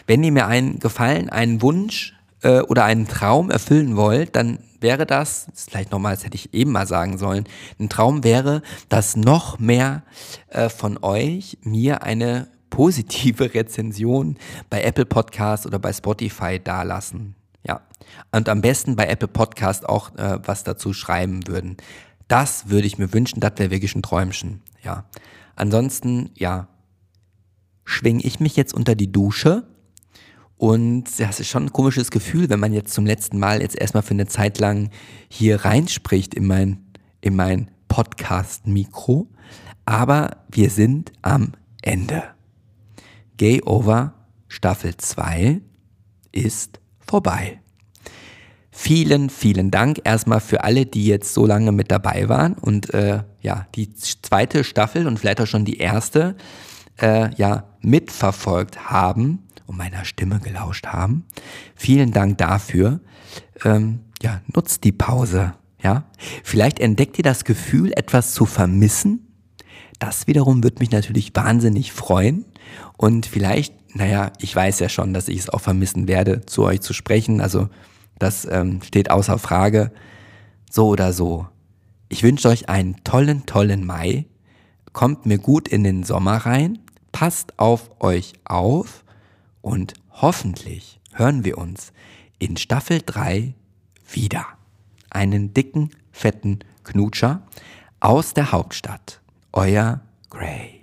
Wenn 0.06 0.22
ihr 0.22 0.32
mir 0.32 0.46
einen 0.46 0.78
Gefallen, 0.78 1.28
einen 1.28 1.60
Wunsch 1.60 2.14
äh, 2.42 2.60
oder 2.60 2.84
einen 2.84 3.08
Traum 3.08 3.50
erfüllen 3.50 3.96
wollt, 3.96 4.36
dann 4.36 4.60
wäre 4.80 5.06
das, 5.06 5.46
das 5.46 5.66
vielleicht 5.68 5.90
nochmal, 5.90 6.14
das 6.14 6.24
hätte 6.24 6.36
ich 6.36 6.54
eben 6.54 6.72
mal 6.72 6.86
sagen 6.86 7.18
sollen, 7.18 7.44
ein 7.80 7.88
Traum 7.88 8.22
wäre, 8.22 8.62
dass 8.88 9.16
noch 9.16 9.58
mehr 9.58 10.04
äh, 10.48 10.68
von 10.68 10.98
euch 11.02 11.58
mir 11.62 12.02
eine 12.02 12.48
positive 12.70 13.54
Rezension 13.54 14.36
bei 14.70 14.82
Apple 14.82 15.06
Podcast 15.06 15.66
oder 15.66 15.78
bei 15.78 15.92
Spotify 15.92 16.60
dalassen. 16.62 17.34
Und 18.32 18.48
am 18.48 18.60
besten 18.60 18.96
bei 18.96 19.06
Apple 19.06 19.28
Podcast 19.28 19.88
auch 19.88 20.14
äh, 20.16 20.38
was 20.44 20.64
dazu 20.64 20.92
schreiben 20.92 21.46
würden. 21.46 21.76
Das 22.28 22.68
würde 22.68 22.86
ich 22.86 22.98
mir 22.98 23.12
wünschen, 23.12 23.40
das 23.40 23.52
wäre 23.56 23.70
wirklich 23.70 23.94
ein 23.94 24.02
Träumchen. 24.02 24.62
Ja. 24.82 25.04
Ansonsten, 25.56 26.30
ja, 26.34 26.68
schwinge 27.84 28.22
ich 28.22 28.38
mich 28.38 28.54
jetzt 28.54 28.74
unter 28.74 28.94
die 28.94 29.10
Dusche 29.10 29.66
und 30.58 31.04
das 31.20 31.38
ist 31.38 31.48
schon 31.48 31.66
ein 31.66 31.72
komisches 31.72 32.10
Gefühl, 32.10 32.50
wenn 32.50 32.58
man 32.58 32.72
jetzt 32.72 32.92
zum 32.92 33.06
letzten 33.06 33.38
Mal 33.38 33.62
jetzt 33.62 33.80
erstmal 33.80 34.02
für 34.02 34.14
eine 34.14 34.26
Zeit 34.26 34.58
lang 34.58 34.90
hier 35.28 35.64
reinspricht 35.64 36.34
in 36.34 36.46
mein, 36.46 36.84
in 37.20 37.36
mein 37.36 37.70
Podcast-Mikro. 37.86 39.28
Aber 39.86 40.44
wir 40.50 40.70
sind 40.70 41.12
am 41.22 41.52
Ende. 41.80 42.24
Gay 43.36 43.62
Over 43.62 44.14
Staffel 44.48 44.96
2 44.96 45.60
ist 46.32 46.80
vorbei. 46.98 47.60
Vielen, 48.80 49.28
vielen 49.28 49.72
Dank 49.72 50.02
erstmal 50.04 50.38
für 50.38 50.62
alle, 50.62 50.86
die 50.86 51.04
jetzt 51.04 51.34
so 51.34 51.46
lange 51.46 51.72
mit 51.72 51.90
dabei 51.90 52.28
waren 52.28 52.52
und 52.52 52.94
äh, 52.94 53.24
ja, 53.40 53.66
die 53.74 53.92
zweite 53.92 54.62
Staffel 54.62 55.08
und 55.08 55.18
vielleicht 55.18 55.40
auch 55.40 55.48
schon 55.48 55.64
die 55.64 55.78
erste 55.78 56.36
äh, 57.02 57.34
ja, 57.34 57.64
mitverfolgt 57.80 58.88
haben 58.88 59.40
und 59.66 59.76
meiner 59.76 60.04
Stimme 60.04 60.38
gelauscht 60.38 60.86
haben. 60.86 61.24
Vielen 61.74 62.12
Dank 62.12 62.38
dafür. 62.38 63.00
Ähm, 63.64 63.98
ja, 64.22 64.42
nutzt 64.54 64.84
die 64.84 64.92
Pause. 64.92 65.54
Ja, 65.82 66.04
vielleicht 66.44 66.78
entdeckt 66.78 67.18
ihr 67.18 67.24
das 67.24 67.44
Gefühl, 67.44 67.90
etwas 67.96 68.32
zu 68.32 68.46
vermissen. 68.46 69.26
Das 69.98 70.28
wiederum 70.28 70.62
wird 70.62 70.78
mich 70.78 70.92
natürlich 70.92 71.32
wahnsinnig 71.34 71.92
freuen. 71.92 72.44
Und 72.96 73.26
vielleicht, 73.26 73.74
naja, 73.96 74.30
ich 74.38 74.54
weiß 74.54 74.78
ja 74.78 74.88
schon, 74.88 75.14
dass 75.14 75.26
ich 75.26 75.40
es 75.40 75.50
auch 75.50 75.62
vermissen 75.62 76.06
werde, 76.06 76.46
zu 76.46 76.62
euch 76.62 76.80
zu 76.80 76.92
sprechen. 76.92 77.40
Also 77.40 77.68
das 78.18 78.46
ähm, 78.50 78.80
steht 78.82 79.10
außer 79.10 79.38
Frage. 79.38 79.92
So 80.70 80.88
oder 80.88 81.12
so. 81.12 81.46
Ich 82.08 82.22
wünsche 82.22 82.48
euch 82.48 82.68
einen 82.68 83.02
tollen, 83.04 83.46
tollen 83.46 83.84
Mai. 83.84 84.26
Kommt 84.92 85.26
mir 85.26 85.38
gut 85.38 85.68
in 85.68 85.84
den 85.84 86.04
Sommer 86.04 86.36
rein. 86.38 86.78
Passt 87.12 87.58
auf 87.58 87.90
euch 88.00 88.34
auf 88.44 89.04
und 89.60 89.94
hoffentlich 90.10 91.00
hören 91.12 91.44
wir 91.44 91.58
uns 91.58 91.92
in 92.38 92.56
Staffel 92.56 93.00
3 93.04 93.54
wieder. 94.10 94.46
Einen 95.10 95.54
dicken, 95.54 95.90
fetten 96.12 96.60
Knutscher 96.84 97.42
aus 98.00 98.34
der 98.34 98.52
Hauptstadt. 98.52 99.20
Euer 99.52 100.00
Gray. 100.30 100.77